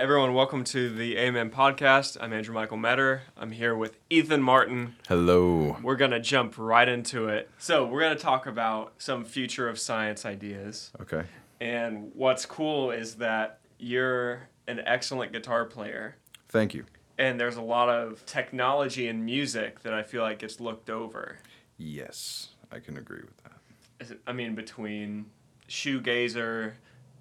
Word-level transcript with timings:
everyone. 0.00 0.32
Welcome 0.32 0.64
to 0.64 0.88
the 0.88 1.18
Amen 1.18 1.50
podcast. 1.50 2.16
I'm 2.22 2.32
Andrew 2.32 2.54
Michael 2.54 2.78
Metter. 2.78 3.20
I'm 3.36 3.50
here 3.50 3.76
with 3.76 3.98
Ethen 4.08 4.40
Martin. 4.40 4.96
Hello. 5.06 5.76
We're 5.82 5.96
going 5.96 6.12
to 6.12 6.20
jump 6.20 6.54
right 6.56 6.88
into 6.88 7.28
it. 7.28 7.50
So, 7.58 7.84
we're 7.84 8.00
going 8.00 8.16
to 8.16 8.22
talk 8.22 8.46
about 8.46 8.94
some 8.96 9.26
future 9.26 9.68
of 9.68 9.78
science 9.78 10.24
ideas. 10.24 10.90
Okay. 11.02 11.24
And 11.60 12.12
what's 12.14 12.46
cool 12.46 12.90
is 12.90 13.16
that 13.16 13.60
you're 13.78 14.48
an 14.66 14.80
excellent 14.86 15.32
guitar 15.32 15.66
player. 15.66 16.16
Thank 16.48 16.72
you. 16.72 16.86
And 17.18 17.38
there's 17.38 17.56
a 17.56 17.62
lot 17.62 17.90
of 17.90 18.24
technology 18.24 19.06
in 19.06 19.22
music 19.22 19.82
that 19.82 19.92
I 19.92 20.02
feel 20.02 20.22
like 20.22 20.38
gets 20.38 20.60
looked 20.60 20.88
over. 20.88 21.36
Yes, 21.76 22.54
I 22.72 22.78
can 22.78 22.96
agree 22.96 23.20
with 23.20 23.36
that. 23.42 24.18
I 24.26 24.32
mean, 24.32 24.54
between 24.54 25.26
shoegazer, 25.68 26.72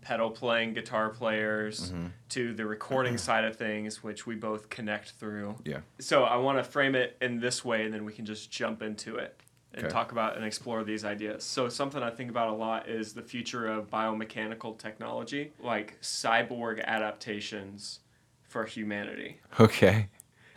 pedal 0.02 0.29
playing 0.31 0.73
guitar 0.73 1.09
players, 1.09 1.91
Mm-hmm. 1.91 2.07
to 2.29 2.54
the 2.54 2.65
recording 2.65 3.18
side 3.18 3.43
of 3.43 3.55
things, 3.55 4.04
which 4.04 4.25
we 4.27 4.36
both 4.36 4.69
connect 4.69 5.11
through. 5.11 5.56
Yeah. 5.65 5.79
So 6.00 6.23
I 6.23 6.37
want 6.37 6.57
to 6.57 6.64
frame 6.64 6.96
it 6.96 7.18
in 7.21 7.39
this 7.39 7.65
way, 7.65 7.86
and 7.86 7.93
then 7.93 8.06
we 8.06 8.14
can 8.14 8.25
just 8.25 8.50
jump 8.51 8.82
into 8.82 9.15
it 9.18 9.39
and 9.73 9.86
Okay. 9.86 9.92
talk 9.93 10.11
about 10.11 10.36
and 10.36 10.43
explore 10.46 10.83
these 10.83 11.06
ideas. 11.06 11.43
So 11.43 11.70
something 11.70 12.01
I 12.01 12.09
think 12.09 12.29
about 12.32 12.50
a 12.50 12.54
lot 12.54 12.87
is 12.89 13.14
the 13.14 13.21
future 13.21 13.68
of 13.68 13.89
biomechanical 13.89 14.78
technology, 14.79 15.51
like 15.59 16.00
cyborg 16.01 16.84
adaptations 16.86 18.00
for 18.43 18.65
humanity. 18.65 19.39
Okay. 19.59 20.07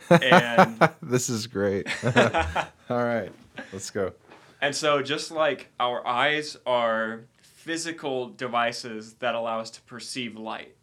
And 0.09 0.89
this 1.01 1.29
is 1.29 1.47
great. 1.47 1.87
All 2.89 3.03
right, 3.03 3.31
let's 3.71 3.89
go. 3.89 4.13
And 4.61 4.75
so, 4.75 5.01
just 5.01 5.29
like 5.31 5.69
our 5.79 6.05
eyes 6.07 6.55
are 6.65 7.21
physical 7.63 8.27
devices 8.27 9.13
that 9.15 9.35
allow 9.35 9.57
us 9.61 9.69
to 9.69 9.81
perceive 9.83 10.35
light, 10.37 10.75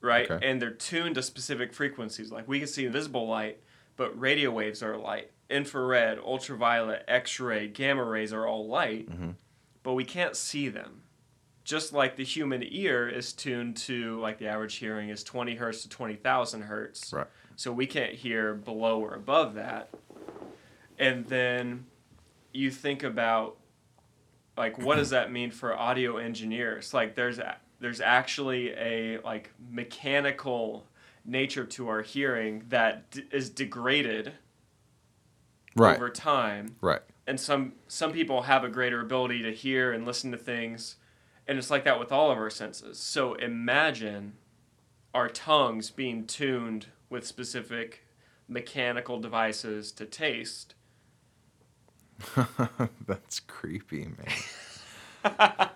right? 0.00 0.28
Okay. 0.28 0.44
And 0.50 0.60
they're 0.60 0.70
tuned 0.72 1.14
to 1.14 1.22
specific 1.22 1.72
frequencies. 1.72 2.32
Like 2.32 2.48
we 2.48 2.58
can 2.58 2.66
see 2.66 2.86
invisible 2.86 3.28
light, 3.28 3.60
but 3.96 4.18
radio 4.18 4.50
waves 4.50 4.82
are 4.82 4.96
light. 4.96 5.30
Infrared, 5.48 6.18
ultraviolet, 6.18 7.04
X 7.06 7.38
ray, 7.38 7.68
gamma 7.68 8.02
rays 8.02 8.32
are 8.32 8.48
all 8.48 8.66
light, 8.66 9.08
Mhm. 9.08 9.36
but 9.84 9.92
we 9.94 10.04
can't 10.04 10.34
see 10.34 10.68
them. 10.68 11.02
Just 11.62 11.92
like 11.92 12.16
the 12.16 12.24
human 12.24 12.64
ear 12.64 13.08
is 13.08 13.32
tuned 13.32 13.76
to, 13.76 14.18
like 14.18 14.38
the 14.38 14.48
average 14.48 14.74
hearing 14.76 15.08
is 15.08 15.22
20 15.22 15.54
hertz 15.54 15.82
to 15.82 15.88
20,000 15.88 16.62
hertz. 16.62 17.12
Right. 17.12 17.28
So 17.54 17.70
we 17.72 17.86
can't 17.86 18.14
hear 18.14 18.54
below 18.54 18.98
or 19.00 19.14
above 19.14 19.54
that. 19.54 19.90
And 20.98 21.26
then 21.26 21.86
you 22.52 22.72
think 22.72 23.04
about 23.04 23.56
like 24.56 24.78
what 24.78 24.96
does 24.96 25.10
that 25.10 25.30
mean 25.32 25.50
for 25.50 25.76
audio 25.76 26.16
engineers? 26.16 26.94
Like 26.94 27.14
there's 27.14 27.38
a, 27.38 27.56
there's 27.80 28.00
actually 28.00 28.70
a 28.72 29.18
like 29.20 29.50
mechanical 29.70 30.86
nature 31.24 31.64
to 31.66 31.88
our 31.88 32.02
hearing 32.02 32.64
that 32.68 33.10
d- 33.10 33.24
is 33.32 33.50
degraded 33.50 34.32
Right. 35.74 35.96
over 35.96 36.08
time 36.08 36.76
Right. 36.80 37.02
and 37.26 37.38
some 37.38 37.72
some 37.86 38.10
people 38.12 38.42
have 38.42 38.64
a 38.64 38.68
greater 38.70 39.00
ability 39.02 39.42
to 39.42 39.52
hear 39.52 39.92
and 39.92 40.06
listen 40.06 40.30
to 40.32 40.38
things 40.38 40.96
and 41.46 41.58
it's 41.58 41.70
like 41.70 41.84
that 41.84 41.98
with 42.00 42.10
all 42.12 42.30
of 42.30 42.38
our 42.38 42.48
senses 42.48 42.98
so 42.98 43.34
imagine 43.34 44.32
our 45.12 45.28
tongues 45.28 45.90
being 45.90 46.24
tuned 46.26 46.86
with 47.10 47.26
specific 47.26 48.06
mechanical 48.48 49.20
devices 49.20 49.92
to 49.92 50.06
taste 50.06 50.74
That's 53.06 53.40
creepy, 53.40 54.06
man. 54.06 54.34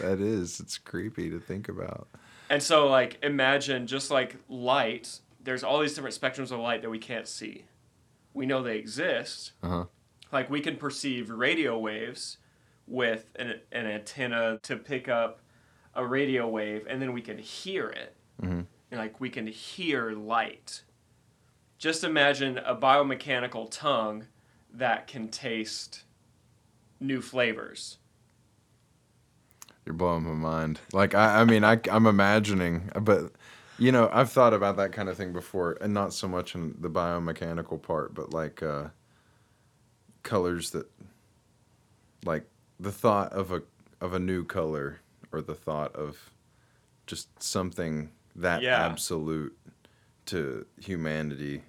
that 0.00 0.18
is. 0.20 0.60
It's 0.60 0.78
creepy 0.78 1.30
to 1.30 1.40
think 1.40 1.68
about. 1.68 2.08
and 2.50 2.62
so 2.62 2.86
like 2.88 3.18
imagine 3.22 3.86
just 3.86 4.10
like 4.10 4.36
light 4.48 5.20
there's 5.42 5.62
all 5.64 5.80
these 5.80 5.94
different 5.94 6.18
spectrums 6.18 6.50
of 6.52 6.60
light 6.60 6.82
that 6.82 6.90
we 6.90 6.98
can't 6.98 7.26
see 7.28 7.64
we 8.34 8.46
know 8.46 8.62
they 8.62 8.76
exist 8.78 9.52
Uh 9.62 9.68
huh. 9.68 9.84
like 10.32 10.48
we 10.50 10.60
can 10.60 10.76
perceive 10.76 11.28
radio 11.30 11.78
waves 11.78 12.38
with 12.86 13.26
an, 13.36 13.54
an 13.72 13.86
antenna 13.86 14.58
to 14.62 14.76
pick 14.76 15.08
up 15.08 15.40
a 15.94 16.04
radio 16.06 16.48
wave 16.48 16.86
and 16.88 17.02
then 17.02 17.12
we 17.12 17.20
can 17.20 17.38
hear 17.38 17.88
it 17.88 18.14
Mhm. 18.42 18.66
and 18.90 18.98
like 19.00 19.20
we 19.20 19.28
can 19.30 19.46
hear 19.46 20.12
light 20.12 20.82
just 21.78 22.02
imagine 22.04 22.58
a 22.58 22.74
biomechanical 22.74 23.68
tongue 23.70 24.26
that 24.72 25.06
can 25.06 25.28
taste 25.28 26.02
new 27.00 27.20
flavors 27.20 27.98
You're 29.86 29.94
blowing 29.94 30.24
my 30.24 30.32
mind. 30.34 30.80
Like 30.92 31.14
I, 31.14 31.40
I 31.40 31.44
mean, 31.44 31.64
I, 31.64 31.80
I'm 31.90 32.06
imagining, 32.06 32.90
but 33.00 33.32
you 33.78 33.92
know, 33.92 34.10
I've 34.12 34.30
thought 34.30 34.52
about 34.52 34.76
that 34.76 34.92
kind 34.92 35.08
of 35.08 35.16
thing 35.16 35.32
before, 35.32 35.78
and 35.80 35.94
not 35.94 36.12
so 36.12 36.28
much 36.28 36.54
in 36.54 36.74
the 36.80 36.90
biomechanical 36.90 37.80
part, 37.80 38.14
but 38.14 38.32
like 38.32 38.62
uh, 38.62 38.88
colors 40.22 40.70
that, 40.70 40.90
like 42.24 42.44
the 42.78 42.92
thought 42.92 43.32
of 43.32 43.52
a 43.52 43.62
of 44.00 44.12
a 44.14 44.18
new 44.18 44.44
color, 44.44 45.00
or 45.32 45.40
the 45.40 45.54
thought 45.54 45.94
of 45.96 46.30
just 47.06 47.42
something 47.42 48.10
that 48.36 48.62
Yeah. 48.62 48.84
absolute 48.84 49.56
to 50.26 50.66
humanity 50.80 51.62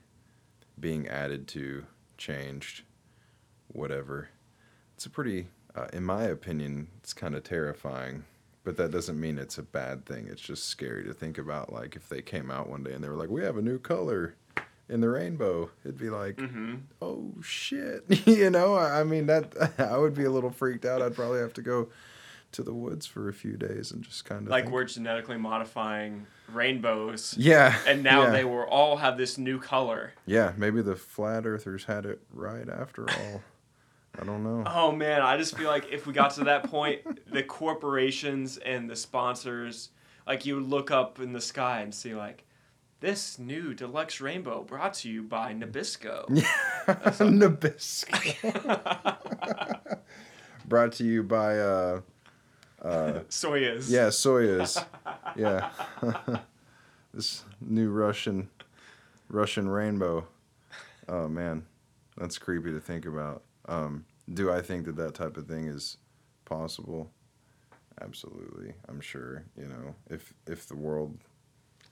being 0.79 1.07
added 1.07 1.47
to, 1.47 1.85
changed, 2.17 2.83
whatever. 3.71 4.29
It's 4.95 5.05
a 5.05 5.09
pretty, 5.09 5.47
uh, 5.75 5.87
in 5.93 6.03
my 6.03 6.23
opinion, 6.23 6.87
it's 6.97 7.13
kind 7.13 7.35
of 7.35 7.43
terrifying. 7.43 8.25
But 8.63 8.77
that 8.77 8.91
doesn't 8.91 9.19
mean 9.19 9.37
it's 9.37 9.57
a 9.57 9.63
bad 9.63 10.05
thing. 10.05 10.27
It's 10.29 10.41
just 10.41 10.65
scary 10.65 11.03
to 11.05 11.13
think 11.13 11.37
about. 11.37 11.71
Like 11.71 11.95
if 11.95 12.09
they 12.09 12.21
came 12.21 12.51
out 12.51 12.69
one 12.69 12.83
day 12.83 12.93
and 12.93 13.03
they 13.03 13.07
were 13.07 13.15
like, 13.15 13.29
"We 13.29 13.41
have 13.43 13.57
a 13.57 13.61
new 13.61 13.79
color 13.79 14.35
in 14.89 14.99
the 14.99 15.09
rainbow," 15.09 15.71
it'd 15.83 15.97
be 15.97 16.09
like, 16.09 16.35
mm-hmm. 16.35 16.75
"Oh 17.01 17.33
shit!" 17.41 18.03
you 18.27 18.49
know. 18.49 18.75
I 18.75 19.03
mean, 19.05 19.27
that 19.27 19.53
I 19.79 19.97
would 19.97 20.13
be 20.13 20.25
a 20.25 20.29
little 20.29 20.51
freaked 20.51 20.85
out. 20.85 21.01
I'd 21.01 21.15
probably 21.15 21.39
have 21.39 21.53
to 21.53 21.61
go 21.61 21.87
to 22.51 22.63
the 22.63 22.73
woods 22.73 23.05
for 23.05 23.29
a 23.29 23.33
few 23.33 23.55
days 23.55 23.91
and 23.91 24.03
just 24.03 24.25
kind 24.25 24.43
of 24.43 24.49
like 24.49 24.69
we're 24.69 24.83
genetically 24.83 25.37
modifying 25.37 26.25
rainbows 26.51 27.35
yeah. 27.37 27.77
and 27.85 28.01
now 28.01 28.23
yeah. 28.23 28.29
they 28.31 28.43
will 28.43 28.63
all 28.63 28.97
have 28.97 29.17
this 29.17 29.37
new 29.37 29.59
color 29.59 30.13
yeah. 30.25 30.53
Maybe 30.57 30.81
the 30.81 30.95
flat 30.95 31.45
earthers 31.45 31.85
had 31.85 32.05
it 32.05 32.21
right 32.33 32.67
after 32.67 33.09
all. 33.09 33.41
I 34.19 34.25
don't 34.25 34.43
know. 34.43 34.63
Oh 34.67 34.91
man, 34.91 35.21
I 35.21 35.37
just 35.37 35.55
feel 35.57 35.67
like 35.69 35.87
if 35.91 36.05
we 36.05 36.13
got 36.13 36.31
to 36.35 36.43
that 36.45 36.69
point, 36.69 37.01
the 37.31 37.43
corporations 37.43 38.57
and 38.57 38.89
the 38.89 38.95
sponsors, 38.95 39.89
like 40.27 40.45
you 40.45 40.55
would 40.55 40.67
look 40.67 40.91
up 40.91 41.19
in 41.19 41.31
the 41.33 41.41
sky 41.41 41.81
and 41.81 41.93
see 41.95 42.13
like, 42.15 42.43
this 42.99 43.39
new 43.39 43.73
deluxe 43.73 44.19
rainbow 44.19 44.61
brought 44.63 44.93
to 44.95 45.09
you 45.09 45.23
by 45.23 45.53
Nabisco. 45.53 46.27
Nabisco. 47.19 48.37
Brought 50.67 50.91
to 50.93 51.03
you 51.03 51.23
by 51.23 51.57
uh 51.57 52.01
uh 52.81 53.19
Soyuz. 53.29 53.89
yeah, 53.89 54.07
Soyuz. 54.07 54.83
Yeah. 55.35 55.69
this 57.13 57.43
new 57.61 57.89
Russian 57.89 58.49
Russian 59.29 59.69
rainbow. 59.69 60.27
Oh 61.07 61.27
man. 61.27 61.65
That's 62.17 62.37
creepy 62.37 62.71
to 62.71 62.79
think 62.79 63.05
about. 63.05 63.43
Um 63.67 64.05
do 64.33 64.51
I 64.51 64.61
think 64.61 64.85
that 64.85 64.95
that 64.97 65.15
type 65.15 65.37
of 65.37 65.47
thing 65.47 65.67
is 65.67 65.97
possible? 66.45 67.11
Absolutely. 68.01 68.73
I'm 68.87 69.01
sure, 69.01 69.43
you 69.57 69.67
know, 69.67 69.95
if 70.09 70.33
if 70.47 70.67
the 70.67 70.75
world 70.75 71.17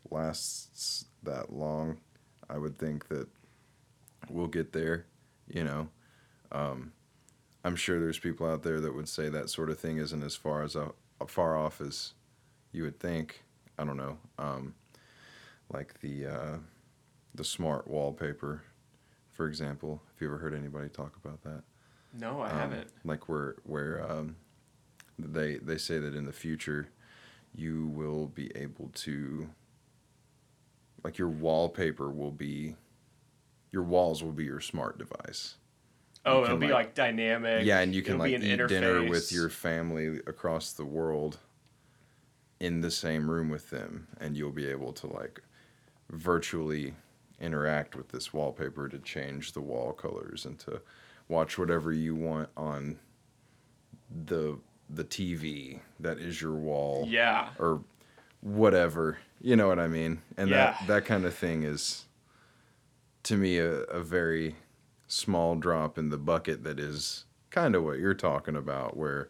lasts 0.09 1.05
that 1.23 1.51
long, 1.51 1.97
I 2.49 2.57
would 2.57 2.77
think 2.77 3.07
that 3.09 3.27
we'll 4.29 4.47
get 4.47 4.71
there, 4.71 5.05
you 5.47 5.63
know. 5.63 5.89
Um, 6.51 6.93
I'm 7.63 7.75
sure 7.75 7.99
there's 7.99 8.19
people 8.19 8.49
out 8.49 8.63
there 8.63 8.79
that 8.79 8.95
would 8.95 9.09
say 9.09 9.27
that 9.29 9.49
sort 9.49 9.69
of 9.69 9.79
thing 9.79 9.97
isn't 9.97 10.23
as 10.23 10.35
far 10.35 10.63
as 10.63 10.75
uh, 10.75 10.89
far 11.27 11.57
off 11.57 11.81
as 11.81 12.13
you 12.71 12.83
would 12.83 12.99
think. 12.99 13.43
I 13.77 13.83
don't 13.83 13.97
know. 13.97 14.17
Um, 14.39 14.75
like 15.71 15.99
the 15.99 16.27
uh, 16.27 16.57
the 17.35 17.43
smart 17.43 17.87
wallpaper, 17.87 18.63
for 19.31 19.47
example. 19.47 20.01
Have 20.13 20.21
you 20.21 20.27
ever 20.27 20.37
heard 20.37 20.55
anybody 20.55 20.87
talk 20.87 21.17
about 21.23 21.43
that? 21.43 21.63
No, 22.17 22.41
I 22.41 22.49
Um, 22.51 22.57
haven't. 22.57 22.89
Like 23.03 23.29
where 23.29 23.55
where 23.63 24.09
um, 24.09 24.35
they 25.19 25.57
they 25.57 25.77
say 25.77 25.99
that 25.99 26.15
in 26.15 26.25
the 26.25 26.33
future, 26.33 26.89
you 27.55 27.87
will 27.87 28.27
be 28.27 28.51
able 28.55 28.89
to. 28.95 29.49
Like 31.03 31.17
your 31.17 31.29
wallpaper 31.29 32.09
will 32.11 32.31
be, 32.31 32.75
your 33.71 33.83
walls 33.83 34.23
will 34.23 34.31
be 34.33 34.43
your 34.45 34.59
smart 34.59 34.97
device. 34.97 35.55
Oh, 36.25 36.43
it'll 36.43 36.57
can, 36.57 36.59
be 36.59 36.65
like- 36.67 36.73
like, 36.87 36.95
dynamic. 36.95 37.65
Yeah, 37.65 37.79
and 37.79 37.95
you 37.95 38.01
can 38.01 38.15
It'll 38.15 38.25
like 38.25 38.31
eat 38.43 38.59
an 38.59 38.67
dinner 38.67 39.03
with 39.07 39.31
your 39.31 39.47
family 39.49 40.17
across 40.27 40.73
the 40.73 40.83
world 40.83 41.37
in 42.59 42.81
the 42.81 42.91
same 42.91 43.29
room 43.29 43.47
with 43.49 43.69
them, 43.69 44.07
and 44.19 44.35
you'll 44.35 44.51
be 44.51 44.65
able 44.67 44.91
to 44.93 45.07
like 45.07 45.41
virtually 46.09 46.95
interact 47.39 47.95
with 47.95 48.09
this 48.09 48.33
wallpaper 48.33 48.89
to 48.89 48.97
change 48.99 49.51
the 49.53 49.61
wall 49.61 49.93
colors 49.93 50.45
and 50.45 50.57
to 50.59 50.81
watch 51.27 51.57
whatever 51.57 51.91
you 51.91 52.15
want 52.15 52.49
on 52.57 52.99
the 54.25 54.57
the 54.89 55.03
TV 55.03 55.79
that 55.99 56.17
is 56.17 56.41
your 56.41 56.55
wall 56.55 57.05
Yeah. 57.09 57.49
or 57.59 57.83
whatever. 58.41 59.17
You 59.41 59.55
know 59.57 59.67
what 59.67 59.79
I 59.79 59.87
mean? 59.87 60.21
And 60.37 60.49
Yeah. 60.49 60.75
that 60.79 60.87
that 60.87 61.05
kind 61.05 61.25
of 61.25 61.33
thing 61.33 61.63
is 61.63 62.05
to 63.23 63.35
me 63.37 63.57
a, 63.57 63.81
a 63.83 64.01
very 64.01 64.55
small 65.07 65.55
drop 65.55 65.97
in 65.97 66.09
the 66.09 66.17
bucket 66.17 66.63
that 66.63 66.79
is 66.79 67.25
kind 67.49 67.75
of 67.75 67.83
what 67.83 67.99
you're 67.99 68.13
talking 68.13 68.55
about 68.55 68.95
where 68.95 69.29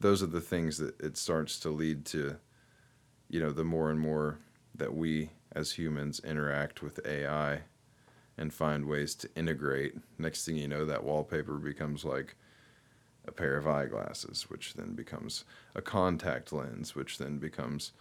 those 0.00 0.22
are 0.22 0.26
the 0.26 0.40
things 0.40 0.78
that 0.78 0.98
it 1.00 1.16
starts 1.16 1.58
to 1.60 1.70
lead 1.70 2.04
to 2.06 2.36
you 3.28 3.40
know 3.40 3.50
the 3.50 3.64
more 3.64 3.90
and 3.90 3.98
more 4.00 4.38
that 4.74 4.94
we 4.94 5.30
as 5.52 5.72
humans 5.72 6.20
interact 6.20 6.82
with 6.82 7.00
AI 7.06 7.62
and 8.38 8.52
find 8.52 8.86
ways 8.86 9.14
to 9.14 9.28
integrate 9.36 9.94
next 10.18 10.44
thing 10.44 10.56
you 10.56 10.68
know 10.68 10.84
that 10.84 11.02
wallpaper 11.04 11.54
becomes 11.54 12.04
like 12.04 12.36
a 13.26 13.32
pair 13.32 13.56
of 13.56 13.66
eyeglasses 13.66 14.44
which 14.48 14.74
then 14.74 14.94
becomes 14.94 15.44
a 15.74 15.82
contact 15.82 16.52
lens 16.52 16.94
which 16.94 17.18
then 17.18 17.38
becomes 17.38 17.92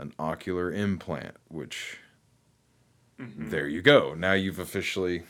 an 0.00 0.12
ocular 0.18 0.72
implant 0.72 1.36
which 1.48 1.98
Mhm. 3.20 3.50
there 3.50 3.66
you 3.68 3.80
go 3.82 4.12
now 4.14 4.32
you've 4.34 4.58
officially 4.58 5.24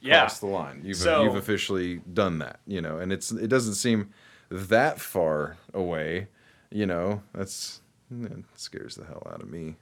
Yeah. 0.00 0.20
crossed 0.20 0.40
the 0.40 0.46
line 0.48 0.80
you've 0.84 0.96
So- 0.96 1.22
you've 1.22 1.36
officially 1.36 1.98
done 2.12 2.38
that 2.38 2.60
you 2.66 2.80
know 2.80 2.98
and 2.98 3.12
it's 3.12 3.30
it 3.30 3.48
doesn't 3.48 3.74
seem 3.74 4.10
that 4.48 5.00
far 5.00 5.56
away 5.74 6.28
you 6.70 6.86
know 6.86 7.22
that's 7.32 7.80
it 8.10 8.44
scares 8.56 8.94
the 8.96 9.04
hell 9.04 9.22
out 9.30 9.42
of 9.42 9.50
me 9.50 9.76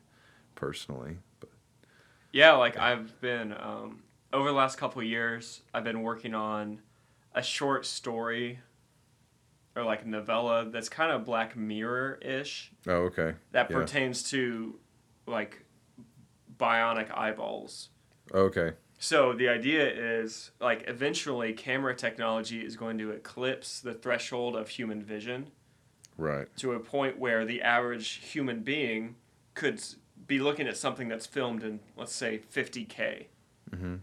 personally 0.54 1.18
but 1.40 1.48
Yeah, 2.32 2.52
like 2.52 2.76
I've 2.76 3.18
been 3.20 3.52
um, 3.52 4.02
over 4.36 4.48
the 4.50 4.54
last 4.54 4.76
couple 4.76 5.00
of 5.00 5.06
years, 5.08 5.62
I've 5.72 5.84
been 5.84 6.02
working 6.02 6.34
on 6.34 6.80
a 7.34 7.42
short 7.42 7.86
story 7.86 8.60
or 9.74 9.82
like 9.82 10.02
a 10.02 10.08
novella 10.08 10.68
that's 10.70 10.88
kind 10.90 11.10
of 11.10 11.24
Black 11.24 11.56
Mirror 11.56 12.18
ish 12.22 12.72
oh 12.86 13.04
okay 13.10 13.34
that 13.52 13.70
Yeah. 13.70 13.76
pertains 13.76 14.22
to 14.30 14.78
like 15.26 15.64
bionic 16.58 17.16
eyeballs. 17.16 17.90
okay 18.32 18.72
So 18.98 19.32
the 19.34 19.48
idea 19.48 19.86
is 20.22 20.50
like 20.60 20.84
eventually 20.88 21.52
camera 21.52 21.94
technology 21.94 22.64
is 22.64 22.76
going 22.76 22.96
to 22.98 23.10
eclipse 23.10 23.80
the 23.80 23.92
threshold 23.94 24.56
of 24.56 24.68
human 24.70 25.02
vision 25.02 25.50
right 26.16 26.48
to 26.56 26.72
a 26.72 26.80
point 26.80 27.18
where 27.18 27.44
the 27.44 27.60
average 27.62 28.08
human 28.32 28.60
being 28.60 29.16
could 29.54 29.82
be 30.26 30.38
looking 30.38 30.66
at 30.66 30.76
something 30.78 31.08
that's 31.08 31.26
filmed 31.26 31.62
in 31.62 31.80
let's 31.96 32.14
say 32.14 32.40
50k 32.54 33.26
mm-hmm. 33.70 33.96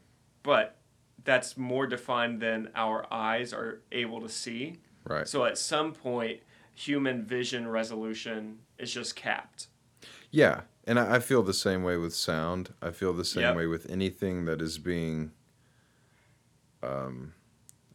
But 0.43 0.77
that's 1.23 1.57
more 1.57 1.87
defined 1.87 2.41
than 2.41 2.69
our 2.75 3.05
eyes 3.11 3.53
are 3.53 3.81
able 3.91 4.21
to 4.21 4.29
see 4.29 4.77
right 5.05 5.27
so 5.27 5.45
at 5.45 5.57
some 5.57 5.91
point 5.93 6.39
human 6.73 7.23
vision 7.23 7.67
resolution 7.67 8.59
is 8.77 8.91
just 8.91 9.15
capped 9.15 9.67
Yeah, 10.31 10.61
and 10.85 10.99
I, 10.99 11.15
I 11.15 11.19
feel 11.19 11.43
the 11.43 11.53
same 11.53 11.83
way 11.83 11.97
with 11.97 12.13
sound. 12.15 12.73
I 12.81 12.89
feel 12.91 13.13
the 13.13 13.23
same 13.23 13.43
Yep. 13.43 13.55
way 13.55 13.67
with 13.67 13.89
anything 13.89 14.45
that 14.45 14.59
is 14.61 14.79
being, 14.79 15.31
um, 16.81 17.33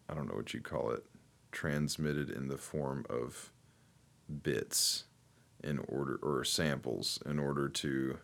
I 0.09 0.15
don't 0.15 0.29
know 0.29 0.37
what 0.37 0.55
you 0.55 0.61
call 0.61 0.91
it, 0.93 1.05
transmitted 1.51 2.31
in 2.31 2.49
the 2.49 2.57
form 2.57 3.05
of 3.11 3.51
bits 4.43 5.05
in 5.63 5.79
order 5.89 6.17
or 6.23 6.45
samples 6.45 7.19
in 7.27 7.39
order 7.39 7.69
to 7.69 8.19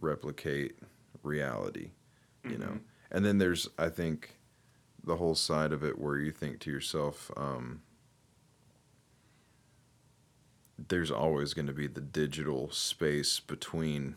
replicate 0.00 0.78
reality, 1.22 1.90
you 2.44 2.58
know. 2.58 2.78
And 3.10 3.24
then 3.24 3.38
there's, 3.38 3.68
I 3.78 3.88
think, 3.88 4.38
the 5.04 5.16
whole 5.16 5.34
side 5.34 5.72
of 5.72 5.84
it 5.84 5.98
where 5.98 6.18
you 6.18 6.32
think 6.32 6.58
to 6.60 6.70
yourself, 6.70 7.30
um, 7.36 7.82
there's 10.78 11.10
always 11.10 11.54
going 11.54 11.66
to 11.66 11.72
be 11.72 11.86
the 11.86 12.00
digital 12.00 12.70
space 12.70 13.40
between 13.40 14.16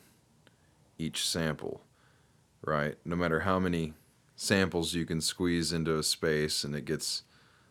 each 0.97 1.25
sample, 1.25 1.81
right? 2.61 2.97
No 3.05 3.15
matter 3.15 3.41
how 3.41 3.59
many 3.59 3.93
samples 4.35 4.93
you 4.93 5.05
can 5.05 5.21
squeeze 5.21 5.71
into 5.71 5.97
a 5.97 6.03
space 6.03 6.63
and 6.63 6.75
it 6.75 6.85
gets 6.85 7.23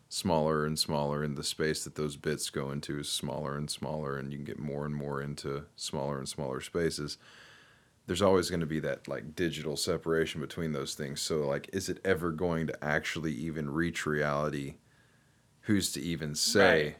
smaller 0.09 0.65
and 0.65 0.77
smaller, 0.77 1.23
and 1.23 1.37
the 1.37 1.43
space 1.43 1.83
that 1.83 1.93
those 1.95 2.17
bits 2.17 2.49
go 2.49 2.71
into 2.71 2.99
is 2.99 3.07
smaller 3.07 3.55
and 3.55 3.69
smaller, 3.69 4.17
and 4.17 4.31
you 4.31 4.39
can 4.39 4.45
get 4.45 4.59
more 4.59 4.85
and 4.85 4.95
more 4.95 5.21
into 5.21 5.65
smaller 5.75 6.17
and 6.17 6.27
smaller 6.27 6.59
spaces. 6.59 7.19
There's 8.09 8.23
always 8.23 8.49
going 8.49 8.61
to 8.61 8.65
be 8.65 8.79
that 8.79 9.07
like 9.07 9.35
digital 9.35 9.77
separation 9.77 10.41
between 10.41 10.71
those 10.71 10.95
things. 10.95 11.21
So, 11.21 11.47
like, 11.47 11.69
is 11.71 11.89
it 11.89 11.99
ever 12.03 12.31
going 12.31 12.65
to 12.65 12.83
actually 12.83 13.33
even 13.33 13.69
reach 13.69 14.07
reality? 14.07 14.77
Who's 15.61 15.91
to 15.91 16.01
even 16.01 16.33
say? 16.33 16.83
Right. 16.83 16.95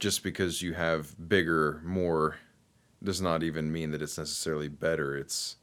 just 0.00 0.24
because 0.24 0.62
you 0.62 0.74
have 0.74 1.14
bigger, 1.28 1.80
more, 1.84 2.38
does 3.04 3.20
not 3.20 3.44
even 3.44 3.70
mean 3.70 3.92
that 3.92 4.02
it's 4.02 4.18
necessarily 4.18 4.66
better. 4.68 5.16
It's 5.16 5.56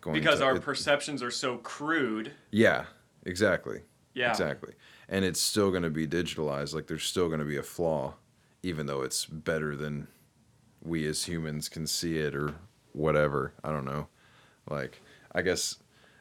going 0.00 0.14
to 0.14 0.20
because 0.20 0.40
to, 0.40 0.44
our 0.46 0.56
it- 0.56 0.62
perceptions 0.62 1.22
are 1.22 1.30
so 1.30 1.58
crude 1.58 2.32
yeah, 2.50 2.86
exactly, 3.24 3.82
yeah 4.12 4.30
exactly, 4.30 4.72
and 5.08 5.24
it's 5.24 5.40
still 5.40 5.70
going 5.70 5.84
to 5.84 5.90
be 5.90 6.06
digitalized. 6.08 6.74
Like 6.74 6.88
there's 6.88 7.04
still 7.04 7.28
going 7.28 7.38
to 7.38 7.46
be 7.46 7.58
a 7.58 7.62
flaw, 7.62 8.14
even 8.64 8.86
though 8.86 9.02
it's 9.02 9.24
better 9.24 9.76
than 9.76 10.08
we 10.82 11.06
as 11.06 11.24
humans 11.24 11.68
can 11.68 11.86
see 11.86 12.18
it 12.18 12.34
or 12.34 12.56
whatever. 12.94 13.54
I 13.64 13.72
don't 13.72 13.86
know. 13.86 14.08
Like 14.70 15.02
I 15.34 15.42
guess 15.42 15.78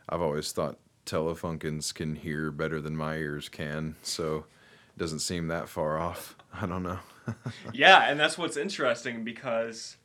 I've 0.10 0.22
always 0.22 0.52
thought 0.54 0.80
Telefunkens 1.08 1.94
can 1.94 2.16
hear 2.16 2.52
better 2.52 2.82
than 2.82 2.98
my 2.98 3.18
ears 3.18 3.50
can, 3.50 3.96
so 4.04 4.38
it 4.38 5.00
doesn't 5.00 5.20
seem 5.22 5.48
that 5.50 5.70
far 5.70 6.00
off. 6.00 6.38
I 6.54 6.68
don't 6.68 6.84
know. 6.84 7.00
yeah 7.72 8.10
and 8.10 8.20
that's 8.20 8.38
what's 8.38 8.58
interesting 8.58 9.24
because 9.24 9.98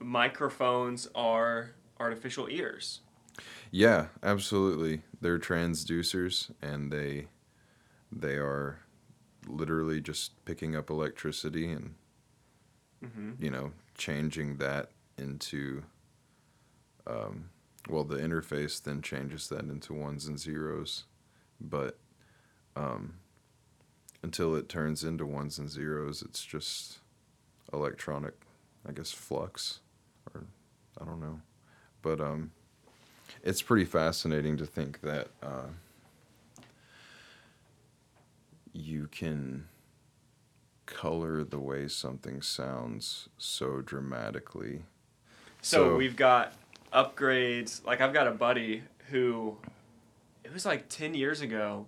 microphones 0.00 1.08
are 1.14 1.72
artificial 2.00 2.48
ears 2.50 3.00
Yeah, 3.70 4.08
absolutely. 4.22 5.02
They're 5.20 5.38
transducers 5.38 6.50
and 6.62 6.92
they 6.92 7.28
they 8.12 8.36
are 8.36 8.80
literally 9.48 10.00
just 10.00 10.44
picking 10.46 10.76
up 10.76 10.90
electricity 10.90 11.70
and 11.70 11.96
hmm 13.02 13.38
you 13.38 13.50
know 13.50 13.72
changing 13.96 14.56
that 14.58 14.90
into 15.18 15.82
um, 17.06 17.50
well 17.88 18.04
the 18.04 18.16
interface 18.16 18.82
then 18.82 19.02
changes 19.02 19.48
that 19.48 19.60
into 19.60 19.92
ones 19.92 20.26
and 20.26 20.38
zeros 20.38 21.04
but 21.60 21.98
um, 22.74 23.14
until 24.22 24.54
it 24.54 24.68
turns 24.68 25.04
into 25.04 25.24
ones 25.24 25.58
and 25.58 25.70
zeros 25.70 26.22
it's 26.22 26.44
just 26.44 26.98
electronic 27.72 28.34
i 28.88 28.92
guess 28.92 29.12
flux 29.12 29.80
or 30.34 30.44
i 31.00 31.04
don't 31.04 31.20
know 31.20 31.40
but 32.02 32.20
um, 32.20 32.50
it's 33.42 33.62
pretty 33.62 33.84
fascinating 33.84 34.56
to 34.56 34.66
think 34.66 35.00
that 35.00 35.28
uh, 35.42 35.68
you 38.72 39.08
can 39.10 39.66
color 40.86 41.42
the 41.42 41.58
way 41.58 41.88
something 41.88 42.40
sounds 42.40 43.28
so 43.38 43.80
dramatically. 43.80 44.84
So, 45.66 45.88
So- 45.90 45.96
we've 45.96 46.14
got 46.14 46.52
upgrades. 46.92 47.84
Like 47.84 48.00
I've 48.00 48.12
got 48.12 48.28
a 48.28 48.30
buddy 48.30 48.84
who, 49.10 49.56
it 50.44 50.52
was 50.52 50.64
like 50.64 50.88
ten 50.88 51.12
years 51.12 51.40
ago, 51.40 51.86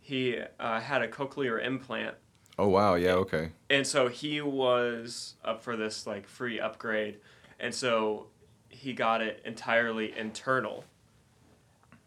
he 0.00 0.38
uh, 0.58 0.80
had 0.80 1.02
a 1.02 1.08
cochlear 1.08 1.62
implant, 1.62 2.14
Oh 2.58 2.68
wow, 2.68 2.94
yeah, 2.94 3.12
okay. 3.16 3.50
and 3.68 3.86
so 3.86 4.08
he 4.08 4.40
was 4.40 5.34
up 5.44 5.62
for 5.62 5.76
this 5.76 6.06
like 6.06 6.26
free 6.26 6.58
upgrade, 6.58 7.18
and 7.60 7.74
so 7.74 8.28
he 8.70 8.94
got 8.94 9.20
it 9.20 9.42
entirely 9.44 10.16
internal, 10.16 10.84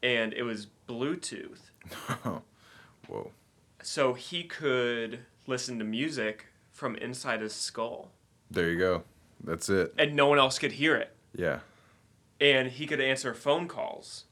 and 0.01 0.33
it 0.33 0.41
was 0.43 0.65
Bluetooth. 0.89 1.59
Whoa. 3.07 3.31
So 3.83 4.13
he 4.15 4.43
could 4.45 5.19
listen 5.45 5.77
to 5.77 5.85
music 5.85 6.47
from 6.71 6.95
inside 6.95 7.41
his 7.41 7.53
skull, 7.53 8.09
There 8.49 8.69
you 8.71 8.79
go. 8.79 9.03
That's 9.43 9.69
it. 9.69 9.93
and 9.97 10.15
no 10.15 10.27
one 10.27 10.39
else 10.39 10.59
could 10.59 10.73
hear 10.73 10.95
it. 10.95 11.13
Yeah. 11.35 11.59
and 12.41 12.67
he 12.69 12.85
could 12.87 12.99
answer 13.01 13.33
phone 13.33 13.67
calls. 13.67 14.25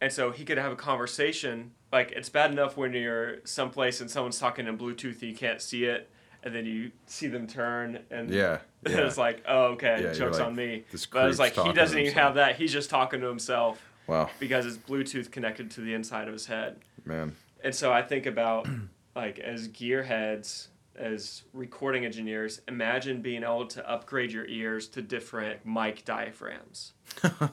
And 0.00 0.12
so 0.12 0.30
he 0.30 0.44
could 0.44 0.58
have 0.58 0.72
a 0.72 0.76
conversation. 0.76 1.72
Like 1.92 2.12
it's 2.12 2.28
bad 2.28 2.50
enough 2.52 2.76
when 2.76 2.92
you're 2.92 3.38
someplace 3.44 4.00
and 4.00 4.10
someone's 4.10 4.38
talking 4.38 4.66
in 4.66 4.78
Bluetooth 4.78 5.20
and 5.22 5.30
you 5.30 5.34
can't 5.36 5.60
see 5.60 5.84
it, 5.86 6.08
and 6.44 6.54
then 6.54 6.66
you 6.66 6.92
see 7.06 7.26
them 7.26 7.46
turn 7.46 7.98
and 8.10 8.30
Yeah. 8.30 8.58
yeah. 8.88 8.98
it's 8.98 9.18
like, 9.18 9.42
oh 9.48 9.72
okay, 9.72 10.00
Yeah, 10.02 10.12
joke's 10.12 10.38
like, 10.38 10.46
on 10.46 10.54
me. 10.54 10.84
But 11.12 11.28
it's 11.30 11.38
like 11.38 11.54
he 11.54 11.72
doesn't 11.72 11.98
even 11.98 12.12
have 12.14 12.34
that. 12.36 12.56
He's 12.56 12.72
just 12.72 12.90
talking 12.90 13.20
to 13.20 13.26
himself 13.26 13.82
Wow, 14.06 14.30
because 14.38 14.64
it's 14.66 14.76
Bluetooth 14.78 15.30
connected 15.30 15.70
to 15.72 15.80
the 15.80 15.92
inside 15.94 16.28
of 16.28 16.32
his 16.32 16.46
head. 16.46 16.76
man. 17.04 17.34
And 17.64 17.74
so 17.74 17.92
I 17.92 18.02
think 18.02 18.24
about 18.26 18.68
like 19.16 19.38
as 19.40 19.66
gearheads, 19.68 20.68
as 20.98 21.44
recording 21.52 22.04
engineers, 22.04 22.60
imagine 22.68 23.22
being 23.22 23.42
able 23.42 23.66
to 23.68 23.88
upgrade 23.90 24.32
your 24.32 24.46
ears 24.46 24.88
to 24.88 25.02
different 25.02 25.64
mic 25.64 26.04
diaphragms. 26.04 26.92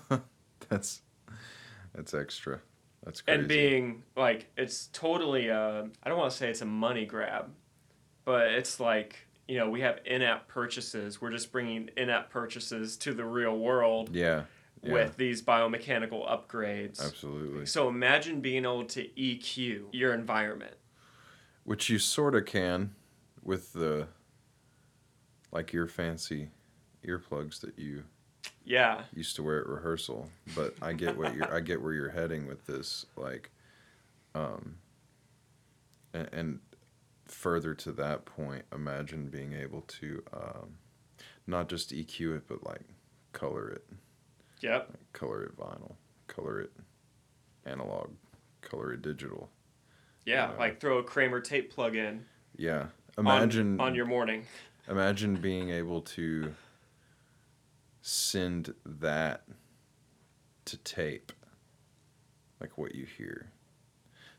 that's 0.69 1.01
that's 1.93 2.13
extra. 2.13 2.59
That's 3.03 3.21
crazy. 3.21 3.39
and 3.39 3.47
being 3.47 4.03
like 4.17 4.49
it's 4.57 4.87
totally 4.87 5.51
uh, 5.51 5.83
i 6.03 6.09
don't 6.09 6.17
want 6.17 6.31
to 6.31 6.35
say 6.37 6.49
it's 6.49 6.61
a 6.61 6.65
money 6.65 7.05
grab 7.05 7.51
but 8.23 8.47
it's 8.47 8.79
like 8.79 9.27
you 9.47 9.59
know, 9.59 9.69
we 9.69 9.81
have 9.81 9.99
in-app 10.05 10.47
purchases. 10.47 11.21
We're 11.21 11.29
just 11.29 11.51
bringing 11.51 11.91
in-app 11.95 12.31
purchases 12.31 12.97
to 12.97 13.13
the 13.13 13.23
real 13.25 13.55
world 13.55 14.09
Yeah. 14.11 14.45
yeah. 14.81 14.91
with 14.93 15.17
these 15.17 15.43
biomechanical 15.43 16.27
upgrades. 16.27 16.99
absolutely. 17.05 17.67
So 17.67 17.87
imagine 17.87 18.41
being 18.41 18.63
able 18.63 18.85
to 18.85 19.07
EQ 19.07 19.83
your 19.91 20.15
environment. 20.15 20.73
Which 21.63 21.89
you 21.89 21.99
sort 21.99 22.33
of 22.33 22.45
can 22.45 22.95
with 23.45 23.71
the 23.73 24.07
like 25.51 25.71
your 25.71 25.87
fancy 25.87 26.49
earplugs 27.07 27.61
that 27.61 27.77
you 27.79 28.03
Yeah. 28.65 29.03
used 29.13 29.35
to 29.37 29.43
wear 29.43 29.61
at 29.61 29.67
rehearsal. 29.67 30.29
But 30.55 30.73
I 30.81 30.91
get 30.93 31.15
what 31.15 31.33
you're 31.35 31.53
I 31.53 31.61
get 31.61 31.81
where 31.81 31.93
you're 31.93 32.09
heading 32.09 32.47
with 32.47 32.65
this. 32.65 33.05
Like, 33.15 33.51
um, 34.33 34.77
and, 36.13 36.29
and 36.33 36.59
further 37.25 37.73
to 37.75 37.91
that 37.93 38.25
point, 38.25 38.65
imagine 38.73 39.29
being 39.29 39.53
able 39.53 39.81
to 39.81 40.23
um, 40.33 40.77
not 41.47 41.69
just 41.69 41.91
EQ 41.91 42.37
it, 42.37 42.43
but 42.47 42.65
like 42.65 42.81
color 43.31 43.69
it, 43.69 43.85
Yep. 44.61 44.87
like 44.89 45.13
color 45.13 45.43
it 45.43 45.55
vinyl, 45.57 45.95
color 46.27 46.59
it 46.61 46.71
analog, 47.65 48.09
color 48.61 48.93
it 48.93 49.01
digital. 49.03 49.49
Yeah. 50.25 50.51
Yeah. 50.51 50.57
Like 50.57 50.79
throw 50.81 50.97
a 50.97 51.03
Kramer 51.03 51.39
tape 51.39 51.71
plug 51.73 51.95
in. 51.95 52.25
Yeah. 52.57 52.87
On- 53.17 53.25
Imagine 53.25 53.79
on, 53.79 53.95
your 53.95 54.05
morning. 54.05 54.45
Imagine 54.88 55.36
being 55.36 55.69
able 55.69 56.01
to 56.01 56.53
send 58.01 58.74
that 58.86 59.43
to 60.65 60.77
tape, 60.77 61.31
like 62.60 62.77
what 62.77 62.93
you 62.95 63.05
hear. 63.05 63.51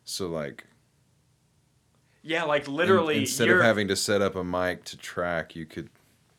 So, 0.04 0.28
like, 0.28 0.66
Yeah, 2.22 2.44
like 2.44 2.66
in- 2.68 2.74
literally 2.74 3.18
instead 3.18 3.48
of 3.48 3.60
having 3.60 3.88
to 3.88 3.96
set 3.96 4.22
up 4.22 4.36
a 4.36 4.44
mic 4.44 4.84
to 4.84 4.96
track, 4.96 5.56
you 5.56 5.66
could 5.66 5.90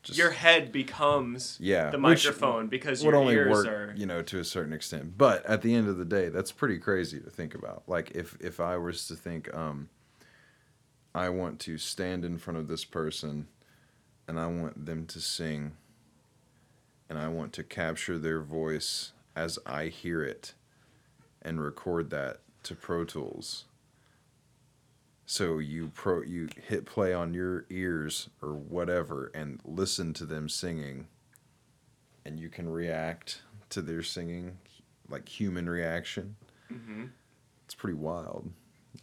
just 0.04 0.18
your 0.18 0.32
head 0.32 0.72
becomes 0.72 1.58
yeah, 1.60 1.90
the 1.90 1.98
microphone 1.98 2.68
because 2.68 3.04
would 3.04 3.12
your 3.12 3.20
only 3.20 3.34
ears 3.34 3.52
work, 3.52 3.68
are 3.68 3.94
you 3.98 4.06
know, 4.06 4.22
to 4.22 4.40
a 4.40 4.44
certain 4.46 4.72
extent. 4.72 5.18
But 5.18 5.46
at 5.46 5.62
the 5.62 5.74
end 5.76 5.90
of 5.90 5.98
the 5.98 6.06
day, 6.06 6.30
that's 6.30 6.52
pretty 6.54 6.78
crazy 6.78 7.20
to 7.20 7.30
think 7.30 7.54
about. 7.56 7.84
Like, 7.88 8.12
if 8.12 8.38
if 8.40 8.60
I 8.62 8.78
was 8.78 9.06
to 9.08 9.16
think, 9.16 9.54
um, 9.54 9.90
I 11.18 11.30
want 11.30 11.60
to 11.62 11.80
stand 11.80 12.24
in 12.24 12.38
front 12.38 12.60
of 12.60 12.68
this 12.68 12.86
person, 12.86 13.48
and 14.28 14.40
I 14.40 14.46
want 14.46 14.86
them 14.86 15.08
to 15.08 15.20
sing, 15.20 15.72
and 17.10 17.18
I 17.18 17.28
want 17.28 17.54
to 17.54 17.64
capture 17.64 18.20
their 18.20 18.40
voice 18.40 19.14
as 19.36 19.58
I 19.66 19.88
hear 19.88 20.22
it, 20.22 20.54
and 21.42 21.60
record 21.60 22.12
that 22.12 22.42
to 22.64 22.76
Pro 22.76 23.04
Tools. 23.04 23.66
So 25.26 25.58
you 25.58 25.88
pro 25.94 26.22
you 26.22 26.50
hit 26.68 26.86
play 26.86 27.14
on 27.14 27.34
your 27.34 27.66
ears 27.72 28.30
or 28.42 28.54
whatever 28.54 29.32
and 29.34 29.60
listen 29.66 30.14
to 30.14 30.26
them 30.26 30.48
singing 30.48 31.08
and 32.24 32.40
you 32.40 32.48
can 32.48 32.70
react 32.70 33.42
to 33.72 33.82
their 33.82 34.04
singing 34.04 34.58
like 35.10 35.28
human 35.28 35.70
reaction. 35.70 36.38
Mhm. 36.72 37.10
It's 37.66 37.76
pretty 37.76 37.98
wild. 37.98 38.54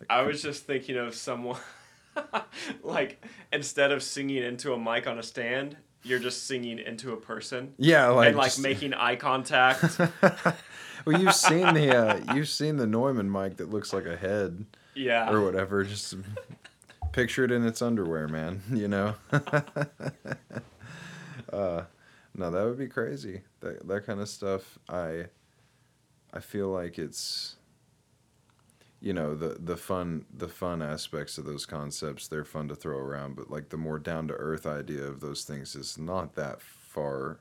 Like, 0.00 0.06
I 0.08 0.22
was 0.22 0.40
just 0.40 0.64
thinking 0.64 0.96
of 0.96 1.14
someone 1.14 1.60
like 2.82 3.24
instead 3.52 3.92
of 3.92 4.02
singing 4.02 4.42
into 4.42 4.72
a 4.72 4.78
mic 4.78 5.06
on 5.06 5.18
a 5.18 5.22
stand, 5.22 5.76
you're 6.02 6.18
just 6.18 6.46
singing 6.46 6.78
into 6.78 7.12
a 7.12 7.16
person 7.16 7.74
yeah, 7.78 8.08
like 8.08 8.28
and 8.28 8.36
like 8.36 8.46
just- 8.46 8.60
making 8.60 8.94
eye 8.94 9.16
contact. 9.16 9.98
well, 11.04 11.20
you've 11.20 11.34
seen 11.34 11.74
the 11.74 11.96
uh, 11.96 12.20
you've 12.34 12.48
seen 12.48 12.76
the 12.76 12.86
Neumann 12.86 13.30
mic 13.30 13.56
that 13.56 13.70
looks 13.70 13.92
like 13.92 14.06
a 14.06 14.16
head 14.16 14.66
yeah. 14.94 15.30
or 15.30 15.42
whatever. 15.42 15.84
Just 15.84 16.14
picture 17.12 17.44
it 17.44 17.50
in 17.50 17.66
its 17.66 17.82
underwear, 17.82 18.28
man. 18.28 18.62
You 18.70 18.88
know. 18.88 19.14
uh, 21.52 21.82
no, 22.36 22.50
that 22.50 22.64
would 22.64 22.78
be 22.78 22.88
crazy. 22.88 23.42
That 23.60 23.86
that 23.88 24.06
kind 24.06 24.20
of 24.20 24.28
stuff. 24.28 24.78
I 24.88 25.26
I 26.32 26.40
feel 26.40 26.68
like 26.68 26.98
it's 26.98 27.56
you 29.04 29.12
know 29.12 29.34
the 29.34 29.58
the 29.60 29.76
fun 29.76 30.24
the 30.32 30.48
fun 30.48 30.80
aspects 30.80 31.36
of 31.36 31.44
those 31.44 31.66
concepts 31.66 32.26
they're 32.26 32.42
fun 32.42 32.68
to 32.68 32.74
throw 32.74 32.96
around 32.96 33.36
but 33.36 33.50
like 33.50 33.68
the 33.68 33.76
more 33.76 33.98
down 33.98 34.26
to 34.26 34.34
earth 34.34 34.64
idea 34.64 35.04
of 35.04 35.20
those 35.20 35.44
things 35.44 35.76
is 35.76 35.98
not 35.98 36.34
that 36.34 36.62
far 36.62 37.38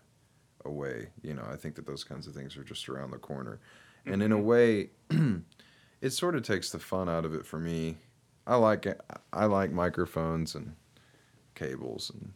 away 0.65 1.08
you 1.22 1.34
know? 1.34 1.46
I 1.50 1.55
think 1.55 1.75
that 1.75 1.86
those 1.86 2.03
kinds 2.03 2.27
of 2.27 2.34
things 2.34 2.58
are 2.58 2.63
just 2.63 2.89
around 2.89 3.12
the 3.12 3.17
corner. 3.17 3.60
And 4.05 4.22
in 4.22 4.34
a 4.34 4.38
way 4.38 4.89
it 6.01 6.10
sort 6.12 6.36
of 6.36 6.43
takes 6.43 6.70
the 6.70 6.79
fun 6.79 7.08
out 7.08 7.24
of 7.24 7.34
it 7.34 7.46
for 7.46 7.60
me. 7.60 7.98
I 8.46 8.58
like 8.58 8.86
i 9.32 9.46
like 9.46 9.72
microphones 9.72 10.55
and 10.55 10.75
cables 11.55 12.12
and 12.13 12.34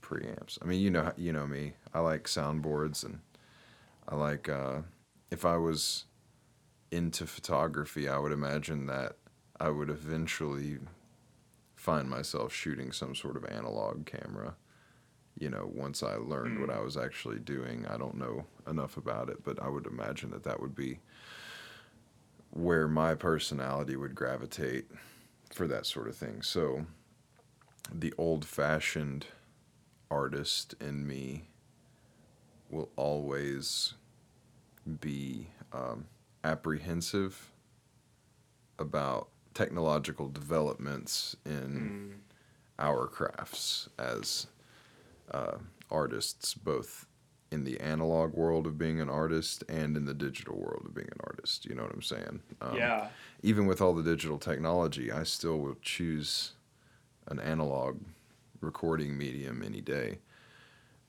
preamps. 0.00 0.58
I 0.62 0.66
mean 0.66 0.80
you 0.80 0.90
know 0.90 1.12
you 1.16 1.32
know 1.32 1.46
me. 1.46 1.72
I 1.92 2.00
like 2.00 2.24
soundboards 2.24 3.04
and 3.04 3.18
i 4.08 4.14
like 4.14 4.48
uh 4.48 4.78
if 5.30 5.44
i 5.44 5.56
was 5.56 6.04
into 6.90 7.26
photography, 7.26 8.08
I 8.08 8.18
would 8.18 8.32
imagine 8.32 8.86
that 8.86 9.16
I 9.60 9.70
would 9.70 9.90
eventually 9.90 10.78
find 11.74 12.08
myself 12.08 12.52
shooting 12.52 12.92
some 12.92 13.14
sort 13.14 13.36
of 13.36 13.44
analog 13.44 14.06
camera. 14.06 14.56
You 15.38 15.50
know, 15.50 15.70
once 15.72 16.02
I 16.02 16.16
learned 16.16 16.60
what 16.60 16.70
I 16.70 16.80
was 16.80 16.96
actually 16.96 17.38
doing, 17.38 17.86
I 17.86 17.96
don't 17.96 18.16
know 18.16 18.46
enough 18.68 18.96
about 18.96 19.28
it, 19.28 19.44
but 19.44 19.62
I 19.62 19.68
would 19.68 19.86
imagine 19.86 20.30
that 20.30 20.42
that 20.44 20.60
would 20.60 20.74
be 20.74 20.98
where 22.50 22.88
my 22.88 23.14
personality 23.14 23.94
would 23.94 24.14
gravitate 24.14 24.86
for 25.52 25.68
that 25.68 25.86
sort 25.86 26.08
of 26.08 26.16
thing. 26.16 26.42
So, 26.42 26.86
the 27.92 28.12
old 28.18 28.44
fashioned 28.44 29.26
artist 30.10 30.74
in 30.80 31.06
me 31.06 31.48
will 32.70 32.90
always 32.96 33.94
be 35.00 35.48
um, 35.72 36.06
apprehensive 36.44 37.50
about 38.78 39.28
technological 39.54 40.28
developments 40.28 41.36
in 41.44 42.20
Mm. 42.20 42.34
our 42.78 43.06
crafts 43.08 43.88
as 43.98 44.46
uh, 45.32 45.58
artists, 45.90 46.54
both 46.54 47.06
in 47.50 47.64
the 47.64 47.80
analog 47.80 48.34
world 48.34 48.66
of 48.66 48.78
being 48.78 49.00
an 49.00 49.08
artist 49.08 49.64
and 49.68 49.96
in 49.96 50.04
the 50.04 50.14
digital 50.14 50.56
world 50.56 50.82
of 50.84 50.94
being 50.94 51.08
an 51.08 51.20
artist. 51.24 51.64
You 51.66 51.74
know 51.74 51.82
what 51.82 51.92
I'm 51.92 52.02
saying? 52.02 52.40
Um, 52.60 52.76
yeah. 52.76 53.08
Even 53.42 53.66
with 53.66 53.80
all 53.80 53.94
the 53.94 54.02
digital 54.02 54.38
technology, 54.38 55.10
I 55.10 55.22
still 55.24 55.58
will 55.58 55.76
choose 55.82 56.52
an 57.26 57.38
analog 57.40 58.00
recording 58.60 59.16
medium 59.18 59.62
any 59.62 59.80
day 59.80 60.18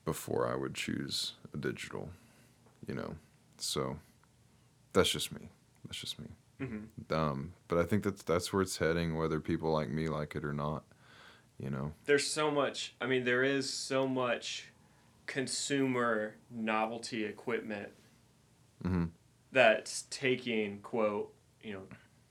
before 0.04 0.46
I 0.50 0.56
would 0.56 0.74
choose 0.74 1.34
a 1.54 1.56
digital. 1.56 2.10
You 2.86 2.94
know, 2.94 3.14
so 3.58 3.98
that's 4.92 5.10
just 5.10 5.32
me. 5.32 5.48
That's 5.84 5.98
just 5.98 6.18
me. 6.18 6.28
hmm 6.58 7.12
Um, 7.14 7.52
but 7.68 7.78
I 7.78 7.84
think 7.84 8.02
that's 8.04 8.22
that's 8.22 8.52
where 8.52 8.62
it's 8.62 8.76
heading, 8.78 9.16
whether 9.16 9.40
people 9.40 9.72
like 9.72 9.88
me 9.90 10.08
like 10.08 10.34
it 10.36 10.44
or 10.44 10.52
not. 10.52 10.84
You 11.58 11.70
know. 11.70 11.92
There's 12.06 12.26
so 12.26 12.50
much. 12.50 12.94
I 13.00 13.06
mean, 13.06 13.24
there 13.24 13.42
is 13.42 13.70
so 13.70 14.06
much 14.08 14.66
consumer 15.26 16.34
novelty 16.50 17.24
equipment 17.24 17.88
hmm 18.82 19.04
that's 19.52 20.02
taking 20.10 20.78
quote 20.80 21.32
you 21.62 21.72
know 21.72 21.82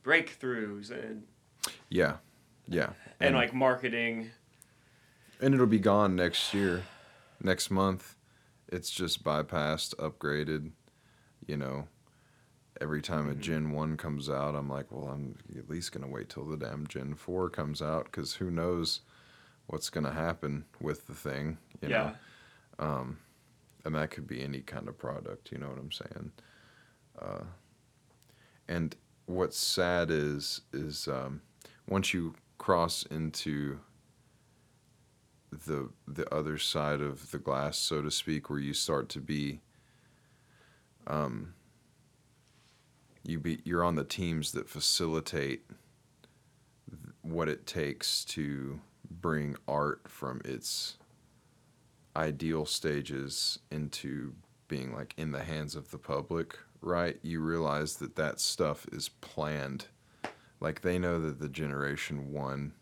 breakthroughs 0.04 0.92
and 0.92 1.24
Yeah, 1.90 2.18
yeah. 2.68 2.90
and, 3.22 3.36
like 3.36 3.54
marketing. 3.54 4.32
and 5.40 5.54
it'll 5.54 5.66
be 5.68 5.80
gone 5.80 6.16
next 6.16 6.54
year, 6.54 6.84
next 7.42 7.70
month. 7.70 8.16
It's 8.68 8.90
just 8.90 9.24
bypassed, 9.24 9.96
upgraded. 9.96 10.72
You 11.48 11.58
know, 11.58 11.88
every 12.82 13.02
time 13.02 13.30
a 13.30 13.36
Mhm. 13.36 13.40
Gen 13.40 13.72
One 13.72 13.98
comes 13.98 14.30
out, 14.30 14.56
I'm 14.56 14.70
like, 14.70 14.92
well, 14.92 15.10
I'm 15.10 15.36
at 15.58 15.70
least 15.70 15.92
gonna 15.92 16.08
wait 16.08 16.30
till 16.30 16.46
the 16.46 16.58
damn 16.58 16.88
Gen 16.88 17.16
Four 17.16 17.50
comes 17.50 17.82
out, 17.82 18.06
because 18.06 18.36
who 18.36 18.50
knows 18.52 19.02
what's 19.68 19.90
gonna 19.90 20.14
happen 20.14 20.66
with 20.80 21.08
the 21.08 21.14
thing. 21.14 21.58
You 21.82 21.90
yeah. 21.90 22.16
know, 22.80 22.86
um, 22.86 23.20
and 23.86 23.96
that 23.96 24.12
could 24.12 24.28
be 24.28 24.42
any 24.42 24.62
kind 24.62 24.88
of 24.88 24.98
product. 24.98 25.52
You 25.52 25.58
know 25.60 25.70
what 25.70 25.80
I'm 25.80 25.92
saying? 25.92 26.32
Uh, 27.20 27.44
and 28.68 28.96
what's 29.26 29.58
sad 29.58 30.10
is 30.12 30.62
is 30.74 31.08
um, 31.08 31.42
once 31.88 32.14
you 32.14 32.36
cross 32.58 33.04
into 33.04 33.80
the 35.52 35.90
the 36.08 36.32
other 36.34 36.58
side 36.58 37.02
of 37.02 37.32
the 37.32 37.40
glass, 37.40 37.78
so 37.78 38.02
to 38.02 38.12
speak, 38.12 38.50
where 38.50 38.60
you 38.60 38.74
start 38.74 39.10
to 39.10 39.20
be 39.20 39.62
um, 41.08 41.54
you 43.24 43.40
be 43.40 43.60
you're 43.64 43.84
on 43.84 43.96
the 43.96 44.04
teams 44.04 44.52
that 44.54 44.70
facilitate 44.70 45.66
what 47.22 47.50
it 47.50 47.66
takes 47.66 48.24
to 48.26 48.80
bring 49.10 49.56
art 49.68 50.02
from 50.08 50.42
its 50.46 50.98
ideal 52.16 52.66
stages 52.66 53.60
into 53.72 54.34
being 54.68 54.94
like 54.94 55.14
in 55.18 55.32
the 55.32 55.44
hands 55.44 55.76
of 55.76 55.92
the 55.92 55.98
public 55.98 56.58
right? 56.82 57.20
You 57.22 57.42
realize 57.42 57.98
that 57.98 58.16
that 58.16 58.40
stuff 58.40 58.86
is 58.92 59.10
planned. 59.10 59.86
Like 60.60 60.82
they 60.82 61.00
know 61.00 61.20
that 61.20 61.40
the 61.40 61.50
generation 61.50 62.32
one 62.32 62.74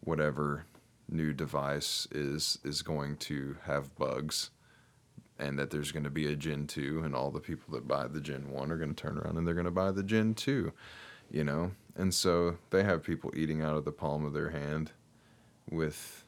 whatever 0.00 0.66
new 1.08 1.32
device 1.32 2.06
is 2.10 2.58
is 2.64 2.82
going 2.82 3.16
to 3.16 3.56
have 3.64 3.94
bugs 3.96 4.50
and 5.38 5.58
that 5.58 5.70
there's 5.70 5.92
going 5.92 6.04
to 6.04 6.10
be 6.10 6.26
a 6.32 6.36
gen 6.36 6.66
2 6.66 7.02
and 7.04 7.14
all 7.14 7.30
the 7.30 7.40
people 7.40 7.74
that 7.74 7.86
buy 7.86 8.06
the 8.08 8.20
gen 8.20 8.48
1 8.50 8.70
are 8.72 8.76
going 8.78 8.94
to 8.94 9.02
turn 9.02 9.18
around 9.18 9.36
and 9.36 9.46
they're 9.46 9.54
going 9.54 9.64
to 9.66 9.70
buy 9.70 9.90
the 9.90 10.02
gen 10.02 10.34
2 10.34 10.72
you 11.30 11.42
know? 11.44 11.72
And 11.96 12.14
so 12.14 12.56
they 12.70 12.84
have 12.84 13.02
people 13.02 13.32
eating 13.34 13.62
out 13.62 13.76
of 13.76 13.84
the 13.84 13.92
palm 13.92 14.24
of 14.24 14.32
their 14.32 14.50
hand 14.50 14.92
with 15.70 16.24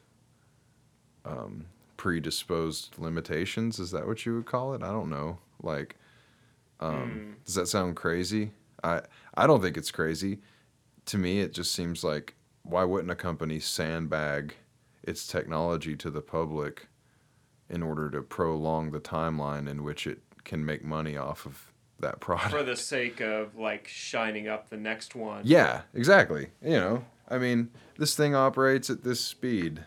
um, 1.25 1.65
predisposed 1.97 2.95
limitations. 2.97 3.79
Is 3.79 3.91
that 3.91 4.07
what 4.07 4.25
you 4.25 4.35
would 4.35 4.45
call 4.45 4.73
it? 4.73 4.83
I 4.83 4.91
don't 4.91 5.09
know. 5.09 5.39
Like 5.61 5.95
um, 6.79 7.35
Mm. 7.39 7.45
does 7.45 7.55
that 7.55 7.67
sound 7.67 7.95
crazy? 7.95 8.51
I 8.83 9.01
i 9.35 9.45
don't 9.47 9.61
think 9.61 9.77
it's 9.77 9.91
crazy. 9.91 10.39
To 11.07 11.17
me 11.17 11.39
it 11.41 11.53
just 11.53 11.73
seems 11.73 12.03
like 12.03 12.35
why 12.63 12.83
wouldn't 12.83 13.11
a 13.11 13.15
company 13.15 13.59
sandbag 13.59 14.55
its 15.03 15.27
technology 15.27 15.95
to 15.97 16.09
the 16.09 16.21
public 16.21 16.87
in 17.69 17.83
order 17.83 18.09
to 18.09 18.21
prolong 18.21 18.91
the 18.91 18.99
timeline 18.99 19.69
in 19.69 19.83
which 19.83 20.07
it 20.07 20.19
can 20.43 20.65
make 20.65 20.83
money 20.83 21.15
off 21.15 21.45
of 21.45 21.71
that 21.99 22.19
product 22.21 22.51
For 22.51 22.63
the 22.63 22.75
sake 22.75 23.21
of 23.21 23.57
like 23.57 23.87
shining 23.87 24.47
up 24.47 24.69
the 24.69 24.77
next 24.77 25.15
one. 25.15 25.41
yeah, 25.45 25.81
exactly. 25.93 26.49
You 26.63 26.77
know, 26.77 27.05
I 27.29 27.37
mean, 27.37 27.69
this 27.97 28.15
thing 28.15 28.35
operates 28.35 28.89
at 28.89 29.03
this 29.03 29.19
speed, 29.19 29.83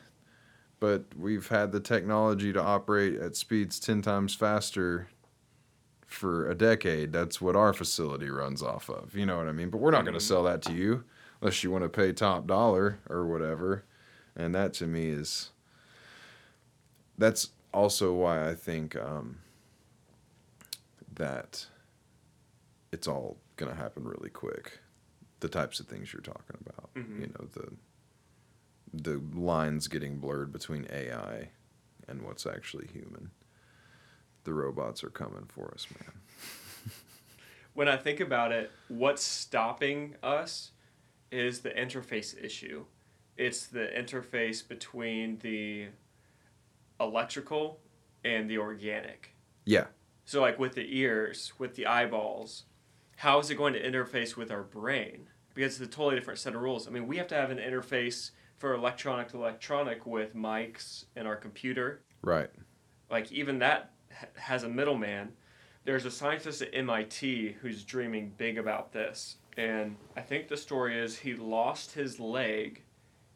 but 0.81 1.05
we've 1.19 1.49
had 1.49 1.73
the 1.73 1.81
technology 1.81 2.53
to 2.53 2.63
operate 2.63 3.19
at 3.21 3.37
speeds 3.37 3.81
10 3.81 4.03
times 4.03 4.35
faster 4.35 5.09
for 6.07 6.49
a 6.49 6.55
decade. 6.55 7.13
That's 7.13 7.41
what 7.41 7.57
our 7.57 7.73
facility 7.73 8.29
runs 8.31 8.63
off 8.63 8.89
of. 8.89 9.17
You 9.17 9.27
know 9.27 9.39
what 9.39 9.49
I 9.49 9.53
mean? 9.53 9.71
But 9.71 9.79
we're 9.79 9.91
not 9.91 10.05
going 10.05 10.15
to 10.15 10.21
mm-hmm. 10.21 10.29
sell 10.29 10.45
that 10.45 10.63
to 10.63 10.73
you 10.73 11.05
unless 11.41 11.65
you 11.65 11.71
want 11.71 11.85
to 11.85 11.89
pay 11.89 12.13
top 12.13 12.47
dollar 12.47 13.01
or 13.09 13.27
whatever. 13.27 13.85
And 14.37 14.55
that 14.55 14.73
to 14.75 14.87
me 14.87 15.09
is 15.09 15.51
that's 17.19 17.51
also 17.73 18.13
why 18.13 18.49
I 18.49 18.55
think 18.55 18.97
um, 18.97 19.39
that 21.15 21.67
it's 22.93 23.07
all 23.09 23.39
going 23.57 23.71
to 23.71 23.77
happen 23.77 24.05
really 24.05 24.31
quick. 24.31 24.79
The 25.41 25.49
types 25.49 25.81
of 25.81 25.87
things 25.87 26.13
you're 26.13 26.23
talking 26.23 26.57
about, 26.67 26.95
Mhm. 26.95 27.21
you 27.21 27.27
know, 27.29 27.47
the 27.53 27.73
the 28.95 29.23
lines 29.35 29.89
getting 29.89 30.19
blurred 30.19 30.53
between 30.53 30.87
AI 30.91 31.49
and 32.07 32.21
what's 32.21 32.45
actually 32.45 32.87
human. 32.89 33.31
The 34.45 34.53
robots 34.53 35.03
are 35.03 35.09
coming 35.09 35.47
for 35.47 35.73
us, 35.73 35.87
man. 35.99 36.13
When 37.75 37.89
I 37.89 37.97
think 37.97 38.21
about 38.21 38.53
it, 38.53 38.71
what's 38.89 39.23
stopping 39.23 40.17
us 40.23 40.73
is 41.31 41.61
the 41.61 41.71
interface 41.71 42.37
issue. 42.39 42.85
It's 43.39 43.65
the 43.67 43.87
interface 43.97 44.67
between 44.67 45.39
the 45.39 45.89
electrical 47.03 47.81
and 48.25 48.49
the 48.49 48.59
organic. 48.59 49.35
Yeah. 49.65 49.87
So, 50.25 50.41
like 50.41 50.59
with 50.59 50.75
the 50.75 50.99
ears, 50.99 51.53
with 51.59 51.75
the 51.75 51.87
eyeballs, 51.87 52.65
how 53.17 53.39
is 53.39 53.51
it 53.51 53.57
going 53.57 53.75
to 53.75 53.83
interface 53.83 54.37
with 54.37 54.51
our 54.51 54.63
brain? 54.63 55.29
Because 55.55 55.81
it's 55.81 55.93
a 55.93 55.95
totally 55.95 56.17
different 56.17 56.41
set 56.41 56.55
of 56.55 56.63
rules. 56.63 56.87
I 56.87 56.91
mean, 56.91 57.07
we 57.07 57.19
have 57.19 57.29
to 57.29 57.35
have 57.35 57.51
an 57.51 57.59
interface 57.59 58.31
for 58.57 58.75
electronic 58.75 59.29
to 59.29 59.37
electronic 59.37 60.07
with 60.07 60.35
mics 60.35 61.05
and 61.17 61.27
our 61.27 61.37
computer. 61.37 62.03
Right. 62.23 62.51
Like, 63.11 63.31
even 63.33 63.59
that 63.59 63.93
has 64.35 64.63
a 64.63 64.69
middleman. 64.69 65.33
There's 65.85 66.05
a 66.05 66.11
scientist 66.11 66.63
at 66.63 66.71
MIT 66.73 67.57
who's 67.61 67.85
dreaming 67.85 68.33
big 68.37 68.57
about 68.57 68.93
this. 68.93 69.37
And 69.57 69.97
I 70.17 70.21
think 70.21 70.49
the 70.49 70.57
story 70.57 70.99
is 70.99 71.19
he 71.19 71.35
lost 71.35 71.93
his 71.93 72.21
leg 72.21 72.83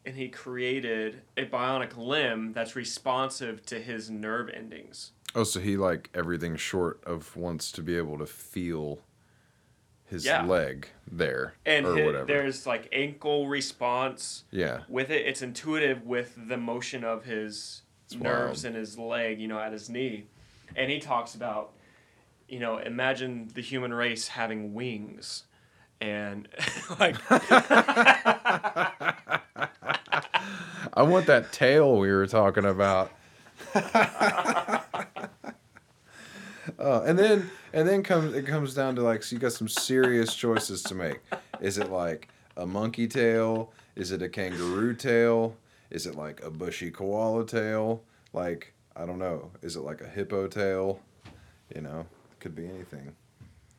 and 0.07 0.15
he 0.15 0.29
created 0.29 1.21
a 1.35 1.45
bionic 1.45 1.97
limb 1.97 2.53
that's 2.53 2.77
responsive 2.77 3.63
to 3.65 3.77
his 3.81 4.09
nerve 4.09 4.49
endings. 4.49 5.11
Oh, 5.35 5.43
so 5.43 5.59
he 5.59 5.75
like 5.75 6.09
everything 6.15 6.55
short 6.55 7.03
of 7.05 7.35
wants 7.35 7.73
to 7.73 7.81
be 7.81 7.97
able 7.97 8.17
to 8.19 8.25
feel 8.25 8.99
his 10.05 10.25
Yeah. 10.25 10.45
leg 10.45 10.87
there 11.05 11.55
and 11.65 11.85
or 11.85 11.93
hi- 11.97 12.05
whatever. 12.05 12.25
there's 12.25 12.65
like 12.65 12.87
ankle 12.93 13.47
response 13.49 14.45
Yeah. 14.49 14.83
with 14.87 15.09
it 15.11 15.25
it's 15.25 15.41
intuitive 15.41 16.05
with 16.05 16.33
the 16.47 16.55
motion 16.55 17.03
of 17.03 17.25
his 17.25 17.81
It's 18.05 18.15
nerves 18.15 18.63
wild. 18.63 18.73
in 18.75 18.79
his 18.79 18.97
leg 18.97 19.41
you 19.41 19.49
know 19.49 19.59
at 19.59 19.73
his 19.73 19.89
knee 19.89 20.27
and 20.77 20.89
he 20.89 20.99
talks 20.99 21.35
about 21.35 21.73
you 22.47 22.59
know 22.61 22.77
imagine 22.77 23.49
the 23.53 23.59
human 23.61 23.93
race 23.93 24.29
having 24.29 24.73
wings 24.73 25.43
and 26.01 26.47
like 26.99 27.15
I 30.93 31.03
want 31.03 31.27
that 31.27 31.51
tail 31.51 31.97
we 31.97 32.11
were 32.11 32.27
talking 32.27 32.65
about. 32.65 33.11
uh, 33.75 34.79
and 37.05 37.17
then 37.17 37.49
and 37.73 37.87
then 37.87 38.03
comes 38.03 38.33
it 38.33 38.45
comes 38.47 38.73
down 38.73 38.95
to 38.95 39.01
like 39.01 39.23
so 39.23 39.35
you 39.35 39.39
got 39.39 39.53
some 39.53 39.67
serious 39.67 40.33
choices 40.33 40.81
to 40.83 40.95
make. 40.95 41.19
Is 41.61 41.77
it 41.77 41.91
like 41.91 42.29
a 42.55 42.65
monkey 42.65 43.07
tail? 43.07 43.71
Is 43.95 44.11
it 44.11 44.21
a 44.21 44.29
kangaroo 44.29 44.93
tail? 44.95 45.55
Is 45.89 46.05
it 46.05 46.15
like 46.15 46.41
a 46.43 46.49
bushy 46.49 46.91
koala 46.91 47.45
tail? 47.45 48.03
Like 48.33 48.73
I 48.95 49.05
don't 49.05 49.19
know. 49.19 49.51
Is 49.61 49.75
it 49.75 49.81
like 49.81 50.01
a 50.01 50.07
hippo 50.07 50.47
tail? 50.47 50.99
You 51.75 51.81
know, 51.81 52.05
could 52.39 52.55
be 52.55 52.67
anything. 52.67 53.15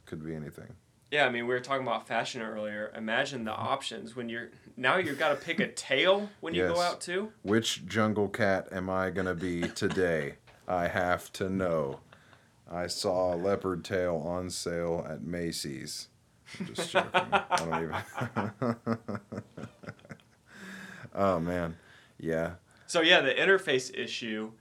Could 0.06 0.24
be 0.24 0.34
anything. 0.34 0.74
Yeah 1.10 1.26
i 1.26 1.30
mean 1.30 1.46
we 1.46 1.54
were 1.54 1.60
talking 1.60 1.86
about 1.86 2.06
fashion 2.06 2.42
earlier 2.42 2.92
imagine 2.96 3.44
the 3.44 3.52
options 3.52 4.14
when 4.14 4.28
you're 4.28 4.48
now 4.76 4.96
you've 4.96 5.18
got 5.18 5.30
to 5.30 5.36
pick 5.36 5.58
a 5.60 5.68
tail 5.68 6.28
when 6.40 6.54
you 6.54 6.66
go 6.66 6.80
out 6.80 7.00
too 7.00 7.32
Which 7.42 7.84
jungle 7.86 8.28
cat 8.28 8.68
am 8.72 8.88
I 8.88 9.10
gonna 9.10 9.34
be 9.34 9.62
today? 9.62 10.34
I 10.68 10.86
have 10.88 11.32
to 11.32 11.48
know. 11.48 12.00
I 12.70 12.86
saw 12.86 13.34
a 13.34 13.36
leopard 13.36 13.84
tail 13.84 14.22
on 14.24 14.50
sale 14.50 15.04
at 15.08 15.22
Macy's. 15.22 16.08
I'm 16.60 16.66
just 16.74 16.90
joking. 16.92 17.10
I 17.14 17.56
don't 17.56 17.82
even. 17.82 19.28
oh 21.14 21.40
man, 21.40 21.76
yeah, 22.20 22.52
So 22.86 23.00
yeah, 23.00 23.20
the 23.22 23.32
interface 23.32 23.90
issue, 23.96 24.52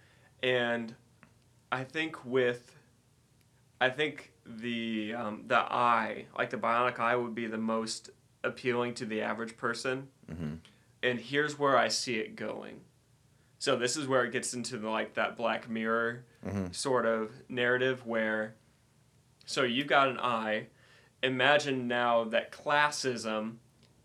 and 0.41 0.95
I 1.71 1.83
think 1.83 2.25
with, 2.25 2.75
I 3.81 3.89
think 3.89 4.31
the 4.47 5.13
um, 5.13 5.43
the 5.47 5.57
eye, 5.57 6.25
like 6.37 6.49
the 6.49 6.57
bionic 6.57 6.99
eye, 6.99 7.15
would 7.15 7.35
be 7.35 7.47
the 7.47 7.57
most 7.57 8.09
appealing 8.43 8.93
to 8.95 9.05
the 9.05 9.21
average 9.21 9.57
person. 9.57 10.07
Mhm. 10.31 10.59
And 11.03 11.19
here's 11.19 11.59
where 11.59 11.77
I 11.77 11.87
see 11.89 12.15
it 12.15 12.35
going. 12.35 12.81
So 13.59 13.75
this 13.75 13.97
is 13.97 14.07
where 14.07 14.23
it 14.23 14.31
gets 14.31 14.53
into 14.53 14.77
the, 14.77 14.89
like 14.89 15.15
that 15.15 15.35
Black 15.35 15.69
Mirror 15.69 16.23
Mhm. 16.45 16.73
sort 16.73 17.05
of 17.05 17.31
narrative 17.49 18.05
where, 18.05 18.55
so 19.45 19.63
you've 19.63 19.87
got 19.87 20.07
an 20.09 20.19
eye. 20.19 20.67
Imagine 21.23 21.87
now 21.87 22.23
that 22.25 22.51
classism 22.51 23.57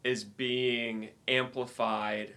is 0.03 0.25
being 0.25 1.11
amplified 1.29 2.35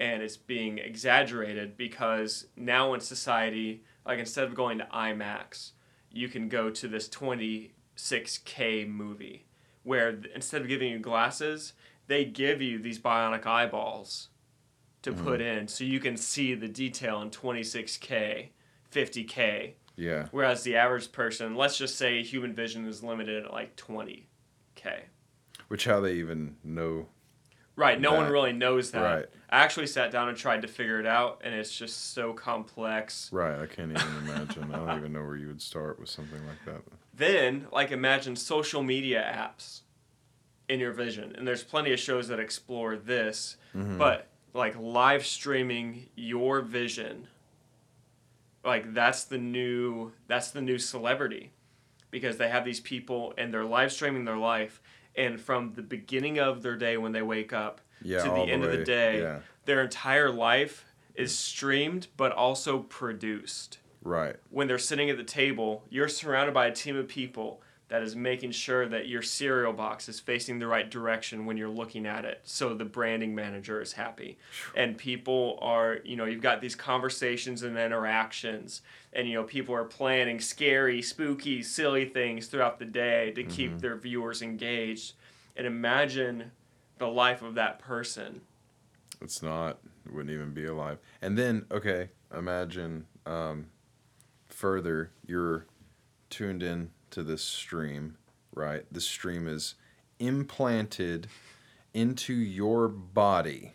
and 0.00 0.22
it's 0.22 0.36
being 0.36 0.78
exaggerated 0.78 1.76
because 1.76 2.46
now 2.56 2.92
in 2.94 3.00
society, 3.00 3.84
like 4.04 4.18
instead 4.18 4.44
of 4.44 4.54
going 4.54 4.78
to 4.78 4.84
IMAX, 4.92 5.70
you 6.10 6.28
can 6.28 6.48
go 6.48 6.70
to 6.70 6.88
this 6.88 7.08
26K 7.08 8.88
movie 8.88 9.46
where 9.82 10.12
th- 10.12 10.34
instead 10.34 10.62
of 10.62 10.68
giving 10.68 10.90
you 10.90 10.98
glasses, 10.98 11.72
they 12.06 12.24
give 12.24 12.60
you 12.60 12.78
these 12.78 12.98
bionic 12.98 13.46
eyeballs 13.46 14.28
to 15.02 15.12
mm-hmm. 15.12 15.24
put 15.24 15.40
in 15.40 15.68
so 15.68 15.84
you 15.84 16.00
can 16.00 16.16
see 16.16 16.54
the 16.54 16.68
detail 16.68 17.22
in 17.22 17.30
26K, 17.30 18.48
50K. 18.92 19.72
yeah, 19.96 20.26
Whereas 20.30 20.62
the 20.62 20.76
average 20.76 21.12
person, 21.12 21.54
let's 21.54 21.78
just 21.78 21.96
say 21.96 22.22
human 22.22 22.54
vision 22.54 22.86
is 22.86 23.02
limited 23.02 23.46
at 23.46 23.52
like 23.52 23.76
20K. 23.76 24.24
which 25.68 25.84
how 25.84 26.00
they 26.00 26.14
even 26.14 26.56
know? 26.64 27.06
Right, 27.80 27.98
no 27.98 28.12
one 28.12 28.30
really 28.30 28.52
knows 28.52 28.90
that. 28.90 29.00
right. 29.00 29.26
I 29.48 29.60
actually 29.60 29.86
sat 29.86 30.10
down 30.10 30.28
and 30.28 30.36
tried 30.36 30.60
to 30.62 30.68
figure 30.68 31.00
it 31.00 31.06
out, 31.06 31.40
and 31.42 31.54
it's 31.54 31.74
just 31.74 32.12
so 32.12 32.34
complex. 32.34 33.30
Right, 33.32 33.58
I 33.58 33.64
can't 33.64 33.90
even 33.90 34.16
imagine. 34.18 34.70
I 34.72 34.76
don't 34.76 34.98
even 34.98 35.14
know 35.14 35.22
where 35.24 35.36
you 35.36 35.46
would 35.48 35.62
start 35.62 35.98
with 35.98 36.10
something 36.10 36.46
like 36.46 36.62
that. 36.66 36.82
Then, 37.14 37.66
like, 37.72 37.90
imagine 37.90 38.36
social 38.36 38.82
media 38.82 39.22
apps 39.34 39.80
in 40.68 40.78
your 40.78 40.92
vision, 40.92 41.34
and 41.36 41.48
there's 41.48 41.64
plenty 41.64 41.90
of 41.92 41.98
shows 41.98 42.28
that 42.28 42.38
explore 42.38 42.96
this, 42.96 43.56
Mhm. 43.74 43.96
but 43.98 44.26
like 44.52 44.76
live 44.78 45.24
streaming 45.24 46.08
your 46.16 46.60
vision, 46.60 47.28
like 48.64 48.92
that's 48.94 49.24
the 49.24 49.38
new 49.38 50.12
that's 50.28 50.50
the 50.50 50.60
new 50.60 50.78
celebrity, 50.78 51.50
because 52.10 52.36
they 52.36 52.48
have 52.50 52.64
these 52.64 52.80
people 52.80 53.32
and 53.38 53.52
they're 53.54 53.64
live 53.64 53.90
streaming 53.92 54.24
their 54.26 54.36
life, 54.36 54.80
and 55.16 55.40
from 55.40 55.72
the 55.74 55.82
beginning 55.82 56.38
of 56.38 56.62
their 56.62 56.76
day 56.76 56.96
when 56.96 57.12
they 57.12 57.22
wake 57.22 57.52
up 57.52 57.80
yeah, 58.02 58.22
to 58.22 58.28
the 58.28 58.42
end 58.42 58.64
of 58.64 58.72
the 58.72 58.84
day. 58.84 59.20
Yeah, 59.20 59.40
their 59.64 59.82
entire 59.82 60.30
life 60.30 60.84
is 61.14 61.36
streamed 61.36 62.08
but 62.16 62.32
also 62.32 62.80
produced. 62.80 63.78
right. 64.02 64.36
When 64.50 64.68
they're 64.68 64.78
sitting 64.78 65.10
at 65.10 65.16
the 65.16 65.24
table, 65.24 65.84
you're 65.90 66.08
surrounded 66.08 66.54
by 66.54 66.66
a 66.66 66.72
team 66.72 66.96
of 66.96 67.08
people 67.08 67.62
that 67.90 68.02
is 68.02 68.16
making 68.16 68.52
sure 68.52 68.88
that 68.88 69.08
your 69.08 69.20
cereal 69.20 69.72
box 69.72 70.08
is 70.08 70.18
facing 70.18 70.58
the 70.58 70.66
right 70.66 70.90
direction 70.90 71.44
when 71.44 71.56
you're 71.56 71.68
looking 71.68 72.06
at 72.06 72.24
it 72.24 72.40
so 72.44 72.72
the 72.72 72.84
branding 72.84 73.34
manager 73.34 73.80
is 73.82 73.92
happy 73.92 74.38
and 74.74 74.96
people 74.96 75.58
are 75.60 75.98
you 76.04 76.16
know 76.16 76.24
you've 76.24 76.40
got 76.40 76.60
these 76.60 76.74
conversations 76.74 77.62
and 77.62 77.76
interactions 77.76 78.80
and 79.12 79.28
you 79.28 79.34
know 79.34 79.44
people 79.44 79.74
are 79.74 79.84
planning 79.84 80.40
scary 80.40 81.02
spooky 81.02 81.62
silly 81.62 82.06
things 82.06 82.46
throughout 82.46 82.78
the 82.78 82.84
day 82.84 83.30
to 83.32 83.42
keep 83.44 83.78
their 83.80 83.96
viewers 83.96 84.40
engaged 84.40 85.12
and 85.56 85.66
imagine 85.66 86.50
the 86.98 87.08
life 87.08 87.42
of 87.42 87.54
that 87.54 87.78
person 87.78 88.40
It's 89.20 89.42
not. 89.42 89.78
It 90.06 90.14
wouldn't 90.14 90.32
even 90.32 90.52
be 90.54 90.64
alive. 90.64 90.98
And 91.20 91.36
then, 91.36 91.66
okay, 91.70 92.08
imagine 92.34 93.06
um, 93.26 93.66
further, 94.48 95.10
you're 95.26 95.66
tuned 96.30 96.62
in 96.62 96.90
to 97.10 97.22
this 97.22 97.42
stream, 97.42 98.16
right? 98.54 98.84
This 98.90 99.06
stream 99.06 99.48
is 99.48 99.74
implanted 100.18 101.28
into 101.92 102.32
your 102.34 102.88
body 102.88 103.74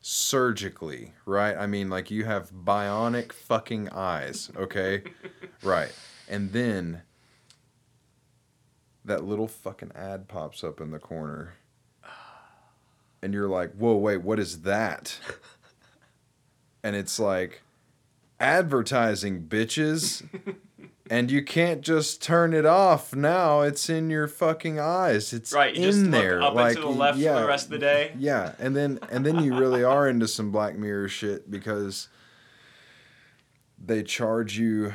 surgically, 0.00 1.12
right? 1.26 1.56
I 1.56 1.66
mean, 1.66 1.88
like 1.88 2.10
you 2.10 2.24
have 2.24 2.52
bionic 2.52 3.32
fucking 3.32 3.90
eyes, 3.90 4.50
okay? 4.56 5.02
right. 5.62 5.92
And 6.28 6.52
then 6.52 7.02
that 9.04 9.24
little 9.24 9.48
fucking 9.48 9.92
ad 9.94 10.28
pops 10.28 10.64
up 10.64 10.80
in 10.80 10.90
the 10.90 10.98
corner. 10.98 11.54
And 13.22 13.32
you're 13.32 13.48
like, 13.48 13.72
whoa, 13.74 13.94
wait, 13.94 14.22
what 14.22 14.40
is 14.40 14.62
that? 14.62 15.18
and 16.82 16.96
it's 16.96 17.20
like, 17.20 17.62
advertising, 18.42 19.44
bitches. 19.44 20.28
and 21.12 21.30
you 21.30 21.42
can't 21.42 21.82
just 21.82 22.22
turn 22.22 22.54
it 22.54 22.64
off 22.64 23.14
now. 23.14 23.60
It's 23.60 23.90
in 23.90 24.08
your 24.08 24.26
fucking 24.26 24.80
eyes. 24.80 25.34
It's 25.34 25.52
right 25.52 25.76
you 25.76 25.82
in 25.82 25.90
just 25.90 26.10
there. 26.10 26.40
look 26.40 26.48
up 26.48 26.54
like, 26.54 26.68
and 26.68 26.76
to 26.76 26.82
the 26.84 26.88
left 26.88 27.18
yeah, 27.18 27.34
for 27.34 27.40
the 27.42 27.48
rest 27.48 27.66
of 27.66 27.70
the 27.72 27.78
day 27.78 28.14
yeah, 28.18 28.54
and 28.58 28.74
then 28.74 28.98
and 29.10 29.26
then 29.26 29.44
you 29.44 29.54
really 29.54 29.84
are 29.84 30.08
into 30.08 30.26
some 30.26 30.50
Black 30.50 30.74
Mirror 30.74 31.08
shit 31.08 31.50
because 31.50 32.08
they 33.78 34.02
charge 34.02 34.58
you 34.58 34.94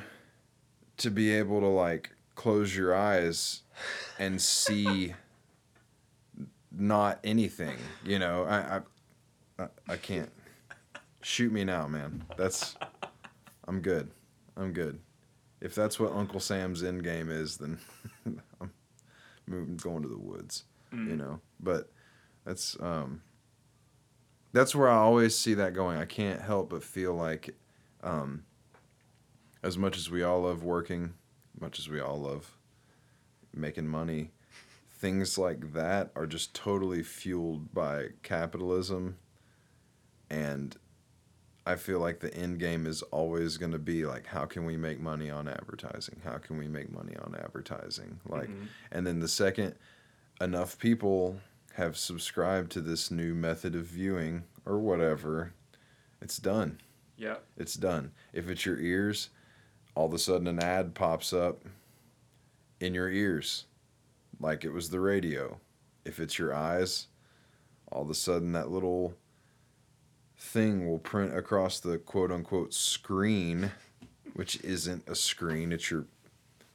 to 0.97 1.11
be 1.11 1.31
able 1.31 1.59
to 1.59 1.67
like 1.67 2.09
close 2.33 2.75
your 2.75 2.95
eyes 2.95 3.61
and 4.17 4.41
see 4.41 5.13
not 6.71 7.19
anything. 7.23 7.77
You 8.03 8.17
know, 8.17 8.43
I 8.45 8.57
I 8.57 9.63
I, 9.65 9.67
I 9.87 9.97
can't. 9.97 10.31
Shoot 11.21 11.51
me 11.51 11.63
now, 11.63 11.85
man. 11.85 12.23
That's 12.37 12.75
I'm 13.67 13.81
good. 13.81 14.09
I'm 14.55 14.73
good. 14.73 14.99
If 15.59 15.73
that's 15.73 15.99
what 15.99 16.11
Uncle 16.11 16.39
Sam's 16.39 16.83
end 16.83 17.03
game 17.03 17.29
is, 17.29 17.57
then 17.57 17.79
I'm 18.61 18.71
moving, 19.47 19.77
going 19.77 20.03
to 20.03 20.09
the 20.09 20.17
woods. 20.17 20.65
You 20.91 21.15
know, 21.17 21.41
but 21.59 21.91
that's 22.45 22.77
um, 22.79 23.21
that's 24.53 24.73
where 24.73 24.87
I 24.87 24.95
always 24.95 25.37
see 25.37 25.53
that 25.55 25.73
going. 25.73 25.97
I 25.97 26.05
can't 26.05 26.41
help 26.41 26.69
but 26.69 26.83
feel 26.83 27.13
like, 27.13 27.55
um, 28.01 28.45
as 29.63 29.77
much 29.77 29.97
as 29.97 30.09
we 30.09 30.23
all 30.23 30.43
love 30.43 30.63
working, 30.63 31.13
much 31.59 31.77
as 31.77 31.89
we 31.89 31.99
all 31.99 32.19
love 32.19 32.57
making 33.53 33.87
money, 33.87 34.31
things 34.89 35.37
like 35.37 35.73
that 35.73 36.11
are 36.15 36.25
just 36.25 36.53
totally 36.53 37.03
fueled 37.03 37.73
by 37.73 38.07
capitalism, 38.23 39.17
and 40.29 40.77
I 41.67 41.75
feel 41.75 41.99
like 41.99 42.19
the 42.19 42.33
end 42.33 42.59
game 42.59 42.85
is 42.87 43.01
always 43.03 43.57
going 43.57 43.73
to 43.73 43.79
be 43.79 44.05
like, 44.05 44.25
how 44.27 44.45
can 44.45 44.63
we 44.65 44.77
make 44.77 44.99
money 44.99 45.29
on 45.29 45.47
advertising? 45.47 46.21
How 46.23 46.37
can 46.37 46.57
we 46.57 46.67
make 46.67 46.91
money 46.91 47.15
on 47.17 47.35
advertising? 47.37 48.19
Like, 48.25 48.49
Mhm. 48.49 48.67
and 48.91 49.05
then 49.05 49.19
the 49.19 49.27
second 49.27 49.75
enough 50.39 50.79
people 50.79 51.41
have 51.73 51.97
subscribed 51.97 52.71
to 52.71 52.81
this 52.81 53.11
new 53.11 53.35
method 53.35 53.75
of 53.75 53.85
viewing 53.85 54.45
or 54.65 54.79
whatever, 54.79 55.53
it's 56.21 56.37
done. 56.37 56.79
yeah 57.17 57.37
It's 57.57 57.73
done. 57.73 58.11
If 58.31 58.47
it's 58.49 58.65
your 58.65 58.79
ears, 58.79 59.29
all 59.95 60.05
of 60.05 60.13
a 60.13 60.19
sudden 60.19 60.47
an 60.47 60.59
ad 60.59 60.93
pops 60.95 61.33
up 61.33 61.65
in 62.79 62.93
your 62.93 63.09
ears, 63.09 63.65
like 64.39 64.63
it 64.63 64.69
was 64.71 64.89
the 64.91 64.99
radio. 64.99 65.59
If 66.05 66.19
it's 66.19 66.37
your 66.39 66.53
eyes, 66.53 67.07
all 67.91 68.03
of 68.03 68.09
a 68.09 68.13
sudden 68.13 68.51
that 68.53 68.69
little 68.69 69.15
thing 70.37 70.87
will 70.87 70.99
print 70.99 71.35
across 71.35 71.79
the 71.79 71.97
quote 71.97 72.31
unquote 72.31 72.73
screen, 72.73 73.71
which 74.33 74.61
isn't 74.61 75.07
a 75.07 75.15
screen, 75.15 75.71
it's 75.71 75.89
your 75.89 76.05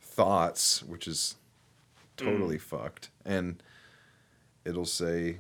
thoughts, 0.01 0.83
which 0.83 1.07
is 1.07 1.37
totally 2.17 2.59
fucked. 2.59 3.11
And 3.25 3.63
it'll 4.65 4.85
say 4.85 5.39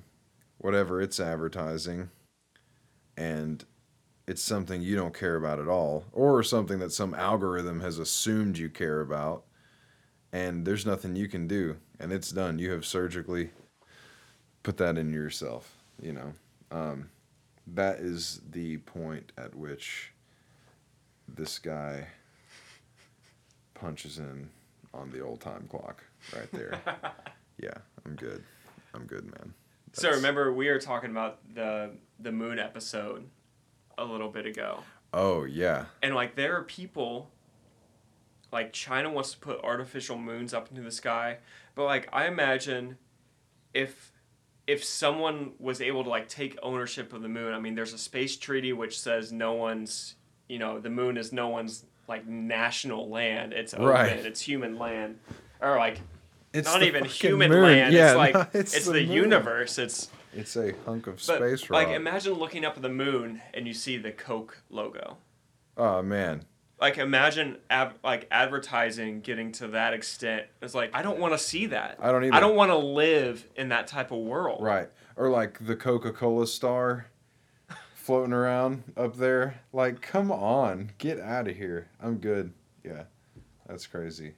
whatever 0.58 1.00
it's 1.00 1.20
advertising 1.20 2.10
and 3.16 3.64
it's 4.26 4.42
something 4.42 4.80
you 4.80 4.94
don't 4.94 5.14
care 5.14 5.36
about 5.36 5.58
at 5.58 5.68
all 5.68 6.04
or 6.12 6.42
something 6.42 6.78
that 6.78 6.92
some 6.92 7.14
algorithm 7.14 7.80
has 7.80 7.98
assumed 7.98 8.56
you 8.56 8.70
care 8.70 9.00
about 9.00 9.44
and 10.32 10.64
there's 10.64 10.86
nothing 10.86 11.16
you 11.16 11.28
can 11.28 11.46
do 11.46 11.76
and 11.98 12.12
it's 12.12 12.30
done. 12.30 12.58
You 12.58 12.70
have 12.70 12.86
surgically 12.86 13.50
put 14.62 14.76
that 14.78 14.96
in 14.96 15.12
yourself 15.12 15.76
you 16.00 16.12
know? 16.12 16.34
Um, 16.70 17.10
that 17.66 17.98
is 18.00 18.40
the 18.50 18.78
point 18.78 19.32
at 19.38 19.54
which 19.54 20.12
this 21.28 21.58
guy 21.58 22.08
punches 23.74 24.18
in 24.18 24.48
on 24.94 25.10
the 25.10 25.20
old 25.20 25.40
time 25.40 25.66
clock 25.70 26.04
right 26.34 26.50
there. 26.52 26.80
Yeah 27.58 27.74
i'm 28.04 28.16
good. 28.16 28.42
I'm 28.94 29.04
good 29.04 29.24
man. 29.24 29.54
So 29.92 30.10
remember 30.10 30.52
we 30.52 30.68
were 30.68 30.80
talking 30.80 31.10
about 31.10 31.38
the 31.54 31.90
the 32.18 32.32
moon 32.32 32.58
episode 32.58 33.28
a 33.96 34.04
little 34.04 34.28
bit 34.30 34.46
ago. 34.46 34.80
Oh 35.12 35.44
yeah. 35.44 35.84
And 36.02 36.14
like 36.14 36.34
there 36.34 36.56
are 36.56 36.62
people 36.62 37.30
like 38.50 38.72
china 38.72 39.10
wants 39.10 39.32
to 39.32 39.38
put 39.38 39.60
artificial 39.62 40.18
moons 40.18 40.52
up 40.52 40.70
into 40.70 40.82
the 40.82 40.90
sky. 40.90 41.38
But 41.74 41.84
like 41.84 42.08
i 42.12 42.26
imagine 42.26 42.98
if 43.74 44.11
if 44.72 44.84
someone 44.84 45.52
was 45.58 45.80
able 45.80 46.02
to 46.04 46.10
like 46.10 46.28
take 46.28 46.58
ownership 46.62 47.12
of 47.12 47.22
the 47.22 47.28
moon 47.28 47.52
i 47.52 47.60
mean 47.60 47.74
there's 47.74 47.92
a 47.92 47.98
space 47.98 48.36
treaty 48.36 48.72
which 48.72 48.98
says 48.98 49.32
no 49.32 49.52
one's 49.52 50.14
you 50.48 50.58
know 50.58 50.80
the 50.80 50.90
moon 50.90 51.16
is 51.16 51.32
no 51.32 51.48
one's 51.48 51.84
like 52.08 52.26
national 52.26 53.08
land. 53.08 53.52
It's 53.52 53.74
open. 53.74 53.86
Right. 53.86 54.12
it's 54.12 54.40
human 54.40 54.78
land. 54.78 55.18
Or 55.60 55.76
like 55.78 56.00
it's 56.52 56.68
not 56.68 56.82
even 56.82 57.04
human 57.04 57.50
moon. 57.50 57.62
land. 57.62 57.94
Yeah, 57.94 58.08
it's 58.08 58.16
like 58.16 58.34
no, 58.34 58.46
it's, 58.60 58.84
the, 58.84 58.92
moon. 58.92 59.10
universe. 59.10 59.78
It's 59.78 60.10
It's 60.34 60.56
a 60.56 60.74
hunk 60.84 61.06
of 61.06 61.16
but 61.26 61.36
space 61.36 61.70
like 61.70 61.88
imagine 61.88 62.34
looking 62.34 62.64
up 62.64 62.76
at 62.76 62.82
the 62.82 62.88
moon 62.88 63.40
and 63.54 63.66
you 63.66 63.74
see 63.74 63.96
the 63.96 64.12
coke 64.12 64.62
logo. 64.70 65.16
Oh 65.76 66.02
man, 66.02 66.44
like 66.82 66.98
imagine 66.98 67.56
ab- 67.70 67.94
like 68.04 68.28
advertising 68.30 69.20
getting 69.22 69.52
to 69.52 69.68
that 69.68 69.94
extent 69.94 70.44
it's 70.60 70.74
like 70.74 70.90
i 70.92 71.00
don't 71.00 71.18
want 71.18 71.32
to 71.32 71.38
see 71.38 71.66
that 71.66 71.96
I 71.98 72.12
don't 72.12 72.24
either. 72.24 72.34
i 72.34 72.40
don't 72.40 72.56
want 72.56 72.70
to 72.70 72.76
live 72.76 73.48
in 73.56 73.70
that 73.70 73.86
type 73.86 74.10
of 74.10 74.18
world 74.18 74.62
right? 74.62 74.88
Or 75.16 75.28
like 75.28 75.64
the 75.64 75.76
Coca 75.76 76.10
Cola 76.10 76.46
star 76.46 77.06
floating 78.02 78.32
around 78.32 78.82
up 78.96 79.16
there. 79.16 79.60
Like, 79.72 80.00
come 80.02 80.32
on, 80.32 80.90
get 80.98 81.20
out 81.20 81.48
of 81.48 81.56
here. 81.56 81.88
I'm 82.00 82.16
good. 82.16 82.52
Yeah, 82.84 83.04
that's 83.68 83.86
crazy. 83.86 84.34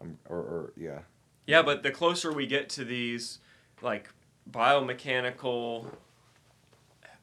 I'm 0.00 0.18
or, 0.28 0.38
or 0.38 0.72
yeah. 0.76 1.00
yeah 1.46 1.62
but 1.62 1.84
the 1.84 1.92
closer 1.92 2.32
we 2.32 2.46
get 2.46 2.68
to 2.70 2.84
these 2.84 3.38
like 3.80 4.08
biomechanical 4.50 5.86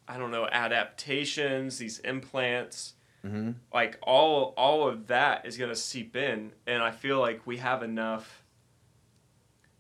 i 0.07 0.17
don't 0.17 0.31
know 0.31 0.47
adaptations 0.49 1.77
these 1.77 1.99
implants 1.99 2.93
Mm-hmm. 3.25 3.51
like 3.73 3.97
all 4.01 4.53
all 4.55 4.87
of 4.87 5.07
that 5.07 5.45
is 5.45 5.57
going 5.57 5.69
to 5.69 5.75
seep 5.75 6.15
in 6.15 6.53
and 6.65 6.81
i 6.81 6.89
feel 6.91 7.19
like 7.19 7.45
we 7.45 7.57
have 7.57 7.83
enough 7.83 8.43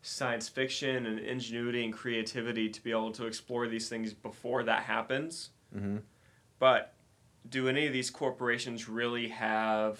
science 0.01 0.49
fiction 0.49 1.05
and 1.05 1.19
ingenuity 1.19 1.85
and 1.85 1.93
creativity 1.93 2.67
to 2.69 2.83
be 2.83 2.91
able 2.91 3.11
to 3.13 3.25
explore 3.25 3.67
these 3.67 3.87
things 3.87 4.13
before 4.13 4.63
that 4.63 4.83
happens 4.83 5.51
Mm-hmm. 5.75 5.97
but 6.57 6.93
do 7.47 7.69
any 7.69 7.85
of 7.87 7.93
these 7.93 8.09
corporations 8.09 8.89
really 8.89 9.27
have 9.29 9.99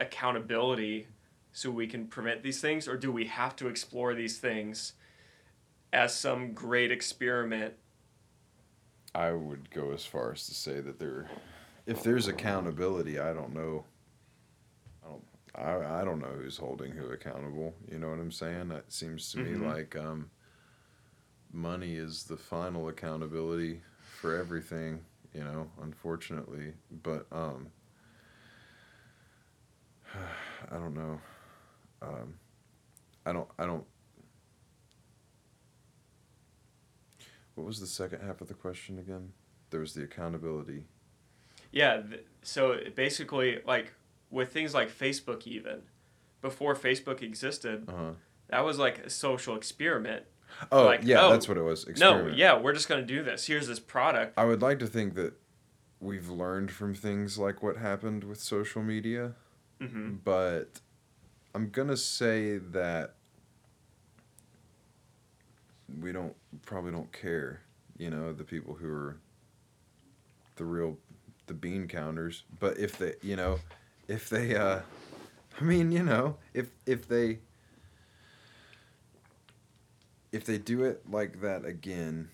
accountability 0.00 1.06
so 1.52 1.70
we 1.70 1.86
can 1.86 2.06
prevent 2.06 2.42
these 2.42 2.60
things 2.60 2.88
or 2.88 2.96
do 2.96 3.12
we 3.12 3.26
have 3.26 3.54
to 3.56 3.68
explore 3.68 4.14
these 4.14 4.38
things 4.38 4.94
as 5.92 6.14
some 6.14 6.52
great 6.52 6.90
experiment 6.90 7.74
I 9.14 9.32
would 9.32 9.70
go 9.70 9.92
as 9.92 10.04
far 10.06 10.32
as 10.32 10.46
to 10.46 10.54
say 10.54 10.80
that 10.80 10.98
there, 11.00 11.28
if 11.86 12.02
there's 12.02 12.28
accountability, 12.28 13.18
I 13.18 13.32
don't 13.32 13.54
know. 13.54 13.84
I 15.04 15.08
don't. 15.08 15.24
I, 15.54 16.00
I 16.00 16.04
don't 16.04 16.20
know 16.20 16.28
who's 16.40 16.56
holding 16.56 16.92
who 16.92 17.10
accountable. 17.10 17.74
You 17.90 17.98
know 17.98 18.10
what 18.10 18.18
I'm 18.18 18.30
saying? 18.32 18.70
It 18.70 18.92
seems 18.92 19.30
to 19.32 19.38
Mhm. 19.38 19.44
me 19.60 19.66
like 19.66 19.96
um, 19.96 20.30
money 21.52 21.94
is 21.96 22.24
the 22.24 22.36
final 22.36 22.88
accountability 22.88 23.82
for 24.20 24.36
everything. 24.36 25.04
You 25.34 25.44
know, 25.44 25.70
unfortunately, 25.82 26.74
but 27.02 27.26
um, 27.32 27.68
I 30.70 30.74
don't 30.74 30.94
know. 30.94 31.20
Um, 32.02 32.34
I 33.26 33.32
don't 33.32 33.48
I 33.58 33.66
don't 33.66 33.84
What 37.54 37.66
was 37.66 37.80
the 37.80 37.86
second 37.86 38.22
half 38.22 38.40
of 38.40 38.48
the 38.48 38.54
question 38.54 38.98
again? 38.98 39.32
There 39.68 39.80
was 39.80 39.92
the 39.92 40.02
accountability. 40.02 40.84
Yeah, 41.72 42.02
th- 42.02 42.24
so 42.42 42.78
basically, 42.94 43.60
like 43.66 43.92
with 44.30 44.52
things 44.52 44.74
like 44.74 44.90
Facebook, 44.90 45.46
even 45.46 45.82
before 46.42 46.74
Facebook 46.74 47.22
existed, 47.22 47.88
Uh-huh. 47.88 48.12
that 48.48 48.64
was 48.64 48.78
like 48.78 48.98
a 49.00 49.10
social 49.10 49.54
experiment. 49.56 50.24
Oh, 50.72 50.84
Like, 50.84 51.02
yeah, 51.04 51.22
oh, 51.26 51.30
that's 51.30 51.48
what 51.48 51.56
it 51.56 51.62
was. 51.62 51.86
No, 51.98 52.26
yeah, 52.26 52.58
we're 52.58 52.72
just 52.72 52.88
gonna 52.88 53.02
do 53.02 53.22
this. 53.22 53.46
Here's 53.46 53.66
this 53.68 53.78
product. 53.80 54.34
I 54.36 54.44
would 54.44 54.62
like 54.62 54.78
to 54.80 54.86
think 54.86 55.14
that 55.14 55.34
we've 56.00 56.28
learned 56.28 56.70
from 56.72 56.94
things 56.94 57.38
like 57.38 57.62
what 57.62 57.76
happened 57.76 58.24
with 58.24 58.40
social 58.40 58.82
media, 58.82 59.34
hmm 59.80 60.14
but 60.24 60.80
I'm 61.54 61.68
going 61.70 61.88
to 61.88 61.96
say 61.96 62.58
that 62.58 63.14
we 66.00 66.12
don't 66.12 66.34
probably 66.62 66.92
don't 66.92 67.12
care, 67.12 67.60
you 67.98 68.08
know, 68.10 68.32
the 68.32 68.44
people 68.44 68.74
who 68.74 68.88
are 68.88 69.16
the 70.56 70.64
real 70.64 70.96
the 71.50 71.54
bean 71.54 71.88
counters, 71.88 72.44
but 72.60 72.78
if 72.78 72.96
they, 72.96 73.14
you 73.22 73.34
know, 73.34 73.58
if 74.06 74.28
they 74.30 74.54
uh 74.54 74.78
I 75.60 75.64
mean, 75.64 75.90
you 75.90 76.04
know, 76.04 76.36
if 76.54 76.68
if 76.86 77.08
they 77.08 77.40
if 80.30 80.44
they 80.44 80.58
do 80.58 80.84
it 80.84 81.02
like 81.10 81.40
that 81.40 81.64
again 81.64 82.30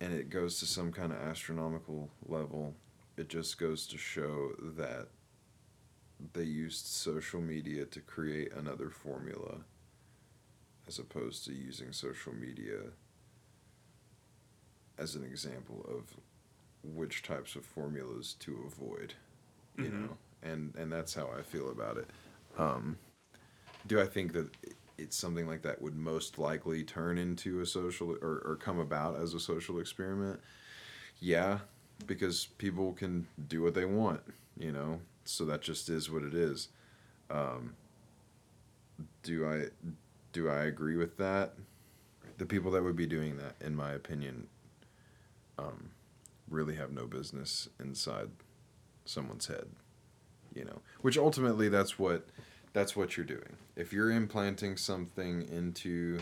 and 0.00 0.12
it 0.12 0.30
goes 0.30 0.58
to 0.58 0.66
some 0.66 0.90
kind 0.90 1.12
of 1.12 1.18
astronomical 1.18 2.10
level, 2.26 2.74
it 3.16 3.28
just 3.28 3.56
goes 3.56 3.86
to 3.86 3.96
show 3.96 4.50
that 4.58 5.06
they 6.32 6.42
used 6.42 6.86
social 6.86 7.40
media 7.40 7.84
to 7.84 8.00
create 8.00 8.52
another 8.52 8.90
formula 8.90 9.58
as 10.88 10.98
opposed 10.98 11.44
to 11.44 11.52
using 11.52 11.92
social 11.92 12.34
media 12.34 12.78
as 14.98 15.14
an 15.14 15.22
example 15.22 15.86
of 15.88 16.16
which 16.82 17.22
types 17.22 17.56
of 17.56 17.64
formulas 17.64 18.34
to 18.40 18.64
avoid 18.66 19.14
you 19.80 19.90
Mhm. 19.90 20.08
know? 20.08 20.16
And 20.42 20.74
and 20.76 20.92
that's 20.92 21.14
how 21.14 21.30
i 21.36 21.42
feel 21.42 21.70
about 21.70 21.98
it. 21.98 22.08
Um, 22.58 22.98
do 23.86 24.00
i 24.00 24.06
think 24.06 24.32
that 24.32 24.48
it's 24.98 25.16
something 25.16 25.46
like 25.46 25.62
that 25.62 25.80
would 25.82 25.96
most 25.96 26.38
likely 26.38 26.82
turn 26.82 27.18
into 27.18 27.60
a 27.60 27.66
social 27.66 28.12
or, 28.22 28.42
or 28.46 28.56
come 28.60 28.78
about 28.78 29.16
as 29.20 29.34
a 29.34 29.40
social 29.40 29.78
experiment? 29.78 30.40
Yeah 31.20 31.60
because 32.06 32.46
people 32.58 32.92
can 32.92 33.26
do 33.48 33.62
what 33.62 33.74
they 33.74 33.84
want 33.86 34.20
you 34.58 34.72
know? 34.72 35.00
So 35.24 35.44
that 35.46 35.60
just 35.62 35.88
is 35.90 36.10
what 36.10 36.22
it 36.22 36.34
is. 36.34 36.68
Um, 37.30 37.74
do 39.22 39.46
i 39.46 39.64
do 40.32 40.48
i 40.48 40.64
agree 40.64 40.96
with 40.96 41.16
that? 41.18 41.54
The 42.38 42.46
people 42.46 42.70
that 42.72 42.82
would 42.82 42.96
be 42.96 43.06
doing 43.06 43.36
that 43.38 43.54
in 43.64 43.74
my 43.74 43.92
opinion 43.92 44.48
um, 45.58 45.90
really 46.48 46.76
have 46.76 46.92
no 46.92 47.06
business 47.06 47.68
inside 47.80 48.30
someone's 49.04 49.46
head 49.46 49.66
you 50.56 50.64
know? 50.64 50.80
Which 51.02 51.18
ultimately 51.18 51.68
that's 51.68 51.98
what 51.98 52.26
that's 52.72 52.96
what 52.96 53.16
you're 53.16 53.26
doing. 53.26 53.56
If 53.76 53.92
you're 53.92 54.10
implanting 54.10 54.76
something 54.76 55.46
into 55.48 56.18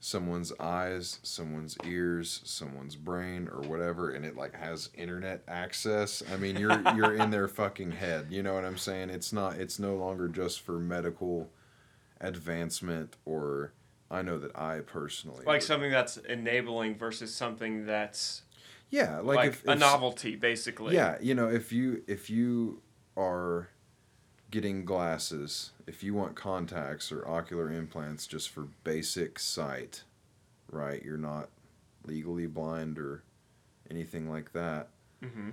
someone's 0.00 0.52
eyes 0.60 1.18
someone's 1.22 1.78
ears 1.86 2.42
someone's 2.44 2.94
brain 2.94 3.48
or 3.50 3.62
whatever 3.62 4.10
and 4.10 4.22
it 4.26 4.36
like 4.36 4.54
has 4.54 4.90
internet 4.98 5.42
access 5.48 6.22
i 6.30 6.36
mean 6.36 6.58
you're 6.58 6.78
you're 6.94 7.14
in 7.14 7.30
their 7.30 7.48
fucking 7.48 7.90
head 7.90 8.26
you 8.28 8.42
know 8.42 8.52
what 8.52 8.66
i'm 8.66 8.76
saying? 8.76 9.08
It's 9.08 9.32
not 9.32 9.54
it's 9.54 9.78
no 9.78 9.96
longer 9.96 10.28
just 10.28 10.60
for 10.60 10.72
medical 10.72 11.48
advancement 12.20 13.16
or 13.24 13.72
i 14.10 14.20
know 14.20 14.38
that 14.38 14.54
i 14.58 14.80
personally 14.80 15.38
Like 15.46 15.46
would- 15.46 15.62
something 15.62 15.90
that's 15.90 16.18
enabling 16.18 16.96
versus 16.98 17.34
something 17.34 17.86
that's 17.86 18.42
yeah 18.94 19.18
like, 19.18 19.36
like, 19.36 19.48
if, 19.50 19.68
a 19.68 19.72
if- 19.72 19.78
novelty, 19.78 20.36
basically. 20.36 20.94
Yeah, 20.94 21.16
you 21.20 21.34
know, 21.34 21.48
if 21.48 21.72
you 21.72 22.02
if 22.06 22.30
you 22.30 22.80
are 23.16 23.68
getting 24.50 24.84
glasses, 24.84 25.72
if 25.86 26.02
you 26.02 26.14
want 26.14 26.36
contacts 26.36 27.10
or 27.10 27.26
ocular 27.26 27.70
implants 27.70 28.26
just 28.26 28.48
for 28.50 28.68
basic 28.84 29.38
sight, 29.38 30.04
right? 30.70 31.02
You're 31.04 31.16
not 31.18 31.48
legally 32.06 32.46
blind 32.46 32.98
or 32.98 33.22
anything 33.90 34.30
like 34.30 34.52
that, 34.52 34.88
hmm 35.22 35.50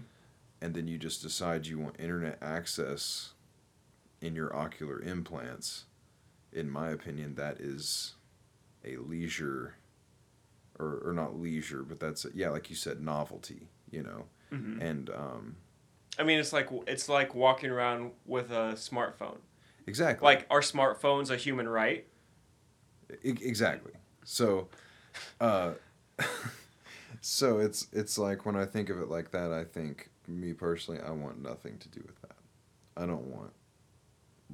and 0.63 0.75
then 0.75 0.88
you 0.88 0.95
just 0.99 1.23
decide 1.23 1.65
you 1.65 1.80
want 1.80 1.99
internet 1.99 2.38
access 2.39 3.34
in 4.21 4.36
your 4.36 4.56
ocular 4.56 5.01
implants. 5.01 5.86
In 6.54 6.69
my 6.69 6.91
opinion, 6.91 7.34
that 7.36 7.60
is 7.60 8.13
a 8.86 8.97
leisure 8.97 9.73
or, 10.82 11.10
or 11.10 11.13
not 11.13 11.39
leisure, 11.39 11.84
but 11.84 12.00
that's 12.00 12.26
yeah, 12.34 12.50
like 12.50 12.70
you 12.70 12.76
said, 12.76 13.02
novelty, 13.02 13.67
you 13.89 14.04
know. 14.04 14.26
hmm 14.50 14.82
And 14.82 15.10
um 15.10 15.56
I 16.20 16.24
mean, 16.24 16.39
it's 16.39 16.52
like 16.54 16.70
it's 16.88 17.08
like 17.08 17.34
walking 17.34 17.70
around 17.70 18.12
with 18.26 18.52
a 18.52 18.74
smartphone. 18.76 19.38
Exactly. 19.88 20.26
Like, 20.26 20.46
are 20.50 20.62
smartphones 20.62 21.32
a 21.32 21.38
human 21.38 21.67
right? 21.67 22.06
E- 23.24 23.38
exactly. 23.41 23.94
So, 24.24 24.67
uh, 25.39 25.72
so 27.22 27.60
it's 27.60 27.88
it's 27.91 28.17
like 28.17 28.46
when 28.46 28.56
I 28.56 28.65
think 28.65 28.89
of 28.89 29.00
it 29.00 29.10
like 29.10 29.32
that, 29.32 29.52
I 29.52 29.63
think 29.63 30.10
me 30.28 30.54
personally, 30.54 31.02
I 31.02 31.12
want 31.12 31.41
nothing 31.41 31.78
to 31.80 31.89
do 31.89 32.02
with 32.06 32.22
that. 32.22 32.36
I 32.96 33.06
don't 33.06 33.26
want 33.28 33.52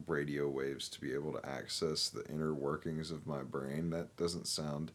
radio 0.06 0.48
waves 0.48 0.88
to 0.90 1.02
be 1.02 1.14
able 1.14 1.34
to 1.34 1.46
access 1.46 2.10
the 2.10 2.24
inner 2.28 2.54
workings 2.54 3.12
of 3.12 3.26
my 3.26 3.42
brain. 3.44 3.90
That 3.90 4.16
doesn't 4.16 4.48
sound 4.48 4.92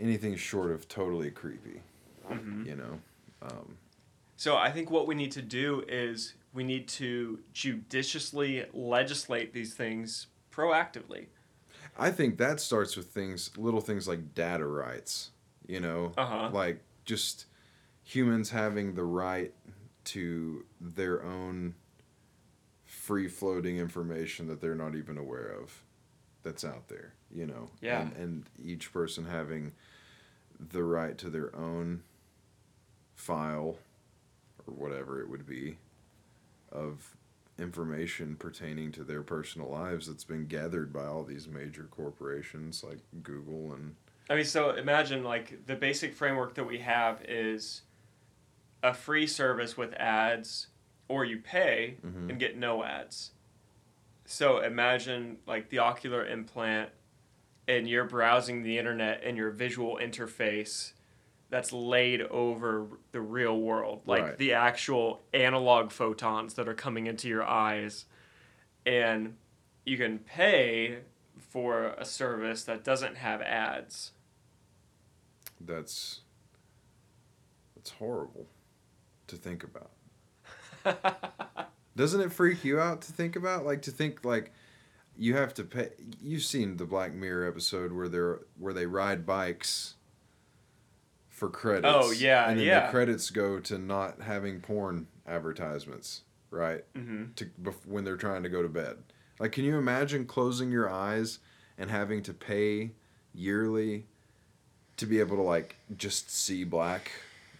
anything 0.00 0.36
short 0.36 0.70
of 0.70 0.88
totally 0.88 1.30
creepy. 1.30 1.82
Mhm. 2.28 2.66
You 2.66 2.76
know. 2.76 3.00
Um, 3.42 3.78
So 4.36 4.56
I 4.56 4.70
think 4.72 4.90
what 4.90 5.06
we 5.06 5.14
need 5.14 5.30
to 5.32 5.42
do 5.42 5.84
is 5.88 6.34
we 6.52 6.64
need 6.64 6.88
to 6.88 7.40
judiciously 7.52 8.66
legislate 8.72 9.52
these 9.52 9.74
things 9.74 10.26
proactively. 10.50 11.26
I 11.96 12.10
think 12.10 12.38
that 12.38 12.60
starts 12.60 12.96
with 12.96 13.06
things, 13.06 13.56
little 13.56 13.80
things 13.80 14.08
like 14.08 14.34
data 14.34 14.66
rights. 14.66 15.30
You 15.66 15.80
know, 15.80 16.12
Uh-huh. 16.16 16.50
like 16.52 16.80
just 17.04 17.46
humans 18.02 18.50
having 18.50 18.94
the 18.94 19.04
right 19.04 19.54
to 20.04 20.66
their 20.80 21.22
own 21.22 21.74
free 22.84 23.28
floating 23.28 23.78
information 23.78 24.46
that 24.48 24.60
they're 24.60 24.74
not 24.74 24.94
even 24.94 25.16
aware 25.16 25.48
of 25.48 25.82
that's 26.42 26.64
out 26.64 26.88
there 26.88 27.14
you 27.34 27.46
know 27.46 27.70
Yeah. 27.80 28.02
and, 28.02 28.16
and 28.16 28.44
each 28.64 28.92
person 28.92 29.24
having 29.26 29.72
the 30.58 30.82
right 30.84 31.18
to 31.18 31.28
their 31.28 31.54
own 31.56 32.02
file 33.14 33.76
or 34.66 34.74
whatever 34.74 35.20
it 35.20 35.28
would 35.28 35.46
be 35.46 35.78
of 36.70 37.16
information 37.58 38.34
pertaining 38.36 38.90
to 38.92 39.04
their 39.04 39.22
personal 39.22 39.68
lives 39.70 40.06
that's 40.06 40.24
been 40.24 40.46
gathered 40.46 40.92
by 40.92 41.04
all 41.06 41.22
these 41.22 41.46
major 41.46 41.84
corporations 41.90 42.82
like 42.82 42.98
Google 43.22 43.72
and 43.72 43.94
I 44.30 44.36
mean, 44.36 44.46
so 44.46 44.70
imagine 44.70 45.22
like 45.22 45.66
the 45.66 45.76
basic 45.76 46.14
framework 46.14 46.54
that 46.54 46.64
we 46.64 46.78
have 46.78 47.22
is 47.28 47.82
a 48.82 48.94
free 48.94 49.26
service 49.26 49.76
with 49.76 49.92
ads, 49.94 50.68
or 51.08 51.26
you 51.26 51.38
pay 51.38 51.98
Mhm. 52.04 52.30
and 52.30 52.38
get 52.38 52.56
no 52.56 52.82
ads. 52.84 53.32
So 54.24 54.60
imagine 54.60 55.38
like 55.46 55.68
the 55.68 55.78
ocular 55.78 56.26
implant, 56.26 56.90
and 57.68 57.88
you're 57.88 58.04
browsing 58.04 58.62
the 58.62 58.78
internet 58.78 59.22
and 59.24 59.36
your 59.36 59.50
visual 59.50 59.98
interface 60.02 60.92
that's 61.50 61.72
laid 61.72 62.20
over 62.22 62.86
the 63.12 63.20
real 63.20 63.58
world, 63.60 64.02
like 64.06 64.22
Right. 64.22 64.38
the 64.38 64.52
actual 64.54 65.22
analog 65.32 65.90
photons 65.92 66.54
that 66.54 66.68
are 66.68 66.74
coming 66.74 67.06
into 67.06 67.28
your 67.28 67.44
eyes. 67.44 68.06
And 68.84 69.36
you 69.84 69.96
can 69.96 70.18
pay 70.18 70.98
for 71.50 71.94
a 71.98 72.04
service 72.04 72.64
that 72.64 72.84
doesn't 72.84 73.16
have 73.16 73.40
ads. 73.42 74.12
that's 75.60 76.20
that's 77.76 77.90
horrible 77.92 78.46
to 79.26 79.36
think 79.36 79.64
about 79.64 79.90
Doesn't 81.96 82.20
it 82.20 82.32
freak 82.32 82.64
you 82.64 82.78
out 82.80 83.00
to 83.02 83.12
think 83.12 83.36
about? 83.36 83.64
Like 83.64 83.82
to 83.82 83.90
think 83.90 84.24
like 84.24 84.52
you 85.16 85.36
have 85.36 85.54
to 85.54 85.64
pay. 85.64 85.90
You've 86.20 86.42
seen 86.42 86.76
the 86.76 86.84
Black 86.84 87.12
Mirror 87.14 87.48
episode 87.48 87.92
where 87.92 88.08
they're 88.08 88.40
where 88.58 88.72
they 88.72 88.86
ride 88.86 89.26
bikes 89.26 89.94
for 91.28 91.48
credits. 91.48 91.94
Oh, 91.94 92.10
yeah, 92.12 92.48
and 92.48 92.58
then 92.58 92.66
yeah. 92.66 92.86
the 92.86 92.90
credits 92.92 93.30
go 93.30 93.58
to 93.60 93.78
not 93.78 94.22
having 94.22 94.60
porn 94.60 95.08
advertisements, 95.26 96.22
right? 96.50 96.84
hmm 96.94 97.24
To 97.36 97.46
bef- 97.60 97.86
when 97.86 98.04
they're 98.04 98.16
trying 98.16 98.42
to 98.44 98.48
go 98.48 98.62
to 98.62 98.68
bed. 98.68 98.98
Like, 99.40 99.52
can 99.52 99.64
you 99.64 99.76
imagine 99.76 100.26
closing 100.26 100.70
your 100.70 100.88
eyes 100.88 101.40
and 101.76 101.90
having 101.90 102.22
to 102.22 102.32
pay 102.32 102.92
yearly 103.34 104.06
to 104.96 105.06
be 105.06 105.18
able 105.18 105.36
to 105.36 105.42
like 105.42 105.76
just 105.96 106.30
see 106.30 106.62
black 106.62 107.10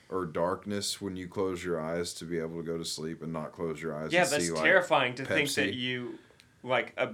or 0.09 0.25
darkness 0.25 1.01
when 1.01 1.17
you 1.17 1.27
close 1.27 1.65
your 1.65 1.81
eyes 1.81 2.15
to 2.15 2.25
be 2.25 2.39
able 2.39 2.57
to 2.59 2.63
go 2.63 2.79
to 2.79 2.85
sleep 2.85 3.23
and 3.23 3.33
not 3.33 3.53
close 3.53 3.83
your 3.83 3.95
eyes? 3.97 4.13
Yeah, 4.13 4.23
and 4.23 4.31
that's 4.31 4.47
see, 4.47 4.53
like, 4.53 4.63
terrifying 4.63 5.15
to 5.17 5.25
think 5.25 5.53
that 5.55 5.75
you 5.75 6.19
like 6.63 6.93
a 6.97 7.11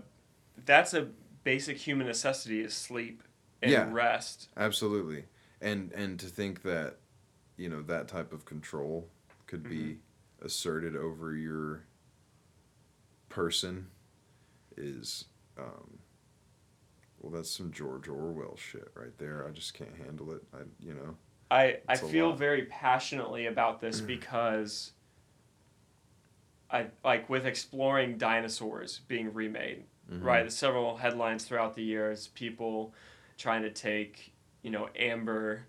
that's 0.67 0.95
a 0.95 1.09
basic 1.45 1.77
human 1.77 2.07
necessity 2.07 2.61
is 2.61 2.75
sleep 2.75 3.23
and 3.63 3.71
Yeah. 3.71 3.89
rest. 3.91 4.49
Absolutely. 4.57 5.25
And 5.61 5.93
and 5.93 6.19
to 6.21 6.27
think 6.27 6.63
that, 6.63 6.97
you 7.57 7.69
know, 7.69 7.83
that 7.83 8.09
type 8.09 8.33
of 8.33 8.45
control 8.45 9.09
could 9.47 9.63
be 9.69 9.99
asserted 10.43 10.97
over 10.97 11.35
your 11.35 11.85
person 13.29 13.87
is 14.77 15.27
um 15.59 15.99
well 17.21 17.31
that's 17.31 17.51
some 17.51 17.71
George 17.71 18.09
Orwell 18.09 18.57
shit 18.57 18.91
right 18.95 19.17
there. 19.19 19.47
I 19.47 19.51
just 19.51 19.75
can't 19.75 19.95
handle 19.97 20.33
it. 20.33 20.43
I 20.55 20.59
you 20.81 20.95
know. 20.95 21.17
I, 21.53 21.79
I 21.89 21.97
feel 21.97 22.29
lot. 22.31 22.39
very 22.39 22.63
passionately 22.67 23.47
about 23.47 23.81
this 23.81 24.01
because 24.07 24.93
I 26.71 26.87
like 27.05 27.29
with 27.29 27.45
exploring 27.47 28.19
dinosaurs 28.19 29.01
being 29.09 29.35
remade, 29.35 29.85
Mhm. 30.11 30.25
right? 30.25 30.41
There's 30.41 30.57
several 30.57 30.97
headlines 30.97 31.45
throughout 31.45 31.75
the 31.75 31.83
years, 31.85 32.29
people 32.29 32.95
trying 33.39 33.63
to 33.63 33.71
take, 33.71 34.33
you 34.63 34.71
know, 34.71 34.89
amber 34.97 35.67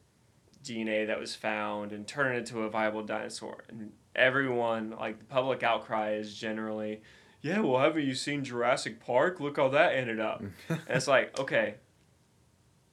DNA 0.64 1.06
that 1.08 1.20
was 1.20 1.36
found 1.36 1.92
and 1.92 2.08
turn 2.08 2.36
it 2.36 2.40
into 2.40 2.62
a 2.64 2.70
viable 2.70 3.04
dinosaur. 3.04 3.64
And 3.70 3.92
everyone, 4.16 4.92
like 4.92 5.20
the 5.20 5.26
public 5.26 5.64
outcry 5.64 6.14
is 6.14 6.36
generally, 6.36 7.02
yeah, 7.42 7.60
well, 7.60 7.82
haven't 7.82 8.04
you 8.06 8.14
seen 8.14 8.44
Jurassic 8.44 9.00
Park? 9.00 9.40
Look 9.40 9.58
how 9.58 9.70
that 9.70 9.96
ended 9.96 10.20
up. 10.20 10.44
And 10.70 10.80
it's 10.90 11.08
like, 11.08 11.40
okay, 11.40 11.76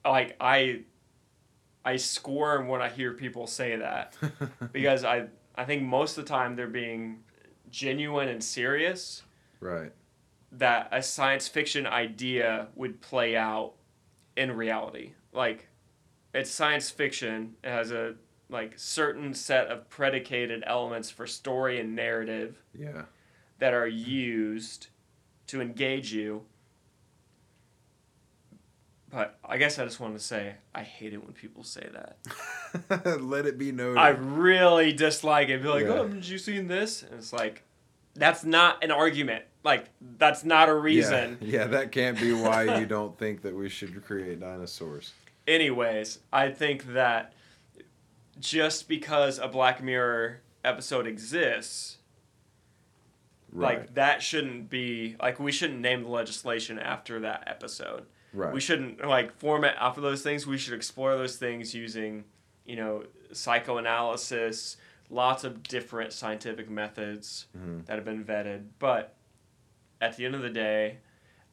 like 0.05 0.35
I, 0.39 0.81
I 1.85 1.97
squirm 1.97 2.67
when 2.67 2.81
I 2.81 2.89
hear 2.89 3.13
people 3.13 3.47
say 3.47 3.75
that 3.75 4.15
because 4.71 5.03
I, 5.03 5.27
I 5.55 5.65
think 5.65 5.83
most 5.83 6.17
of 6.17 6.25
the 6.25 6.29
time 6.29 6.55
they're 6.55 6.67
being 6.67 7.19
genuine 7.69 8.29
and 8.29 8.43
serious 8.43 9.23
right. 9.59 9.91
That 10.51 10.89
a 10.91 11.01
science 11.03 11.47
fiction 11.47 11.85
idea 11.85 12.67
would 12.75 13.01
play 13.01 13.35
out 13.35 13.73
in 14.35 14.51
reality. 14.51 15.13
Like, 15.31 15.67
it's 16.33 16.49
science 16.51 16.89
fiction. 16.89 17.55
It 17.63 17.69
has 17.69 17.91
a 17.91 18.15
like 18.51 18.73
certain 18.77 19.33
set 19.33 19.67
of 19.67 19.87
predicated 19.89 20.63
elements 20.65 21.11
for 21.11 21.27
story 21.27 21.79
and 21.79 21.95
narrative 21.95 22.55
Yeah. 22.77 23.03
that 23.59 23.73
are 23.75 23.87
used 23.87 24.87
to 25.47 25.61
engage 25.61 26.11
you. 26.11 26.43
But 29.11 29.37
I 29.43 29.57
guess 29.57 29.79
I 29.79 29.85
just 29.85 29.99
wanted 29.99 30.19
to 30.19 30.23
say 30.23 30.55
I 30.73 30.83
hate 30.83 31.13
it 31.13 31.23
when 31.23 31.33
people 31.33 31.63
say 31.63 31.87
that. 31.93 33.21
Let 33.21 33.45
it 33.47 33.57
be 33.57 33.71
noted. 33.71 33.97
I 33.97 34.09
really 34.09 34.93
dislike 34.93 35.49
it. 35.49 35.61
Be 35.63 35.67
like, 35.67 35.83
Yeah. 35.85 35.89
oh, 35.93 36.03
haven't 36.03 36.29
you 36.29 36.37
seen 36.37 36.67
this? 36.67 37.01
And 37.03 37.13
it's 37.15 37.33
like, 37.33 37.63
that's 38.15 38.43
not 38.43 38.83
an 38.83 38.91
argument. 38.91 39.45
Like, 39.63 39.89
that's 40.17 40.43
not 40.45 40.69
a 40.69 40.73
reason. 40.75 41.37
Yeah, 41.41 41.47
yeah, 41.61 41.67
that 41.67 41.91
can't 41.91 42.19
be 42.19 42.31
why 42.33 42.79
you 42.79 42.85
don't 42.85 43.17
think 43.17 43.41
that 43.41 43.53
we 43.55 43.67
should 43.69 44.03
create 44.05 44.39
dinosaurs. 44.39 45.11
Anyways, 45.47 46.19
I 46.31 46.49
think 46.49 46.93
that 46.93 47.33
just 48.39 48.87
because 48.87 49.37
a 49.39 49.47
Black 49.47 49.83
Mirror 49.83 50.41
episode 50.63 51.07
exists, 51.07 51.97
Right. 53.51 53.79
like 53.79 53.95
that 53.95 54.21
shouldn't 54.21 54.69
be 54.69 55.15
like 55.19 55.39
we 55.39 55.51
shouldn't 55.51 55.79
name 55.79 56.03
the 56.03 56.09
legislation 56.09 56.77
after 56.77 57.19
that 57.21 57.43
episode. 57.47 58.05
right. 58.31 58.53
We 58.53 58.59
shouldn't 58.59 59.03
like 59.03 59.33
format 59.39 59.75
off 59.79 59.97
of 59.97 60.03
those 60.03 60.21
things. 60.21 60.45
We 60.45 60.59
should 60.59 60.75
explore 60.75 61.17
those 61.17 61.37
things 61.37 61.73
using, 61.73 62.25
you 62.63 62.75
know, 62.75 63.05
psychoanalysis, 63.31 64.77
lots 65.09 65.43
of 65.43 65.63
different 65.63 66.13
scientific 66.13 66.69
methods 66.69 67.47
Mhm. 67.57 67.85
that 67.87 67.95
have 67.95 68.05
been 68.05 68.23
vetted. 68.23 68.65
But 68.77 69.15
at 70.01 70.17
the 70.17 70.25
end 70.25 70.35
of 70.35 70.41
the 70.41 70.49
day, 70.49 70.97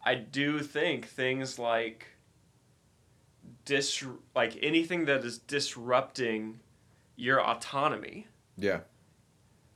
I 0.05 0.15
do 0.15 0.61
think 0.61 1.07
things 1.07 1.59
like 1.59 2.07
dis 3.65 4.05
like 4.35 4.59
anything 4.63 5.05
that 5.07 5.25
is 5.25 5.39
disrupting 5.39 6.61
your 7.17 7.41
autonomy. 7.41 8.27
Yeah. 8.57 8.81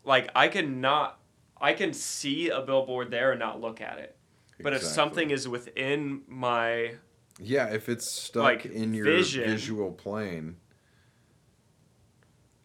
Like 0.04 0.30
I 0.34 0.48
can 0.48 0.80
not 0.80 1.18
I 1.60 1.74
can 1.74 1.92
see 1.92 2.48
a 2.48 2.60
billboard 2.60 3.10
there 3.10 3.32
and 3.32 3.40
not 3.40 3.60
look 3.60 3.80
at 3.80 3.98
it. 3.98 4.16
But 4.62 4.74
if 4.74 4.82
something 4.82 5.30
is 5.30 5.48
within 5.48 6.22
my 6.28 6.96
Yeah, 7.38 7.68
if 7.72 7.88
it's 7.88 8.06
stuck 8.06 8.42
like, 8.42 8.66
in 8.66 8.92
your 8.94 9.06
vision- 9.06 9.44
visual 9.44 9.90
plane. 9.90 10.56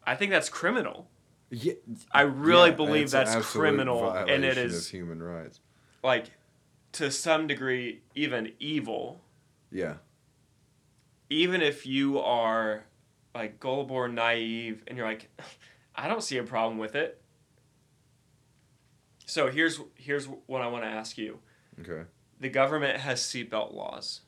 I 0.06 0.16
think 0.16 0.32
that's 0.32 0.50
criminal. 0.50 1.10
Yeah, 1.50 1.74
I 2.12 2.22
really 2.22 2.70
yeah, 2.72 2.76
believe 2.76 3.12
that's 3.12 3.36
criminal 3.46 4.12
and 4.12 4.44
it 4.44 4.58
is 4.58 4.90
human 4.90 5.22
rights. 5.24 5.62
Like 6.06 6.32
to 6.94 7.12
some 7.12 7.48
degree 7.48 8.02
even 8.14 8.54
evil. 8.60 9.22
Yeah. 9.72 9.96
Even 11.30 11.62
if 11.62 11.86
you 11.86 12.20
are 12.20 12.86
like 13.34 13.60
gullible 13.60 13.98
or 13.98 14.08
naive 14.08 14.84
and 14.88 14.98
you're 14.98 15.08
like 15.08 15.30
I 15.96 16.08
don't 16.08 16.24
see 16.24 16.38
a 16.38 16.44
problem 16.44 16.78
with 16.78 16.96
it. 16.96 17.22
So 19.26 19.50
here's 19.50 19.80
here's 19.96 20.28
what 20.46 20.62
I 20.62 20.68
want 20.68 20.84
to 20.84 20.90
ask 20.90 21.18
you. 21.18 21.40
Okay. 21.82 22.04
The 22.40 22.50
government 22.50 23.00
has 23.00 23.22
seatbelt 23.22 23.74
laws 23.74 24.22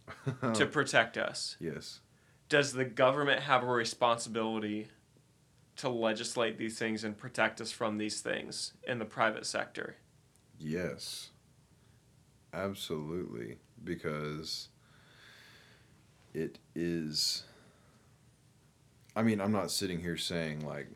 to 0.54 0.66
protect 0.66 1.16
us. 1.16 1.56
yes. 1.60 2.00
Does 2.50 2.74
the 2.74 2.84
government 2.84 3.40
have 3.40 3.64
a 3.64 3.66
responsibility 3.66 4.88
to 5.76 5.88
legislate 5.88 6.58
these 6.58 6.78
things 6.78 7.02
and 7.02 7.16
protect 7.16 7.60
us 7.60 7.72
from 7.72 7.96
these 7.96 8.20
things 8.20 8.74
in 8.86 8.98
the 8.98 9.06
private 9.06 9.46
sector? 9.46 9.96
Yes. 10.64 11.30
Absolutely. 12.54 13.58
Because 13.82 14.68
it 16.34 16.58
is. 16.74 17.44
I 19.16 19.22
mean, 19.22 19.40
I'm 19.40 19.52
not 19.52 19.70
sitting 19.70 20.00
here 20.00 20.16
saying 20.16 20.66
like 20.66 20.88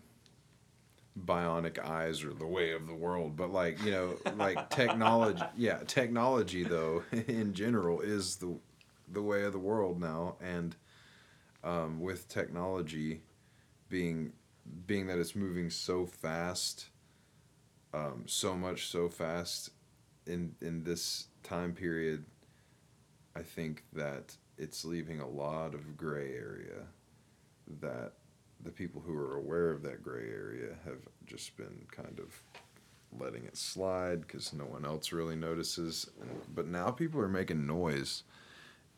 bionic 1.24 1.78
eyes 1.78 2.22
are 2.22 2.32
the 2.32 2.46
way 2.46 2.72
of 2.72 2.86
the 2.86 2.94
world, 2.94 3.36
but 3.36 3.52
like, 3.52 3.82
you 3.84 3.90
know, 3.90 4.16
like 4.36 4.70
technology. 4.74 5.42
Yeah, 5.56 5.78
technology, 5.86 6.62
though, 6.64 7.02
in 7.26 7.54
general, 7.54 8.00
is 8.00 8.36
the, 8.36 8.56
the 9.12 9.22
way 9.22 9.42
of 9.44 9.52
the 9.52 9.58
world 9.58 10.00
now. 10.00 10.36
And 10.40 10.76
um, 11.64 12.00
with 12.00 12.28
technology 12.28 13.22
being 13.88 14.32
being 14.86 15.06
that 15.06 15.18
it's 15.18 15.36
moving 15.36 15.70
so 15.70 16.06
fast 16.06 16.88
um, 17.94 18.24
so 18.26 18.54
much 18.54 18.88
so 18.88 19.08
fast 19.08 19.70
in 20.26 20.54
in 20.60 20.84
this 20.84 21.28
time 21.42 21.72
period 21.72 22.24
i 23.34 23.42
think 23.42 23.84
that 23.92 24.36
it's 24.56 24.84
leaving 24.84 25.20
a 25.20 25.28
lot 25.28 25.74
of 25.74 25.96
gray 25.96 26.32
area 26.32 26.84
that 27.80 28.12
the 28.62 28.70
people 28.70 29.00
who 29.00 29.16
are 29.16 29.36
aware 29.36 29.70
of 29.70 29.82
that 29.82 30.02
gray 30.02 30.28
area 30.28 30.74
have 30.84 30.98
just 31.26 31.56
been 31.56 31.86
kind 31.90 32.18
of 32.18 32.42
letting 33.18 33.44
it 33.44 33.56
slide 33.56 34.20
because 34.22 34.52
no 34.52 34.64
one 34.64 34.84
else 34.84 35.12
really 35.12 35.36
notices. 35.36 36.10
But 36.54 36.66
now 36.66 36.90
people 36.90 37.20
are 37.20 37.28
making 37.28 37.66
noise 37.66 38.24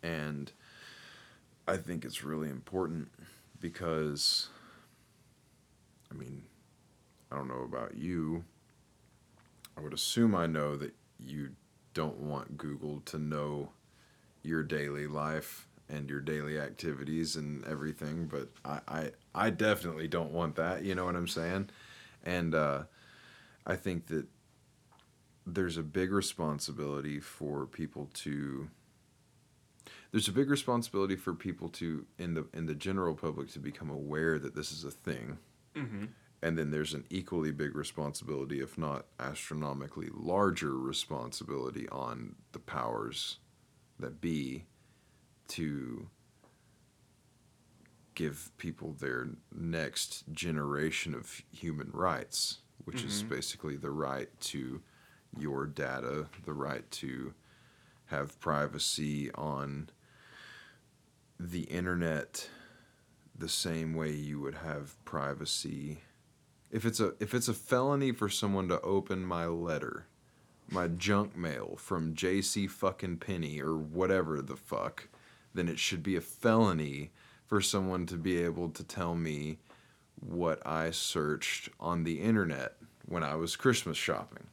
and 0.03 0.50
i 1.68 1.76
think 1.76 2.05
it's 2.05 2.24
really 2.24 2.48
important 2.48 3.09
because 3.61 4.48
i 6.11 6.14
mean 6.14 6.42
i 7.31 7.37
don't 7.37 7.48
know 7.48 7.62
about 7.62 7.96
you 7.96 8.44
I 9.80 9.82
would 9.82 9.94
assume 9.94 10.34
I 10.34 10.46
know 10.46 10.76
that 10.76 10.94
you 11.18 11.50
don't 11.94 12.18
want 12.18 12.58
Google 12.58 13.00
to 13.06 13.18
know 13.18 13.70
your 14.42 14.62
daily 14.62 15.06
life 15.06 15.66
and 15.88 16.08
your 16.10 16.20
daily 16.20 16.58
activities 16.60 17.34
and 17.34 17.64
everything, 17.64 18.26
but 18.26 18.50
I, 18.62 18.80
I, 18.86 19.10
I 19.34 19.50
definitely 19.50 20.06
don't 20.06 20.32
want 20.32 20.56
that. 20.56 20.84
You 20.84 20.94
know 20.94 21.06
what 21.06 21.16
I'm 21.16 21.26
saying? 21.26 21.70
And 22.24 22.54
uh, 22.54 22.82
I 23.66 23.76
think 23.76 24.08
that 24.08 24.26
there's 25.46 25.78
a 25.78 25.82
big 25.82 26.12
responsibility 26.12 27.18
for 27.18 27.64
people 27.64 28.10
to. 28.14 28.68
There's 30.12 30.28
a 30.28 30.32
big 30.32 30.50
responsibility 30.50 31.16
for 31.16 31.32
people 31.32 31.70
to 31.70 32.04
in 32.18 32.34
the 32.34 32.46
in 32.52 32.66
the 32.66 32.74
general 32.74 33.14
public 33.14 33.50
to 33.52 33.58
become 33.58 33.88
aware 33.88 34.38
that 34.38 34.54
this 34.54 34.72
is 34.72 34.84
a 34.84 34.90
thing 34.90 35.38
Mm-hmm. 35.76 36.05
And 36.43 36.57
then 36.57 36.70
there's 36.70 36.95
an 36.95 37.05
equally 37.11 37.53
big 37.53 37.74
responsibility, 37.76 38.61
if 38.61 38.78
not 38.78 39.07
astronomically 39.18 40.09
larger 40.12 40.76
responsibility, 40.76 41.88
on 41.91 42.36
the 42.53 42.59
powers 42.59 43.38
that 43.99 44.20
be 44.20 44.64
to 45.49 46.09
give 48.14 48.51
people 48.59 48.93
their 48.93 49.28
next 49.55 50.24
generation 50.32 51.14
of 51.14 51.43
human 51.53 51.91
rights, 51.93 52.59
which 52.84 53.05
is 53.05 53.22
Mhm. 53.22 53.28
basically 53.28 53.76
the 53.76 53.91
right 53.91 54.28
to 54.41 54.82
your 55.38 55.66
data, 55.66 56.28
the 56.45 56.53
right 56.53 56.91
to 56.91 57.34
have 58.07 58.41
privacy 58.41 59.30
on 59.32 59.91
the 61.38 61.62
internet 61.64 62.51
the 63.34 63.49
same 63.49 63.95
way 63.95 64.12
you 64.12 64.41
would 64.41 64.57
have 64.57 65.03
privacy 65.05 66.03
if 66.70 66.84
it's 66.84 67.00
a 67.00 67.14
if 67.20 67.34
it's 67.34 67.48
a 67.48 67.54
felony 67.54 68.12
for 68.12 68.28
someone 68.28 68.68
to 68.68 68.80
open 68.80 69.24
my 69.24 69.46
letter 69.46 70.06
my 70.70 70.86
junk 70.88 71.36
mail 71.36 71.74
from 71.76 72.14
JC 72.14 72.70
fucking 72.70 73.18
Penney 73.18 73.60
or 73.60 73.76
whatever 73.76 74.40
the 74.40 74.56
fuck, 74.56 75.08
then 75.52 75.68
it 75.68 75.78
should 75.78 76.02
be 76.02 76.16
a 76.16 76.20
felony 76.20 77.10
for 77.46 77.60
someone 77.60 78.06
to 78.06 78.16
be 78.16 78.38
able 78.42 78.68
to 78.70 78.84
tell 78.84 79.14
me 79.14 79.58
what 80.20 80.64
I 80.64 80.90
searched 80.90 81.70
on 81.80 82.04
the 82.04 82.20
internet 82.20 82.76
when 83.06 83.24
I 83.24 83.34
was 83.34 83.56
Christmas 83.56 83.96
shopping 83.96 84.46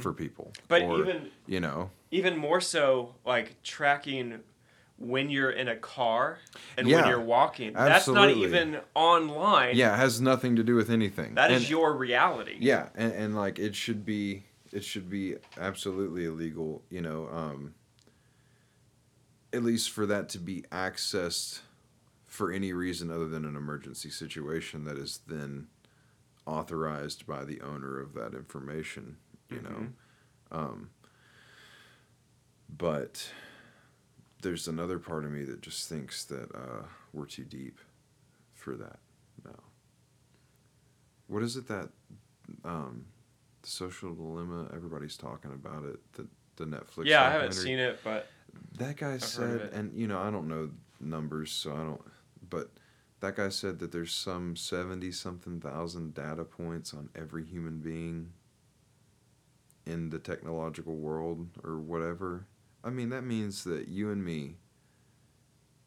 for 0.00 0.12
people. 0.12 0.52
Mm-hmm. 0.52 0.64
But 0.68 0.82
Or, 0.82 1.00
even 1.00 1.30
you 1.46 1.58
know, 1.60 1.90
even 2.10 2.36
more 2.36 2.60
so, 2.60 3.14
like 3.24 3.60
tracking 3.64 4.40
when 4.98 5.28
you're 5.28 5.50
in 5.50 5.68
a 5.68 5.76
car 5.76 6.38
and 6.78 6.88
when 6.88 7.06
you're 7.06 7.20
walking. 7.20 7.74
That's 7.74 8.08
not 8.08 8.30
even 8.30 8.78
online. 8.94 9.76
yeah, 9.76 9.94
it 9.94 9.98
has 9.98 10.20
nothing 10.20 10.56
to 10.56 10.62
do 10.64 10.74
with 10.74 10.88
anything. 10.90 11.34
That 11.34 11.50
is 11.50 11.62
And- 11.62 11.70
your 11.70 11.92
reality. 11.94 12.56
Yeah, 12.60 12.88
and, 12.94 13.12
and 13.12 13.36
like 13.36 13.58
it 13.58 13.74
should 13.74 14.04
be 14.06 14.44
it 14.72 14.82
should 14.84 15.08
be 15.10 15.36
absolutely 15.58 16.24
illegal, 16.24 16.82
you 16.90 17.00
know, 17.02 17.28
um 17.32 17.74
at 19.52 19.62
least 19.62 19.90
for 19.90 20.06
that 20.06 20.28
to 20.30 20.38
be 20.38 20.62
accessed 20.72 21.60
for 22.26 22.50
any 22.52 22.72
reason 22.72 23.10
other 23.10 23.28
than 23.28 23.44
an 23.44 23.56
emergency 23.56 24.10
situation 24.10 24.84
that 24.84 24.98
is 24.98 25.20
then 25.26 25.68
authorized 26.46 27.26
by 27.26 27.44
the 27.44 27.60
owner 27.60 28.00
of 28.00 28.12
that 28.14 28.34
information, 28.34 29.16
you 29.50 29.60
know. 29.62 29.86
Um 30.50 30.90
but 32.68 33.30
there's 34.42 34.68
another 34.68 34.98
part 34.98 35.24
of 35.24 35.30
me 35.30 35.44
that 35.44 35.60
just 35.62 35.88
thinks 35.88 36.24
that 36.24 36.54
uh, 36.54 36.84
we're 37.12 37.26
too 37.26 37.44
deep 37.44 37.78
for 38.54 38.74
that 38.76 38.98
now. 39.44 39.62
What 41.28 41.42
is 41.42 41.56
it 41.56 41.66
that 41.68 41.88
um, 42.64 43.06
the 43.62 43.68
social 43.68 44.14
dilemma? 44.14 44.68
Everybody's 44.74 45.16
talking 45.16 45.52
about 45.52 45.84
it. 45.84 45.98
The 46.12 46.26
the 46.56 46.64
Netflix. 46.64 47.04
Yeah, 47.04 47.24
I 47.24 47.30
haven't 47.30 47.52
seen 47.52 47.78
it, 47.78 48.00
but 48.02 48.28
That 48.78 48.96
guy 48.96 49.14
of 49.14 49.24
said, 49.24 49.70
and 49.72 49.92
you 49.94 50.06
know, 50.06 50.18
I 50.18 50.30
don't 50.30 50.48
know 50.48 50.70
numbers, 51.00 51.52
so 51.52 51.72
I 51.72 51.78
don't. 51.78 52.00
But 52.48 52.70
that 53.20 53.36
guy 53.36 53.48
said 53.48 53.78
that 53.80 53.92
there's 53.92 54.14
some 54.14 54.56
seventy 54.56 55.10
something 55.12 55.60
thousand 55.60 56.14
data 56.14 56.44
points 56.44 56.94
on 56.94 57.08
every 57.14 57.44
human 57.44 57.78
being 57.78 58.32
in 59.86 60.10
the 60.10 60.18
technological 60.18 60.96
world 60.96 61.48
or 61.64 61.78
whatever. 61.78 62.46
I 62.86 62.90
mean, 62.90 63.08
that 63.10 63.22
means 63.22 63.64
that 63.64 63.88
you 63.88 64.10
and 64.12 64.24
me, 64.24 64.54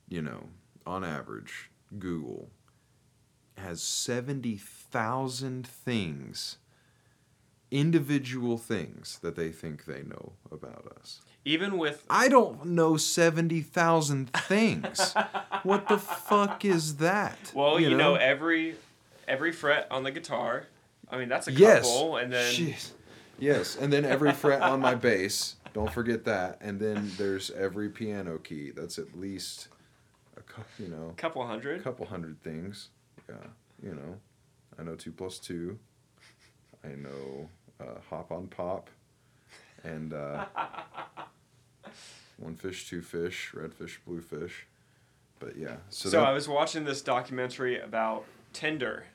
you 0.09 0.21
know, 0.21 0.49
on 0.85 1.05
average, 1.05 1.69
Google 1.97 2.49
has 3.57 3.81
seventy 3.81 4.57
thousand 4.57 5.65
things. 5.65 6.57
Individual 7.71 8.57
things 8.57 9.19
that 9.21 9.35
they 9.35 9.49
think 9.49 9.85
they 9.85 10.01
know 10.01 10.33
about 10.51 10.91
us. 10.99 11.21
even 11.45 11.77
with 11.77 12.03
I 12.09 12.27
don't 12.27 12.65
know 12.65 12.97
70,000 12.97 14.31
things. 14.33 15.13
what 15.61 15.87
the 15.87 15.99
fuck 15.99 16.65
is 16.65 16.95
that? 16.95 17.37
well, 17.53 17.79
you, 17.79 17.95
know? 17.95 18.15
every 18.15 18.75
every 19.27 19.51
fret 19.51 19.87
on 19.91 20.01
the 20.01 20.09
guitar. 20.09 20.65
I 21.11 21.19
mean, 21.19 21.29
that's 21.29 21.47
a 21.47 21.51
yes. 21.51 21.85
couple, 21.85 22.17
and 22.17 22.33
then 22.33 22.51
Jeez. 22.53 22.89
Yes, 23.37 23.75
and 23.75 23.93
then 23.93 24.03
every 24.03 24.31
fret 24.33 24.63
on 24.63 24.81
my 24.81 24.95
bass. 24.95 25.55
Don't 25.73 25.91
forget 25.91 26.25
that. 26.25 26.57
And 26.61 26.79
then 26.79 27.11
there's 27.17 27.51
every 27.51 27.89
piano 27.89 28.37
key. 28.37 28.71
That's 28.71 28.97
at 28.97 29.17
least 29.19 29.67
a 30.37 30.41
couple, 30.41 30.65
you 30.79 30.87
know, 30.87 31.13
couple 31.17 31.45
hundred. 31.45 31.83
couple 31.83 32.05
hundred 32.05 32.41
things. 32.43 32.89
Yeah, 33.27 33.35
you 33.83 33.93
know. 33.95 34.15
I 34.79 34.83
know 34.83 34.95
2 34.95 35.11
plus 35.11 35.39
2. 35.39 35.77
I 36.85 36.87
know 36.89 37.49
uh, 37.81 37.99
hop 38.09 38.31
on 38.31 38.47
pop 38.47 38.89
and 39.83 40.13
uh, 40.13 40.45
one 42.37 42.55
fish, 42.55 42.87
two 42.89 43.01
fish, 43.01 43.53
red 43.53 43.73
fish, 43.73 43.99
blue 44.05 44.21
fish. 44.21 44.65
But 45.39 45.57
yeah, 45.57 45.77
so, 45.89 46.09
So, 46.09 46.19
that, 46.19 46.27
I 46.27 46.31
was 46.31 46.47
watching 46.47 46.83
this 46.83 47.01
documentary 47.01 47.79
about 47.79 48.25
Tinder, 48.51 49.05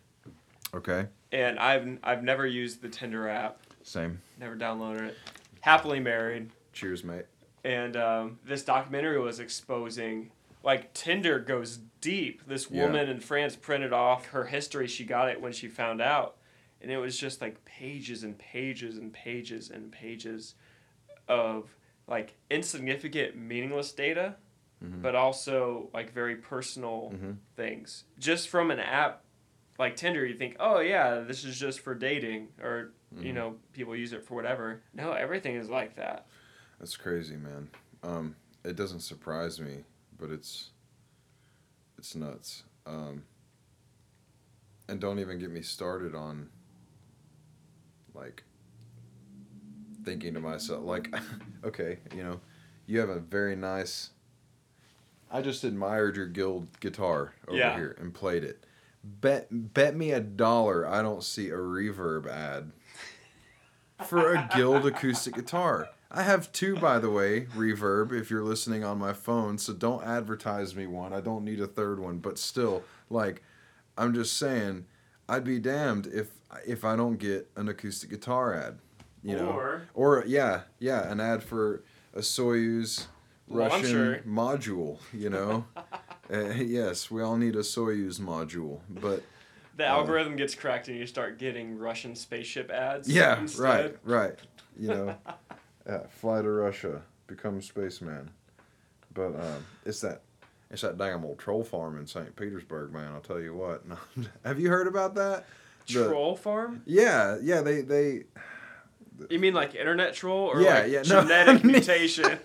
okay, 0.75 1.07
and 1.33 1.59
I've 1.59 1.99
I've 2.03 2.23
never 2.23 2.47
used 2.47 2.81
the 2.81 2.89
Tinder 2.89 3.29
app, 3.29 3.59
same. 3.83 4.21
never 4.41 4.57
downloaded 4.57 5.09
it. 5.09 5.17
Happily 5.65 5.99
married, 5.99 6.51
Cheers, 6.75 7.03
mate. 7.05 7.25
and 7.65 7.97
um, 7.97 8.39
this 8.45 8.63
documentary 8.63 9.19
was 9.19 9.41
exposing 9.41 10.31
like 10.63 10.93
Tinder 10.93 11.39
goes 11.39 11.79
deep. 12.03 12.47
This 12.47 12.71
Yeah. 12.71 12.83
woman 12.85 13.09
in 13.09 13.19
France 13.21 13.57
printed 13.57 13.91
off 13.93 14.27
her 14.27 14.45
history. 14.45 14.87
She 14.87 15.05
got 15.07 15.31
it 15.31 15.41
when 15.41 15.53
she 15.53 15.69
found 15.69 16.03
out, 16.03 16.37
and 16.83 16.91
it 16.91 16.99
was 16.99 17.19
just 17.19 17.41
like 17.41 17.65
pages 17.65 18.23
and 18.25 18.37
pages 18.39 18.99
and 18.99 19.11
pages 19.11 19.71
and 19.71 19.91
pages 19.91 20.55
of 21.29 21.75
like 22.07 22.35
insignificant, 22.51 23.35
meaningless 23.35 23.91
data, 23.93 24.37
Mhm. 24.85 25.01
but 25.01 25.15
also 25.15 25.89
like 25.95 26.13
very 26.13 26.37
personal 26.37 27.11
Mhm. 27.15 27.39
things. 27.57 28.05
Just 28.19 28.51
from 28.51 28.71
an 28.71 28.81
app 28.81 29.23
like 29.79 29.97
Tinder, 29.97 30.27
you 30.27 30.35
think, 30.37 30.57
oh 30.61 30.81
yeah, 30.81 31.21
this 31.21 31.43
is 31.43 31.59
just 31.59 31.81
for 31.81 31.95
dating, 31.95 32.49
or 32.63 32.93
you 33.21 33.33
Mhm. 33.33 33.35
know, 33.35 33.57
people 33.73 33.95
use 33.97 34.13
it 34.13 34.25
for 34.25 34.35
whatever. 34.35 34.81
No, 34.93 35.13
everything 35.13 35.55
is 35.57 35.69
like 35.71 35.97
that. 35.97 36.27
That's 36.79 36.97
crazy, 36.97 37.37
man. 37.37 37.71
Um, 38.03 38.37
it 38.65 38.77
doesn't 38.77 39.01
surprise 39.01 39.61
me, 39.61 39.85
but 40.19 40.31
it's 40.31 40.71
it's 41.99 42.15
nuts. 42.15 42.65
Um, 42.87 43.25
and 44.89 45.01
don't 45.01 45.19
even 45.19 45.39
get 45.39 45.51
me 45.51 45.63
started 45.63 46.15
on 46.15 46.51
like 48.15 48.45
thinking 50.05 50.35
to 50.35 50.41
myself 50.41 50.85
like 50.85 51.15
okay, 51.65 51.99
you 52.15 52.23
know, 52.23 52.41
you 52.87 52.99
have 53.01 53.09
a 53.09 53.21
very 53.21 53.57
nice 53.57 54.11
I 55.31 55.41
just 55.41 55.65
admired 55.65 56.17
your 56.17 56.27
guild 56.27 56.79
guitar 56.81 57.33
over 57.49 57.57
Yeah. 57.59 57.75
here 57.75 57.97
and 57.99 58.13
played 58.15 58.45
it. 58.45 58.65
Bet 59.03 59.49
bet 59.51 59.97
me 59.97 60.13
a 60.13 60.21
dollar 60.21 60.87
I 60.87 61.03
don't 61.03 61.25
see 61.25 61.49
a 61.49 61.57
reverb 61.57 62.27
ad 62.29 62.73
for 64.07 64.33
a 64.35 64.49
guild 64.55 64.87
acoustic 64.87 65.35
guitar. 65.35 65.89
I 66.11 66.23
have 66.23 66.53
two, 66.53 66.77
by 66.77 66.99
the 66.99 67.11
way, 67.11 67.47
reverb 67.57 68.13
if 68.13 68.31
you're 68.31 68.45
listening 68.45 68.85
on 68.85 68.99
my 68.99 69.13
phone, 69.13 69.59
so 69.59 69.73
don't 69.73 70.05
advertise 70.05 70.77
me 70.77 70.87
one. 70.87 71.13
I 71.13 71.21
don't 71.21 71.45
need 71.45 71.61
a 71.61 71.67
third 71.67 71.99
one, 71.99 72.19
but 72.19 72.39
still, 72.39 72.85
like, 73.11 73.43
I'm 73.99 74.15
just 74.15 74.37
saying, 74.37 74.87
I'd 75.29 75.45
be 75.45 75.59
damned 75.59 76.07
if 76.07 76.31
if 76.67 76.85
I 76.85 76.95
don't 76.95 77.17
get 77.19 77.51
an 77.57 77.69
acoustic 77.69 78.11
guitar 78.11 78.55
ad, 78.55 78.79
you 79.25 79.37
know, 79.37 79.49
Or- 79.51 79.83
or 79.95 80.25
yeah, 80.27 80.63
yeah, 80.79 81.11
an 81.11 81.19
ad 81.21 81.43
for 81.43 81.83
a 82.15 82.21
Soyuz 82.21 83.07
Launcher. 83.49 83.77
Russian 84.21 84.23
module, 84.25 84.99
you 85.13 85.31
know. 85.31 85.65
uh, 86.33 86.39
yes, 86.55 87.11
we 87.11 87.23
all 87.23 87.37
need 87.37 87.57
a 87.57 87.61
Soyuz 87.61 88.21
module, 88.21 88.81
but 88.89 89.23
The 89.77 89.85
Uh, 89.85 89.89
algorithm 89.89 90.37
gets 90.37 90.55
cracked 90.55 90.89
and 90.89 90.97
you 90.97 91.07
start 91.07 91.39
getting 91.39 91.77
Russian 91.79 92.15
spaceship 92.15 92.71
ads. 92.71 93.09
Yeah, 93.09 93.41
instead. 93.41 93.63
right, 93.63 93.97
right. 94.05 94.39
You 94.79 94.89
know, 94.89 95.17
yeah, 95.87 96.07
fly 96.11 96.43
to 96.43 96.49
Russia, 96.51 97.03
become 97.27 97.61
spaceman. 97.61 98.31
But 99.13 99.35
um, 99.35 99.65
it's 99.85 100.01
that, 100.01 100.23
it's 100.71 100.83
that 100.83 100.97
damn 100.99 101.25
old 101.25 101.39
troll 101.39 101.63
farm 101.65 101.99
in 101.99 102.07
St. 102.07 102.35
Petersburg, 102.37 102.93
man. 102.93 103.13
I'll 103.13 103.21
tell 103.21 103.41
you 103.41 103.55
what. 103.55 103.85
Have 104.45 104.59
you 104.61 104.69
heard 104.71 104.87
about 104.87 105.15
that? 105.17 105.47
The- 105.87 106.07
Troll 106.09 106.35
farm? 106.37 106.83
Yeah, 106.87 107.37
yeah. 107.43 107.61
They 107.61 107.83
they. 107.83 108.25
You 109.31 109.39
mean 109.39 109.55
like 109.55 109.75
internet 109.75 110.15
troll 110.15 110.47
or 110.49 110.61
Yeah, 110.63 110.81
like 110.81 110.91
yeah, 110.91 111.03
no. 111.09 111.23
genetic 111.23 111.63
mutation? 111.65 112.39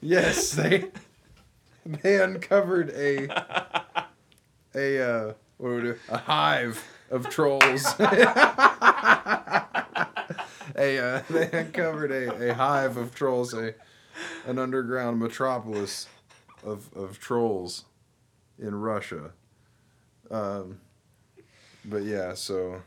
Yes, 0.00 0.52
they 0.52 0.84
they 1.86 2.20
uncovered 2.22 2.90
a 2.90 3.28
a 4.76 5.02
uh, 5.02 5.32
what 5.58 5.70
would 5.70 5.82
do? 5.82 5.96
A 6.08 6.18
hive 6.18 6.84
of 7.10 7.28
trolls. 7.30 7.84
a 8.00 8.26
uh, 10.76 11.22
they 11.30 11.50
uncovered 11.52 12.10
a, 12.10 12.50
a 12.50 12.54
hive 12.54 12.96
of 12.96 13.14
trolls, 13.14 13.54
a 13.54 13.74
an 14.46 14.58
underground 14.58 15.18
metropolis 15.18 16.08
of 16.64 16.90
of 16.94 17.18
trolls 17.18 17.84
in 18.58 18.74
Russia. 18.74 19.32
Um, 20.30 20.80
but 21.84 22.02
yeah, 22.02 22.34
so 22.34 22.82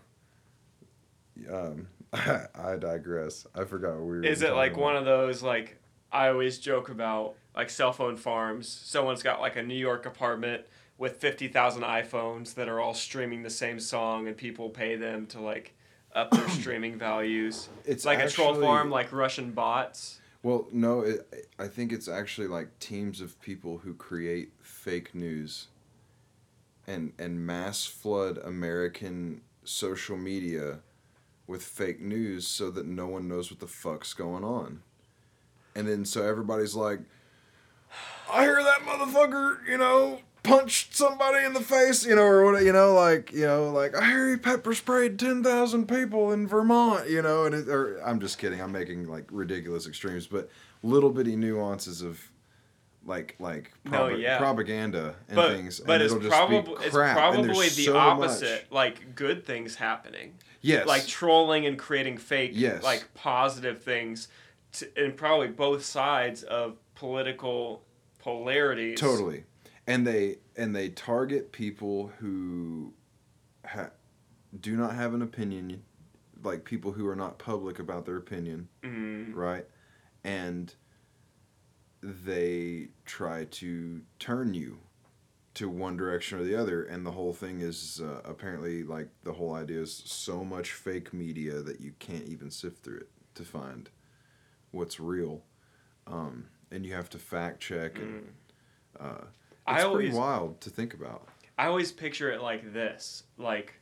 um, 1.52 1.88
I 2.14 2.76
digress. 2.80 3.48
I 3.56 3.64
forgot 3.64 3.96
what 3.96 4.02
we 4.02 4.18
were. 4.18 4.24
Is 4.24 4.42
it 4.42 4.54
like 4.54 4.78
one 4.78 4.96
of 4.96 5.06
those 5.06 5.42
like 5.42 5.78
I 6.12 6.30
always 6.30 6.60
joke 6.60 6.90
about 6.90 7.36
like 7.56 7.70
cell 7.70 7.94
phone 7.94 8.18
farms? 8.18 8.68
Someone's 8.68 9.24
got 9.24 9.40
like 9.40 9.56
a 9.56 9.64
New 9.64 9.76
York 9.76 10.06
apartment 10.06 10.66
with 11.00 11.18
fifty 11.18 11.48
thousand 11.48 11.82
iPhones 11.82 12.54
that 12.54 12.70
are 12.70 12.80
all 12.80 12.94
streaming 12.94 13.42
the 13.42 13.50
same 13.50 13.80
song, 13.80 14.28
and 14.28 14.38
people 14.38 14.70
pay 14.70 14.96
them 14.96 15.26
to 15.28 15.42
like 15.42 15.74
up 16.14 16.30
their 16.30 16.48
streaming 16.62 17.00
values. 17.00 17.70
It's 17.86 18.06
like 18.06 18.20
a 18.20 18.30
troll 18.30 18.54
farm, 18.54 18.92
like 18.92 19.12
Russian 19.12 19.52
bots. 19.52 20.20
Well, 20.44 20.68
no, 20.72 21.02
it, 21.02 21.48
I 21.58 21.68
think 21.68 21.92
it's 21.92 22.08
actually 22.08 22.48
like 22.48 22.78
teams 22.80 23.20
of 23.20 23.42
people 23.42 23.80
who 23.80 23.94
create 23.94 24.52
fake 24.62 25.16
news 25.16 25.68
and 26.86 27.14
and 27.18 27.46
mass 27.46 27.86
flood 27.86 28.38
American 28.38 29.42
social 29.64 30.18
media 30.18 30.80
with 31.48 31.64
fake 31.64 32.00
news 32.00 32.46
so 32.46 32.70
that 32.70 32.86
no 32.86 33.08
one 33.08 33.28
knows 33.28 33.50
what 33.50 33.60
the 33.60 33.68
fuck's 33.68 34.14
going 34.14 34.44
on. 34.44 34.82
And 35.76 35.88
then 35.88 36.06
so 36.06 36.26
everybody's 36.26 36.76
like, 36.76 37.00
I 38.32 38.44
hear 38.44 38.62
that 38.62 38.80
motherfucker, 38.82 39.68
you 39.68 39.78
know, 39.78 40.20
punched 40.50 40.96
somebody 40.96 41.46
in 41.46 41.54
the 41.54 41.62
face, 41.62 42.06
you 42.06 42.16
know, 42.16 42.24
or 42.24 42.52
what, 42.52 42.64
you 42.64 42.74
know, 42.74 42.94
like, 42.94 43.32
you 43.32 43.46
know, 43.46 43.70
like 43.72 43.96
I 43.96 44.06
hear 44.10 44.38
pepper 44.38 44.74
sprayed 44.74 45.18
ten 45.20 45.44
thousand 45.44 45.88
people 45.88 46.32
in 46.32 46.48
Vermont, 46.48 47.10
you 47.10 47.22
know, 47.22 47.46
and 47.46 47.56
it, 47.56 47.68
or 47.70 48.00
I'm 48.06 48.20
just 48.20 48.38
kidding, 48.38 48.62
I'm 48.62 48.72
making 48.72 49.08
like 49.08 49.26
ridiculous 49.32 49.88
extremes, 49.88 50.28
but 50.28 50.50
little 50.84 51.10
bitty 51.12 51.36
nuances 51.36 52.02
of 52.02 52.22
like 53.06 53.36
like 53.40 53.72
No, 53.86 54.08
yeah. 54.10 54.38
propaganda 54.38 55.16
and 55.30 55.36
but 55.36 55.52
things, 55.56 55.80
but 55.80 55.94
and 55.94 56.04
it's 56.04 56.14
it'll 56.14 56.22
just 56.30 56.50
be 56.50 56.62
probably 56.62 56.86
it's 56.86 56.94
probably 56.96 57.70
the 57.70 57.86
so 57.86 57.98
opposite. 57.98 58.64
much. 58.64 58.72
Like 58.72 59.16
good 59.16 59.46
things 59.46 59.76
happening. 59.76 60.36
Yes, 60.62 60.86
Like 60.86 61.08
trolling 61.08 61.66
and 61.66 61.80
creating 61.80 62.18
fake 62.18 62.52
Yes. 62.54 62.84
like 62.84 63.08
positive 63.14 63.82
things, 63.82 64.28
to, 64.74 64.88
and 65.02 65.16
probably 65.16 65.48
both 65.48 65.86
sides 65.86 66.44
of 66.44 66.76
political 66.96 67.82
polarities. 68.20 69.00
Totally, 69.00 69.46
and 69.90 70.06
they 70.08 70.38
and 70.56 70.74
they 70.76 70.90
target 70.90 71.52
people 71.52 72.12
who 72.20 72.94
ha- 73.66 73.90
do 74.58 74.78
not 74.78 74.94
have 74.96 75.14
an 75.14 75.22
opinion, 75.22 75.84
like 76.44 76.64
people 76.64 76.92
who 76.94 77.06
are 77.08 77.16
not 77.16 77.40
public 77.40 77.80
about 77.80 78.06
their 78.06 78.18
opinion, 78.18 78.70
Mm, 78.84 79.36
right? 79.36 79.66
And 80.24 80.74
they 82.02 82.90
try 83.06 83.46
to 83.46 84.02
turn 84.20 84.54
you 84.54 84.80
to 85.56 85.68
one 85.68 85.98
direction 85.98 86.40
or 86.40 86.44
the 86.44 86.56
other, 86.56 86.84
and 86.84 87.06
the 87.06 87.12
whole 87.12 87.34
thing 87.34 87.60
is 87.60 88.00
uh, 88.02 88.22
apparently 88.24 88.84
like 88.84 89.10
the 89.24 89.34
whole 89.34 89.54
idea 89.56 89.82
is 89.82 89.94
so 90.06 90.44
much 90.46 90.72
fake 90.72 91.14
media 91.14 91.62
that 91.62 91.82
you 91.82 91.94
can't 92.00 92.28
even 92.28 92.50
sift 92.52 92.84
through 92.84 92.98
it 93.00 93.10
to 93.36 93.44
find 93.44 93.90
what's 94.72 95.00
real, 95.00 95.42
um, 96.08 96.46
and 96.72 96.86
you 96.86 96.94
have 96.94 97.10
to 97.10 97.18
fact 97.18 97.60
check 97.60 97.98
and. 97.98 98.22
mm. 98.24 98.28
Uh, 99.00 99.26
I 99.70 99.76
it's 99.78 99.86
always 99.86 100.06
pretty 100.10 100.18
wild 100.18 100.62
to 100.62 100.70
think 100.70 100.94
about. 100.94 101.28
I 101.58 101.68
always 101.68 101.92
picture 101.92 102.32
it 102.32 102.42
like 102.42 102.74
this, 102.74 103.24
like 103.38 103.74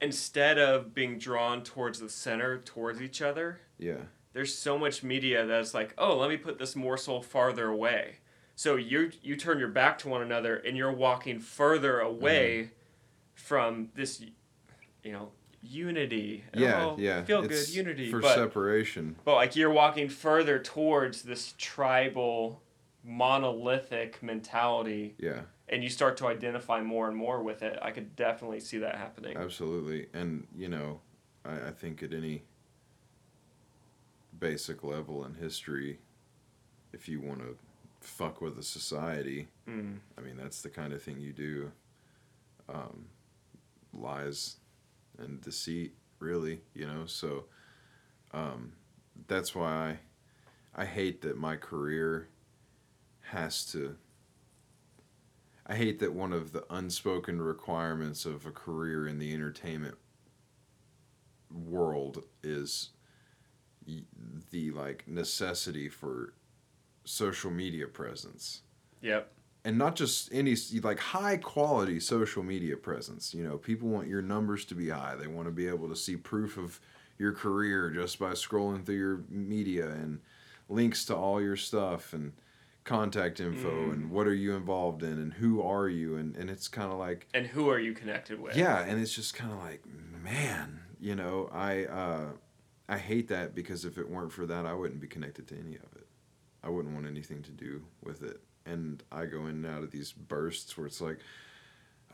instead 0.00 0.58
of 0.58 0.94
being 0.94 1.18
drawn 1.18 1.62
towards 1.62 2.00
the 2.00 2.08
center, 2.08 2.58
towards 2.58 3.00
each 3.00 3.22
other, 3.22 3.60
Yeah, 3.78 4.02
there's 4.32 4.54
so 4.54 4.78
much 4.78 5.02
media 5.02 5.46
that's 5.46 5.72
like, 5.74 5.94
oh, 5.96 6.16
let 6.16 6.28
me 6.28 6.36
put 6.36 6.58
this 6.58 6.76
morsel 6.76 7.22
farther 7.22 7.68
away. 7.68 8.16
So 8.54 8.76
you 8.76 9.10
you 9.22 9.36
turn 9.36 9.58
your 9.58 9.68
back 9.68 9.98
to 9.98 10.08
one 10.08 10.22
another 10.22 10.56
and 10.56 10.76
you're 10.76 10.92
walking 10.92 11.40
further 11.40 12.00
away 12.00 12.56
Mm-hmm. 12.64 12.72
from 13.34 13.88
this, 13.94 14.22
you 15.02 15.12
know, 15.12 15.30
unity. 15.62 16.42
yeah, 16.54 16.84
Oh, 16.84 16.96
yeah. 16.98 17.22
Feel 17.24 17.42
It's 17.44 17.66
good 17.66 17.74
unity, 17.76 18.10
for 18.10 18.20
but 18.20 18.34
separation. 18.34 19.16
but 19.24 19.34
like 19.34 19.56
you're 19.56 19.70
walking 19.72 20.08
further 20.08 20.58
towards 20.58 21.22
this 21.22 21.54
tribal, 21.58 22.62
monolithic 23.06 24.20
mentality, 24.22 25.14
Yeah, 25.18 25.42
and 25.68 25.82
you 25.82 25.88
start 25.88 26.16
to 26.18 26.26
identify 26.26 26.82
more 26.82 27.08
and 27.08 27.16
more 27.16 27.42
with 27.42 27.62
it. 27.62 27.78
I 27.80 27.92
could 27.92 28.16
definitely 28.16 28.60
see 28.60 28.78
that 28.78 28.96
happening. 28.96 29.36
absolutely. 29.36 30.08
And 30.12 30.46
you 30.56 30.68
know, 30.68 31.00
I, 31.44 31.68
I 31.68 31.70
think 31.70 32.02
at 32.02 32.12
any 32.12 32.42
basic 34.38 34.82
level 34.82 35.24
in 35.24 35.34
history, 35.34 35.98
if 36.92 37.08
you 37.08 37.20
want 37.20 37.40
to 37.40 37.56
fuck 38.00 38.40
with 38.40 38.58
a 38.58 38.62
society, 38.62 39.48
Mm. 39.68 39.98
I 40.16 40.20
mean 40.20 40.36
that's 40.36 40.62
the 40.62 40.68
kind 40.68 40.92
of 40.92 41.02
thing 41.02 41.18
you 41.20 41.32
do. 41.32 41.72
Um, 42.68 43.06
lies 43.92 44.56
and 45.18 45.40
deceit, 45.40 45.94
really, 46.18 46.60
you 46.74 46.86
know. 46.86 47.06
So 47.06 47.44
um, 48.32 48.72
that's 49.28 49.54
why 49.54 49.96
I, 50.76 50.82
I 50.82 50.84
hate 50.84 51.22
that 51.22 51.36
my 51.38 51.56
career 51.56 52.28
has 53.30 53.64
to. 53.72 53.96
I 55.66 55.74
hate 55.74 55.98
that 55.98 56.12
one 56.12 56.32
of 56.32 56.52
the 56.52 56.64
unspoken 56.70 57.42
requirements 57.42 58.24
of 58.24 58.46
a 58.46 58.52
career 58.52 59.08
in 59.08 59.18
the 59.18 59.34
entertainment 59.34 59.96
world 61.50 62.22
is 62.42 62.90
the 64.50 64.70
like 64.72 65.04
necessity 65.06 65.88
for 65.88 66.34
social 67.04 67.50
media 67.52 67.86
presence 67.86 68.62
Yep. 69.00 69.30
and 69.64 69.78
not 69.78 69.94
just 69.94 70.28
any 70.32 70.56
like 70.82 70.98
high 70.98 71.36
quality 71.36 72.00
social 72.00 72.42
media 72.42 72.76
presence. 72.76 73.32
You 73.32 73.44
know, 73.44 73.58
people 73.58 73.88
want 73.88 74.08
your 74.08 74.22
numbers 74.22 74.64
to 74.66 74.74
be 74.74 74.88
high. 74.88 75.14
They 75.14 75.28
want 75.28 75.46
to 75.46 75.52
be 75.52 75.68
able 75.68 75.88
to 75.88 75.96
see 75.96 76.16
proof 76.16 76.56
of 76.58 76.80
your 77.18 77.32
career 77.32 77.90
just 77.90 78.18
by 78.18 78.32
scrolling 78.32 78.84
through 78.84 78.96
your 78.96 79.24
media 79.28 79.88
and 79.90 80.20
links 80.68 81.04
to 81.06 81.16
all 81.16 81.40
your 81.40 81.56
stuff 81.56 82.12
and 82.12 82.32
contact 82.86 83.40
info 83.40 83.68
Mm. 83.70 83.92
and 83.92 84.10
what 84.10 84.26
are 84.26 84.34
you 84.34 84.54
involved 84.54 85.02
in 85.02 85.18
and 85.18 85.34
who 85.34 85.60
are 85.60 85.88
you 85.88 86.16
and 86.16 86.36
and 86.36 86.48
it's 86.48 86.68
kind 86.68 86.90
of 86.90 86.98
like 86.98 87.26
And 87.34 87.46
who 87.46 87.68
are 87.68 87.78
you 87.78 87.92
connected 87.92 88.40
with? 88.40 88.56
yeah, 88.56 88.80
and 88.84 89.00
it's 89.00 89.12
just 89.14 89.34
kind 89.34 89.52
of 89.52 89.58
like 89.58 89.82
man, 90.22 90.80
you 91.00 91.14
know, 91.14 91.50
I 91.52 91.84
uh 91.84 92.28
I 92.88 92.98
hate 92.98 93.28
that 93.28 93.54
because 93.54 93.84
if 93.84 93.98
it 93.98 94.08
weren't 94.08 94.32
for 94.32 94.46
that, 94.46 94.64
I 94.64 94.72
wouldn't 94.72 95.00
be 95.00 95.08
connected 95.08 95.48
to 95.48 95.58
any 95.58 95.74
of 95.74 95.90
it. 95.96 96.06
I 96.62 96.68
wouldn't 96.70 96.94
want 96.94 97.06
anything 97.06 97.42
to 97.42 97.50
do 97.50 97.82
with 98.02 98.22
it. 98.22 98.40
And 98.64 99.02
I 99.12 99.26
go 99.26 99.42
in 99.46 99.64
and 99.64 99.66
out 99.66 99.82
of 99.82 99.90
these 99.90 100.12
bursts 100.12 100.76
where 100.78 100.86
it's 100.86 101.00
like, 101.00 101.18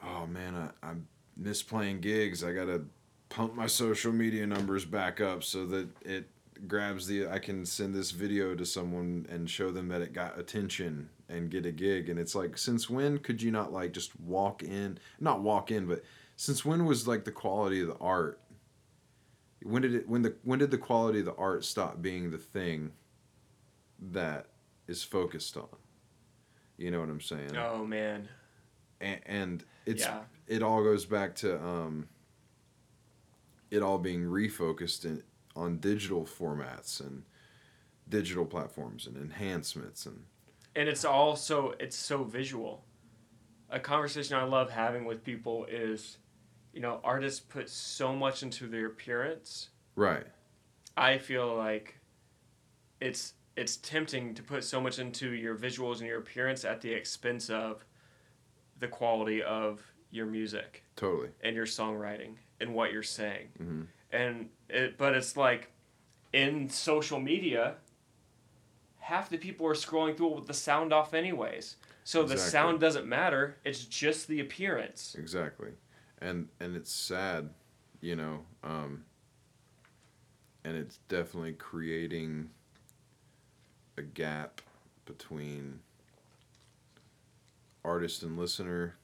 oh 0.03 0.27
man, 0.27 0.55
I, 0.83 0.87
I 0.87 0.93
miss 1.37 1.62
playing 1.62 2.01
gigs. 2.01 2.43
I 2.43 2.53
gotta 2.55 2.83
pump 3.29 3.55
my 3.55 3.66
social 3.66 4.12
media 4.12 4.47
numbers 4.47 4.85
back 4.87 5.20
up 5.20 5.45
so 5.45 5.66
that 5.66 5.89
it 6.03 6.29
grabs 6.66 7.06
the 7.06 7.28
I 7.28 7.38
can 7.38 7.66
send 7.66 7.94
this 7.94 8.10
video 8.10 8.54
to 8.54 8.64
someone 8.64 9.26
and 9.28 9.48
show 9.48 9.70
them 9.70 9.88
that 9.88 10.02
it 10.02 10.12
got 10.12 10.38
attention 10.38 11.08
and 11.28 11.50
get 11.50 11.66
a 11.66 11.72
gig. 11.72 12.08
And 12.08 12.18
it's 12.18 12.34
like, 12.34 12.56
since 12.58 12.88
when 12.88 13.18
could 13.18 13.42
you 13.42 13.50
not 13.50 13.72
like 13.72 13.92
just 13.92 14.18
walk 14.20 14.62
in 14.62 14.98
not 15.20 15.40
walk 15.40 15.70
in, 15.70 15.86
but 15.86 16.04
since 16.36 16.64
when 16.64 16.84
was 16.86 17.06
like 17.08 17.24
the 17.24 17.32
quality 17.32 17.80
of 17.80 17.88
the 17.88 17.96
art 17.98 18.40
when 19.64 19.82
did 19.82 19.94
it 19.94 20.08
when 20.08 20.22
the 20.22 20.34
when 20.42 20.58
did 20.58 20.70
the 20.70 20.78
quality 20.78 21.20
of 21.20 21.24
the 21.24 21.34
art 21.36 21.64
stop 21.64 22.02
being 22.02 22.30
the 22.30 22.38
thing 22.38 22.90
that 24.10 24.46
is 24.88 25.04
focused 25.04 25.56
on 25.56 25.68
you 26.76 26.90
know 26.90 26.98
what 26.98 27.08
i'm 27.08 27.20
saying 27.20 27.56
Oh 27.56 27.84
man. 27.84 28.28
and, 29.00 29.20
and 29.26 29.64
it's 29.86 30.02
yeah. 30.02 30.20
it 30.48 30.62
all 30.64 30.82
goes 30.82 31.04
back 31.04 31.36
to 31.36 31.62
um 31.64 32.08
it 33.70 33.82
all 33.82 33.98
being 33.98 34.22
refocused 34.22 35.04
in, 35.04 35.22
on 35.55 35.78
digital 35.78 36.24
formats 36.24 37.00
and 37.00 37.24
digital 38.09 38.44
platforms 38.44 39.07
and 39.07 39.16
enhancements 39.16 40.07
and 40.07 40.24
and 40.74 40.88
it's 40.88 41.05
all 41.05 41.36
so 41.36 41.74
it's 41.78 41.96
so 41.96 42.24
visual. 42.24 42.84
A 43.70 43.80
conversation 43.80 44.36
i 44.36 44.44
love 44.44 44.70
having 44.70 45.05
with 45.05 45.24
people 45.24 45.66
is 45.66 46.18
you 46.72 46.80
know 46.80 47.00
artists 47.05 47.40
put 47.40 47.68
so 47.68 48.14
much 48.14 48.42
into 48.42 48.66
their 48.66 48.86
appearance. 48.86 49.70
Right. 49.96 50.26
I 50.96 51.18
feel 51.18 51.55
like 51.55 51.98
it's 53.00 53.34
it's 53.57 53.76
tempting 53.76 54.34
to 54.34 54.42
put 54.42 54.64
so 54.64 54.80
much 54.80 54.98
into 54.98 55.32
your 55.32 55.57
visuals 55.57 55.98
and 55.98 56.07
your 56.07 56.18
appearance 56.18 56.64
at 56.64 56.80
the 56.80 56.92
expense 56.92 57.50
of 57.50 57.84
the 58.78 58.88
quality 58.88 59.42
of 59.42 59.80
your 60.11 60.26
music 60.26 60.82
totally. 60.96 61.28
and 61.42 61.55
your 61.55 61.66
songwriting 61.66 62.34
and 62.61 62.74
what 62.74 62.92
you're 62.92 63.03
saying. 63.03 63.48
Hmm 63.59 63.82
and 64.12 64.48
it 64.68 64.98
but 64.98 65.14
it's 65.14 65.36
like 65.36 65.70
in 66.32 66.68
social 66.68 67.18
media 67.18 67.74
half 68.98 69.28
the 69.28 69.36
people 69.36 69.66
are 69.66 69.74
scrolling 69.74 70.16
through 70.16 70.30
it 70.30 70.36
with 70.36 70.46
the 70.46 70.54
sound 70.54 70.92
off 70.92 71.12
anyways. 71.12 71.76
So 72.04 72.24
the 72.24 72.36
sound 72.36 72.80
doesn't 72.80 73.06
matter 73.06 73.56
it's 73.64 73.84
just 73.84 74.28
the 74.28 74.40
appearance. 74.40 75.16
Exactly. 75.18 75.70
And 76.20 76.48
and 76.60 76.76
it's 76.76 76.92
sad 76.92 77.50
you 78.00 78.16
know 78.16 78.40
um 78.62 79.04
and 80.64 80.76
it's 80.76 80.98
definitely 81.08 81.54
creating 81.54 82.50
a 83.96 84.02
gap 84.02 84.60
between 85.06 85.80
artist 87.84 88.22
and 88.22 88.38
listener 88.38 88.96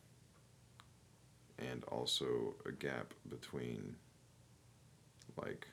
and 1.59 1.83
also 1.85 2.55
a 2.65 2.73
gap 2.73 3.13
between 3.29 3.97
like 5.43 5.67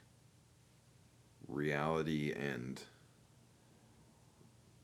reality 1.48 2.32
and 2.32 2.82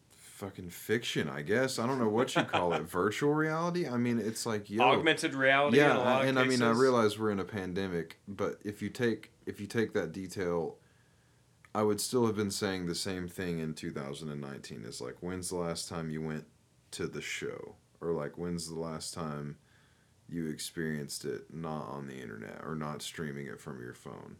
fucking 0.09 0.69
fiction 0.69 1.29
i 1.29 1.41
guess. 1.41 1.77
I 1.77 1.85
don't 1.85 1.99
know 1.99 2.09
what 2.09 2.35
you 2.35 2.43
call 2.43 2.73
it. 2.73 2.81
Virtual 2.89 3.33
reality? 3.33 3.87
I 3.87 3.97
mean 3.97 4.17
it's 4.19 4.45
like 4.45 4.69
yo. 4.69 4.83
Augmented 4.83 5.35
reality 5.35 5.77
yeah 5.77 5.97
a 5.97 5.99
lot 5.99 6.07
I- 6.07 6.23
of 6.23 6.29
and 6.29 6.39
i 6.39 6.43
mean 6.45 6.61
i 6.63 6.71
realize 6.71 7.19
we're 7.19 7.29
in 7.31 7.39
a 7.39 7.43
pandemic 7.45 8.17
but 8.27 8.59
if 8.63 8.81
you 8.81 8.89
take 8.89 9.31
if 9.45 9.61
you 9.61 9.67
take 9.67 9.93
that 9.93 10.11
detail 10.11 10.77
i 11.75 11.83
would 11.83 12.01
still 12.01 12.25
have 12.25 12.35
been 12.35 12.49
saying 12.51 12.87
the 12.87 12.95
same 12.95 13.27
thing 13.27 13.59
in 13.59 13.73
2019 13.75 14.83
it's 14.87 14.99
like 15.01 15.17
when's 15.19 15.49
the 15.49 15.57
last 15.57 15.87
time 15.87 16.09
you 16.09 16.21
went 16.21 16.45
to 16.91 17.07
the 17.07 17.21
show? 17.21 17.75
Or 18.01 18.11
like 18.11 18.37
when's 18.37 18.67
the 18.67 18.79
last 18.79 19.13
time 19.13 19.57
you 20.27 20.47
experienced 20.47 21.23
it 21.25 21.53
not 21.53 21.87
on 21.87 22.07
the 22.07 22.15
internet 22.19 22.61
or 22.65 22.75
not 22.75 23.01
streaming 23.01 23.45
it 23.47 23.59
from 23.61 23.79
your 23.79 23.93
phone 23.93 24.37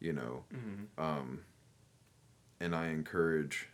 you 0.00 0.12
know 0.12 0.44
Mhm. 0.52 0.86
um, 0.98 1.44
and 2.60 2.74
I 2.74 2.88
encourage. 2.88 3.68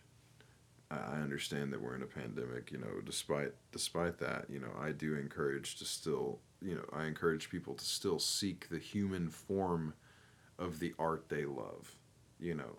I 0.91 0.97
I 0.97 1.21
understand 1.21 1.73
that 1.73 1.81
we're 1.81 1.95
in 1.95 2.03
a 2.03 2.07
pandemic. 2.07 2.73
You 2.73 2.79
know, 2.79 3.01
despite 3.05 3.53
despite 3.73 4.19
that, 4.19 4.47
you 4.51 4.59
know, 4.59 4.73
I 4.79 4.93
do 4.93 5.15
encourage 5.15 5.77
to 5.77 5.85
still. 5.85 6.41
You 6.63 6.75
know, 6.75 6.85
I 6.93 7.07
encourage 7.07 7.49
people 7.51 7.75
to 7.75 7.85
still 7.85 8.19
seek 8.19 8.69
the 8.69 8.79
human 8.79 9.31
form 9.31 9.95
of 10.59 10.79
the 10.79 10.95
art 10.99 11.29
they 11.31 11.45
love. 11.47 11.97
You 12.39 12.55
know, 12.55 12.77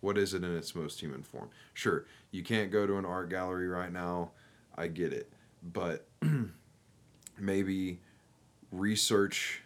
what 0.00 0.16
is 0.18 0.34
it 0.34 0.44
in 0.44 0.54
its 0.56 0.74
most 0.74 1.00
human 1.00 1.22
form? 1.22 1.50
Sure, 1.72 2.04
you 2.30 2.42
can't 2.44 2.70
go 2.70 2.86
to 2.86 2.96
an 2.96 3.04
art 3.04 3.28
gallery 3.30 3.68
right 3.68 3.92
now. 3.92 4.32
I 4.76 4.88
get 4.88 5.12
it, 5.12 5.32
but 5.62 6.06
maybe 7.38 8.00
research 8.70 9.62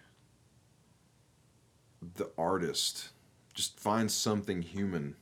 the 2.16 2.31
artist 2.39 3.11
just 3.59 3.81
find 3.81 4.09
something 4.09 4.63
human 4.63 5.17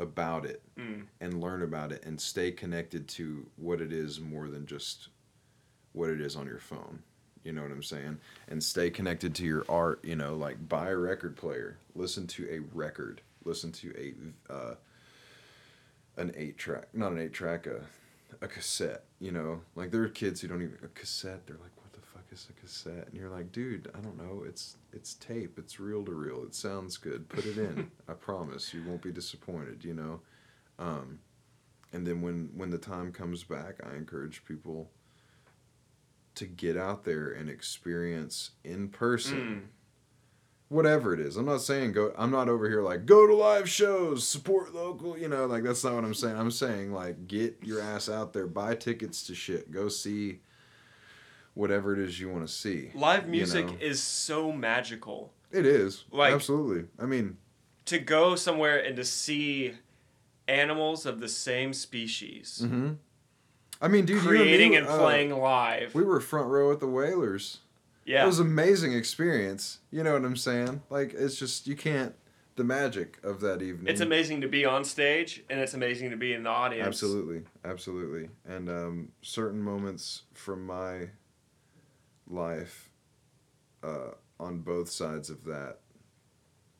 about 0.00 0.44
it 0.44 0.60
Mm. 0.76 1.04
and 1.20 1.40
learn 1.40 1.62
about 1.62 1.92
it 1.92 2.04
and 2.04 2.20
stay 2.20 2.50
connected 2.50 3.06
to 3.06 3.46
what 3.56 3.80
it 3.80 3.92
is 3.92 4.18
more 4.20 4.48
than 4.48 4.66
just 4.66 5.08
what 5.92 6.10
it 6.10 6.20
is 6.20 6.34
on 6.34 6.46
your 6.48 6.58
phone. 6.58 7.04
You 7.44 7.52
know 7.52 7.62
what 7.62 7.70
i'm 7.70 7.82
saying? 7.84 8.18
And 8.48 8.60
stay 8.62 8.90
connected 8.90 9.36
to 9.36 9.44
your 9.44 9.64
art 9.68 10.00
you 10.04 10.16
know 10.16 10.34
like 10.34 10.68
buy 10.68 10.88
a 10.88 10.96
record 10.96 11.36
player. 11.36 11.78
Listen 11.94 12.26
to 12.26 12.48
a 12.50 12.58
record. 12.76 13.20
Listen 13.44 13.70
to 13.70 13.94
a 13.96 14.52
uh, 14.52 14.74
an 16.16 16.32
eight 16.36 16.58
track 16.58 16.88
not 16.92 17.12
an 17.12 17.18
eight 17.20 17.32
track 17.32 17.68
a, 17.68 17.82
a 18.44 18.48
cassette 18.48 19.04
you 19.20 19.30
know? 19.30 19.60
Like 19.76 19.92
there 19.92 20.02
are 20.02 20.08
kids 20.08 20.40
who 20.40 20.48
don't 20.48 20.60
even 20.62 20.76
a 20.82 20.88
cassette 20.88 21.46
they're 21.46 21.56
like 21.56 21.70
what 21.75 21.75
the 21.75 21.75
fuck 21.75 21.75
is 22.36 22.48
a 22.50 22.60
cassette 22.60 23.06
and 23.08 23.16
you're 23.16 23.30
like 23.30 23.50
dude 23.52 23.90
i 23.96 24.00
don't 24.00 24.16
know 24.18 24.42
it's 24.46 24.76
it's 24.92 25.14
tape 25.14 25.58
it's 25.58 25.80
reel 25.80 26.04
to 26.04 26.12
reel 26.12 26.42
it 26.44 26.54
sounds 26.54 26.96
good 26.96 27.28
put 27.28 27.44
it 27.46 27.56
in 27.58 27.90
i 28.08 28.12
promise 28.12 28.72
you 28.74 28.82
won't 28.86 29.02
be 29.02 29.10
disappointed 29.12 29.84
you 29.84 29.94
know 29.94 30.20
um, 30.78 31.18
and 31.92 32.06
then 32.06 32.20
when 32.20 32.50
when 32.54 32.70
the 32.70 32.78
time 32.78 33.10
comes 33.12 33.42
back 33.44 33.80
i 33.90 33.94
encourage 33.96 34.44
people 34.44 34.90
to 36.34 36.44
get 36.46 36.76
out 36.76 37.04
there 37.04 37.30
and 37.30 37.48
experience 37.48 38.50
in 38.64 38.88
person 38.88 39.38
Mm. 39.38 39.62
whatever 40.68 41.14
it 41.14 41.20
is. 41.20 41.36
I'm 41.36 41.46
not 41.46 41.60
saying 41.62 41.92
go. 41.92 42.12
I'm 42.18 42.30
not 42.32 42.48
over 42.48 42.68
here 42.68 42.82
like 42.82 43.06
go 43.06 43.26
to 43.26 43.34
live 43.34 43.68
shows, 43.70 44.26
support 44.26 44.74
local. 44.74 45.16
You 45.16 45.28
know, 45.28 45.46
like 45.46 45.62
that's 45.62 45.84
not 45.84 45.94
what 45.94 46.04
I'm 46.04 46.12
saying. 46.12 46.36
I'm 46.36 46.50
saying 46.50 46.92
like 46.92 47.26
get 47.28 47.56
your 47.62 47.80
ass 47.80 48.08
out 48.08 48.32
there, 48.32 48.46
buy 48.48 48.74
tickets 48.74 49.26
to 49.28 49.34
shit, 49.34 49.70
go 49.70 49.88
see 49.88 50.40
whatever 51.56 51.92
it 51.94 51.98
is 51.98 52.20
you 52.20 52.28
want 52.28 52.46
to 52.46 52.52
see. 52.52 52.90
Live 52.94 53.24
you 53.24 53.30
music 53.32 53.66
know? 53.66 53.76
is 53.80 54.00
so 54.02 54.52
magical. 54.52 55.32
It 55.50 55.64
is 55.66 56.04
Like- 56.12 56.34
absolutely. 56.34 56.84
I 56.98 57.06
mean, 57.06 57.38
To 57.86 57.98
go 57.98 58.36
somewhere 58.36 58.78
and 58.78 58.94
to 58.96 59.04
see 59.04 59.72
animals 60.48 61.06
of 61.06 61.18
the 61.20 61.28
same 61.28 61.72
species 61.72 62.62
hmm 62.64 62.92
I 63.82 63.88
mean, 63.88 64.06
dude, 64.06 64.22
creating 64.22 64.72
you 64.72 64.78
and 64.78 64.86
me, 64.86 64.92
uh, 64.92 64.98
playing 64.98 65.30
live. 65.38 65.94
we 65.94 66.02
were 66.02 66.18
front 66.20 66.48
row 66.48 66.72
at 66.72 66.80
the 66.80 66.86
Wailers. 66.86 67.58
yeah. 68.06 68.22
It 68.22 68.26
was 68.26 68.38
an 68.38 68.46
amazing 68.46 68.94
experience. 68.94 69.80
You 69.90 70.02
know 70.02 70.14
what 70.14 70.24
I'm 70.24 70.36
saying? 70.36 70.80
Like 70.88 71.12
it's 71.14 71.38
just 71.38 71.66
you 71.66 71.76
can't 71.76 72.14
the 72.56 72.64
magic 72.64 73.18
of 73.22 73.40
that 73.40 73.60
evening. 73.60 73.86
it's 73.92 74.00
amazing 74.00 74.40
to 74.40 74.48
be 74.48 74.64
on 74.64 74.82
stage 74.84 75.42
and 75.50 75.60
it's 75.60 75.74
amazing 75.74 76.08
to 76.10 76.16
be 76.16 76.32
in 76.32 76.42
the 76.44 76.48
audience. 76.50 76.86
Absolutely, 76.86 77.42
absolutely, 77.66 78.30
and 78.46 78.70
um, 78.70 79.08
certain 79.20 79.60
moments 79.62 80.22
from 80.32 80.64
my 80.64 81.10
life, 82.28 82.90
uh, 83.82 84.10
on 84.38 84.58
both 84.58 84.88
sides 84.90 85.30
of 85.30 85.44
that, 85.44 85.78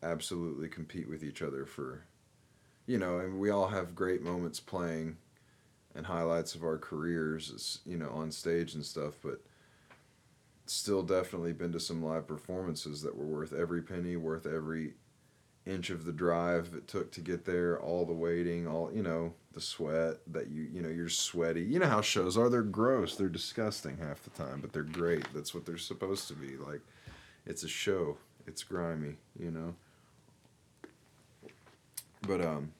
absolutely 0.03 0.69
compete 0.69 1.09
with 1.09 1.25
each 1.25 1.43
other 1.43 1.65
for, 1.65 2.05
you 2.87 2.99
know, 2.99 3.19
and 3.19 3.39
we 3.39 3.51
all 3.51 3.69
have 3.69 3.95
great 3.95 4.23
moments 4.23 4.61
playing, 4.61 5.17
and 5.95 6.07
highlights 6.07 6.55
of 6.55 6.63
our 6.63 6.79
careers, 6.79 7.81
you 7.87 7.97
know, 7.97 8.11
on 8.11 8.31
stage 8.31 8.75
and 8.75 8.85
stuff, 8.85 9.15
but. 9.23 9.41
Still, 10.69 11.05
definitely 11.05 11.53
been 11.53 11.71
to 11.71 11.79
some 11.79 12.03
live 12.03 12.27
performances 12.27 13.01
that 13.03 13.17
were 13.17 13.25
worth 13.25 13.53
every 13.53 13.83
penny, 13.83 14.17
worth 14.17 14.47
every 14.47 14.95
inch 15.67 15.91
of 15.91 16.05
the 16.05 16.12
drive 16.12 16.73
it 16.77 16.87
took 16.87 17.11
to 17.12 17.21
get 17.21 17.45
there, 17.45 17.79
all 17.81 18.05
the 18.05 18.12
waiting, 18.12 18.67
all 18.67 18.91
you 18.93 19.03
know, 19.03 19.35
the 19.53 19.61
sweat 19.61 20.19
that 20.29 20.49
you 20.49 20.62
you 20.62 20.81
know 20.81 20.89
you're 20.89 21.09
sweaty. 21.09 21.62
You 21.62 21.79
know 21.79 21.89
how 21.89 22.01
shows 22.01 22.37
are. 22.37 22.49
They're 22.49 22.62
gross. 22.62 23.17
They're 23.17 23.29
disgusting 23.29 23.99
half 23.99 24.23
the 24.23 24.31
time, 24.31 24.61
but 24.61 24.73
they're 24.73 24.83
great. 24.83 25.27
That's 25.35 25.55
what 25.55 25.67
they're 25.67 25.79
supposed 25.79 26.29
to 26.29 26.35
be. 26.35 26.57
Like, 26.57 26.81
it's 27.45 27.64
a 27.64 27.69
show. 27.69 28.17
It's 28.47 28.62
grimy. 28.62 29.17
You 29.39 29.51
know. 29.51 29.75
But 32.27 32.41
um, 32.41 32.73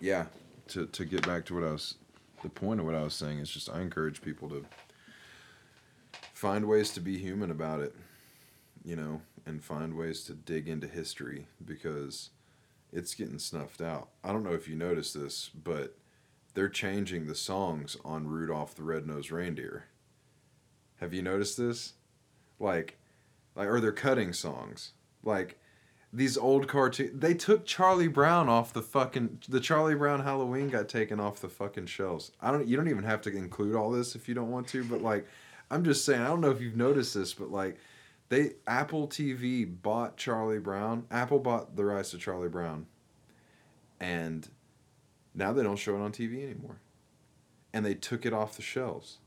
yeah. 0.00 0.26
To 0.68 0.86
to 0.86 1.04
get 1.04 1.26
back 1.26 1.44
to 1.46 1.54
what 1.54 1.64
I 1.64 1.72
was, 1.72 1.96
the 2.42 2.48
point 2.48 2.80
of 2.80 2.86
what 2.86 2.94
I 2.94 3.02
was 3.02 3.14
saying 3.14 3.38
is 3.38 3.50
just 3.50 3.68
I 3.68 3.82
encourage 3.82 4.22
people 4.22 4.48
to 4.48 4.64
find 6.32 6.66
ways 6.66 6.90
to 6.92 7.00
be 7.00 7.18
human 7.18 7.50
about 7.50 7.80
it 7.80 7.94
you 8.84 8.96
know, 8.96 9.20
and 9.46 9.62
find 9.62 9.96
ways 9.96 10.24
to 10.24 10.32
dig 10.34 10.68
into 10.68 10.86
history 10.86 11.48
because 11.64 12.30
it's 12.92 13.14
getting 13.14 13.38
snuffed 13.38 13.82
out. 13.82 14.08
I 14.22 14.32
don't 14.32 14.44
know 14.44 14.54
if 14.54 14.68
you 14.68 14.76
noticed 14.76 15.14
this, 15.14 15.50
but 15.50 15.96
they're 16.54 16.68
changing 16.68 17.26
the 17.26 17.34
songs 17.34 17.96
on 18.04 18.28
Rudolph 18.28 18.74
the 18.74 18.84
Red-Nosed 18.84 19.30
Reindeer. 19.30 19.86
Have 21.00 21.12
you 21.12 21.22
noticed 21.22 21.58
this? 21.58 21.94
Like 22.58 22.98
like 23.56 23.68
or 23.68 23.80
they're 23.80 23.92
cutting 23.92 24.32
songs. 24.32 24.92
Like 25.22 25.58
these 26.12 26.38
old 26.38 26.68
cartoon 26.68 27.18
they 27.18 27.34
took 27.34 27.66
Charlie 27.66 28.08
Brown 28.08 28.48
off 28.48 28.72
the 28.72 28.82
fucking 28.82 29.40
the 29.48 29.60
Charlie 29.60 29.96
Brown 29.96 30.20
Halloween 30.20 30.70
got 30.70 30.88
taken 30.88 31.18
off 31.18 31.40
the 31.40 31.48
fucking 31.48 31.86
shelves. 31.86 32.30
I 32.40 32.52
don't 32.52 32.66
you 32.66 32.76
don't 32.76 32.88
even 32.88 33.04
have 33.04 33.20
to 33.22 33.36
include 33.36 33.74
all 33.74 33.90
this 33.90 34.14
if 34.14 34.28
you 34.28 34.34
don't 34.34 34.50
want 34.50 34.68
to, 34.68 34.84
but 34.84 35.02
like 35.02 35.26
I'm 35.70 35.84
just 35.84 36.04
saying, 36.04 36.20
I 36.20 36.28
don't 36.28 36.40
know 36.40 36.50
if 36.50 36.60
you've 36.60 36.76
noticed 36.76 37.14
this, 37.14 37.34
but 37.34 37.50
like 37.50 37.78
they 38.34 38.54
Apple 38.66 39.06
TV 39.06 39.64
bought 39.82 40.16
Charlie 40.16 40.58
Brown. 40.58 41.06
Apple 41.10 41.38
bought 41.38 41.76
the 41.76 41.84
rights 41.84 42.10
to 42.10 42.18
Charlie 42.18 42.48
Brown, 42.48 42.86
and 44.00 44.48
now 45.34 45.52
they 45.52 45.62
don't 45.62 45.76
show 45.76 45.94
it 45.94 46.00
on 46.00 46.10
TV 46.10 46.42
anymore. 46.42 46.80
And 47.72 47.86
they 47.86 47.94
took 47.94 48.26
it 48.26 48.32
off 48.32 48.56
the 48.56 48.62
shelves. 48.62 49.18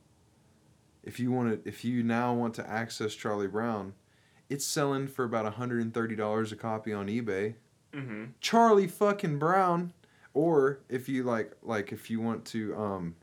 If 1.04 1.20
you 1.20 1.32
want 1.32 1.64
to, 1.64 1.70
if 1.70 1.86
you 1.86 2.04
now 2.04 2.34
want 2.34 2.54
to 2.56 2.70
access 2.70 3.14
Charlie 3.14 3.48
Brown, 3.48 3.94
it's 4.50 4.66
selling 4.66 5.08
for 5.08 5.24
about 5.24 5.54
hundred 5.54 5.82
and 5.82 5.94
thirty 5.94 6.16
dollars 6.16 6.52
a 6.52 6.58
copy 6.58 6.92
on 6.92 7.08
eBay. 7.08 7.56
hmm 7.94 8.26
Charlie 8.42 8.88
fucking 8.88 9.40
Brown, 9.40 9.94
or 10.34 10.80
if 10.90 11.08
you 11.08 11.24
like, 11.24 11.54
like 11.64 11.94
if 11.94 12.10
you 12.10 12.20
want 12.20 12.44
to, 12.48 12.76
um, 12.76 13.16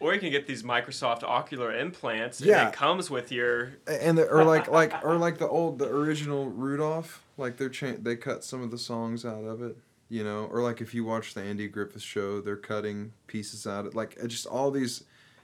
Or 0.00 0.14
you 0.14 0.20
can 0.20 0.30
get 0.30 0.46
these 0.46 0.62
Microsoft 0.62 1.24
Ocular 1.24 1.76
implants, 1.76 2.40
Yeah. 2.40 2.60
and 2.60 2.68
it 2.68 2.74
comes 2.76 3.10
with 3.10 3.32
your. 3.32 3.72
and 3.88 4.16
the, 4.16 4.28
or 4.28 4.44
like 4.44 4.68
like 4.68 5.04
or 5.04 5.16
like 5.16 5.38
the 5.38 5.48
old 5.48 5.78
the 5.80 5.88
original 5.88 6.48
Rudolph, 6.50 7.24
like 7.36 7.56
they're 7.56 7.68
cha- 7.68 7.96
they 8.00 8.14
cut 8.16 8.44
some 8.44 8.62
of 8.62 8.70
the 8.70 8.78
songs 8.78 9.24
out 9.24 9.42
of 9.44 9.60
it, 9.62 9.76
you 10.08 10.22
know, 10.22 10.44
or 10.52 10.62
like 10.62 10.80
if 10.80 10.94
you 10.94 11.04
watch 11.04 11.34
the 11.34 11.42
Andy 11.42 11.66
Griffith 11.66 12.02
show, 12.02 12.40
they're 12.40 12.56
cutting 12.56 13.12
pieces 13.26 13.66
out 13.66 13.86
of 13.86 13.94
like 13.96 14.16
just 14.28 14.46
all 14.46 14.70
these. 14.70 15.02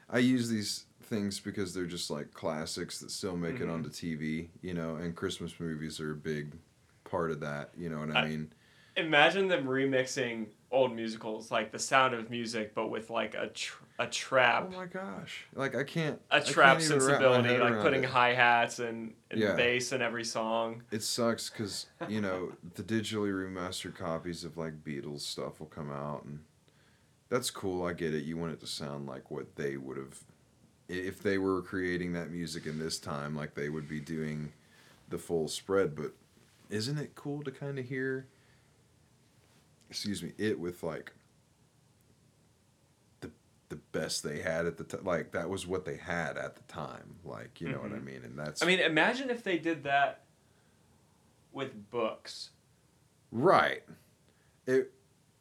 I 0.09 0.19
use 0.19 0.49
these 0.49 0.85
things 1.03 1.41
because 1.41 1.75
they're 1.75 1.85
just 1.87 2.09
like 2.11 2.33
classics 2.33 3.01
that 3.01 3.11
still 3.11 3.37
make 3.37 3.57
it 3.61 3.67
Mhm. 3.67 3.73
onto 3.75 3.89
TV, 3.91 4.49
you 4.63 4.73
know, 4.75 4.95
and 4.97 5.17
Christmas 5.17 5.59
movies 5.59 5.99
are 6.01 6.13
a 6.13 6.17
big 6.17 6.53
part 7.03 7.31
of 7.33 7.41
that. 7.41 7.71
You 7.77 7.89
know 7.91 7.99
what 7.99 8.15
I 8.17 8.21
I- 8.21 8.29
mean? 8.29 8.53
Imagine 8.97 9.49
them 9.49 9.65
remixing 9.67 10.47
old 10.71 10.95
musicals 10.95 11.51
like 11.51 11.73
The 11.73 11.79
Sound 11.79 12.15
of 12.15 12.31
Music, 12.31 12.75
but 12.75 12.89
with 12.89 13.11
like 13.11 13.35
a 13.35 13.49
tr- 13.49 13.83
a 13.99 14.07
trap, 14.07 14.71
Oh 14.73 14.77
my 14.77 14.87
gosh! 14.87 15.47
Like 15.55 15.75
I 15.77 15.85
can't. 15.85 16.21
a 16.31 16.37
I 16.37 16.39
can't 16.41 16.51
trap 16.53 16.77
my 16.79 16.83
sensibility, 16.83 17.57
like 17.59 17.81
putting 17.81 18.03
hi 18.03 18.35
hats 18.35 18.79
and, 18.79 19.15
and 19.31 19.41
Yeah. 19.41 19.55
bass 19.55 19.93
in 19.93 20.03
every 20.03 20.25
song. 20.25 20.83
It 20.91 21.03
sucks 21.03 21.51
because 21.51 21.87
you 22.09 22.21
know 22.21 22.53
the 22.75 22.83
digitally 22.83 23.33
remastered 23.33 23.97
copies 23.97 24.45
of 24.45 24.57
like 24.57 24.85
Beatles 24.85 25.21
stuff 25.21 25.59
will 25.61 25.67
come 25.67 25.91
out, 25.93 26.25
and 26.25 26.41
that's 27.29 27.51
cool. 27.51 27.85
I 27.87 27.93
get 27.95 28.15
it. 28.15 28.25
You 28.25 28.37
want 28.37 28.53
it 28.53 28.61
to 28.61 28.67
sound 28.67 29.07
like 29.07 29.31
what 29.31 29.57
they 29.57 29.77
would 29.77 29.97
have, 29.97 30.21
if 30.89 31.21
they 31.23 31.39
were 31.39 31.63
creating 31.63 32.13
that 32.15 32.31
music 32.31 32.67
in 32.67 32.79
this 32.79 32.99
time, 32.99 33.35
like 33.37 33.55
they 33.55 33.69
would 33.69 33.89
be 33.89 33.99
doing 34.01 34.53
the 35.09 35.19
full 35.19 35.47
spread. 35.49 35.95
But 35.97 36.13
isn't 36.71 36.99
it 36.99 37.15
cool 37.17 37.43
to 37.45 37.51
kind 37.51 37.79
of 37.79 37.85
hear? 37.87 38.27
Excuse 39.95 40.25
me, 40.25 40.33
it 40.39 40.59
with 40.59 40.83
like 40.83 41.13
the 43.21 43.31
the 43.69 43.77
best 43.77 44.25
they 44.25 44.41
had 44.41 44.67
at 44.67 44.77
the 44.77 44.83
time. 44.83 45.05
Like 45.05 45.31
that 45.33 45.49
was 45.49 45.69
what 45.69 45.85
they 45.85 45.97
had 45.97 46.37
at 46.37 46.57
the 46.57 46.63
time. 46.65 47.15
Like 47.25 47.61
you 47.61 47.69
know 47.69 47.79
what 47.79 47.93
I 47.93 47.97
Mhm. 47.97 48.05
mean? 48.05 48.25
And 48.25 48.37
that's 48.37 48.61
I 48.61 48.67
mean, 48.67 48.81
imagine 48.81 49.31
if 49.31 49.45
they 49.45 49.57
did 49.57 49.85
that 49.85 50.25
with 51.53 51.91
books. 51.91 52.51
right. 53.31 53.85
It 54.67 54.93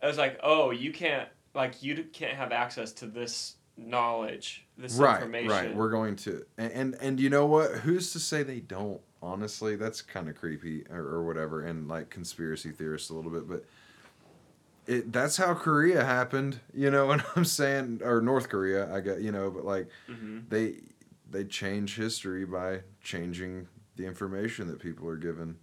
It 0.04 0.06
was 0.06 0.20
like, 0.20 0.40
oh, 0.44 0.70
you 0.70 0.94
can't 0.94 1.30
like 1.56 1.82
you 1.82 2.04
can't 2.14 2.38
have 2.38 2.52
access 2.52 2.92
to 2.94 3.08
this 3.08 3.56
knowledge, 3.76 4.68
this 4.78 4.94
right, 4.98 5.16
information. 5.16 5.50
right. 5.50 5.76
We're 5.76 5.90
going 5.90 6.16
to, 6.18 6.46
and, 6.60 6.72
and 6.74 6.96
and 7.02 7.20
you 7.20 7.32
know 7.32 7.48
what? 7.48 7.72
Who's 7.72 8.12
to 8.14 8.20
say 8.20 8.44
they 8.44 8.60
don't? 8.60 9.02
Honestly, 9.20 9.76
that's 9.78 10.02
kind 10.04 10.28
of 10.30 10.36
creepy 10.36 10.86
or, 10.92 11.00
or 11.00 11.24
whatever, 11.24 11.62
and 11.62 11.88
like 11.88 12.12
conspiracy 12.12 12.70
theorists 12.72 13.10
a 13.10 13.16
little 13.16 13.32
bit, 13.32 13.48
but. 13.50 13.66
It, 14.86 15.12
that's 15.14 15.38
how 15.38 15.54
Korea 15.54 16.04
happened, 16.04 16.60
you 16.74 16.92
know 16.92 17.06
what 17.12 17.26
I'm 17.36 17.46
saying, 17.46 18.02
or 18.04 18.22
North 18.22 18.50
Korea, 18.50 18.94
I 18.94 19.00
get, 19.00 19.22
you 19.22 19.32
know, 19.32 19.50
but 19.50 19.66
like 19.66 19.88
hmm 20.08 20.40
they 20.50 20.76
they 21.32 21.46
change 21.46 21.96
history 21.96 22.46
by 22.46 22.82
changing 23.02 23.68
the 23.96 24.06
information 24.06 24.68
that 24.68 24.80
people 24.80 25.08
are 25.08 25.16
given 25.16 25.58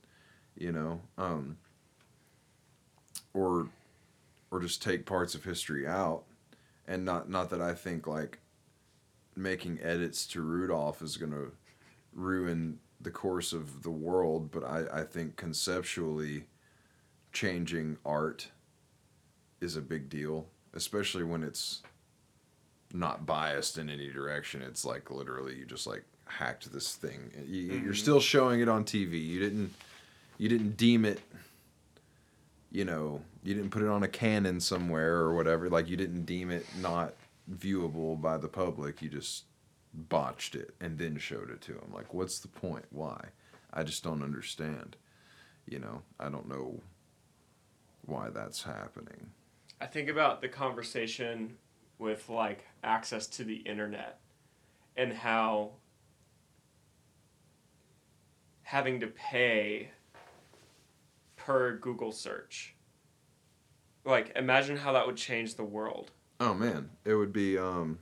you 0.56 0.72
know 0.72 1.00
um 1.18 1.56
or 3.34 3.68
or 4.50 4.60
just 4.60 4.82
take 4.82 5.06
parts 5.06 5.34
of 5.34 5.44
history 5.44 5.86
out. 5.86 6.24
And 6.88 7.04
not 7.04 7.30
not 7.30 7.50
that 7.50 7.60
i 7.60 7.72
think 7.72 8.06
like 8.08 8.38
making 9.36 9.78
edits 9.80 10.26
to 10.26 10.40
rudolph 10.42 11.02
is 11.02 11.16
going 11.16 11.30
to 11.32 11.52
ruin 12.12 12.80
the 13.00 13.10
course 13.12 13.52
of 13.52 13.82
the 13.84 13.90
world 13.90 14.50
but 14.50 14.64
i 14.64 14.84
i 14.92 15.04
think 15.04 15.36
conceptually 15.36 16.46
changing 17.32 17.96
art 18.04 18.48
is 19.60 19.76
a 19.76 19.80
big 19.82 20.08
deal 20.08 20.46
especially 20.72 21.24
when 21.24 21.42
it's 21.42 21.82
not 22.94 23.26
biased 23.26 23.76
in 23.76 23.90
any 23.90 24.08
direction. 24.08 24.62
It's 24.62 24.84
like 24.84 25.10
literally 25.10 25.56
you 25.56 25.64
just 25.64 25.84
like 25.84 26.04
hacked 26.26 26.72
this 26.72 26.94
thing. 26.94 27.32
You, 27.44 27.62
You're 27.62 27.92
Mhm. 27.92 27.96
still 27.96 28.20
showing 28.20 28.60
it 28.60 28.68
on 28.68 28.84
TV. 28.84 29.18
You 29.18 29.40
didn't 29.40 29.74
you 30.38 30.48
didn't 30.48 30.76
deem 30.76 31.04
it. 31.04 31.20
You 32.70 32.84
know, 32.84 33.20
you 33.42 33.52
didn't 33.54 33.70
put 33.70 33.82
it 33.82 33.88
on 33.88 34.04
a 34.04 34.08
cannon 34.08 34.60
somewhere 34.60 35.16
or 35.16 35.34
whatever. 35.34 35.68
Like 35.68 35.88
you 35.88 35.96
didn't 35.96 36.24
deem 36.24 36.52
it 36.52 36.64
not 36.78 37.14
viewable 37.52 38.20
by 38.20 38.36
the 38.36 38.46
public. 38.48 39.02
You 39.02 39.08
just 39.08 39.44
botched 39.92 40.54
it 40.54 40.72
and 40.80 40.98
then 40.98 41.18
showed 41.18 41.50
it 41.50 41.60
to 41.62 41.72
them. 41.72 41.90
Like, 41.92 42.14
what's 42.14 42.38
the 42.38 42.46
point? 42.48 42.84
Why? 42.90 43.30
I 43.72 43.82
just 43.82 44.04
don't 44.04 44.22
understand. 44.22 44.94
You 45.66 45.80
know, 45.80 46.02
I 46.20 46.28
don't 46.28 46.48
know 46.48 46.80
why 48.06 48.30
that's 48.30 48.62
happening. 48.62 49.30
I 49.80 49.86
think 49.86 50.08
about 50.08 50.42
the 50.42 50.48
conversation 50.48 51.56
with 51.98 52.28
like 52.28 52.66
access 52.84 53.26
to 53.28 53.44
the 53.44 53.56
internet 53.56 54.20
and 54.96 55.12
how 55.12 55.72
having 58.62 59.00
to 59.00 59.06
pay 59.06 59.90
per 61.36 61.76
Google 61.78 62.12
search. 62.12 62.74
Like 64.04 64.32
imagine 64.36 64.76
how 64.76 64.92
that 64.92 65.06
would 65.06 65.16
change 65.16 65.54
the 65.54 65.64
world. 65.64 66.10
Oh 66.38 66.54
man, 66.54 66.90
it 67.04 67.14
would 67.14 67.32
be 67.32 67.56
um 67.56 67.98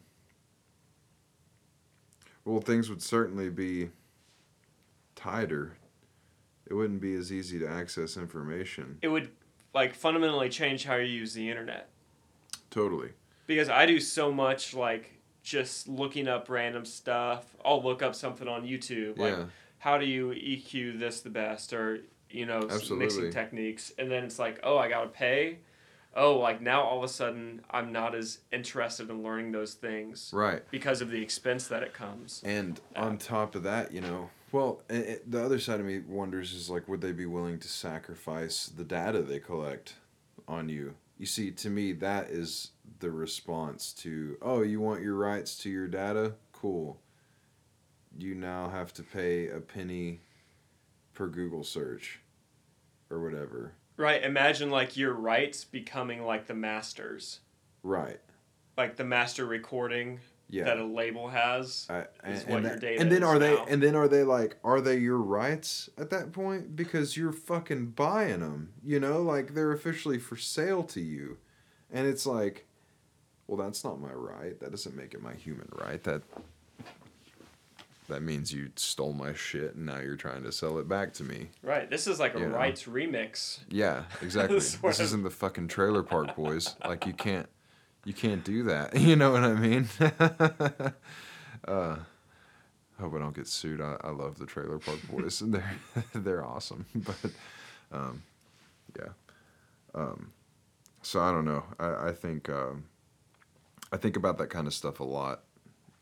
well 2.44 2.60
things 2.60 2.90
would 2.90 3.02
certainly 3.02 3.50
be 3.50 3.90
tighter. 5.14 5.76
It 6.66 6.74
wouldn't 6.74 7.00
be 7.00 7.14
as 7.14 7.32
easy 7.32 7.58
to 7.60 7.68
access 7.68 8.16
information. 8.16 8.98
It 9.00 9.08
would 9.08 9.30
like 9.74 9.94
fundamentally 9.94 10.48
change 10.48 10.84
how 10.84 10.96
you 10.96 11.04
use 11.06 11.34
the 11.34 11.48
internet. 11.50 11.88
Totally. 12.70 13.10
Because 13.46 13.68
I 13.68 13.86
do 13.86 13.98
so 14.00 14.32
much 14.32 14.74
like 14.74 15.14
just 15.42 15.88
looking 15.88 16.28
up 16.28 16.48
random 16.48 16.84
stuff. 16.84 17.56
I'll 17.64 17.82
look 17.82 18.02
up 18.02 18.14
something 18.14 18.46
on 18.48 18.64
YouTube 18.64 19.18
like 19.18 19.36
yeah. 19.36 19.44
how 19.78 19.96
do 19.98 20.04
you 20.06 20.28
EQ 20.30 20.98
this 20.98 21.20
the 21.20 21.30
best 21.30 21.72
or 21.72 22.00
you 22.30 22.44
know 22.44 22.68
mixing 22.90 23.30
techniques 23.30 23.92
and 23.98 24.10
then 24.10 24.24
it's 24.24 24.38
like 24.38 24.60
oh 24.62 24.76
I 24.76 24.88
gotta 24.90 25.08
pay 25.08 25.60
oh 26.14 26.36
like 26.36 26.60
now 26.60 26.82
all 26.82 26.98
of 26.98 27.04
a 27.04 27.08
sudden 27.08 27.62
I'm 27.70 27.90
not 27.92 28.14
as 28.14 28.40
interested 28.52 29.08
in 29.08 29.22
learning 29.22 29.52
those 29.52 29.72
things 29.74 30.30
Right. 30.34 30.62
because 30.70 31.00
of 31.00 31.10
the 31.10 31.22
expense 31.22 31.68
that 31.68 31.82
it 31.82 31.94
comes 31.94 32.42
And 32.44 32.78
Yeah. 32.92 33.04
on 33.04 33.16
top 33.16 33.54
of 33.54 33.62
that, 33.62 33.92
you 33.92 34.02
know, 34.02 34.28
well, 34.52 34.82
i 34.90 34.94
i 34.94 35.18
the 35.26 35.44
other 35.44 35.58
side 35.58 35.80
of 35.80 35.86
me 35.86 36.00
wonders 36.00 36.52
is 36.54 36.68
like, 36.70 36.88
would 36.88 37.00
they 37.00 37.12
be 37.12 37.26
willing 37.26 37.58
to 37.60 37.68
sacrifice 37.68 38.66
the 38.66 38.84
data 38.84 39.22
they 39.22 39.38
collect 39.40 39.94
on 40.46 40.68
you? 40.68 40.94
You 41.18 41.26
see, 41.26 41.50
to 41.50 41.68
me, 41.70 41.92
that 41.94 42.28
is 42.30 42.70
the 43.00 43.10
response 43.10 43.92
to, 43.94 44.38
oh, 44.40 44.62
you 44.62 44.80
want 44.80 45.02
your 45.02 45.14
rights 45.16 45.58
to 45.58 45.70
your 45.70 45.88
data? 45.88 46.34
Cool. 46.52 46.98
You 48.16 48.34
now 48.34 48.68
have 48.68 48.92
to 48.94 49.02
pay 49.02 49.48
a 49.48 49.60
penny 49.60 50.20
per 51.14 51.26
Google 51.26 51.64
search 51.64 52.20
or 53.10 53.20
whatever. 53.22 53.72
right 53.96 54.22
imagine 54.22 54.70
like 54.70 54.96
your 54.96 55.12
rights 55.12 55.64
becoming 55.64 56.24
like 56.24 56.46
the 56.46 56.54
masters 56.54 57.40
Right. 57.82 58.20
like 58.76 58.96
the 58.96 59.04
master 59.04 59.44
recording 59.46 60.20
Yeah. 60.50 60.64
that 60.64 60.78
a 60.78 60.84
label 60.84 61.28
has 61.28 61.86
I, 61.90 62.06
and, 62.24 62.34
is 62.34 62.42
and 62.44 62.50
what 62.52 62.62
that- 62.62 62.68
your 62.70 62.78
data 62.78 63.00
and 63.02 63.12
then 63.12 63.22
is 63.22 63.28
are 63.28 63.38
they 63.38 63.56
and 63.68 63.82
then 63.82 63.94
are 63.94 64.08
they 64.08 64.22
like 64.24 64.56
are 64.64 64.80
they 64.80 64.96
your 64.96 65.18
rights 65.18 65.90
at 65.98 66.08
that 66.10 66.32
point? 66.32 66.74
Because 66.74 67.16
you're 67.16 67.32
fucking 67.32 67.90
buying 67.90 68.40
them 68.40 68.72
you 68.84 68.98
know? 68.98 69.20
Like 69.22 69.54
they're 69.54 69.72
officially 69.72 70.18
for 70.18 70.36
sale 70.36 70.82
to 70.84 71.00
you. 71.00 71.36
And 71.92 72.06
it's 72.06 72.24
like 72.26 72.66
well 73.46 73.58
that's 73.58 73.84
not 73.84 74.00
my 74.00 74.12
right. 74.12 74.58
That 74.60 74.70
doesn't 74.70 74.96
make 74.96 75.12
it 75.14 75.22
my 75.22 75.34
human 75.34 75.68
right. 75.72 76.02
That 76.04 76.22
that 78.08 78.22
means 78.22 78.50
you 78.52 78.70
stole 78.76 79.12
my 79.12 79.34
shit 79.34 79.74
and 79.74 79.84
now 79.84 79.98
you're 79.98 80.16
trying 80.16 80.42
to 80.44 80.50
sell 80.52 80.78
it 80.78 80.88
back 80.88 81.12
to 81.14 81.22
me. 81.24 81.50
Right. 81.62 81.90
This 81.90 82.06
is 82.06 82.18
like 82.18 82.34
a 82.34 82.38
You 82.38 82.48
know. 82.48 82.54
rights 82.56 82.84
remix. 82.84 83.58
Yeah 83.68 84.04
exactly. 84.22 84.60
Sort 84.60 84.92
this 84.94 85.00
isn't 85.00 85.24
the 85.24 85.30
fucking 85.30 85.68
trailer 85.68 86.02
park 86.02 86.34
boys. 86.34 86.74
Like 86.86 87.04
you 87.06 87.12
can't 87.12 87.48
you 88.04 88.12
can't 88.12 88.44
do 88.44 88.64
that. 88.64 88.96
You 88.98 89.16
know 89.16 89.32
what 89.32 89.44
i 89.44 89.54
mean? 89.54 89.88
Uh 91.66 91.96
hope 93.00 93.14
i 93.14 93.18
don't 93.18 93.34
get 93.34 93.46
sued. 93.46 93.80
I, 93.80 93.96
I 94.02 94.10
love 94.10 94.38
the 94.38 94.46
trailer 94.46 94.78
park 94.78 94.98
boys. 95.10 95.38
They're 95.46 95.76
they're 96.14 96.44
awesome. 96.44 96.86
But 96.94 97.30
um 97.92 98.22
yeah. 98.98 99.08
Um 99.94 100.32
so 101.02 101.20
i 101.20 101.30
don't 101.30 101.44
know. 101.44 101.64
I 101.78 102.08
i 102.08 102.12
think 102.12 102.48
um 102.48 102.84
i 103.92 103.96
think 103.96 104.16
about 104.16 104.38
that 104.38 104.50
kind 104.50 104.66
of 104.66 104.74
stuff 104.74 105.00
a 105.00 105.04
lot. 105.04 105.42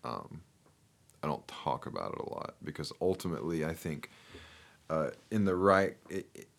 Um 0.05 0.41
i 1.23 1.27
don't 1.27 1.47
talk 1.49 1.87
about 1.87 2.13
it 2.13 2.21
a 2.21 2.31
lot 2.31 2.55
because 2.63 2.93
ultimately 3.01 3.65
i 3.65 3.73
think 3.73 4.11
uh, 4.89 5.11
in 5.31 5.45
the 5.45 5.57
right 5.57 5.97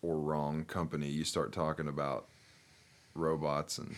or 0.02 0.18
wrong 0.18 0.64
company, 0.64 1.08
you 1.08 1.24
start 1.24 1.52
talking 1.52 1.88
about 1.88 2.26
robots 3.14 3.78
and 3.78 3.96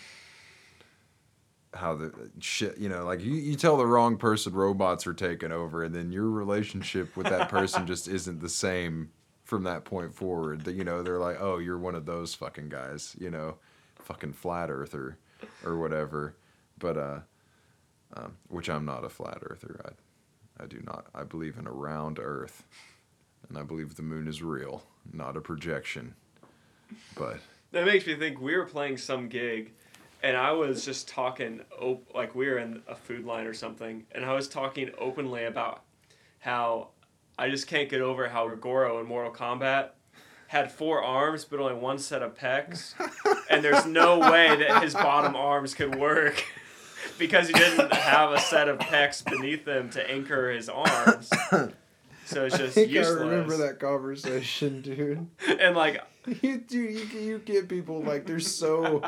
how 1.75 1.95
the 1.95 2.13
shit, 2.41 2.79
you 2.79 2.89
know, 2.89 3.05
like 3.05 3.21
you, 3.21 3.33
you 3.33 3.55
tell 3.57 3.77
the 3.77 3.87
wrong 3.87 4.17
person 4.17 4.53
robots 4.53 5.07
are 5.07 5.15
taking 5.15 5.53
over, 5.53 5.85
and 5.85 5.95
then 5.95 6.13
your 6.13 6.29
relationship 6.29 7.17
with 7.17 7.27
that 7.27 7.49
person 7.49 7.87
just 7.87 8.09
isn't 8.09 8.41
the 8.41 8.49
same 8.49 9.11
from 9.45 9.65
that 9.65 9.85
point 9.85 10.15
forward. 10.15 10.65
That 10.65 10.75
you 10.75 10.85
know, 10.85 11.03
they're 11.03 11.19
like, 11.19 11.39
oh, 11.41 11.59
you're 11.59 11.79
one 11.79 11.95
of 11.95 12.07
those 12.07 12.35
fucking 12.35 12.69
guys, 12.69 13.17
you 13.19 13.31
know, 13.31 13.57
fucking 14.03 14.33
flat 14.33 14.71
earther 14.71 15.19
or 15.65 15.79
whatever. 15.79 16.37
But 16.79 16.97
uh, 16.97 17.21
um, 18.15 18.37
which 18.49 18.69
I'm 18.69 18.85
not 18.85 19.05
a 19.05 19.09
flat 19.09 19.39
earther. 19.43 19.81
I, 19.85 20.65
I 20.65 20.67
do 20.67 20.81
not. 20.85 21.07
I 21.15 21.25
believe 21.25 21.57
in 21.59 21.67
a 21.67 21.73
round 21.73 22.19
Earth 22.21 22.65
and 23.49 23.59
I 23.59 23.63
believe 23.63 23.97
the 23.97 24.03
moon 24.03 24.29
is 24.29 24.43
real, 24.43 24.85
not 25.13 25.37
a 25.37 25.41
projection. 25.41 26.15
But 27.17 27.39
That 27.73 27.85
makes 27.85 28.07
me 28.07 28.15
think 28.17 28.41
we 28.41 28.57
were 28.57 28.65
playing 28.65 28.97
some 28.97 29.29
gig, 29.29 29.73
and 30.23 30.37
I 30.37 30.53
was 30.53 30.85
just 30.85 31.09
talking 31.09 31.61
op- 31.81 32.15
like 32.15 32.35
we 32.35 32.47
were 32.49 32.59
in 32.59 32.83
a 32.89 32.95
food 32.95 33.25
line 33.25 33.47
or 33.47 33.55
something, 33.55 34.05
and 34.13 34.25
I 34.25 34.35
was 34.35 34.49
talking 34.49 34.91
openly 34.99 35.45
about 35.45 35.83
how 36.41 36.89
I 37.39 37.49
just 37.51 37.67
can't 37.67 37.89
get 37.89 38.01
over 38.01 38.29
how 38.29 38.49
Goro 38.55 39.01
in 39.01 39.07
Mortal 39.07 39.33
Kombat 39.33 39.91
had 40.49 40.71
four 40.73 41.03
arms 41.03 41.45
but 41.45 41.61
only 41.61 41.75
one 41.75 41.99
set 41.99 42.23
of 42.23 42.37
pecs, 42.37 42.95
and 43.51 43.63
there's 43.65 43.87
no 43.87 44.19
way 44.19 44.57
that 44.57 44.83
his 44.83 44.95
bottom 44.95 45.37
arms 45.37 45.75
could 45.75 45.95
work. 45.97 46.45
Because 47.19 47.49
he 47.49 47.53
didn't 47.53 47.93
have 47.93 48.33
a 48.33 48.41
set 48.41 48.69
of 48.69 48.79
pecs 48.79 49.23
beneath 49.23 49.67
them 49.67 49.91
to 49.91 50.11
anchor 50.11 50.51
his 50.51 50.71
arms, 50.71 51.29
so 52.25 52.45
it's 52.47 52.57
just 52.57 52.77
useless. 52.79 53.09
I 53.09 53.25
remember 53.27 53.57
that 53.59 53.79
conversation, 53.79 54.81
dude. 54.81 55.27
And 55.61 55.77
like, 55.77 56.03
You 56.41 56.59
dude, 56.59 57.13
you 57.13 57.21
you 57.21 57.39
get 57.39 57.69
people 57.69 58.03
like 58.03 58.25
they're 58.27 58.41
so 58.41 59.03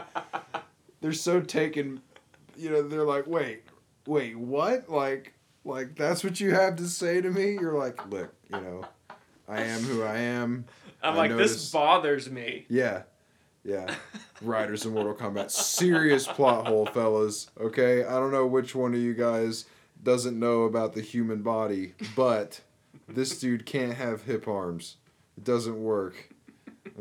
they're 1.02 1.12
so 1.12 1.40
taken. 1.40 2.00
You 2.56 2.70
know, 2.70 2.82
they're 2.82 3.04
like, 3.04 3.26
wait, 3.26 3.64
wait, 4.06 4.38
what? 4.38 4.88
Like, 4.88 5.34
like 5.64 5.96
that's 5.96 6.24
what 6.24 6.40
you 6.40 6.52
have 6.52 6.76
to 6.76 6.86
say 6.88 7.20
to 7.20 7.30
me? 7.30 7.52
You're 7.52 7.76
like, 7.76 8.08
look, 8.08 8.32
you 8.48 8.60
know, 8.60 8.84
I 9.46 9.62
am 9.62 9.82
who 9.82 10.02
I 10.02 10.18
am. 10.18 10.64
I'm 11.02 11.14
I 11.14 11.16
like, 11.16 11.36
this 11.36 11.70
bothers 11.70 12.30
me. 12.30 12.64
Yeah. 12.68 13.02
Yeah. 13.64 13.94
Riders 14.40 14.84
in 14.86 14.94
Mortal 14.94 15.14
Kombat. 15.14 15.50
Serious 15.50 16.26
plot 16.26 16.66
hole, 16.66 16.86
fellas. 16.86 17.48
Okay? 17.60 18.04
I 18.04 18.12
don't 18.12 18.32
know 18.32 18.46
which 18.46 18.74
one 18.74 18.94
of 18.94 19.00
you 19.00 19.14
guys 19.14 19.66
doesn't 20.02 20.38
know 20.38 20.62
about 20.62 20.94
the 20.94 21.00
human 21.00 21.42
body, 21.42 21.94
but 22.16 22.60
this 23.08 23.38
dude 23.38 23.66
can't 23.66 23.94
have 23.94 24.22
hip 24.22 24.48
arms. 24.48 24.96
It 25.36 25.44
doesn't 25.44 25.80
work. 25.80 26.28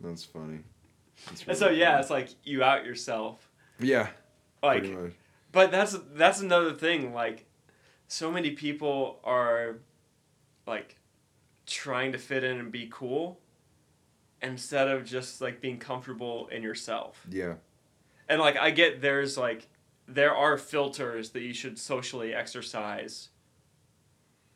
That's 0.00 0.24
funny. 0.24 0.60
That's 1.26 1.44
And 1.46 1.56
so 1.56 1.66
really 1.66 1.80
yeah, 1.80 2.00
it's 2.00 2.10
like 2.10 2.28
you 2.44 2.62
out 2.62 2.84
yourself. 2.84 3.48
Yeah. 3.78 4.08
Like. 4.62 4.86
But 5.52 5.70
that's 5.70 5.96
that's 6.14 6.40
another 6.40 6.72
thing. 6.72 7.12
Like, 7.12 7.44
so 8.08 8.30
many 8.30 8.52
people 8.52 9.20
are, 9.22 9.76
like, 10.66 10.96
trying 11.66 12.12
to 12.12 12.18
fit 12.18 12.42
in 12.42 12.58
and 12.58 12.72
be 12.72 12.88
cool, 12.90 13.38
instead 14.42 14.88
of 14.88 15.04
just 15.04 15.40
like 15.40 15.60
being 15.60 15.78
comfortable 15.78 16.48
in 16.48 16.62
yourself. 16.62 17.26
Yeah. 17.30 17.54
And 18.28 18.40
like, 18.40 18.56
I 18.56 18.70
get 18.70 19.00
there's 19.00 19.36
like, 19.38 19.68
there 20.08 20.34
are 20.34 20.58
filters 20.58 21.30
that 21.30 21.42
you 21.42 21.54
should 21.54 21.78
socially 21.78 22.34
exercise. 22.34 23.28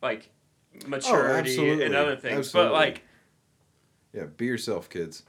Like, 0.02 0.30
oh, 0.84 0.88
maturity 0.88 1.50
absolutely. 1.50 1.84
and 1.84 1.94
other 1.94 2.16
things, 2.16 2.38
Absolutely. 2.38 2.70
but 2.70 2.74
like, 2.74 3.02
Yeah, 4.12 4.24
be 4.36 4.46
yourself, 4.46 4.88
kids. 4.88 5.22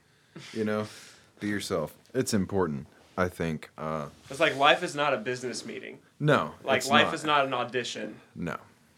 You 0.53 0.63
know, 0.65 0.87
be 1.39 1.47
yourself. 1.47 1.95
It's 2.13 2.33
important, 2.33 2.87
I 3.17 3.27
think. 3.29 3.69
Uh, 3.77 4.07
it's 4.29 4.39
like 4.39 4.55
life 4.57 4.83
is 4.83 4.95
not 4.95 5.13
a 5.13 5.17
business 5.17 5.65
meeting. 5.65 5.99
no, 6.19 6.51
Like 6.63 6.85
life 6.87 7.07
not. 7.07 7.13
is 7.13 7.23
not 7.23 7.45
an 7.45 7.53
audition. 7.53 8.15
No, 8.35 8.57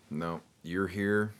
no. 0.09 0.41
You're 0.63 0.87
here, 0.87 1.33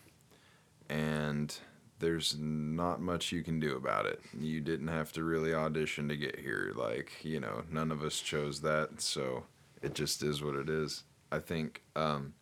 and 0.89 1.55
there's 1.99 2.37
not 2.39 3.01
much 3.01 3.31
you 3.31 3.43
can 3.43 3.59
do 3.59 3.75
about 3.75 4.05
it. 4.05 4.21
You 4.39 4.61
didn't 4.61 4.87
have 4.87 5.11
to 5.13 5.23
really 5.23 5.53
audition 5.53 6.07
to 6.09 6.15
get 6.15 6.39
here. 6.39 6.71
Like, 6.75 7.11
you 7.23 7.39
know, 7.39 7.63
none 7.69 7.91
of 7.91 8.01
us 8.03 8.19
chose 8.19 8.61
that, 8.61 9.01
so 9.01 9.43
it 9.81 9.93
just 9.93 10.23
is 10.23 10.41
what 10.41 10.55
it 10.55 10.69
is. 10.69 11.03
I 11.31 11.39
think 11.39 11.81
um, 11.95 12.33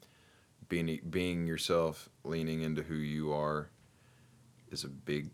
being 0.69 0.99
being 1.09 1.47
yourself, 1.47 2.09
leaning 2.23 2.61
into 2.61 2.83
who 2.83 2.95
you 2.95 3.33
are, 3.33 3.69
is 4.71 4.83
a 4.83 4.89
big 4.89 5.31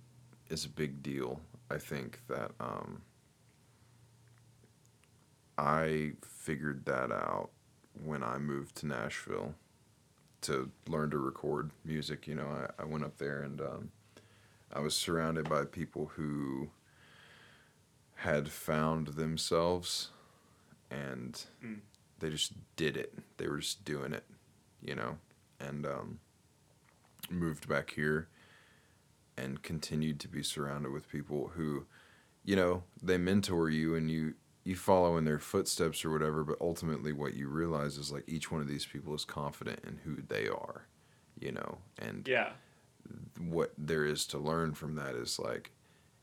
is 0.49 0.65
a 0.65 0.69
big 0.69 1.03
deal. 1.03 1.41
I 1.69 1.77
think 1.77 2.19
that 2.29 2.51
um, 2.59 3.01
I 5.57 6.13
figured 6.21 6.85
that 6.85 7.11
out 7.11 7.49
when 8.03 8.23
I 8.23 8.37
moved 8.37 8.75
to 8.77 8.87
Nashville 8.87 9.53
to 10.41 10.71
learn 10.87 11.11
to 11.11 11.17
record 11.19 11.71
music. 11.85 12.27
You 12.27 12.35
know, 12.35 12.47
I, 12.79 12.81
I 12.83 12.85
went 12.85 13.03
up 13.03 13.17
there 13.17 13.41
and 13.41 13.61
um, 13.61 13.91
I 14.73 14.79
was 14.79 14.95
surrounded 14.95 15.47
by 15.49 15.65
people 15.65 16.11
who 16.15 16.69
had 18.15 18.49
found 18.49 19.07
themselves 19.09 20.09
and 20.89 21.45
Mm. 21.63 21.79
they 22.19 22.29
just 22.29 22.53
did 22.75 22.97
it. 22.97 23.13
They 23.37 23.47
were 23.47 23.57
just 23.59 23.83
doing 23.85 24.13
it, 24.13 24.23
you 24.81 24.95
know, 24.95 25.17
and 25.59 25.85
um, 25.85 26.19
moved 27.29 27.67
back 27.67 27.91
here 27.91 28.27
and 29.37 29.61
continued 29.63 30.19
to 30.21 30.27
be 30.27 30.43
surrounded 30.43 30.91
with 30.91 31.09
people 31.09 31.51
who, 31.55 31.85
you 32.43 32.55
know, 32.55 32.83
they 33.01 33.17
mentor 33.17 33.69
you 33.69 33.95
and 33.95 34.09
you 34.11 34.35
you 34.63 34.75
follow 34.75 35.17
in 35.17 35.25
their 35.25 35.39
footsteps 35.39 36.05
or 36.05 36.11
whatever, 36.11 36.43
but 36.43 36.57
ultimately 36.61 37.11
what 37.11 37.33
you 37.35 37.47
realize 37.47 37.97
is 37.97 38.11
like 38.11 38.23
each 38.27 38.51
one 38.51 38.61
of 38.61 38.67
these 38.67 38.85
people 38.85 39.13
is 39.13 39.25
confident 39.25 39.79
in 39.85 39.97
who 40.05 40.21
they 40.21 40.47
are, 40.47 40.87
you 41.39 41.51
know, 41.51 41.79
and 41.99 42.27
Yeah. 42.27 42.53
what 43.39 43.73
there 43.77 44.05
is 44.05 44.25
to 44.27 44.37
learn 44.37 44.73
from 44.73 44.95
that 44.95 45.15
is 45.15 45.37
like 45.39 45.71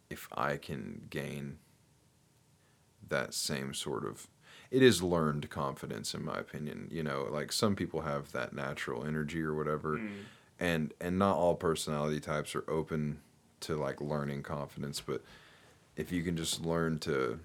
if 0.09 0.27
I 0.33 0.57
can 0.57 1.03
gain 1.11 1.59
that 3.09 3.35
same 3.35 3.75
sort 3.75 4.05
of 4.05 4.29
it 4.71 4.83
is 4.83 5.03
learned 5.03 5.51
confidence 5.51 6.15
in 6.15 6.25
my 6.25 6.39
opinion 6.39 6.87
you 6.93 7.03
know 7.03 7.27
like 7.31 7.51
some 7.51 7.75
people 7.75 8.03
have 8.03 8.31
that 8.33 8.53
natural 8.53 9.05
energy 9.05 9.41
or 9.43 9.55
whatever 9.55 9.99
Mm. 9.99 10.11
and 10.61 10.95
and 11.01 11.19
not 11.19 11.37
all 11.37 11.55
personality 11.57 12.21
types 12.21 12.55
are 12.55 12.69
open 12.71 13.21
to 13.61 13.75
like 13.77 14.01
learning 14.01 14.43
confidence 14.43 15.01
but 15.01 15.23
if 15.97 16.13
you 16.13 16.23
can 16.23 16.37
just 16.37 16.65
learn 16.65 16.99
to 17.01 17.41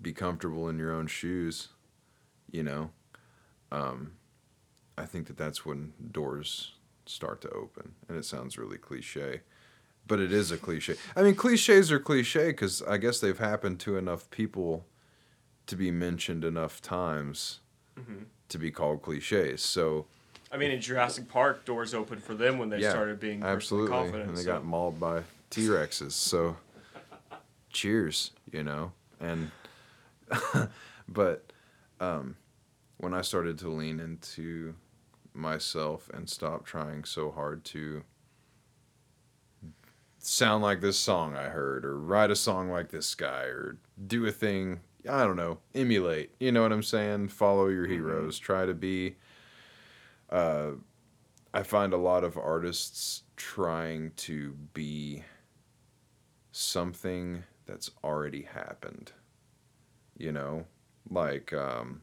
be 0.00 0.12
comfortable 0.12 0.68
in 0.68 0.78
your 0.78 0.92
own 0.92 1.06
shoes 1.06 1.68
you 2.50 2.62
know 2.62 2.90
um 3.72 4.12
i 4.98 5.04
think 5.04 5.26
that 5.26 5.36
that's 5.36 5.64
when 5.64 5.92
doors 6.12 6.72
start 7.06 7.40
to 7.40 7.48
open 7.50 7.92
and 8.08 8.16
it 8.18 8.24
sounds 8.24 8.58
really 8.58 8.78
cliche 8.78 9.40
but 10.06 10.20
it 10.20 10.32
is 10.32 10.50
a 10.50 10.56
cliche 10.58 10.94
i 11.16 11.22
mean 11.22 11.34
cliches 11.34 11.90
are 11.92 11.98
cliche 12.00 12.48
because 12.48 12.82
i 12.82 12.96
guess 12.96 13.20
they've 13.20 13.38
happened 13.38 13.78
to 13.80 13.96
enough 13.96 14.28
people 14.30 14.84
to 15.66 15.76
be 15.76 15.90
mentioned 15.90 16.44
enough 16.44 16.80
times 16.82 17.60
Mhm. 17.98 18.24
to 18.48 18.58
be 18.58 18.70
called 18.70 19.02
cliches 19.02 19.62
so 19.62 20.06
I 20.52 20.56
mean, 20.56 20.70
in 20.70 20.80
Jurassic 20.80 21.26
Park, 21.28 21.64
doors 21.64 21.94
opened 21.94 22.22
for 22.22 22.32
them 22.36 22.58
when 22.58 22.68
they 22.68 22.78
Yeah, 22.78 22.90
started 22.90 23.18
being 23.18 23.42
Absolutely. 23.42 23.88
confident. 23.90 24.28
And 24.28 24.36
they 24.38 24.42
so- 24.44 24.52
got 24.52 24.64
mauled 24.64 25.00
by 25.00 25.24
T 25.50 25.62
Rexes. 25.62 26.12
So 26.12 26.56
cheers, 27.72 28.30
you 28.52 28.62
know. 28.62 28.92
And 29.18 29.50
but 31.08 31.52
um 32.00 32.36
when 32.98 33.12
I 33.14 33.22
started 33.22 33.58
to 33.58 33.68
lean 33.68 34.00
into 34.00 34.74
myself 35.34 36.08
and 36.14 36.28
stop 36.30 36.64
trying 36.64 37.04
so 37.04 37.30
hard 37.30 37.64
to 37.64 38.04
sound 40.18 40.62
like 40.62 40.80
this 40.80 40.98
song 40.98 41.36
I 41.36 41.48
heard 41.48 41.84
or 41.84 41.98
write 41.98 42.30
a 42.30 42.36
song 42.36 42.70
like 42.70 42.90
this 42.90 43.14
guy 43.14 43.42
or 43.42 43.78
do 44.06 44.24
a 44.26 44.32
thing 44.32 44.80
I 45.06 45.22
don't 45.24 45.36
know, 45.36 45.58
emulate. 45.74 46.30
You 46.40 46.50
know 46.50 46.62
what 46.62 46.72
I'm 46.72 46.82
saying? 46.82 47.28
Follow 47.28 47.66
your 47.68 47.86
Mhm. 47.86 47.90
heroes. 47.90 48.38
Try 48.38 48.64
to 48.64 48.74
be 48.74 49.16
uh 50.30 50.72
I 51.52 51.62
find 51.62 51.92
a 51.92 51.98
lot 51.98 52.24
of 52.24 52.36
artists 52.38 53.22
trying 53.36 54.10
to 54.16 54.52
be 54.72 55.22
something 56.52 57.44
that's 57.66 57.90
already 58.02 58.42
happened. 58.42 59.12
You 60.16 60.32
know, 60.32 60.64
like 61.10 61.52
um 61.52 62.02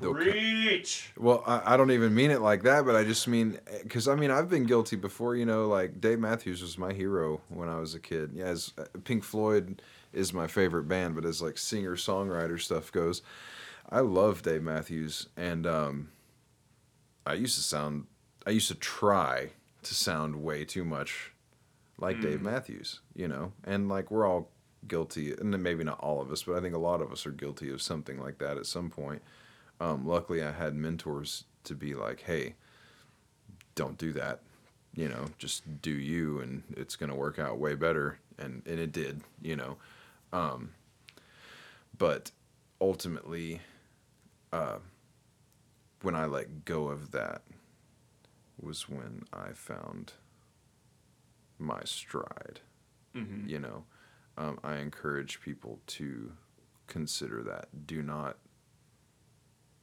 Preach. 0.00 1.12
well, 1.16 1.44
I, 1.46 1.74
I 1.74 1.76
don't 1.76 1.92
even 1.92 2.14
mean 2.14 2.32
it 2.32 2.40
like 2.40 2.64
that, 2.64 2.84
but 2.84 2.96
I 2.96 3.04
just 3.04 3.28
mean 3.28 3.58
because 3.82 4.08
I 4.08 4.16
mean 4.16 4.30
I've 4.30 4.48
been 4.50 4.64
guilty 4.64 4.96
before. 4.96 5.36
You 5.36 5.46
know, 5.46 5.68
like 5.68 6.00
Dave 6.00 6.18
Matthews 6.18 6.60
was 6.62 6.76
my 6.76 6.92
hero 6.92 7.40
when 7.48 7.68
I 7.68 7.78
was 7.78 7.94
a 7.94 8.00
kid. 8.00 8.32
Yeah, 8.34 8.46
as 8.46 8.72
uh, 8.76 8.84
Pink 9.04 9.22
Floyd 9.22 9.80
is 10.12 10.32
my 10.32 10.46
favorite 10.48 10.88
band, 10.88 11.14
but 11.14 11.24
as 11.24 11.40
like 11.40 11.58
singer 11.58 11.94
songwriter 11.96 12.60
stuff 12.60 12.90
goes, 12.90 13.22
I 13.88 14.00
love 14.00 14.42
Dave 14.42 14.62
Matthews, 14.62 15.28
and 15.36 15.64
um, 15.66 16.08
I 17.24 17.34
used 17.34 17.56
to 17.56 17.62
sound, 17.62 18.06
I 18.46 18.50
used 18.50 18.68
to 18.68 18.74
try 18.74 19.50
to 19.82 19.94
sound 19.94 20.42
way 20.42 20.64
too 20.64 20.84
much 20.84 21.30
like 21.98 22.20
Dave 22.20 22.40
Mm. 22.40 22.44
Matthews. 22.44 23.00
You 23.14 23.28
know, 23.28 23.52
and 23.64 23.88
like 23.88 24.10
we're 24.10 24.26
all 24.26 24.50
guilty, 24.88 25.32
and 25.32 25.50
maybe 25.62 25.84
not 25.84 26.00
all 26.00 26.20
of 26.20 26.30
us, 26.30 26.42
but 26.44 26.56
I 26.56 26.60
think 26.60 26.74
a 26.74 26.78
lot 26.78 27.00
of 27.02 27.12
us 27.12 27.26
are 27.26 27.30
guilty 27.30 27.70
of 27.70 27.82
something 27.82 28.20
like 28.20 28.38
that 28.38 28.56
at 28.56 28.66
some 28.66 28.90
point. 28.90 29.22
Um, 29.80 30.06
luckily, 30.06 30.42
I 30.42 30.52
had 30.52 30.74
mentors 30.74 31.44
to 31.64 31.74
be 31.74 31.94
like, 31.94 32.20
"Hey, 32.22 32.54
don't 33.74 33.98
do 33.98 34.12
that. 34.12 34.40
You 34.94 35.08
know, 35.08 35.26
just 35.38 35.82
do 35.82 35.90
you, 35.90 36.40
and 36.40 36.62
it's 36.76 36.96
gonna 36.96 37.14
work 37.16 37.38
out 37.38 37.58
way 37.58 37.74
better." 37.74 38.18
And 38.38 38.62
and 38.66 38.78
it 38.78 38.92
did. 38.92 39.22
You 39.42 39.56
know, 39.56 39.76
um, 40.32 40.74
but 41.96 42.30
ultimately, 42.80 43.60
uh, 44.52 44.78
when 46.02 46.14
I 46.14 46.26
let 46.26 46.64
go 46.64 46.88
of 46.88 47.10
that, 47.12 47.42
was 48.60 48.88
when 48.88 49.24
I 49.32 49.52
found 49.52 50.12
my 51.58 51.80
stride 51.84 52.60
hmm 53.12 53.46
you 53.46 53.58
know 53.58 53.84
um, 54.36 54.58
i 54.64 54.76
encourage 54.76 55.40
people 55.40 55.80
to 55.86 56.32
consider 56.86 57.42
that. 57.42 57.86
Do 57.86 58.02
not 58.02 58.36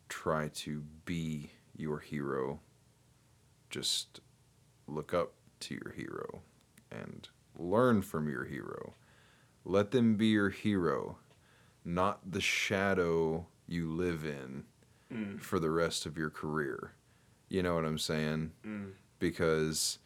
try 0.10 0.50
to 0.50 0.84
be 1.06 1.52
your 1.76 2.00
hero. 2.00 2.60
Just 3.70 4.20
look 4.88 5.14
up 5.14 5.34
to 5.62 5.76
your 5.76 5.94
hero 5.96 6.42
and 6.92 7.28
learn 7.58 8.02
from 8.02 8.28
your 8.30 8.44
hero. 8.46 8.94
Let 9.66 9.92
them 9.92 10.16
be 10.16 10.28
your 10.28 10.50
hero 10.50 11.18
not 11.84 12.32
the 12.32 12.42
shadow 12.42 13.48
you 13.68 13.92
live 13.92 14.24
in 14.26 14.66
Mm. 15.12 15.42
for 15.42 15.60
the 15.60 15.72
rest 15.72 16.06
of 16.06 16.18
your 16.18 16.30
career. 16.30 16.94
You 17.50 17.64
know 17.64 17.74
what 17.76 17.86
i'm 17.86 17.98
saying? 17.98 18.52
Mm. 18.66 18.92
because 19.20 19.98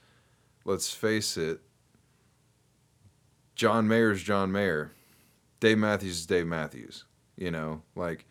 let's 0.63 0.91
face 0.93 1.35
it, 1.37 1.59
John 3.55 3.87
Mayer's 3.87 4.21
John 4.21 4.51
Mayer. 4.51 4.91
Dave 5.59 5.77
Matthews 5.77 6.19
is 6.19 6.25
Dave 6.25 6.45
Matthews. 6.45 7.05
You 7.37 7.51
know, 7.51 7.81
like 7.95 8.25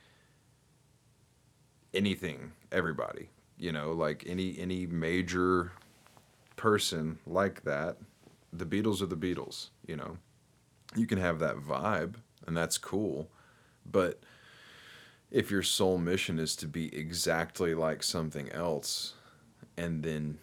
anything, 1.92 2.52
everybody. 2.70 3.30
You 3.58 3.72
know, 3.72 3.92
like 3.92 4.24
any 4.26 4.58
any 4.58 4.86
major 4.86 5.72
person 6.56 7.18
like 7.26 7.64
that, 7.64 7.96
the 8.52 8.66
Beatles 8.66 9.00
are 9.00 9.06
the 9.06 9.16
Beatles, 9.16 9.70
you 9.86 9.96
know. 9.96 10.18
You 10.96 11.06
can 11.06 11.18
have 11.18 11.38
that 11.40 11.56
vibe 11.56 12.16
and 12.46 12.56
that's 12.56 12.78
cool, 12.78 13.28
but 13.84 14.20
if 15.30 15.50
your 15.50 15.62
sole 15.62 15.98
mission 15.98 16.38
is 16.38 16.54
to 16.56 16.68
be 16.68 16.94
exactly 16.94 17.74
like 17.74 18.02
something 18.02 18.48
else 18.52 19.14
and 19.76 20.02
then 20.02 20.38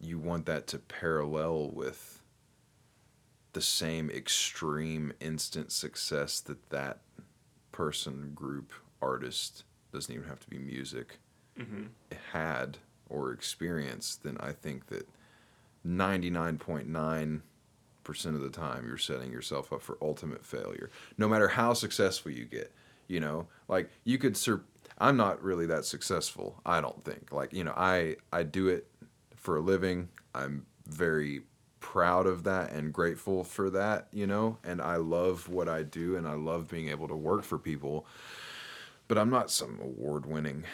you 0.00 0.18
want 0.18 0.46
that 0.46 0.66
to 0.68 0.78
parallel 0.78 1.70
with 1.70 2.17
the 3.52 3.60
same 3.60 4.10
extreme 4.10 5.12
instant 5.20 5.72
success 5.72 6.40
that 6.40 6.70
that 6.70 6.98
person 7.72 8.32
group 8.34 8.72
artist 9.00 9.64
doesn't 9.92 10.14
even 10.14 10.28
have 10.28 10.40
to 10.40 10.50
be 10.50 10.58
music, 10.58 11.18
hmm 11.56 11.86
had 12.32 12.78
or 13.10 13.32
experienced, 13.32 14.22
then 14.22 14.36
I 14.40 14.52
think 14.52 14.86
that 14.86 15.08
99.9% 15.86 17.40
of 18.26 18.40
the 18.40 18.50
time 18.50 18.86
you're 18.86 18.98
setting 18.98 19.32
yourself 19.32 19.72
up 19.72 19.82
for 19.82 19.98
ultimate 20.02 20.44
failure. 20.44 20.90
No 21.16 21.28
matter 21.28 21.48
how 21.48 21.72
successful 21.72 22.32
you 22.32 22.44
get, 22.44 22.72
you 23.06 23.20
know, 23.20 23.46
like 23.68 23.90
you 24.04 24.18
could 24.18 24.36
sur- 24.36 24.64
I'm 24.98 25.16
not 25.16 25.42
really 25.42 25.66
that 25.66 25.84
successful, 25.84 26.60
I 26.66 26.80
don't 26.80 27.04
think. 27.04 27.32
Like, 27.32 27.52
you 27.52 27.64
know, 27.64 27.74
I 27.76 28.16
I 28.32 28.42
do 28.42 28.68
it 28.68 28.86
for 29.36 29.56
a 29.56 29.60
living. 29.60 30.08
I'm 30.34 30.66
very 30.86 31.42
proud 31.92 32.26
of 32.26 32.44
that 32.44 32.70
and 32.70 32.92
grateful 32.92 33.42
for 33.42 33.70
that, 33.70 34.08
you 34.12 34.26
know, 34.26 34.58
and 34.62 34.82
I 34.82 34.96
love 34.96 35.48
what 35.48 35.70
I 35.70 35.82
do 35.82 36.16
and 36.16 36.28
I 36.28 36.34
love 36.34 36.68
being 36.68 36.90
able 36.90 37.08
to 37.08 37.16
work 37.16 37.44
for 37.44 37.56
people. 37.56 38.06
But 39.08 39.16
I'm 39.16 39.30
not 39.30 39.50
some 39.50 39.80
award-winning 39.82 40.64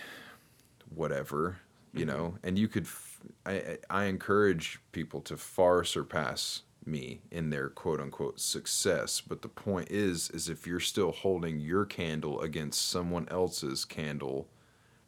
whatever, 0.92 1.58
you 1.92 2.04
mm-hmm. 2.04 2.16
know, 2.16 2.34
and 2.42 2.58
you 2.58 2.66
could 2.66 2.86
f- 2.86 3.20
I 3.46 3.52
I 3.52 3.78
I 3.90 4.04
encourage 4.06 4.80
people 4.90 5.20
to 5.22 5.36
far 5.36 5.84
surpass 5.84 6.62
me 6.84 7.20
in 7.30 7.50
their 7.50 7.68
quote 7.68 8.00
unquote 8.00 8.40
success, 8.40 9.20
but 9.20 9.42
the 9.42 9.48
point 9.48 9.92
is 9.92 10.30
is 10.30 10.48
if 10.48 10.66
you're 10.66 10.80
still 10.80 11.12
holding 11.12 11.60
your 11.60 11.84
candle 11.84 12.40
against 12.40 12.88
someone 12.90 13.28
else's 13.30 13.84
candle 13.84 14.48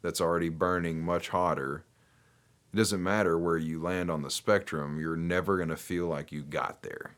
that's 0.01 0.21
already 0.21 0.49
burning 0.49 1.01
much 1.01 1.27
hotter, 1.29 1.83
it 2.73 2.77
doesn't 2.77 3.01
matter 3.01 3.37
where 3.37 3.57
you 3.57 3.81
land 3.81 4.11
on 4.11 4.21
the 4.21 4.29
spectrum, 4.29 4.99
you're 4.99 5.15
never 5.15 5.57
going 5.57 5.69
to 5.69 5.77
feel 5.77 6.07
like 6.07 6.31
you 6.31 6.43
got 6.43 6.83
there, 6.83 7.15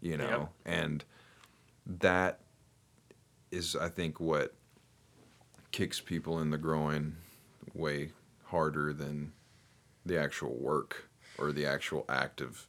you 0.00 0.16
know? 0.16 0.48
And 0.64 1.04
that 1.86 2.40
is 3.50 3.74
I 3.76 3.88
think 3.88 4.20
what 4.20 4.54
kicks 5.72 6.00
people 6.00 6.40
in 6.40 6.50
the 6.50 6.58
groin 6.58 7.16
way 7.74 8.10
harder 8.46 8.92
than 8.92 9.32
the 10.04 10.18
actual 10.18 10.54
work 10.54 11.08
or 11.38 11.52
the 11.52 11.66
actual 11.66 12.04
act 12.08 12.40
of 12.40 12.66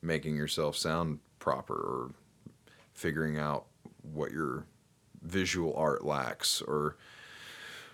making 0.00 0.36
yourself 0.36 0.76
sound 0.76 1.20
proper 1.38 1.74
or 1.74 2.10
figuring 2.92 3.38
out 3.38 3.66
what 4.02 4.32
your 4.32 4.64
visual 5.22 5.74
art 5.76 6.04
lacks 6.04 6.60
or 6.62 6.96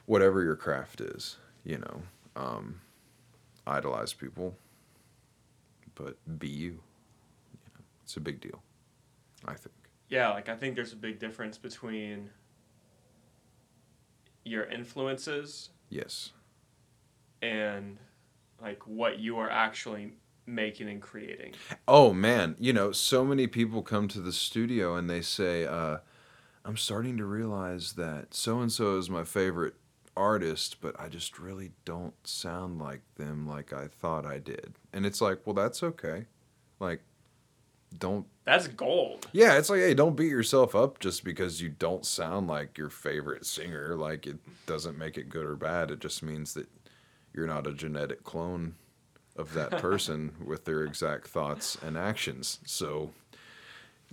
whatever 0.07 0.43
your 0.43 0.57
craft 0.57 1.01
is 1.01 1.37
you 1.64 1.79
know 1.79 2.03
um, 2.37 2.81
idolize 3.69 4.12
people 4.12 4.55
but 5.95 6.16
be 6.39 6.49
you. 6.49 6.81
you 7.53 7.59
know, 7.75 7.85
it's 8.03 8.16
a 8.16 8.21
big 8.21 8.41
deal 8.41 8.62
i 9.47 9.55
think 9.55 9.75
Yeah, 10.09 10.31
like 10.31 10.49
I 10.49 10.57
think 10.57 10.75
there's 10.75 10.93
a 10.93 10.97
big 10.97 11.19
difference 11.19 11.59
between 11.59 12.31
your 14.45 14.64
influences 14.64 15.71
yes 15.91 16.33
and 17.43 17.99
like 18.61 18.83
what 18.87 19.19
you 19.19 19.39
are 19.39 19.51
actually 19.51 20.12
making 20.47 20.89
and 20.89 21.01
creating. 21.03 21.53
Oh 21.87 22.12
man, 22.12 22.57
you 22.59 22.73
know, 22.73 22.91
so 22.93 23.25
many 23.25 23.47
people 23.47 23.83
come 23.83 24.09
to 24.09 24.21
the 24.21 24.33
studio 24.33 24.97
and 24.97 25.09
they 25.09 25.21
say, 25.21 25.66
uh, 25.66 25.99
"I'm 26.64 26.77
starting 26.77 27.16
to 27.19 27.25
realize 27.25 27.93
that 27.95 28.35
so 28.35 28.61
and 28.61 28.73
so 28.73 28.97
is 28.97 29.09
my 29.11 29.25
favorite 29.25 29.75
artist, 30.19 30.77
but 30.81 30.99
I 30.99 31.09
just 31.09 31.39
really 31.39 31.71
don't 31.85 32.14
sound 32.27 32.81
like 32.81 33.03
them 33.16 33.47
like 33.47 33.73
I 33.73 33.87
thought 33.87 34.27
I 34.27 34.39
did." 34.39 34.75
And 34.93 35.07
it's 35.07 35.21
like, 35.21 35.47
well, 35.47 35.55
that's 35.55 35.83
okay. 35.83 36.27
Like, 36.81 37.01
don't. 37.97 38.27
That's 38.45 38.69
gold. 38.69 39.27
Yeah, 39.33 39.59
it's 39.59 39.71
like, 39.71 39.81
hey, 39.81 39.95
don't 39.95 40.16
beat 40.16 40.31
yourself 40.31 40.75
up 40.75 40.99
just 40.99 41.25
because 41.25 41.61
you 41.61 41.69
don't 41.69 42.05
sound 42.05 42.49
like 42.49 42.79
your 42.79 42.91
favorite 42.91 43.47
singer. 43.47 43.95
Like, 43.97 44.27
it 44.27 44.39
doesn't 44.66 44.99
make 44.99 45.16
it 45.19 45.29
good 45.29 45.45
or 45.45 45.57
bad. 45.57 45.91
It 45.91 46.01
just 46.01 46.23
means 46.23 46.55
that 46.55 46.69
you're 47.35 47.47
not 47.47 47.66
a 47.66 47.73
genetic 47.73 48.25
clone 48.25 48.75
of 49.37 49.55
that 49.55 49.71
person 49.79 50.33
with 50.45 50.64
their 50.64 50.85
exact 50.85 51.29
thoughts 51.29 51.77
and 51.83 51.97
actions. 51.97 52.59
So 52.64 53.11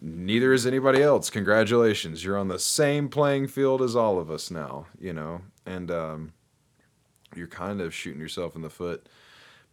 neither 0.01 0.53
is 0.53 0.66
anybody 0.66 1.01
else. 1.01 1.30
Congratulations. 1.30 2.24
You're 2.24 2.38
on 2.38 2.47
the 2.47 2.60
same 2.60 3.10
playing 3.10 3.47
field 3.47 3.82
as 3.82 3.95
all 3.95 4.20
of 4.20 4.30
us 4.30 4.51
now, 4.51 4.88
you 4.99 5.14
know. 5.14 5.41
And 5.66 5.89
um, 5.91 6.34
you're 7.36 7.47
kind 7.47 7.82
of 7.82 7.93
shooting 7.93 8.22
yourself 8.22 8.55
in 8.55 8.61
the 8.61 8.70
foot 8.70 9.07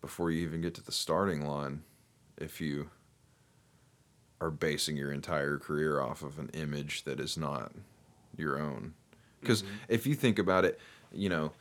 before 0.01 0.31
you 0.31 0.43
even 0.43 0.61
get 0.61 0.75
to 0.75 0.83
the 0.83 0.93
starting 0.93 1.47
line 1.47 1.83
if 2.39 2.61
you 2.61 2.91
are 4.41 4.51
basing 4.51 4.97
your 4.97 5.13
entire 5.13 5.59
career 5.59 6.01
off 6.01 6.23
of 6.23 6.39
an 6.39 6.51
image 6.55 7.05
that 7.05 7.21
is 7.21 7.37
not 7.37 7.73
your 8.37 8.61
own. 8.61 8.95
Because 9.41 9.63
if 9.89 10.07
you 10.07 10.15
think 10.15 10.39
about 10.39 10.65
it, 10.65 10.81
you 11.13 11.29
know, 11.29 11.53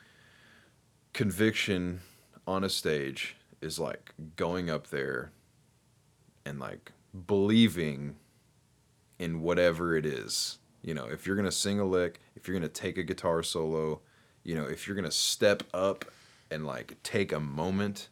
conviction 1.13 2.01
on 2.47 2.63
a 2.63 2.69
stage 2.69 3.36
is 3.61 3.79
like 3.79 4.13
going 4.36 4.69
up 4.69 4.88
there 4.88 5.32
and 6.45 6.59
like 6.59 6.91
believing 7.27 8.15
in 9.19 9.41
whatever 9.41 9.95
it 9.95 10.05
is. 10.05 10.57
You 10.82 10.95
know, 10.95 11.05
if 11.05 11.27
you're 11.27 11.36
going 11.36 11.45
to 11.45 11.51
sing 11.51 11.79
a 11.79 11.86
lick, 11.86 12.19
if 12.36 12.47
you're 12.47 12.57
going 12.57 12.67
to 12.67 12.82
take 12.82 12.97
a 12.97 13.03
guitar 13.03 13.43
solo, 13.43 14.01
you 14.43 14.55
know, 14.55 14.65
if 14.65 14.87
you're 14.87 14.95
going 14.95 15.05
to 15.05 15.11
step 15.11 15.63
up 15.73 16.05
and 16.49 16.65
like 16.65 16.97
take 17.03 17.31
a 17.31 17.39
moment, 17.39 18.09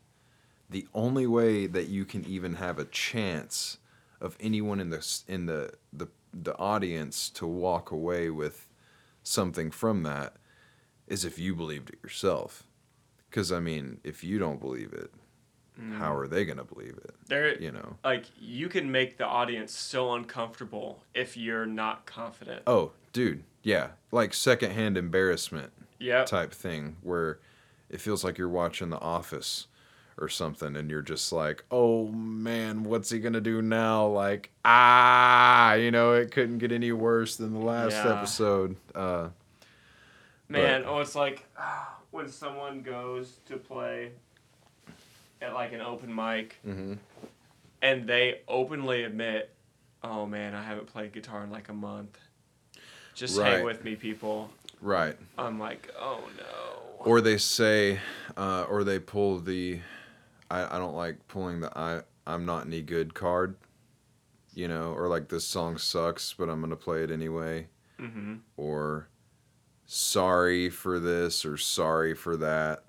the 0.69 0.87
only 0.93 1.27
way 1.27 1.67
that 1.67 1.87
you 1.87 2.05
can 2.05 2.25
even 2.25 2.55
have 2.55 2.79
a 2.79 2.85
chance 2.85 3.77
of 4.21 4.37
anyone 4.39 4.79
in 4.79 4.89
the 4.89 5.21
in 5.27 5.45
the 5.45 5.73
the 5.91 6.07
the 6.33 6.55
audience 6.57 7.29
to 7.29 7.47
walk 7.47 7.91
away 7.91 8.29
with 8.29 8.67
something 9.23 9.71
from 9.71 10.03
that 10.03 10.35
is 11.07 11.25
if 11.25 11.39
you 11.39 11.55
believed 11.55 11.89
it 11.89 11.99
yourself. 12.03 12.63
Cuz 13.31 13.51
I 13.51 13.59
mean, 13.59 13.99
if 14.03 14.23
you 14.23 14.37
don't 14.37 14.59
believe 14.59 14.93
it, 14.93 15.11
mm-hmm. 15.79 15.97
how 15.97 16.15
are 16.15 16.27
they 16.27 16.45
going 16.45 16.57
to 16.57 16.63
believe 16.63 16.97
it? 17.03 17.15
There 17.27 17.59
You 17.59 17.71
know. 17.71 17.97
like 18.03 18.25
you 18.39 18.69
can 18.69 18.91
make 18.91 19.17
the 19.17 19.25
audience 19.25 19.71
so 19.75 20.13
uncomfortable 20.13 21.03
if 21.13 21.35
you're 21.35 21.65
not 21.65 22.05
confident. 22.05 22.63
Oh, 22.67 22.91
dude. 23.13 23.43
Yeah. 23.63 23.89
Like 24.11 24.33
secondhand 24.33 24.97
embarrassment 24.97 25.73
Yep. 25.99 26.25
type 26.27 26.53
thing 26.53 26.95
where 27.01 27.39
it 27.89 27.99
feels 28.01 28.23
like 28.23 28.37
you're 28.37 28.47
watching 28.49 28.89
The 28.89 28.99
Office 28.99 29.67
or 30.17 30.27
something 30.29 30.75
and 30.75 30.89
you're 30.89 31.01
just 31.01 31.31
like, 31.31 31.63
oh 31.71 32.07
man, 32.09 32.83
what's 32.83 33.09
he 33.09 33.19
gonna 33.19 33.41
do 33.41 33.61
now? 33.61 34.05
Like, 34.07 34.49
ah, 34.65 35.73
you 35.73 35.91
know, 35.91 36.13
it 36.13 36.31
couldn't 36.31 36.57
get 36.59 36.71
any 36.71 36.91
worse 36.91 37.35
than 37.37 37.53
the 37.53 37.59
last 37.59 37.93
Yeah. 37.93 38.13
episode. 38.17 38.75
Uh, 38.95 39.29
Man, 40.47 40.83
oh, 40.85 40.99
it's 40.99 41.15
like 41.15 41.45
when 42.11 42.27
someone 42.29 42.81
goes 42.81 43.37
to 43.47 43.57
play 43.57 44.11
at 45.41 45.53
like 45.53 45.71
an 45.73 45.81
open 45.81 46.13
mic 46.13 46.57
mhm. 46.67 46.97
and 47.81 48.07
they 48.07 48.41
openly 48.47 49.03
admit, 49.03 49.53
"Oh 50.03 50.25
man, 50.25 50.53
I 50.55 50.63
haven't 50.63 50.87
played 50.87 51.13
guitar 51.13 51.43
in 51.43 51.51
like 51.51 51.69
a 51.69 51.73
month. 51.73 52.17
Just 53.13 53.37
Right. 53.37 53.55
hang 53.57 53.63
with 53.65 53.83
me, 53.85 53.95
people." 53.95 54.49
Right. 54.81 55.17
I'm 55.37 55.59
like, 55.59 55.91
"Oh 55.99 56.21
no." 56.37 57.05
Or 57.05 57.21
they 57.21 57.37
say, 57.37 57.99
uh, 58.37 58.65
or 58.69 58.83
they 58.83 58.99
pull 58.99 59.39
the, 59.39 59.79
I, 60.51 60.75
I 60.75 60.79
don't 60.79 60.95
like 60.95 61.27
pulling 61.27 61.61
the 61.61 61.77
I, 61.77 62.01
I'm 62.27 62.45
not 62.45 62.65
any 62.65 62.81
good 62.81 63.13
card, 63.13 63.55
you 64.53 64.67
know, 64.67 64.91
or 64.93 65.07
like 65.07 65.29
this 65.29 65.45
song 65.45 65.77
sucks, 65.77 66.33
but 66.33 66.49
I'm 66.49 66.59
gonna 66.61 66.75
play 66.75 67.03
it 67.03 67.11
anyway. 67.11 67.67
hmm 67.97 68.35
or 68.57 69.07
sorry 69.85 70.69
for 70.69 70.99
this 70.99 71.43
or 71.45 71.57
sorry 71.57 72.13
for 72.13 72.37
that 72.37 72.83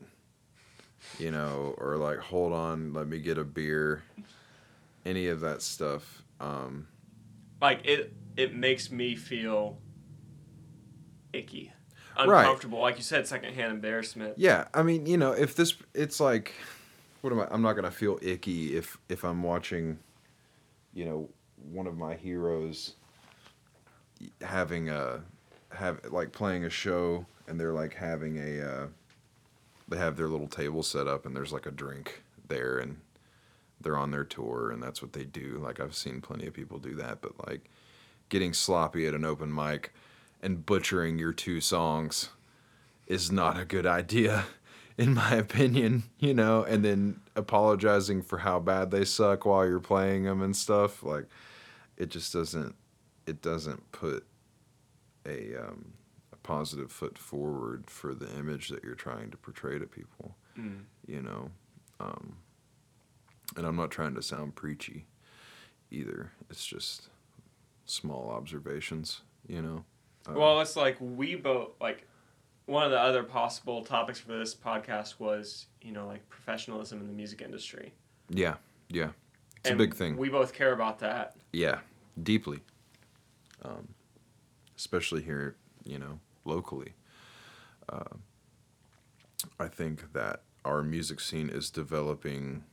you 1.18 1.30
know 1.30 1.74
or 1.78 1.96
like 1.96 2.18
hold 2.18 2.52
on 2.52 2.92
let 2.92 3.06
me 3.08 3.18
get 3.18 3.38
a 3.38 3.44
beer 3.44 4.02
any 5.06 5.28
of 5.28 5.40
that 5.40 5.62
stuff 5.62 6.22
um 6.40 6.86
Like 7.62 7.80
it, 7.86 8.12
it 8.36 8.54
makes 8.54 8.90
me 8.90 9.16
feel 9.16 9.78
icky, 11.32 11.72
Right. 12.18 12.40
uncomfortable. 12.42 12.80
Like 12.80 12.96
you 12.96 13.02
said, 13.02 13.26
secondhand 13.26 13.72
embarrassment. 13.72 14.34
yeah 14.36 14.66
i 14.74 14.82
mean 14.82 15.06
you 15.06 15.16
know 15.16 15.32
if 15.32 15.54
this 15.56 15.74
it's 15.94 16.20
like 16.20 16.52
what 17.22 17.32
am 17.32 17.40
i 17.40 17.46
i'm 17.50 17.62
not 17.62 17.74
gonna 17.74 17.90
feel 17.90 18.18
icky 18.22 18.76
if 18.76 18.98
if 19.08 19.24
i'm 19.24 19.42
watching 19.42 19.98
you 20.92 21.04
know 21.04 21.28
one 21.72 21.86
of 21.86 21.96
my 21.96 22.14
heroes 22.14 22.94
having 24.42 24.88
a 24.90 25.20
have 25.70 26.00
like 26.10 26.32
playing 26.32 26.64
a 26.64 26.70
show 26.70 27.24
and 27.48 27.58
they're 27.58 27.72
like 27.72 27.94
having 27.94 28.36
a 28.38 28.60
uh 28.60 28.86
they 29.88 29.96
have 29.96 30.16
their 30.16 30.28
little 30.28 30.48
table 30.48 30.82
set 30.82 31.06
up 31.06 31.24
and 31.26 31.34
there's 31.34 31.52
like 31.52 31.66
a 31.66 31.70
drink 31.70 32.22
there 32.48 32.78
and 32.78 32.98
they're 33.80 33.96
on 33.96 34.10
their 34.10 34.24
tour 34.24 34.70
and 34.70 34.82
that's 34.82 35.00
what 35.00 35.12
they 35.12 35.24
do 35.24 35.58
like 35.62 35.80
i've 35.80 35.94
seen 35.94 36.20
plenty 36.20 36.46
of 36.46 36.52
people 36.52 36.78
do 36.78 36.94
that 36.94 37.20
but 37.20 37.32
like 37.48 37.70
getting 38.28 38.52
sloppy 38.52 39.06
at 39.06 39.14
an 39.14 39.24
open 39.24 39.52
mic 39.54 39.92
and 40.42 40.64
butchering 40.64 41.18
your 41.18 41.32
two 41.32 41.60
songs 41.60 42.30
is 43.06 43.30
not 43.30 43.58
a 43.58 43.64
good 43.64 43.86
idea 43.86 44.44
in 44.98 45.14
my 45.14 45.34
opinion 45.34 46.02
you 46.18 46.34
know 46.34 46.62
and 46.64 46.84
then 46.84 47.20
apologizing 47.36 48.22
for 48.22 48.38
how 48.38 48.58
bad 48.58 48.90
they 48.90 49.04
suck 49.04 49.44
while 49.44 49.66
you're 49.66 49.80
playing 49.80 50.24
them 50.24 50.42
and 50.42 50.54
stuff 50.56 51.02
like 51.02 51.26
it 51.96 52.08
just 52.08 52.32
doesn't 52.32 52.74
it 53.26 53.40
doesn't 53.42 53.92
put 53.92 54.26
a 55.26 55.54
um, 55.56 55.92
a 56.32 56.36
positive 56.36 56.90
foot 56.90 57.18
forward 57.18 57.88
for 57.88 58.14
the 58.14 58.28
image 58.38 58.68
that 58.68 58.82
you're 58.82 58.94
trying 58.94 59.30
to 59.30 59.36
portray 59.36 59.78
to 59.78 59.86
people. 59.86 60.36
Mm. 60.58 60.84
You 61.06 61.22
know, 61.22 61.50
um, 62.00 62.36
and 63.56 63.66
I'm 63.66 63.76
not 63.76 63.90
trying 63.90 64.14
to 64.14 64.22
sound 64.22 64.54
preachy 64.54 65.06
either. 65.90 66.32
It's 66.48 66.66
just 66.66 67.08
small 67.84 68.30
observations. 68.30 69.22
You 69.46 69.62
know. 69.62 69.84
Uh, 70.30 70.38
Well, 70.38 70.60
it's 70.60 70.76
like 70.76 70.96
we 71.00 71.34
both 71.36 71.70
like 71.80 72.06
one 72.66 72.84
of 72.84 72.90
the 72.90 73.00
other 73.00 73.22
possible 73.22 73.84
topics 73.84 74.20
for 74.20 74.36
this 74.38 74.54
podcast 74.54 75.18
was 75.18 75.66
you 75.82 75.92
know 75.92 76.06
like 76.06 76.28
professionalism 76.28 77.00
in 77.00 77.06
the 77.06 77.12
music 77.12 77.42
industry. 77.42 77.92
yeah, 78.28 78.54
yeah, 78.88 79.10
it's 79.58 79.70
And 79.70 79.80
a 79.80 79.84
big 79.84 79.94
thing. 79.94 80.16
We 80.16 80.28
both 80.28 80.52
care 80.52 80.72
about 80.72 80.98
that. 81.00 81.36
Yeah, 81.52 81.78
deeply. 82.22 82.60
Um, 83.62 83.88
especially 84.76 85.22
here, 85.22 85.56
you 85.84 85.98
know, 85.98 86.18
locally. 86.44 86.94
Uh, 87.88 88.16
I 89.58 89.68
think 89.68 90.12
that 90.12 90.42
our 90.64 90.82
music 90.82 91.20
scene 91.20 91.48
is 91.48 91.70
developing, 91.70 92.64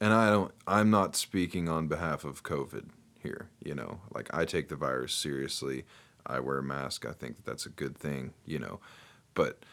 and 0.00 0.12
I 0.12 0.30
don't. 0.30 0.52
I'm 0.66 0.90
not 0.90 1.16
speaking 1.16 1.68
on 1.68 1.88
behalf 1.88 2.24
of 2.24 2.42
COVID 2.42 2.88
here. 3.20 3.48
You 3.62 3.74
know, 3.74 4.00
like 4.14 4.28
I 4.32 4.44
take 4.44 4.68
the 4.68 4.76
virus 4.76 5.12
seriously. 5.12 5.84
I 6.26 6.40
wear 6.40 6.58
a 6.58 6.62
mask. 6.62 7.06
I 7.06 7.12
think 7.12 7.36
that 7.36 7.44
that's 7.44 7.66
a 7.66 7.70
good 7.70 7.96
thing. 7.96 8.32
You 8.44 8.58
know, 8.58 8.80
but 9.34 9.64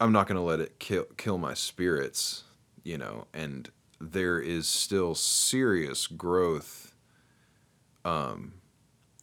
I'm 0.00 0.12
not 0.12 0.26
going 0.26 0.36
to 0.36 0.42
let 0.42 0.60
it 0.60 0.78
kill 0.78 1.04
kill 1.16 1.38
my 1.38 1.54
spirits. 1.54 2.44
You 2.82 2.98
know, 2.98 3.26
and 3.32 3.70
there 4.00 4.38
is 4.38 4.66
still 4.66 5.14
serious 5.14 6.06
growth 6.06 6.94
um, 8.04 8.54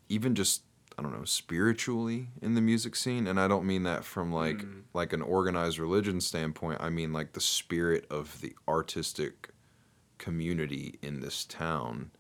even 0.10 0.36
just 0.36 0.64
I 0.98 1.04
don't 1.04 1.18
know 1.18 1.26
spiritually 1.26 2.28
in 2.42 2.54
the 2.56 2.62
music 2.62 2.96
scene, 2.96 3.26
and 3.28 3.40
I 3.40 3.48
don't 3.48 3.66
mean 3.66 3.84
that 3.84 4.04
from 4.04 4.32
like 4.32 4.58
Mm. 4.58 4.82
like 4.94 5.14
an 5.14 5.22
organized 5.22 5.80
religion 5.80 6.20
standpoint. 6.22 6.82
I 6.82 6.90
mean 6.90 7.14
like 7.14 7.34
the 7.34 7.42
spirit 7.42 8.06
of 8.10 8.42
the 8.42 8.56
artistic 8.68 9.50
community 10.18 11.00
in 11.02 11.22
this 11.22 11.46
town 11.46 12.12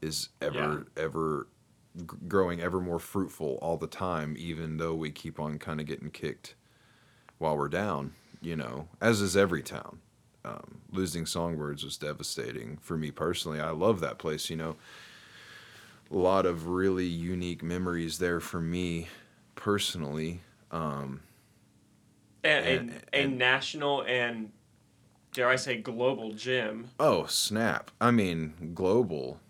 is 0.00 0.28
ever 0.40 0.86
ever 0.96 1.48
g- 1.96 2.04
growing 2.26 2.60
ever 2.60 2.80
more 2.80 2.98
fruitful 2.98 3.58
all 3.62 3.76
the 3.76 3.86
time, 3.86 4.34
even 4.38 4.76
though 4.76 4.94
we 4.94 5.10
keep 5.10 5.38
on 5.40 5.58
kind 5.58 5.80
of 5.80 5.86
getting 5.86 6.10
kicked 6.10 6.54
while 7.38 7.56
we're 7.56 7.68
down. 7.68 8.14
You 8.40 8.54
know, 8.56 8.88
as 9.00 9.20
is 9.20 9.36
every 9.36 9.62
town. 9.62 9.98
Um, 10.44 10.80
losing 10.92 11.26
Songbirds 11.26 11.82
was 11.84 11.96
devastating 11.96 12.78
for 12.80 12.96
me 12.96 13.10
personally. 13.10 13.60
I 13.60 13.70
love 13.70 13.98
that 14.00 14.18
place. 14.18 14.48
You 14.48 14.56
know, 14.56 14.76
a 16.10 16.16
lot 16.16 16.46
of 16.46 16.68
really 16.68 17.06
unique 17.06 17.62
memories 17.62 18.18
there 18.18 18.38
for 18.40 18.60
me 18.60 19.08
personally. 19.56 20.40
Um, 20.70 21.20
And, 22.44 22.64
And- 22.66 22.90
and, 22.90 23.02
a 23.12 23.16
and- 23.24 23.38
national 23.38 24.02
and 24.04 24.52
dare 25.32 25.48
I 25.48 25.56
say 25.56 25.76
global 25.78 26.32
gym. 26.32 26.90
oh 27.00 27.26
snap! 27.26 27.90
I 28.00 28.12
mean, 28.12 28.70
global 28.74 29.40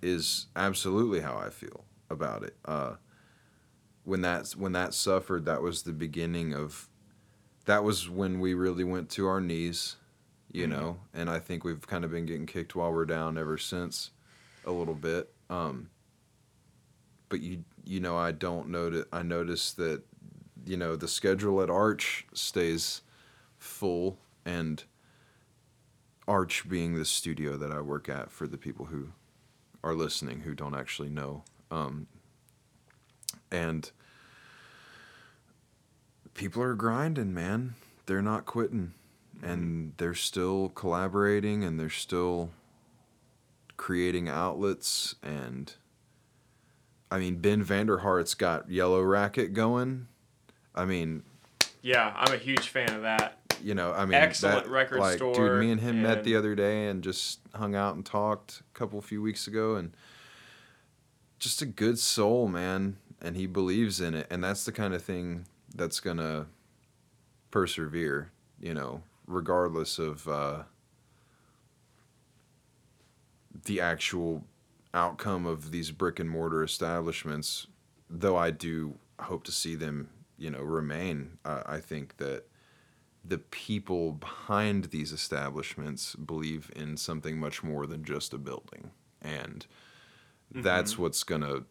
is 0.00 0.46
absolutely 0.54 1.20
how 1.20 1.36
I 1.36 1.50
feel 1.50 1.84
about 2.10 2.42
it. 2.42 2.56
Uh, 2.64 2.94
when 4.04 4.20
that 4.22 4.50
when 4.56 4.72
that 4.72 4.94
suffered, 4.94 5.44
that 5.46 5.62
was 5.62 5.82
the 5.82 5.92
beginning 5.92 6.54
of. 6.54 6.88
That 7.64 7.82
was 7.82 8.08
when 8.08 8.38
we 8.38 8.54
really 8.54 8.84
went 8.84 9.10
to 9.10 9.26
our 9.26 9.40
knees, 9.40 9.96
you 10.52 10.66
Mhm. 10.66 10.70
know, 10.70 11.00
and 11.12 11.28
I 11.28 11.40
think 11.40 11.64
we've 11.64 11.84
kind 11.84 12.04
of 12.04 12.12
been 12.12 12.24
getting 12.24 12.46
kicked 12.46 12.76
while 12.76 12.92
we're 12.92 13.04
down 13.06 13.36
ever 13.36 13.58
since, 13.58 14.12
a 14.64 14.70
little 14.70 14.94
bit. 14.94 15.34
Um, 15.50 15.90
but 17.28 17.40
you 17.40 17.64
you 17.84 17.98
know 17.98 18.16
I 18.16 18.30
don't 18.30 18.68
notice. 18.68 19.06
I 19.12 19.22
notice 19.22 19.72
that, 19.72 20.02
you 20.64 20.76
know, 20.76 20.94
the 20.94 21.08
schedule 21.08 21.60
at 21.60 21.68
Arch 21.68 22.24
stays 22.32 23.02
full 23.58 24.18
and 24.44 24.84
Arch 26.28 26.68
being 26.68 26.94
the 26.94 27.04
studio 27.04 27.56
that 27.56 27.72
I 27.72 27.80
work 27.80 28.08
at 28.08 28.30
for 28.30 28.46
the 28.46 28.58
people 28.58 28.86
who 28.86 29.12
are 29.82 29.94
listening 29.94 30.40
who 30.40 30.54
don't 30.54 30.74
actually 30.74 31.08
know. 31.08 31.42
Um, 31.70 32.06
and 33.50 33.90
people 36.34 36.62
are 36.62 36.74
grinding, 36.74 37.34
man. 37.34 37.74
They're 38.06 38.22
not 38.22 38.46
quitting. 38.46 38.92
And 39.42 39.92
they're 39.98 40.14
still 40.14 40.70
collaborating 40.70 41.62
and 41.62 41.78
they're 41.78 41.90
still 41.90 42.50
creating 43.76 44.28
outlets. 44.28 45.14
And 45.22 45.72
I 47.10 47.18
mean, 47.18 47.36
Ben 47.36 47.64
VanderHart's 47.64 48.34
got 48.34 48.70
Yellow 48.70 49.02
Racket 49.02 49.52
going. 49.52 50.08
I 50.74 50.84
mean, 50.84 51.22
Yeah, 51.82 52.12
I'm 52.16 52.32
a 52.32 52.38
huge 52.38 52.68
fan 52.68 52.92
of 52.92 53.02
that. 53.02 53.38
you 53.62 53.74
know, 53.74 53.92
I 53.92 54.04
mean, 54.04 54.14
Excellent 54.14 54.64
that, 54.64 54.70
record 54.70 55.00
like, 55.00 55.16
store 55.16 55.34
Dude, 55.34 55.60
me 55.60 55.70
and 55.70 55.80
him 55.80 56.02
met 56.02 56.24
the 56.24 56.36
other 56.36 56.54
day 56.54 56.88
and 56.88 57.02
just 57.02 57.40
hung 57.54 57.74
out 57.74 57.94
and 57.94 58.04
talked 58.04 58.62
a 58.74 58.78
couple 58.78 59.00
few 59.00 59.22
weeks 59.22 59.46
ago, 59.46 59.76
and 59.76 59.94
just 61.46 61.62
a 61.62 61.66
good 61.66 61.96
soul, 61.96 62.48
man. 62.48 62.96
And 63.22 63.36
he 63.36 63.46
believes 63.46 64.00
in 64.00 64.14
it, 64.14 64.26
and 64.30 64.42
that's 64.42 64.64
the 64.64 64.72
kind 64.72 64.92
of 64.94 65.02
thing 65.02 65.46
that's 65.74 66.00
gonna 66.00 66.46
persevere, 67.50 68.32
you 68.60 68.74
know, 68.74 69.02
regardless 69.26 69.98
of 69.98 70.26
uh, 70.28 70.64
the 73.64 73.80
actual 73.80 74.44
outcome 74.92 75.46
of 75.46 75.70
these 75.70 75.92
brick 75.92 76.18
and 76.18 76.28
mortar 76.28 76.64
establishments. 76.64 77.68
Though 78.10 78.36
I 78.36 78.50
do 78.50 78.98
hope 79.20 79.44
to 79.44 79.52
see 79.52 79.76
them, 79.76 80.10
you 80.36 80.50
know, 80.50 80.60
remain. 80.60 81.38
Uh, 81.44 81.62
I 81.64 81.78
think 81.78 82.16
that 82.16 82.44
the 83.24 83.38
people 83.38 84.12
behind 84.12 84.86
these 84.86 85.12
establishments 85.12 86.14
believe 86.16 86.70
in 86.74 86.96
something 86.96 87.38
much 87.38 87.62
more 87.62 87.86
than 87.86 88.04
just 88.04 88.34
a 88.34 88.38
building, 88.38 88.90
and 89.22 89.66
that's 90.52 90.98
what's 90.98 91.24
gonna 91.24 91.64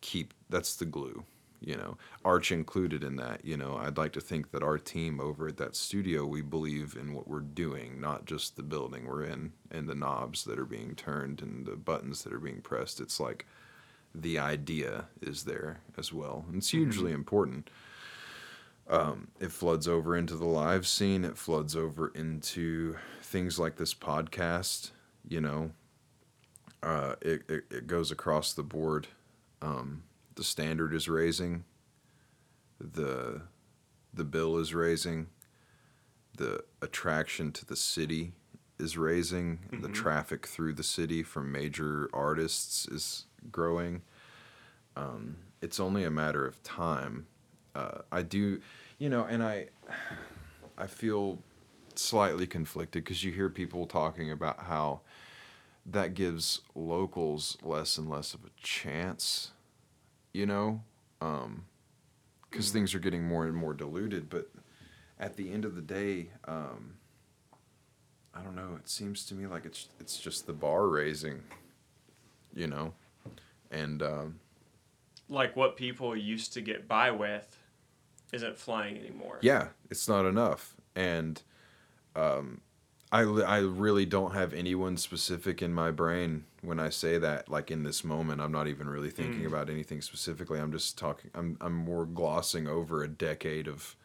keep. 0.00 0.34
That's 0.48 0.76
the 0.76 0.84
glue. 0.84 1.24
You 1.60 1.76
know, 1.76 1.98
Arch 2.24 2.52
included 2.52 3.02
in 3.02 3.16
that. 3.16 3.44
You 3.44 3.56
know, 3.56 3.78
I'd 3.78 3.98
like 3.98 4.12
to 4.12 4.20
think 4.20 4.52
that 4.52 4.62
our 4.62 4.78
team 4.78 5.20
over 5.20 5.48
at 5.48 5.56
that 5.56 5.74
studio, 5.74 6.24
we 6.24 6.40
believe 6.40 6.96
in 6.98 7.14
what 7.14 7.26
we're 7.26 7.40
doing, 7.40 8.00
not 8.00 8.26
just 8.26 8.56
the 8.56 8.62
building 8.62 9.06
we're 9.06 9.24
in 9.24 9.52
and 9.70 9.88
the 9.88 9.94
knobs 9.94 10.44
that 10.44 10.58
are 10.58 10.64
being 10.64 10.94
turned 10.94 11.42
and 11.42 11.66
the 11.66 11.74
buttons 11.74 12.22
that 12.22 12.32
are 12.32 12.38
being 12.38 12.60
pressed. 12.60 13.00
It's 13.00 13.18
like 13.18 13.44
the 14.14 14.38
idea 14.38 15.06
is 15.20 15.44
there 15.44 15.80
as 15.96 16.12
well. 16.12 16.44
And 16.48 16.58
it's 16.58 16.70
hugely 16.70 17.12
important. 17.12 17.70
Um, 18.88 19.28
it 19.40 19.52
floods 19.52 19.86
over 19.86 20.16
into 20.16 20.36
the 20.36 20.46
live 20.46 20.86
scene. 20.86 21.24
It 21.24 21.36
floods 21.36 21.76
over 21.76 22.08
into 22.14 22.96
things 23.20 23.58
like 23.58 23.76
this 23.76 23.94
podcast. 23.94 24.92
You 25.28 25.40
know, 25.40 25.72
uh, 26.82 27.14
it, 27.20 27.42
it 27.48 27.64
it 27.70 27.86
goes 27.86 28.10
across 28.10 28.52
the 28.52 28.62
board. 28.62 29.08
Um, 29.62 30.04
the 30.34 30.44
standard 30.44 30.94
is 30.94 31.08
raising. 31.08 31.64
The 32.80 33.42
the 34.14 34.24
bill 34.24 34.56
is 34.58 34.74
raising. 34.74 35.28
The 36.36 36.64
attraction 36.80 37.50
to 37.52 37.66
the 37.66 37.76
city 37.76 38.32
is 38.78 38.96
raising. 38.96 39.58
and 39.72 39.82
The 39.82 39.88
traffic 39.88 40.46
through 40.46 40.74
the 40.74 40.84
city 40.84 41.22
from 41.22 41.50
major 41.50 42.08
artists 42.12 42.86
is 42.86 43.24
growing. 43.50 44.02
Um, 44.96 45.38
it's 45.60 45.80
only 45.80 46.04
a 46.04 46.10
matter 46.10 46.46
of 46.46 46.62
time. 46.62 47.26
Uh, 47.74 48.02
I 48.12 48.22
do, 48.22 48.60
you 48.98 49.08
know, 49.08 49.24
and 49.24 49.42
I, 49.42 49.66
I 50.76 50.86
feel 50.86 51.38
slightly 51.96 52.46
conflicted 52.46 53.02
because 53.04 53.24
you 53.24 53.32
hear 53.32 53.48
people 53.48 53.86
talking 53.86 54.30
about 54.30 54.60
how 54.60 55.00
that 55.90 56.14
gives 56.14 56.60
locals 56.74 57.56
less 57.62 57.96
and 57.98 58.08
less 58.10 58.34
of 58.34 58.44
a 58.44 58.50
chance, 58.62 59.52
you 60.32 60.44
know, 60.46 60.82
because 62.50 62.70
things 62.70 62.94
are 62.94 62.98
getting 62.98 63.24
more 63.26 63.44
and 63.46 63.56
more 63.56 63.74
diluted. 63.74 64.28
But 64.28 64.50
at 65.18 65.36
the 65.36 65.50
end 65.52 65.64
of 65.64 65.74
the 65.74 65.80
day, 65.82 66.30
um, 66.46 66.94
I 68.34 68.42
don't 68.42 68.54
know. 68.56 68.76
It 68.78 68.88
seems 68.88 69.24
to 69.26 69.34
me 69.34 69.46
like 69.46 69.64
it's 69.64 69.88
it's 69.98 70.18
just 70.18 70.46
the 70.46 70.52
bar 70.52 70.86
raising, 70.88 71.42
you 72.54 72.66
know, 72.66 72.92
and 73.70 74.02
um, 74.02 74.40
Like 75.28 75.56
what 75.56 75.76
people 75.76 76.14
used 76.16 76.52
to 76.54 76.60
get 76.60 76.86
by 76.86 77.10
with 77.10 77.56
isn't 78.32 78.58
flying 78.58 78.96
anymore. 78.98 79.38
yeah, 79.40 79.68
it's 79.90 80.06
not 80.06 80.26
enough. 80.26 80.74
And 80.94 81.42
um, 82.14 82.60
I 83.10 83.20
I 83.22 83.58
really 83.60 84.04
don't 84.06 84.34
have 84.34 84.52
anyone 84.52 84.96
specific 84.98 85.62
in 85.62 85.72
my 85.72 85.90
brain 85.90 86.44
when 86.60 86.78
I 86.78 86.90
say 86.90 87.18
that. 87.18 87.48
Like 87.48 87.70
in 87.70 87.82
this 87.82 88.04
moment, 88.04 88.40
I'm 88.40 88.52
not 88.52 88.68
even 88.68 88.88
really 88.88 89.10
thinking 89.10 89.42
Mm. 89.42 89.46
about 89.48 89.70
anything 89.70 90.02
specifically. 90.02 90.60
I'm 90.60 90.72
just 90.72 90.98
talking. 90.98 91.30
I'm 91.34 91.56
I'm 91.60 91.72
more 91.74 92.04
glossing 92.04 92.66
over 92.68 93.02
a 93.02 93.08
decade 93.08 93.66
of 93.66 93.96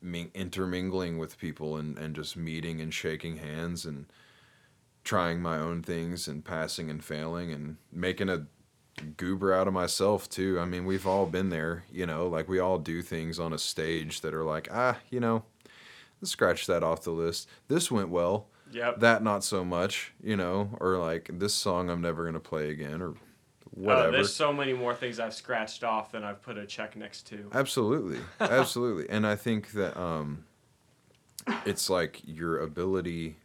ming- 0.00 0.30
intermingling 0.34 1.18
with 1.18 1.38
people 1.38 1.76
and 1.76 1.98
and 1.98 2.14
just 2.14 2.36
meeting 2.36 2.80
and 2.80 2.92
shaking 2.94 3.36
hands 3.38 3.84
and 3.84 4.06
trying 5.04 5.40
my 5.40 5.58
own 5.58 5.82
things 5.82 6.26
and 6.26 6.44
passing 6.44 6.90
and 6.90 7.04
failing 7.04 7.52
and 7.52 7.76
making 7.92 8.28
a 8.28 8.46
goober 9.16 9.52
out 9.52 9.68
of 9.68 9.74
myself 9.74 10.28
too. 10.28 10.58
I 10.58 10.64
mean, 10.64 10.84
we've 10.84 11.06
all 11.06 11.26
been 11.26 11.50
there, 11.50 11.84
you 11.92 12.06
know, 12.06 12.26
like 12.26 12.48
we 12.48 12.58
all 12.58 12.78
do 12.78 13.02
things 13.02 13.38
on 13.38 13.52
a 13.52 13.58
stage 13.58 14.22
that 14.22 14.34
are 14.34 14.42
like, 14.44 14.68
ah, 14.72 14.98
you 15.10 15.20
know, 15.20 15.44
let's 16.20 16.30
scratch 16.32 16.66
that 16.66 16.82
off 16.82 17.02
the 17.02 17.10
list. 17.10 17.48
This 17.68 17.90
went 17.90 18.08
well. 18.08 18.48
Yep. 18.72 19.00
That 19.00 19.22
not 19.22 19.44
so 19.44 19.64
much, 19.64 20.12
you 20.22 20.36
know, 20.36 20.76
or 20.80 20.98
like 20.98 21.30
this 21.32 21.54
song 21.54 21.88
I'm 21.88 22.00
never 22.00 22.24
gonna 22.24 22.40
play 22.40 22.70
again, 22.70 23.00
or 23.00 23.14
whatever. 23.70 24.10
there's 24.10 24.34
so 24.34 24.52
many 24.52 24.72
more 24.72 24.94
things 24.94 25.20
I've 25.20 25.34
scratched 25.34 25.84
off 25.84 26.10
than 26.12 26.24
I've 26.24 26.42
put 26.42 26.58
a 26.58 26.66
check 26.66 26.96
next 26.96 27.28
to. 27.28 27.48
Absolutely, 27.54 28.18
absolutely, 28.40 29.08
and 29.08 29.24
I 29.26 29.36
think 29.36 29.70
that 29.72 29.96
um, 29.96 30.44
it's 31.64 31.88
like 31.88 32.20
your 32.24 32.58
ability, 32.58 33.36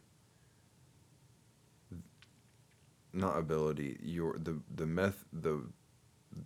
not 3.12 3.38
ability, 3.38 3.98
your 4.02 4.36
the 4.38 4.58
the 4.74 4.86
meth 4.86 5.24
the 5.32 5.60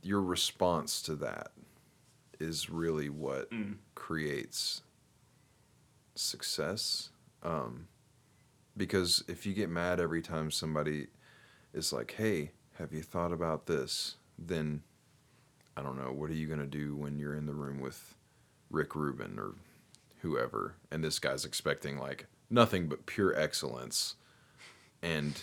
your 0.02 0.20
response 0.20 1.00
to 1.02 1.14
that 1.16 1.52
is 2.40 2.68
really 2.68 3.08
what 3.08 3.50
Mm. 3.50 3.76
creates 3.94 4.82
success. 6.18 7.10
Um, 7.42 7.88
because 8.76 9.24
if 9.28 9.46
you 9.46 9.54
get 9.54 9.70
mad 9.70 10.00
every 10.00 10.22
time 10.22 10.50
somebody 10.50 11.08
is 11.72 11.92
like, 11.92 12.12
"Hey, 12.12 12.52
have 12.78 12.92
you 12.92 13.02
thought 13.02 13.32
about 13.32 13.66
this?" 13.66 14.16
then 14.38 14.82
I 15.76 15.82
don't 15.82 15.96
know, 15.96 16.12
what 16.12 16.30
are 16.30 16.34
you 16.34 16.46
going 16.46 16.60
to 16.60 16.66
do 16.66 16.96
when 16.96 17.18
you're 17.18 17.34
in 17.34 17.46
the 17.46 17.54
room 17.54 17.80
with 17.80 18.14
Rick 18.70 18.94
Rubin 18.94 19.38
or 19.38 19.54
whoever 20.20 20.74
and 20.90 21.04
this 21.04 21.18
guy's 21.18 21.44
expecting 21.44 21.98
like 21.98 22.26
nothing 22.50 22.88
but 22.88 23.06
pure 23.06 23.38
excellence 23.38 24.16
and 25.02 25.42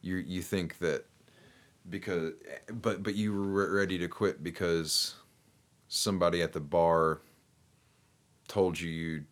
you 0.00 0.16
you 0.16 0.40
think 0.40 0.78
that 0.78 1.04
because 1.90 2.32
but 2.70 3.02
but 3.02 3.14
you 3.14 3.34
were 3.34 3.74
ready 3.74 3.98
to 3.98 4.08
quit 4.08 4.42
because 4.42 5.16
somebody 5.88 6.40
at 6.42 6.52
the 6.52 6.60
bar 6.60 7.20
told 8.46 8.78
you 8.80 8.88
you 8.88 9.24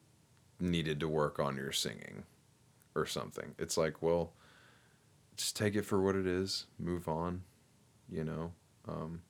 needed 0.61 1.01
to 1.01 1.09
work 1.09 1.39
on 1.39 1.57
your 1.57 1.73
singing 1.73 2.24
or 2.95 3.07
something. 3.07 3.55
It's 3.59 3.77
like, 3.77 4.03
well, 4.03 4.33
just 5.37 5.57
take 5.57 5.74
it 5.74 5.83
for 5.83 6.01
what 6.01 6.16
it 6.16 6.27
is, 6.27 6.66
move 6.78 7.09
on, 7.09 7.43
you 8.11 8.24
know. 8.24 8.53
Um, 8.89 9.23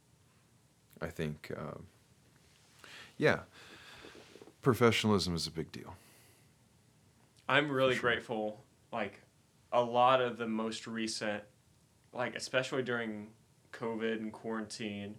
I 1.01 1.09
think, 1.09 1.51
uh, 1.57 1.79
yeah, 3.19 3.41
professionalism 4.63 5.35
is 5.35 5.47
a 5.47 5.51
big 5.51 5.73
deal. 5.73 5.95
I'm 7.49 7.71
really 7.71 7.95
sure. 7.95 8.03
grateful. 8.03 8.61
Like 8.93 9.21
a 9.73 9.83
lot 9.83 10.21
of 10.21 10.39
the 10.39 10.47
most 10.47 10.87
recent, 10.87 11.43
like 12.13 12.37
especially 12.37 12.83
during 12.83 13.29
COVID 13.73 14.19
and 14.21 14.33
quarantine, 14.33 15.17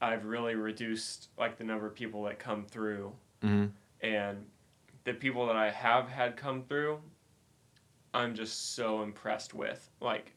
I've 0.00 0.24
really 0.24 0.56
reduced 0.56 1.28
like 1.38 1.56
the 1.56 1.64
number 1.64 1.86
of 1.86 1.94
people 1.94 2.24
that 2.24 2.38
come 2.38 2.64
through, 2.64 3.12
Mm-hmm. 3.42 3.66
And 4.02 4.46
the 5.04 5.14
people 5.14 5.46
that 5.46 5.56
I 5.56 5.70
have 5.70 6.08
had 6.08 6.36
come 6.36 6.62
through, 6.62 7.00
I'm 8.14 8.34
just 8.34 8.74
so 8.74 9.02
impressed 9.02 9.54
with 9.54 9.88
like 10.00 10.34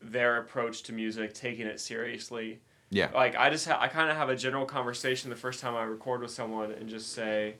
their 0.00 0.38
approach 0.38 0.82
to 0.84 0.92
music, 0.92 1.34
taking 1.34 1.66
it 1.66 1.80
seriously. 1.80 2.60
Yeah. 2.90 3.10
Like 3.14 3.36
I 3.36 3.50
just 3.50 3.66
ha- 3.66 3.78
I 3.80 3.88
kind 3.88 4.10
of 4.10 4.16
have 4.16 4.28
a 4.28 4.36
general 4.36 4.64
conversation 4.66 5.30
the 5.30 5.36
first 5.36 5.60
time 5.60 5.74
I 5.74 5.82
record 5.82 6.20
with 6.20 6.30
someone 6.30 6.72
and 6.72 6.88
just 6.88 7.12
say, 7.12 7.56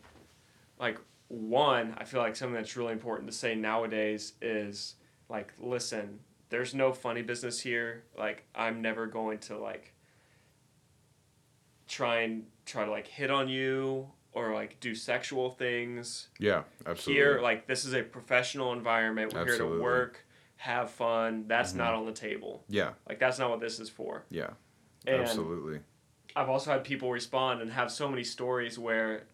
like 0.78 0.98
one, 1.28 1.94
I 1.98 2.04
feel 2.04 2.20
like 2.20 2.36
something 2.36 2.54
that's 2.54 2.76
really 2.76 2.92
important 2.92 3.30
to 3.30 3.36
say 3.36 3.54
nowadays 3.54 4.34
is 4.40 4.94
like, 5.28 5.52
listen, 5.58 6.20
there's 6.48 6.74
no 6.74 6.92
funny 6.92 7.22
business 7.22 7.60
here. 7.60 8.04
Like 8.16 8.44
I'm 8.54 8.80
never 8.80 9.06
going 9.06 9.38
to 9.40 9.58
like 9.58 9.94
try 11.86 12.20
and 12.20 12.44
try 12.66 12.84
to 12.84 12.90
like 12.90 13.06
hit 13.06 13.30
on 13.30 13.48
you 13.48 14.08
or 14.32 14.52
like 14.54 14.78
do 14.80 14.94
sexual 14.94 15.50
things 15.50 16.28
Yeah, 16.38 16.62
absolutely. 16.86 17.14
here 17.22 17.40
like 17.40 17.66
this 17.66 17.84
is 17.84 17.94
a 17.94 18.02
professional 18.02 18.72
environment 18.72 19.32
we're 19.32 19.44
here 19.46 19.58
to 19.58 19.80
work 19.80 20.24
have 20.56 20.90
fun 20.90 21.44
that's 21.46 21.72
Mhm. 21.72 21.76
not 21.76 21.94
on 21.94 22.06
the 22.06 22.12
table 22.12 22.64
yeah, 22.68 22.90
like 23.08 23.18
that's 23.18 23.38
not 23.38 23.50
what 23.50 23.60
this 23.60 23.78
is 23.80 23.88
for 23.88 24.24
yeah, 24.30 24.50
and 25.06 25.22
absolutely. 25.22 25.80
i've 26.36 26.48
also 26.48 26.70
had 26.72 26.84
people 26.84 27.10
respond 27.10 27.62
and 27.62 27.70
have 27.72 27.90
so 27.90 28.08
many 28.08 28.24
stories 28.24 28.78
where 28.78 29.24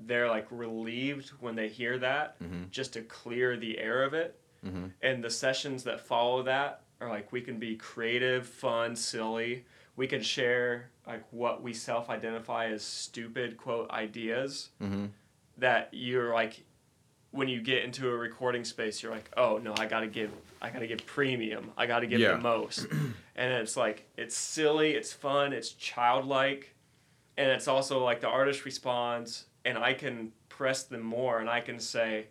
they're 0.00 0.28
like 0.28 0.46
relieved 0.50 1.28
when 1.40 1.54
they 1.54 1.68
hear 1.68 1.98
that 1.98 2.40
Mm-hmm. 2.42 2.64
just 2.70 2.92
to 2.94 3.02
clear 3.02 3.56
the 3.56 3.78
air 3.78 4.02
of 4.04 4.14
it 4.14 4.38
Mm-hmm. 4.64 4.86
and 5.02 5.24
the 5.24 5.30
sessions 5.30 5.82
that 5.84 6.00
follow 6.00 6.44
that 6.44 6.82
are 7.00 7.08
like 7.08 7.32
we 7.32 7.40
can 7.40 7.58
be 7.58 7.74
creative 7.76 8.46
fun 8.46 8.94
silly 8.94 9.64
we 9.96 10.06
can 10.06 10.22
share 10.22 10.90
like 11.06 11.24
what 11.30 11.62
we 11.62 11.72
self-identify 11.72 12.66
as 12.66 12.82
stupid 12.82 13.56
quote 13.56 13.90
ideas 13.90 14.70
Mm-hmm. 14.82 15.06
that 15.58 15.88
you're 15.92 16.32
like 16.32 16.64
when 17.30 17.48
you 17.48 17.60
get 17.62 17.82
into 17.84 18.08
a 18.08 18.16
recording 18.16 18.64
space 18.64 19.02
you're 19.02 19.12
like 19.12 19.30
oh 19.36 19.58
no 19.58 19.72
i 19.78 19.86
gotta 19.86 20.06
give 20.06 20.30
i 20.60 20.68
gotta 20.70 20.86
give 20.86 21.04
premium 21.06 21.70
i 21.76 21.86
gotta 21.86 22.06
give 22.06 22.20
Yeah. 22.20 22.32
the 22.32 22.38
most 22.42 22.86
and 23.36 23.52
it's 23.52 23.76
like 23.76 24.06
it's 24.16 24.36
silly 24.36 24.92
it's 24.92 25.12
fun 25.12 25.52
it's 25.52 25.70
childlike 25.72 26.74
and 27.38 27.50
it's 27.50 27.68
also 27.68 28.04
like 28.04 28.20
the 28.20 28.28
artist 28.28 28.64
responds 28.66 29.46
and 29.64 29.78
i 29.78 29.94
can 29.94 30.32
press 30.50 30.82
them 30.84 31.00
more 31.02 31.38
and 31.40 31.48
i 31.48 31.60
can 31.60 31.78
say 31.80 32.26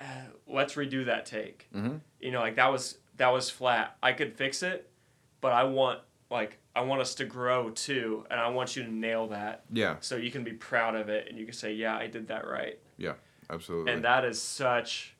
uh, 0.00 0.04
let's 0.48 0.74
redo 0.74 1.04
that 1.06 1.26
take 1.26 1.68
Mm-hmm. 1.74 1.96
you 2.20 2.30
know 2.32 2.40
like 2.40 2.56
that 2.56 2.72
was 2.72 2.98
that 3.18 3.28
was 3.28 3.50
flat 3.50 3.96
i 4.02 4.12
could 4.12 4.32
fix 4.34 4.62
it 4.62 4.90
but 5.42 5.52
i 5.52 5.64
want 5.64 6.00
like 6.30 6.58
i 6.76 6.80
want 6.80 7.00
us 7.00 7.14
to 7.14 7.24
grow 7.24 7.70
too 7.70 8.24
and 8.30 8.40
i 8.40 8.48
want 8.48 8.76
you 8.76 8.82
to 8.82 8.90
nail 8.92 9.26
that 9.28 9.64
Yeah, 9.72 9.96
so 10.00 10.16
you 10.16 10.30
can 10.30 10.44
be 10.44 10.52
proud 10.52 10.94
of 10.94 11.08
it 11.08 11.28
and 11.28 11.38
you 11.38 11.44
can 11.44 11.54
say 11.54 11.72
yeah 11.72 11.96
i 11.96 12.06
did 12.06 12.28
that 12.28 12.46
right 12.46 12.78
Yeah, 12.96 13.14
absolutely. 13.50 13.92
and 13.92 14.04
that 14.04 14.24
is 14.24 14.40
such 14.40 15.14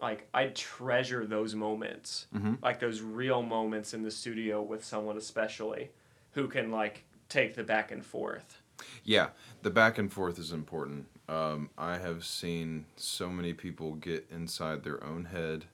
like 0.00 0.28
i 0.34 0.46
treasure 0.46 1.26
those 1.26 1.54
moments 1.54 2.26
mm-hmm. 2.34 2.54
like 2.62 2.80
those 2.80 3.00
real 3.00 3.42
moments 3.42 3.94
in 3.94 4.02
the 4.02 4.10
studio 4.10 4.62
with 4.62 4.84
someone 4.84 5.16
especially 5.16 5.90
who 6.32 6.48
can 6.48 6.70
like 6.70 7.04
take 7.28 7.54
the 7.54 7.64
back 7.64 7.92
and 7.92 8.04
forth 8.04 8.60
Yeah, 9.04 9.28
the 9.62 9.70
back 9.70 9.98
and 9.98 10.10
forth 10.10 10.38
is 10.38 10.52
important. 10.52 11.06
Um, 11.28 11.68
I 11.76 11.98
have 11.98 12.24
seen 12.24 12.86
so 12.96 13.28
many 13.28 13.52
people 13.52 13.92
get 13.94 14.26
inside 14.30 14.82
their 14.84 15.04
own 15.04 15.26
head 15.26 15.66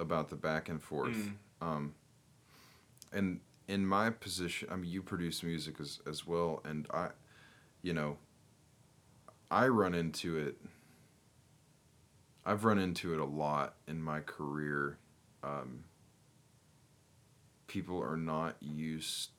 about 0.00 0.30
the 0.30 0.36
back 0.36 0.68
and 0.70 0.82
forth. 0.82 1.14
Mm. 1.14 1.32
Um, 1.60 1.94
and 3.12 3.40
in 3.68 3.86
my 3.86 4.10
position, 4.10 4.68
I 4.70 4.76
mean, 4.76 4.90
you 4.90 5.02
produce 5.02 5.42
music 5.42 5.80
as, 5.80 6.00
as 6.06 6.26
well, 6.26 6.62
and 6.64 6.86
I, 6.92 7.08
you 7.82 7.92
know, 7.92 8.18
I 9.50 9.68
run 9.68 9.94
into 9.94 10.36
it. 10.38 10.56
I've 12.44 12.64
run 12.64 12.78
into 12.78 13.12
it 13.12 13.20
a 13.20 13.24
lot 13.24 13.74
in 13.88 14.00
my 14.00 14.20
career. 14.20 14.98
Um, 15.42 15.84
people 17.66 18.00
are 18.02 18.16
not 18.16 18.56
used 18.60 19.30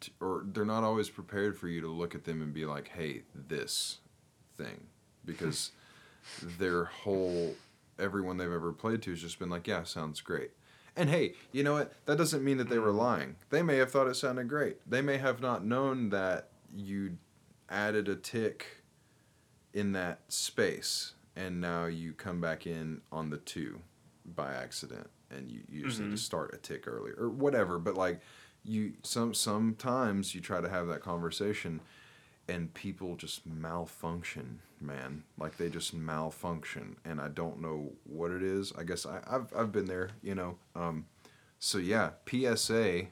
to, 0.00 0.10
or 0.20 0.44
they're 0.46 0.64
not 0.64 0.84
always 0.84 1.08
prepared 1.08 1.56
for 1.56 1.68
you 1.68 1.80
to 1.80 1.88
look 1.88 2.14
at 2.14 2.24
them 2.24 2.40
and 2.42 2.54
be 2.54 2.64
like, 2.64 2.88
hey, 2.88 3.22
this 3.34 3.98
thing. 4.56 4.86
Because 5.24 5.72
their 6.58 6.84
whole, 6.84 7.56
everyone 7.98 8.36
they've 8.36 8.52
ever 8.52 8.72
played 8.72 9.02
to 9.02 9.10
has 9.10 9.20
just 9.20 9.40
been 9.40 9.50
like, 9.50 9.66
yeah, 9.66 9.82
sounds 9.82 10.20
great. 10.20 10.52
And 10.98 11.08
hey, 11.08 11.34
you 11.52 11.62
know 11.62 11.74
what? 11.74 11.92
That 12.06 12.18
doesn't 12.18 12.42
mean 12.44 12.58
that 12.58 12.68
they 12.68 12.80
were 12.80 12.90
lying. 12.90 13.36
They 13.50 13.62
may 13.62 13.76
have 13.76 13.92
thought 13.92 14.08
it 14.08 14.16
sounded 14.16 14.48
great. 14.48 14.78
They 14.90 15.00
may 15.00 15.16
have 15.18 15.40
not 15.40 15.64
known 15.64 16.08
that 16.10 16.48
you 16.76 17.16
added 17.70 18.08
a 18.08 18.16
tick 18.16 18.82
in 19.72 19.92
that 19.92 20.20
space 20.28 21.12
and 21.36 21.60
now 21.60 21.86
you 21.86 22.12
come 22.14 22.40
back 22.40 22.66
in 22.66 23.00
on 23.12 23.30
the 23.30 23.36
two 23.36 23.78
by 24.34 24.52
accident 24.54 25.08
and 25.30 25.48
you, 25.48 25.60
you 25.70 25.84
just 25.86 26.00
need 26.00 26.08
Mhm. 26.08 26.12
to 26.12 26.16
start 26.16 26.52
a 26.54 26.56
tick 26.56 26.88
earlier 26.88 27.14
or 27.16 27.28
whatever 27.28 27.78
but 27.78 27.94
like 27.94 28.20
you 28.64 28.94
some 29.02 29.34
sometimes 29.34 30.34
you 30.34 30.40
try 30.40 30.60
to 30.60 30.68
have 30.68 30.88
that 30.88 31.02
conversation 31.02 31.80
and 32.48 32.72
people 32.74 33.14
just 33.16 33.46
malfunction 33.46 34.60
man. 34.80 35.24
Like 35.38 35.56
they 35.56 35.68
just 35.68 35.92
malfunction 35.92 36.96
and 37.04 37.20
i 37.20 37.28
don't 37.28 37.60
know 37.60 37.92
what 38.04 38.30
it 38.30 38.42
is. 38.42 38.72
I 38.78 38.84
guess 38.84 39.06
I, 39.06 39.20
i've, 39.28 39.52
I've 39.56 39.72
been 39.72 39.86
there 39.86 40.10
you 40.22 40.34
know 40.34 40.56
um, 40.74 41.06
so 41.58 41.78
yeah 41.78 42.10
psa 42.28 43.08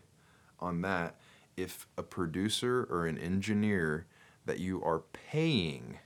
on 0.61 0.81
that. 0.83 1.17
If 1.57 1.87
a 1.97 2.03
producer 2.03 2.87
or 2.91 3.07
an 3.07 3.19
engineer 3.19 4.07
that 4.45 4.61
you 4.61 4.83
are 4.83 5.01
paying 5.31 5.99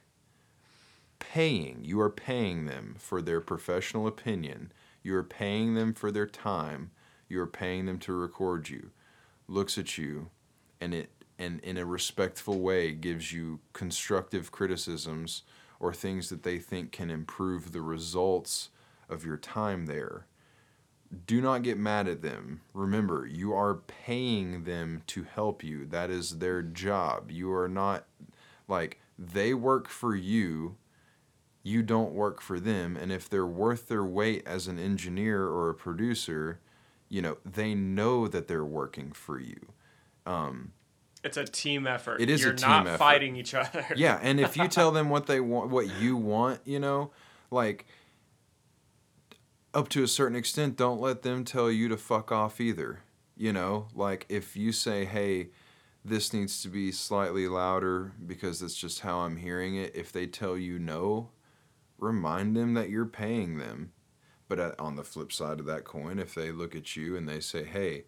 paying 1.19 1.81
you 1.85 2.01
are 2.01 2.11
paying 2.11 2.65
them 2.65 2.97
for 2.99 3.21
their 3.21 3.41
professional 3.41 4.07
opinion 4.07 4.73
you 5.03 5.15
are 5.15 5.23
paying 5.23 5.75
them 5.75 5.93
for 5.93 6.11
their 6.11 6.27
time 6.27 6.91
you 7.29 7.41
are 7.41 7.47
paying 7.47 7.87
them 7.87 7.99
to 7.99 8.13
record 8.13 8.69
you 8.69 8.91
looks 9.47 9.77
at 9.77 9.99
you 9.99 10.31
and 10.81 10.95
it 10.95 11.11
and 11.41 11.59
in 11.61 11.77
a 11.77 11.85
respectful 11.85 12.61
way 12.61 12.93
gives 12.93 13.33
you 13.33 13.59
constructive 13.73 14.53
criticisms 14.53 15.43
or 15.81 15.93
things 15.93 16.29
that 16.29 16.45
they 16.45 16.59
think 16.59 16.93
can 16.93 17.11
improve 17.11 17.73
the 17.73 17.81
results 17.81 18.69
of 19.09 19.25
your 19.25 19.37
time 19.37 19.87
there 19.87 20.27
do 21.27 21.41
not 21.41 21.63
get 21.63 21.77
mad 21.77 22.07
at 22.07 22.23
them. 22.23 22.61
Remember, 22.73 23.27
you 23.27 23.53
are 23.53 23.75
paying 23.75 24.65
them 24.65 25.03
to 25.09 25.25
help 25.25 25.65
you. 25.65 25.85
That 25.87 26.11
is 26.11 26.39
their 26.39 26.63
job. 26.63 27.31
You 27.31 27.53
are 27.53 27.69
not 27.69 28.05
like 28.69 29.01
they 29.19 29.53
work 29.53 29.89
for 29.89 30.15
you. 30.15 30.77
You 31.63 31.83
don't 31.83 32.13
work 32.13 32.41
for 32.41 32.61
them. 32.61 32.97
And 32.97 33.11
if 33.11 33.29
they're 33.29 33.47
worth 33.47 33.89
their 33.89 34.05
weight 34.05 34.45
as 34.47 34.67
an 34.67 34.79
engineer 34.79 35.47
or 35.47 35.69
a 35.69 35.75
producer, 35.75 36.61
you 37.09 37.21
know, 37.21 37.39
they 37.45 37.75
know 37.75 38.29
that 38.29 38.47
they're 38.47 38.65
working 38.65 39.11
for 39.13 39.39
you. 39.41 39.73
Um, 40.25 40.73
It's 41.23 41.37
a 41.37 41.45
team 41.45 41.87
effort. 41.87 42.21
It 42.21 42.31
is 42.31 42.43
You're 42.43 42.55
team 42.55 42.69
not 42.69 42.87
effort. 42.87 42.99
fighting 42.99 43.37
each 43.37 43.55
other. 43.55 43.85
yeah, 43.97 44.19
and 44.23 44.41
if 44.41 44.57
you 44.57 44.69
tell 44.69 44.91
them 44.93 45.11
what 45.11 45.27
they 45.27 45.41
want, 45.41 45.71
what 45.71 46.01
you 46.01 46.17
want, 46.17 46.61
you 46.65 46.79
know, 46.79 47.11
like 47.51 47.87
up 49.75 49.89
to 49.91 50.03
a 50.03 50.09
certain 50.09 50.37
extent, 50.37 50.77
don't 50.77 51.01
let 51.01 51.23
them 51.23 51.45
tell 51.45 51.71
you 51.71 51.89
to 51.89 51.97
fuck 51.97 52.33
off 52.33 52.61
either. 52.61 53.01
You 53.37 53.53
know, 53.53 53.89
like 53.95 54.27
if 54.29 54.57
you 54.57 54.73
say, 54.73 55.05
"Hey, 55.05 55.49
this 56.05 56.33
needs 56.33 56.63
to 56.63 56.69
be 56.69 56.91
slightly 56.93 57.49
louder 57.49 58.13
because 58.27 58.61
that's 58.61 58.75
just 58.75 59.01
how 59.01 59.21
I'm 59.21 59.37
hearing 59.37 59.77
it." 59.77 59.95
If 59.95 60.13
they 60.13 60.27
tell 60.27 60.57
you 60.57 60.79
no, 60.79 61.31
remind 61.99 62.57
them 62.57 62.75
that 62.75 62.91
you're 62.91 63.07
paying 63.07 63.59
them. 63.59 63.93
But 64.49 64.79
on 64.81 64.97
the 64.97 65.05
flip 65.05 65.33
side 65.33 65.61
of 65.61 65.67
that 65.67 65.85
coin, 65.85 66.19
if 66.19 66.35
they 66.35 66.51
look 66.51 66.75
at 66.75 66.97
you 66.97 67.17
and 67.17 67.29
they 67.29 67.41
say, 67.41 67.65
"Hey, 67.65 68.05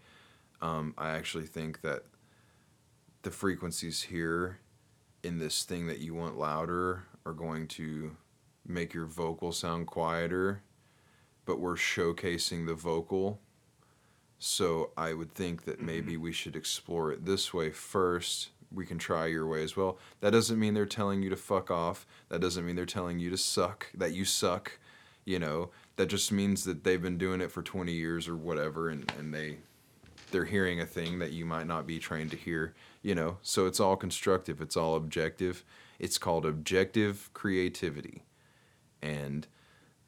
um, 0.60 0.92
I 0.98 1.10
actually 1.10 1.46
think 1.46 1.82
that 1.82 2.04
the 3.22 3.30
frequencies 3.30 4.02
here 4.02 4.58
in 5.22 5.38
this 5.38 5.62
thing 5.64 5.86
that 5.86 6.00
you 6.00 6.14
want 6.14 6.38
louder 6.38 7.04
are 7.24 7.32
going 7.32 7.68
to 7.68 8.16
make 8.66 8.92
your 8.92 9.06
vocal 9.06 9.52
sound 9.52 9.86
quieter, 9.86 10.62
but 11.44 11.60
we're 11.60 11.76
showcasing 11.76 12.66
the 12.66 12.74
vocal. 12.74 13.40
So 14.38 14.90
I 14.96 15.12
would 15.12 15.32
think 15.32 15.64
that 15.64 15.76
mm-hmm. 15.76 15.86
maybe 15.86 16.16
we 16.16 16.32
should 16.32 16.56
explore 16.56 17.12
it 17.12 17.24
this 17.24 17.54
way 17.54 17.70
first. 17.70 18.50
We 18.72 18.86
can 18.86 18.98
try 18.98 19.26
your 19.26 19.46
way 19.46 19.62
as 19.62 19.76
well. 19.76 19.98
That 20.20 20.30
doesn't 20.30 20.58
mean 20.58 20.74
they're 20.74 20.86
telling 20.86 21.22
you 21.22 21.30
to 21.30 21.36
fuck 21.36 21.70
off. 21.70 22.06
That 22.28 22.40
doesn't 22.40 22.64
mean 22.64 22.74
they're 22.74 22.86
telling 22.86 23.18
you 23.18 23.30
to 23.30 23.36
suck, 23.36 23.88
that 23.94 24.14
you 24.14 24.24
suck. 24.24 24.78
You 25.24 25.38
know, 25.38 25.70
that 25.96 26.06
just 26.06 26.32
means 26.32 26.64
that 26.64 26.82
they've 26.82 27.00
been 27.00 27.18
doing 27.18 27.40
it 27.40 27.52
for 27.52 27.62
20 27.62 27.92
years 27.92 28.26
or 28.26 28.36
whatever 28.36 28.88
and, 28.88 29.12
and 29.16 29.32
they 29.32 29.58
they're 30.32 30.44
hearing 30.46 30.80
a 30.80 30.86
thing 30.86 31.18
that 31.20 31.32
you 31.32 31.44
might 31.44 31.66
not 31.66 31.86
be 31.86 31.98
trained 31.98 32.30
to 32.32 32.36
hear, 32.36 32.74
you 33.02 33.14
know. 33.14 33.38
So 33.42 33.66
it's 33.66 33.78
all 33.80 33.96
constructive, 33.96 34.60
it's 34.60 34.76
all 34.76 34.96
objective. 34.96 35.64
It's 35.98 36.18
called 36.18 36.44
objective 36.44 37.30
creativity. 37.32 38.24
And 39.00 39.46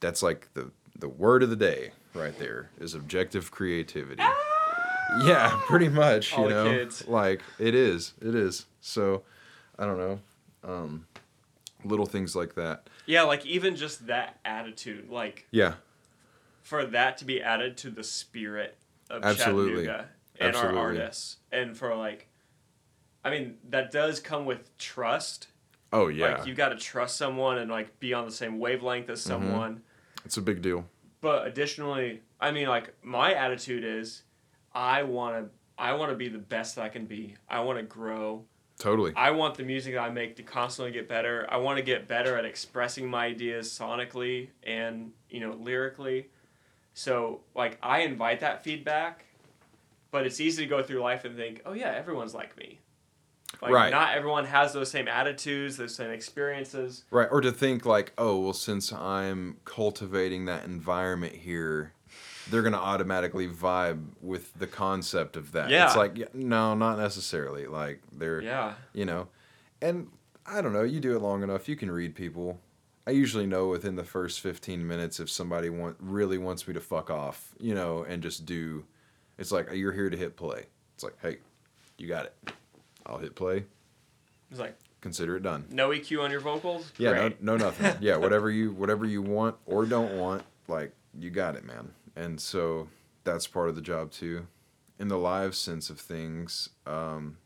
that's 0.00 0.22
like 0.22 0.48
the 0.54 0.70
the 0.98 1.08
word 1.08 1.42
of 1.42 1.50
the 1.50 1.56
day 1.56 1.92
right 2.14 2.36
there 2.38 2.70
is 2.78 2.94
objective 2.94 3.50
creativity. 3.50 4.22
Yeah, 5.24 5.60
pretty 5.66 5.88
much, 5.88 6.36
you 6.36 6.48
know. 6.48 6.64
kids. 6.64 7.06
Like 7.06 7.42
it 7.58 7.74
is. 7.74 8.14
It 8.20 8.34
is. 8.34 8.66
So, 8.80 9.22
I 9.78 9.84
don't 9.86 9.98
know. 9.98 10.20
Um 10.64 11.06
little 11.84 12.06
things 12.06 12.34
like 12.34 12.54
that. 12.54 12.88
Yeah, 13.06 13.22
like 13.22 13.44
even 13.44 13.76
just 13.76 14.06
that 14.06 14.38
attitude, 14.44 15.10
like 15.10 15.46
Yeah. 15.50 15.74
for 16.62 16.84
that 16.86 17.18
to 17.18 17.24
be 17.26 17.42
added 17.42 17.76
to 17.78 17.90
the 17.90 18.02
spirit 18.02 18.76
of 19.10 19.22
Absolutely. 19.22 19.84
Chattanooga 19.84 20.08
and 20.38 20.50
Absolutely. 20.50 20.78
our 20.78 20.86
artists, 20.86 21.36
and 21.52 21.76
for 21.76 21.94
like, 21.94 22.28
I 23.24 23.30
mean, 23.30 23.56
that 23.70 23.90
does 23.90 24.20
come 24.20 24.44
with 24.44 24.76
trust. 24.78 25.48
Oh 25.92 26.08
yeah. 26.08 26.26
Mm-hmm. 26.26 26.38
Like 26.38 26.46
you 26.48 26.54
got 26.54 26.70
to 26.70 26.76
trust 26.76 27.16
someone 27.16 27.58
and 27.58 27.70
like 27.70 27.98
be 28.00 28.12
on 28.14 28.24
the 28.24 28.32
same 28.32 28.58
wavelength 28.58 29.08
as 29.08 29.20
someone. 29.20 29.82
it's 30.24 30.36
a 30.36 30.42
big 30.42 30.60
deal. 30.62 30.84
But 31.20 31.46
additionally, 31.46 32.20
I 32.40 32.50
mean, 32.50 32.68
like 32.68 32.94
my 33.02 33.32
attitude 33.32 33.84
is, 33.84 34.22
I 34.74 35.04
want 35.04 35.44
to, 35.44 35.50
I 35.78 35.94
want 35.94 36.10
to 36.10 36.16
be 36.16 36.28
the 36.28 36.38
best 36.38 36.76
that 36.76 36.84
I 36.84 36.88
can 36.88 37.06
be. 37.06 37.36
I 37.48 37.60
want 37.60 37.78
to 37.78 37.84
grow. 37.84 38.44
Totally. 38.78 39.12
I 39.14 39.30
want 39.30 39.54
the 39.54 39.62
music 39.62 39.94
that 39.94 40.00
I 40.02 40.10
make 40.10 40.36
to 40.36 40.42
constantly 40.42 40.92
get 40.92 41.08
better. 41.08 41.46
I 41.48 41.58
want 41.58 41.78
to 41.78 41.82
get 41.82 42.08
better 42.08 42.36
at 42.36 42.44
expressing 42.44 43.08
my 43.08 43.26
ideas 43.26 43.68
sonically 43.70 44.48
and, 44.64 45.12
you 45.30 45.40
know, 45.40 45.52
lyrically. 45.52 46.28
So, 46.92 47.40
like, 47.54 47.78
I 47.82 48.00
invite 48.00 48.40
that 48.40 48.64
feedback, 48.64 49.24
but 50.14 50.24
it's 50.26 50.38
easy 50.40 50.62
to 50.62 50.68
go 50.68 50.80
through 50.80 51.00
life 51.00 51.24
and 51.24 51.34
think, 51.36 51.60
oh, 51.66 51.72
yeah, 51.72 51.90
everyone's 51.90 52.34
like 52.34 52.56
me. 52.56 52.78
Like, 53.60 53.72
Right. 53.72 53.90
not 53.90 54.14
everyone 54.14 54.44
has 54.44 54.72
those 54.72 54.88
same 54.88 55.08
attitudes, 55.08 55.76
those 55.76 55.92
same 55.92 56.12
experiences. 56.12 57.02
Right, 57.10 57.26
or 57.32 57.40
to 57.40 57.50
think 57.50 57.84
like, 57.84 58.12
oh, 58.16 58.38
well, 58.38 58.52
since 58.52 58.92
I'm 58.92 59.56
cultivating 59.64 60.44
that 60.44 60.64
environment 60.66 61.34
here, 61.34 61.94
they're 62.48 62.62
gonna 62.62 62.76
automatically 62.76 63.48
vibe 63.48 64.04
with 64.20 64.56
the 64.56 64.68
concept 64.68 65.36
of 65.36 65.50
that. 65.50 65.68
Yeah. 65.68 65.86
It's 65.86 65.96
like, 65.96 66.16
yeah, 66.16 66.26
no, 66.32 66.74
not 66.76 66.96
necessarily. 66.96 67.66
Like 67.66 68.00
they're, 68.12 68.40
Yeah. 68.40 68.74
you 68.92 69.04
know, 69.04 69.26
and 69.82 70.12
I 70.46 70.60
don't 70.60 70.72
know. 70.72 70.84
You 70.84 71.00
do 71.00 71.16
it 71.16 71.20
long 71.22 71.42
enough, 71.42 71.68
you 71.68 71.74
can 71.74 71.90
read 71.90 72.14
people. 72.14 72.60
I 73.04 73.10
usually 73.10 73.46
know 73.46 73.66
within 73.66 73.96
the 73.96 74.04
first 74.04 74.40
fifteen 74.40 74.86
minutes 74.86 75.18
if 75.18 75.28
somebody 75.28 75.70
want 75.70 75.96
really 75.98 76.38
wants 76.38 76.68
me 76.68 76.74
to 76.74 76.80
fuck 76.80 77.10
off, 77.10 77.54
you 77.58 77.74
know, 77.74 78.04
and 78.04 78.22
just 78.22 78.46
do. 78.46 78.84
It's 79.38 79.50
like 79.52 79.68
you're 79.72 79.92
here 79.92 80.10
to 80.10 80.16
hit 80.16 80.36
play. 80.36 80.66
It's 80.94 81.02
like, 81.04 81.16
hey, 81.20 81.38
you 81.98 82.06
got 82.08 82.26
it. 82.26 82.52
I'll 83.06 83.18
hit 83.18 83.34
play. 83.34 83.64
It's 84.50 84.60
like, 84.60 84.76
Consider 85.00 85.36
it 85.36 85.42
done. 85.42 85.66
no 85.70 85.90
EQ 85.90 86.22
on 86.22 86.30
your 86.30 86.40
vocals? 86.40 86.90
Yeah, 86.96 87.10
Great. 87.10 87.42
no, 87.42 87.56
no, 87.56 87.66
nothing. 87.66 87.94
Yeah, 88.00 88.16
whatever 88.16 88.50
you 88.50 88.72
whatever 88.72 89.04
you 89.04 89.20
want 89.20 89.56
or 89.66 89.84
don't 89.84 90.16
want, 90.16 90.42
like 90.68 90.92
you 91.18 91.28
got 91.30 91.56
it, 91.56 91.64
man. 91.64 91.90
And 92.16 92.40
so 92.40 92.88
that's 93.24 93.46
part 93.46 93.68
of 93.68 93.74
the 93.74 93.82
job 93.82 94.10
too. 94.12 94.46
In 94.98 95.08
the 95.08 95.18
live 95.18 95.54
sense 95.56 95.90
of 95.90 95.98
things, 96.00 96.70
um, 96.86 97.36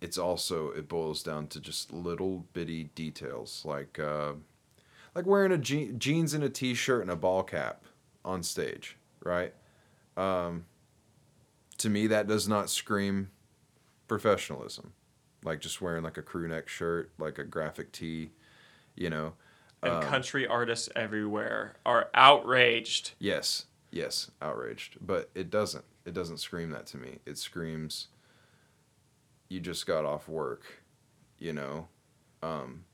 it's 0.00 0.16
also 0.16 0.70
it 0.70 0.88
boils 0.88 1.22
down 1.22 1.48
to 1.48 1.60
just 1.60 1.92
little 1.92 2.46
bitty 2.52 2.84
details 2.94 3.62
like 3.66 3.98
uh, 3.98 4.32
like 5.14 5.26
wearing 5.26 5.52
a 5.52 5.58
je- 5.58 5.92
jeans 5.98 6.32
and 6.32 6.44
a 6.44 6.48
t-shirt 6.48 7.02
and 7.02 7.10
a 7.10 7.16
ball 7.16 7.42
cap 7.42 7.82
on 8.24 8.42
stage, 8.42 8.96
right? 9.24 9.52
Um, 10.16 10.64
to 11.78 11.88
me, 11.90 12.06
that 12.08 12.26
does 12.26 12.48
not 12.48 12.70
scream 12.70 13.30
professionalism. 14.08 14.92
Like 15.44 15.60
just 15.60 15.80
wearing 15.80 16.02
like 16.02 16.16
a 16.16 16.22
crew 16.22 16.48
neck 16.48 16.68
shirt, 16.68 17.10
like 17.18 17.38
a 17.38 17.44
graphic 17.44 17.92
tee, 17.92 18.30
you 18.96 19.10
know. 19.10 19.34
And 19.82 19.92
Um, 19.94 20.02
country 20.02 20.46
artists 20.46 20.88
everywhere 20.96 21.76
are 21.84 22.08
outraged. 22.14 23.12
Yes, 23.18 23.66
yes, 23.90 24.30
outraged. 24.42 24.96
But 25.00 25.30
it 25.34 25.50
doesn't. 25.50 25.84
It 26.04 26.14
doesn't 26.14 26.38
scream 26.38 26.70
that 26.70 26.86
to 26.86 26.96
me. 26.96 27.18
It 27.26 27.36
screams 27.38 28.08
you 29.48 29.60
just 29.60 29.86
got 29.86 30.04
off 30.04 30.28
work, 30.28 30.82
you 31.38 31.52
know. 31.52 31.88
Um, 32.42 32.84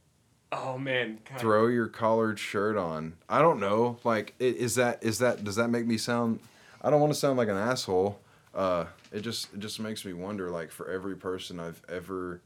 Oh, 0.55 0.77
man. 0.77 1.19
God. 1.27 1.41
throw 1.41 1.67
your 1.69 1.89
collared 1.89 2.39
shirt 2.39 2.77
on. 2.77 3.15
I 3.27 3.41
don't 3.41 3.59
know. 3.61 3.99
Like 4.05 4.35
is 4.39 4.75
that 4.75 5.03
is 5.03 5.19
that 5.21 5.45
does 5.45 5.57
that 5.57 5.69
make 5.69 5.87
me 5.87 5.97
sound 5.97 6.41
I 6.83 6.91
don't 6.91 7.01
want 7.01 7.13
to 7.13 7.19
sound 7.19 7.39
like 7.39 7.49
an 7.49 7.57
asshole. 7.57 8.19
Uh 8.55 8.87
it 9.13 9.21
just 9.21 9.53
it 9.55 9.61
just 9.61 9.81
makes 9.81 10.05
me 10.05 10.13
wonder 10.13 10.51
like 10.51 10.71
for 10.71 10.91
every 10.91 11.17
person 11.17 11.59
I've 11.59 11.81
ever 11.89 12.43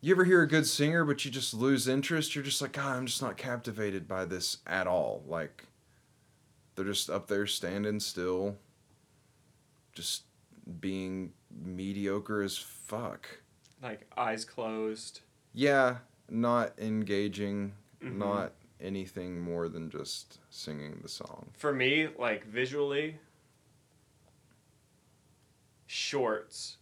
You 0.00 0.14
ever 0.14 0.24
hear 0.24 0.42
a 0.42 0.48
good 0.48 0.66
singer 0.66 1.04
but 1.04 1.24
you 1.24 1.30
just 1.30 1.54
lose 1.54 1.86
interest? 1.88 2.34
You're 2.34 2.44
just 2.44 2.62
like, 2.62 2.72
God, 2.72 2.96
I'm 2.96 3.06
just 3.06 3.22
not 3.22 3.36
captivated 3.36 4.08
by 4.08 4.24
this 4.24 4.58
at 4.66 4.86
all. 4.86 5.22
Like 5.28 5.64
they're 6.74 6.84
just 6.84 7.10
up 7.10 7.26
there 7.28 7.46
standing 7.46 8.00
still 8.00 8.56
just 9.92 10.22
being 10.80 11.32
mediocre 11.50 12.42
as 12.42 12.56
fuck. 12.56 13.28
Like, 13.82 14.06
eyes 14.16 14.44
closed. 14.44 15.20
Yeah, 15.54 15.96
not 16.28 16.72
engaging, 16.78 17.72
Mhm. 18.00 18.16
not 18.18 18.52
anything 18.80 19.40
more 19.40 19.68
than 19.68 19.90
just 19.90 20.38
singing 20.50 20.98
the 21.02 21.08
song. 21.08 21.50
For 21.56 21.72
me, 21.72 22.08
like, 22.18 22.44
visually, 22.44 23.18
shorts. 25.86 26.76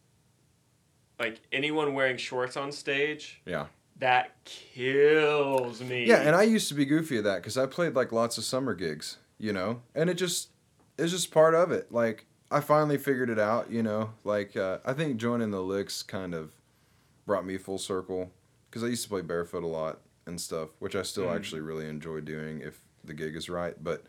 Like, 1.18 1.40
anyone 1.52 1.94
wearing 1.94 2.16
shorts 2.16 2.56
on 2.56 2.72
stage, 2.72 3.40
Yeah. 3.46 3.66
that 3.98 4.32
kills 4.44 5.80
me. 5.80 6.04
Yeah, 6.06 6.16
and 6.20 6.36
I 6.36 6.42
used 6.42 6.68
to 6.68 6.74
be 6.74 6.84
goofy 6.84 7.18
at 7.18 7.24
that 7.24 7.36
because 7.36 7.56
I 7.56 7.66
played 7.66 7.94
like 7.94 8.12
lots 8.12 8.36
of 8.36 8.44
summer 8.44 8.74
gigs, 8.74 9.16
you 9.38 9.52
know, 9.52 9.80
and 9.94 10.10
it 10.10 10.14
just 10.14 10.50
it's 10.98 11.12
just 11.12 11.30
part 11.30 11.54
of 11.54 11.72
it. 11.72 11.90
Like 11.90 12.26
I 12.50 12.60
finally 12.60 12.98
figured 12.98 13.30
it 13.30 13.38
out, 13.38 13.70
you 13.70 13.82
know. 13.82 14.10
Like 14.24 14.54
uh, 14.56 14.78
I 14.84 14.92
think 14.92 15.16
joining 15.16 15.50
the 15.50 15.62
licks 15.62 16.02
kind 16.02 16.34
of 16.34 16.50
brought 17.24 17.46
me 17.46 17.56
full 17.56 17.78
circle 17.78 18.30
because 18.68 18.84
I 18.84 18.88
used 18.88 19.02
to 19.04 19.08
play 19.08 19.22
barefoot 19.22 19.64
a 19.64 19.66
lot 19.66 20.00
and 20.26 20.40
stuff, 20.40 20.70
which 20.80 20.94
I 20.96 21.02
still 21.02 21.26
Mm. 21.26 21.36
actually 21.36 21.60
really 21.60 21.88
enjoy 21.88 22.20
doing 22.20 22.60
if 22.60 22.80
the 23.04 23.14
gig 23.14 23.36
is 23.36 23.48
right. 23.48 23.74
But 23.82 24.04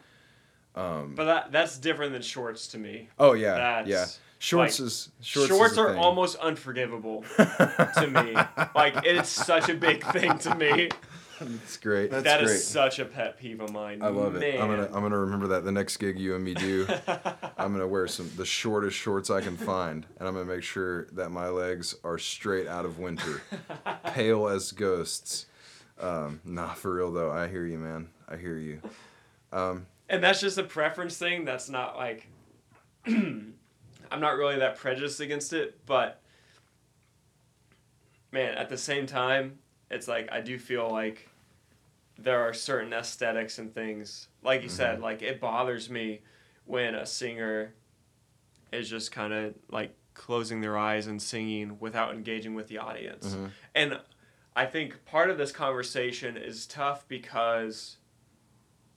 um, 0.75 1.15
But 1.15 1.25
that 1.25 1.51
that's 1.51 1.77
different 1.77 2.13
than 2.13 2.21
shorts 2.21 2.67
to 2.69 2.77
me. 2.77 3.09
oh 3.19 3.33
yeah, 3.33 3.53
That's, 3.55 3.87
yeah, 3.89 4.05
shorts 4.39 4.79
like, 4.79 4.87
is 4.87 5.09
shorts. 5.21 5.47
Shorts, 5.49 5.71
is 5.73 5.77
are 5.79 5.89
thing. 5.93 5.97
almost 5.99 6.37
unforgivable 6.37 7.23
to 7.37 8.07
me. 8.07 8.33
Like 8.75 8.95
it's 9.05 9.29
such 9.29 9.69
a 9.69 9.73
big 9.73 10.03
thing 10.11 10.37
to 10.39 10.55
me. 10.55 10.89
That's 11.39 11.77
great. 11.77 12.09
That 12.09 12.17
is 12.17 12.23
That's 12.23 12.43
great. 12.45 12.59
such 12.59 12.97
a 12.99 13.05
pet 13.05 13.37
peeve 13.39 13.59
of 13.61 13.71
mine. 13.71 14.01
I 14.01 14.07
love 14.07 14.35
it. 14.37 14.59
I'm 14.59 14.69
gonna 14.69 14.85
I'm 14.87 15.01
gonna 15.03 15.19
remember 15.19 15.47
that 15.49 15.63
the 15.63 15.71
next 15.71 15.97
gig 15.97 16.17
you 16.19 16.33
and 16.35 16.43
me 16.43 16.53
do. 16.55 16.87
I'm 17.57 17.71
gonna 17.73 17.87
wear 17.87 18.07
some 18.07 18.31
the 18.37 18.45
shortest 18.45 18.97
shorts 18.97 19.29
I 19.29 19.41
can 19.41 19.55
find, 19.57 20.05
and 20.19 20.27
I'm 20.27 20.33
gonna 20.33 20.45
make 20.45 20.63
sure 20.63 21.05
that 21.13 21.29
my 21.29 21.47
legs 21.49 21.95
are 22.03 22.17
straight 22.17 22.65
out 22.67 22.85
of 22.85 22.97
winter, 22.99 23.41
pale 24.05 24.47
as 24.47 24.71
ghosts. 24.71 25.45
Um, 25.99 26.41
nah, 26.45 26.73
for 26.73 26.93
real 26.95 27.11
though. 27.11 27.31
I 27.31 27.47
hear 27.47 27.65
you, 27.65 27.77
man. 27.79 28.09
I 28.29 28.37
hear 28.37 28.57
you. 28.57 28.81
Um, 29.51 29.85
And 30.09 30.23
that's 30.23 30.39
just 30.41 30.57
a 30.57 30.63
preference 30.63 31.17
thing. 31.17 31.45
That's 31.45 31.69
not 31.69 31.97
like 31.97 32.27
I'm 33.07 33.53
not 34.19 34.37
really 34.37 34.59
that 34.59 34.77
prejudiced 34.77 35.19
against 35.19 35.53
it, 35.53 35.79
but 35.85 36.21
man, 38.31 38.55
at 38.55 38.69
the 38.69 38.77
same 38.77 39.05
time, 39.05 39.59
it's 39.89 40.07
like 40.07 40.29
I 40.31 40.41
do 40.41 40.59
feel 40.59 40.89
like 40.89 41.29
there 42.19 42.41
are 42.41 42.53
certain 42.53 42.93
aesthetics 42.93 43.59
and 43.59 43.73
things. 43.73 44.27
Like 44.43 44.63
you 44.63 44.69
said, 44.69 45.01
like 45.01 45.21
it 45.21 45.39
bothers 45.39 45.89
me 45.89 46.21
when 46.65 46.95
a 46.95 47.05
singer 47.05 47.73
is 48.71 48.89
just 48.89 49.11
kind 49.11 49.31
of 49.33 49.53
like 49.69 49.95
closing 50.13 50.61
their 50.61 50.77
eyes 50.77 51.07
and 51.07 51.21
singing 51.21 51.77
without 51.79 52.13
engaging 52.13 52.53
with 52.55 52.67
the 52.67 52.79
audience. 52.79 53.27
Mhm. 53.35 53.49
And 53.75 53.99
I 54.57 54.65
think 54.65 55.05
part 55.05 55.29
of 55.29 55.37
this 55.37 55.51
conversation 55.51 56.35
is 56.35 56.65
tough 56.65 57.07
because 57.07 57.97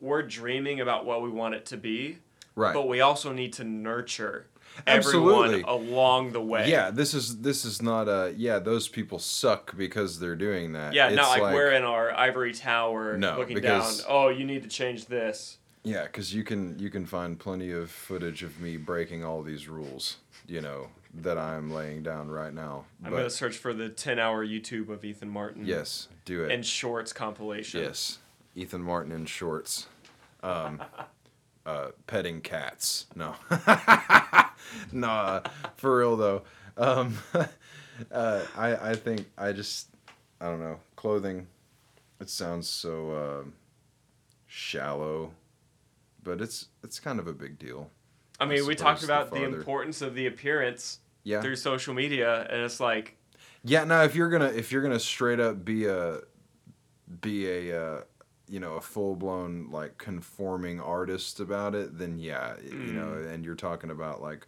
we're 0.00 0.22
dreaming 0.22 0.80
about 0.80 1.04
what 1.04 1.20
we 1.20 1.28
want 1.28 1.54
it 1.54 1.66
to 1.66 1.76
be, 1.76 2.16
right. 2.54 2.72
but 2.72 2.88
we 2.88 3.02
also 3.02 3.30
need 3.34 3.52
to 3.52 3.64
nurture 3.64 4.46
Absolutely. 4.86 5.60
everyone 5.60 5.64
along 5.64 6.32
the 6.32 6.40
way. 6.40 6.70
Yeah, 6.70 6.90
this 6.90 7.12
is 7.12 7.42
this 7.42 7.66
is 7.66 7.82
not 7.82 8.08
a 8.08 8.32
yeah. 8.38 8.58
Those 8.58 8.88
people 8.88 9.18
suck 9.18 9.76
because 9.76 10.18
they're 10.18 10.34
doing 10.34 10.72
that. 10.72 10.94
Yeah, 10.94 11.08
It's 11.08 11.16
not 11.16 11.38
like, 11.38 11.52
we're 11.52 11.72
in 11.72 11.82
our 11.82 12.10
ivory 12.10 12.54
tower 12.54 13.18
No, 13.18 13.36
looking 13.36 13.56
because- 13.56 13.98
down. 13.98 14.06
Oh, 14.08 14.28
you 14.30 14.46
need 14.46 14.62
to 14.62 14.68
change 14.68 15.06
this. 15.06 15.58
Yeah, 15.82 16.04
because 16.04 16.34
you 16.34 16.42
can 16.42 16.78
you 16.78 16.88
can 16.88 17.04
find 17.04 17.38
plenty 17.38 17.70
of 17.70 17.90
footage 17.90 18.42
of 18.42 18.58
me 18.62 18.78
breaking 18.78 19.24
all 19.24 19.42
these 19.42 19.68
rules. 19.68 20.16
You 20.46 20.62
know 20.62 20.88
that 21.14 21.36
I'm 21.38 21.72
laying 21.72 22.02
down 22.02 22.28
right 22.30 22.52
now. 22.54 22.84
I'm 23.04 23.10
But 23.10 23.16
gonna 23.18 23.30
search 23.30 23.56
for 23.56 23.72
the 23.74 23.88
10 23.88 24.18
hour 24.18 24.46
YouTube 24.46 24.88
of 24.88 25.02
Ethen 25.02 25.28
Martin. 25.28 25.66
yes, 25.66 26.08
do 26.24 26.44
it. 26.44 26.52
And 26.52 26.64
shorts 26.64 27.12
compilation. 27.12 27.80
yes, 27.82 28.18
Ethen 28.56 28.80
Martin 28.80 29.12
in 29.12 29.26
shorts, 29.26 29.86
um, 30.42 30.82
uh, 31.66 31.88
petting 32.06 32.40
cats. 32.40 33.06
No, 33.14 33.34
nah, 34.92 35.40
for 35.76 35.98
real 35.98 36.16
though. 36.16 36.42
Um, 36.76 37.18
uh, 38.12 38.42
I 38.56 38.90
I 38.90 38.94
think 38.94 39.26
I 39.36 39.52
just 39.52 39.88
I 40.40 40.46
don't 40.46 40.60
know 40.60 40.78
clothing. 40.96 41.46
It 42.20 42.28
sounds 42.30 42.68
so 42.68 43.40
um 43.42 43.54
shallow, 44.46 45.32
but 46.22 46.40
it's 46.40 46.66
it's 46.84 47.00
kind 47.00 47.18
of 47.18 47.26
a 47.26 47.32
big 47.32 47.58
deal. 47.58 47.90
I 48.40 48.46
mean, 48.46 48.62
I 48.64 48.66
we 48.66 48.74
talked 48.74 49.00
suppose 49.00 49.08
the 49.08 49.22
about 49.22 49.30
the, 49.32 49.42
importance 49.44 50.02
of 50.02 50.14
the 50.14 50.26
appearance 50.26 51.00
Yeah. 51.24 51.42
through 51.42 51.56
social 51.56 51.94
media, 51.94 52.46
and 52.50 52.62
it's 52.62 52.80
like, 52.80 53.16
Yeah, 53.62 53.84
now 53.84 54.02
if 54.02 54.14
you're 54.14 54.30
gonna 54.30 54.48
if 54.48 54.72
you're 54.72 54.82
gonna 54.82 54.98
straight 55.00 55.40
up 55.40 55.64
be 55.64 55.86
a 55.86 56.20
be 57.20 57.46
a 57.68 57.82
uh, 57.82 58.00
you 58.48 58.60
know 58.60 58.74
a 58.74 58.80
full 58.80 59.16
blown 59.16 59.68
like 59.70 59.98
conforming 59.98 60.80
artist 60.80 61.40
about 61.40 61.74
it, 61.74 61.98
then 61.98 62.18
yeah, 62.18 62.54
you 62.62 62.92
know, 62.92 63.12
and 63.12 63.44
you're 63.44 63.54
talking 63.54 63.90
about 63.90 64.22
like 64.22 64.46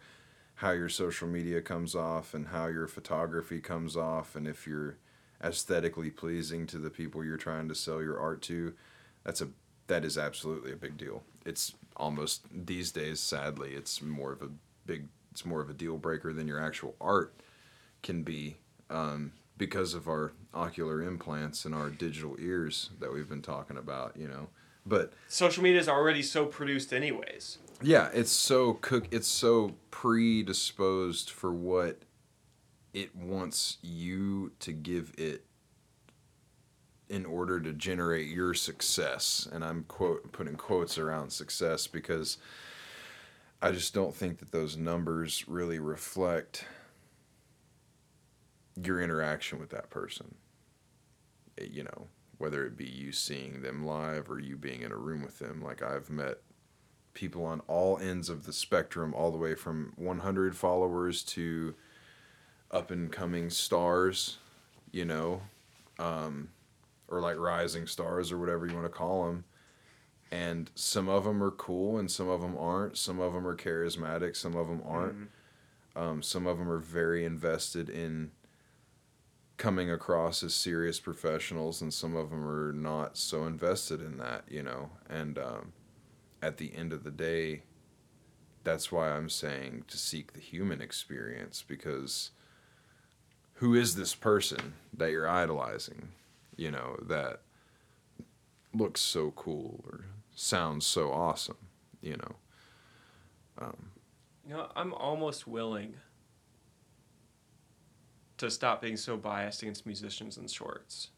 how 0.55 0.71
your 0.71 0.89
social 0.89 1.27
media 1.27 1.61
comes 1.61 1.95
off 1.95 2.33
and 2.33 2.47
how 2.47 2.67
your 2.67 2.87
photography 2.87 3.59
comes 3.59 3.95
off, 3.95 4.35
and 4.35 4.47
if 4.47 4.65
you're 4.65 4.97
aesthetically 5.43 6.09
pleasing 6.09 6.65
to 6.65 6.77
the 6.77 6.89
people 6.89 7.23
you're 7.23 7.35
trying 7.37 7.67
to 7.67 7.75
sell 7.75 8.01
your 8.01 8.17
art 8.19 8.41
to, 8.41 8.73
that's 9.23 9.41
a 9.41 9.49
that 9.87 10.05
is 10.05 10.17
absolutely 10.17 10.71
a 10.71 10.75
big 10.77 10.97
deal. 10.97 11.23
It's 11.45 11.73
almost 11.97 12.45
these 12.51 12.91
days, 12.91 13.19
sadly, 13.19 13.71
it's 13.73 14.01
more 14.01 14.31
of 14.31 14.41
a 14.41 14.49
big, 14.85 15.07
it's 15.31 15.45
more 15.45 15.61
of 15.61 15.69
a 15.69 15.73
deal 15.73 15.97
breaker 15.97 16.33
than 16.33 16.47
your 16.47 16.63
actual 16.63 16.95
art 17.01 17.33
can 18.01 18.23
be 18.23 18.57
um, 18.89 19.31
because 19.57 19.93
of 19.93 20.07
our 20.07 20.33
ocular 20.53 21.01
implants 21.01 21.65
and 21.65 21.73
our 21.73 21.89
digital 21.89 22.35
ears 22.39 22.89
that 22.99 23.11
we've 23.11 23.29
been 23.29 23.41
talking 23.41 23.77
about, 23.77 24.15
you 24.17 24.27
know. 24.27 24.47
But 24.85 25.13
social 25.27 25.63
media 25.63 25.79
is 25.79 25.87
already 25.87 26.21
so 26.21 26.45
produced, 26.45 26.91
anyways. 26.91 27.59
yeah, 27.81 28.09
it's 28.13 28.31
so 28.31 28.73
cook. 28.73 29.07
It's 29.11 29.29
so 29.29 29.75
predisposed 29.91 31.29
for 31.29 31.53
what 31.53 31.99
it 32.93 33.15
wants 33.15 33.77
you 33.81 34.51
to 34.59 34.73
give 34.73 35.13
it 35.17 35.45
in 37.09 37.25
order 37.25 37.59
to 37.59 37.73
generate 37.73 38.27
your 38.27 38.53
success. 38.53 39.47
And 39.51 39.63
I'm 39.63 39.83
quote 39.83 40.31
putting 40.31 40.55
quotes 40.55 40.97
around 40.97 41.31
success 41.31 41.87
because 41.87 42.37
I 43.61 43.71
just 43.71 43.93
don't 43.93 44.15
think 44.15 44.39
that 44.39 44.51
those 44.51 44.77
numbers 44.77 45.47
really 45.47 45.79
reflect 45.79 46.65
your 48.81 49.01
interaction 49.01 49.59
with 49.59 49.69
that 49.69 49.89
person. 49.89 50.35
It- 51.57 51.71
you 51.71 51.83
know, 51.83 52.07
whether 52.37 52.65
it 52.65 52.75
be 52.75 52.87
you 52.87 53.11
seeing 53.11 53.61
them 53.61 53.85
live 53.85 54.29
or 54.29 54.39
you 54.39 54.57
being 54.57 54.81
in 54.81 54.91
a 54.91 54.97
room 54.97 55.21
with 55.21 55.39
them. 55.39 55.61
Like 55.61 55.81
I've 55.81 56.09
met 56.09 56.41
people 57.13 57.45
on 57.45 57.59
all 57.61 57.97
ends 57.99 58.27
of 58.29 58.45
the 58.45 58.53
spectrum, 58.53 59.13
all 59.13 59.31
the 59.31 59.37
way 59.37 59.55
from 59.55 59.93
100 59.95 60.55
followers 60.57 61.23
to 61.23 61.75
up 62.71 62.89
and 62.89 63.11
coming 63.11 63.49
stars, 63.51 64.39
you 64.91 65.05
know, 65.05 65.43
um, 65.99 66.49
or 67.13 67.21
like 67.21 67.37
rising 67.37 67.85
stars 67.87 68.31
or 68.31 68.37
whatever 68.37 68.65
you 68.65 68.73
want 68.73 68.85
to 68.85 68.89
call 68.89 69.25
them. 69.25 69.45
And 70.31 70.71
some 70.73 71.07
of 71.07 71.25
them 71.25 71.43
are 71.43 71.51
cool 71.51 71.99
and 71.99 72.09
some 72.09 72.27
of 72.27 72.41
them 72.41 72.57
aren't. 72.57 72.97
Some 72.97 73.19
of 73.19 73.33
them 73.33 73.45
are 73.45 73.55
charismatic, 73.55 74.35
some 74.35 74.55
of 74.55 74.67
them 74.67 74.81
aren't. 74.85 75.29
Um, 75.95 76.23
some 76.23 76.47
of 76.47 76.57
them 76.57 76.71
are 76.71 76.79
very 76.79 77.23
invested 77.23 77.87
in 77.87 78.31
coming 79.57 79.91
across 79.91 80.41
as 80.41 80.55
serious 80.55 80.99
professionals, 80.99 81.81
and 81.81 81.93
some 81.93 82.15
of 82.15 82.31
them 82.31 82.47
are 82.47 82.73
not 82.73 83.15
so 83.15 83.45
invested 83.45 84.01
in 84.01 84.17
that, 84.17 84.43
you 84.49 84.63
know. 84.63 84.89
And 85.07 85.37
um, 85.37 85.73
at 86.41 86.57
the 86.57 86.73
end 86.75 86.93
of 86.93 87.03
the 87.03 87.11
day, 87.11 87.61
that's 88.63 88.91
why 88.91 89.11
I'm 89.11 89.29
saying 89.29 89.85
to 89.87 89.97
seek 89.97 90.33
the 90.33 90.39
human 90.39 90.81
experience 90.81 91.63
because 91.65 92.31
who 93.55 93.75
is 93.75 93.95
this 93.95 94.15
person 94.15 94.73
that 94.95 95.11
you're 95.11 95.29
idolizing, 95.29 96.09
you 96.57 96.71
know, 96.71 96.97
that 97.07 97.41
looks 98.73 99.01
so 99.01 99.31
cool 99.31 99.83
or 99.87 100.05
sounds 100.35 100.85
so 100.85 101.11
awesome, 101.11 101.57
you 102.01 102.17
know? 102.17 102.35
Um, 103.59 103.91
You 104.47 104.55
know, 104.55 104.67
I'm 104.75 104.93
almost 104.93 105.47
willing 105.47 105.95
to 108.37 108.49
stop 108.51 108.81
being 108.81 108.97
so 108.97 109.15
biased 109.17 109.61
against 109.61 109.85
musicians 109.85 110.37
in 110.37 110.47
shorts. 110.47 111.09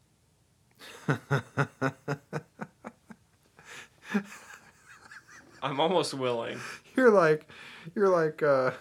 I'm 5.62 5.80
almost 5.80 6.14
willing. 6.14 6.58
you're 6.96 7.10
like, 7.10 7.48
you're 7.94 8.08
like, 8.08 8.42
uh, 8.42 8.72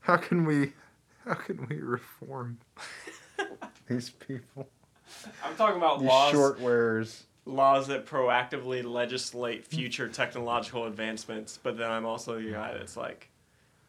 how 0.00 0.16
can 0.16 0.44
we, 0.44 0.72
how 1.24 1.34
can 1.34 1.66
we 1.68 1.76
reform 1.76 2.58
these 3.88 4.10
people? 4.10 4.68
I'm 5.44 5.54
talking 5.56 5.76
about 5.76 6.00
These 6.00 6.08
laws 6.08 6.30
short 6.32 6.60
wearers. 6.60 7.24
laws 7.46 7.86
that 7.88 8.06
proactively 8.06 8.84
legislate 8.84 9.64
future 9.64 10.08
technological 10.08 10.86
advancements, 10.86 11.58
but 11.62 11.76
then 11.78 11.90
I'm 11.90 12.06
also 12.06 12.40
the 12.40 12.50
guy 12.52 12.74
that's 12.76 12.96
like, 12.96 13.28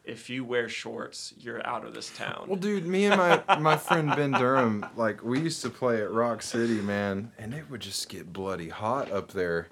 if 0.04 0.28
you 0.28 0.44
wear 0.44 0.68
shorts, 0.68 1.32
you're 1.38 1.64
out 1.64 1.86
of 1.86 1.94
this 1.94 2.10
town. 2.16 2.46
Well, 2.48 2.58
dude, 2.58 2.84
me 2.86 3.04
and 3.04 3.16
my 3.16 3.40
my 3.60 3.76
friend 3.76 4.12
Ben 4.16 4.32
Durham, 4.32 4.84
like 4.96 5.22
we 5.22 5.38
used 5.40 5.62
to 5.62 5.70
play 5.70 6.02
at 6.02 6.10
Rock 6.10 6.42
City, 6.42 6.80
man, 6.80 7.30
and 7.38 7.54
it 7.54 7.70
would 7.70 7.80
just 7.80 8.08
get 8.08 8.32
bloody 8.32 8.68
hot 8.68 9.12
up 9.12 9.30
there. 9.32 9.68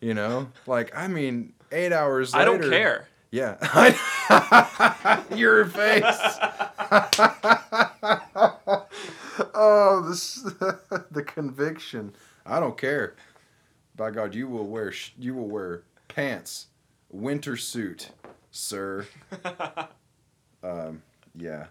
You 0.00 0.14
know, 0.14 0.50
like 0.68 0.96
I 0.96 1.08
mean, 1.08 1.52
eight 1.72 1.92
hours. 1.92 2.32
I 2.32 2.44
don't 2.44 2.62
care. 2.62 3.08
Yeah, 3.32 3.56
your 5.34 5.66
face. 5.66 6.04
oh, 9.54 10.04
this 10.08 10.42
the 11.16 11.24
conviction. 11.24 12.14
I 12.44 12.60
don't 12.60 12.78
care. 12.78 13.16
By 13.96 14.10
God, 14.12 14.34
you 14.34 14.46
will 14.46 14.66
wear 14.66 14.92
sh- 14.92 15.12
you 15.18 15.34
will 15.34 15.48
wear 15.48 15.82
pants, 16.08 16.66
winter 17.10 17.56
suit, 17.56 18.10
sir. 18.52 19.06
Um, 20.64 21.02
yeah, 21.36 21.66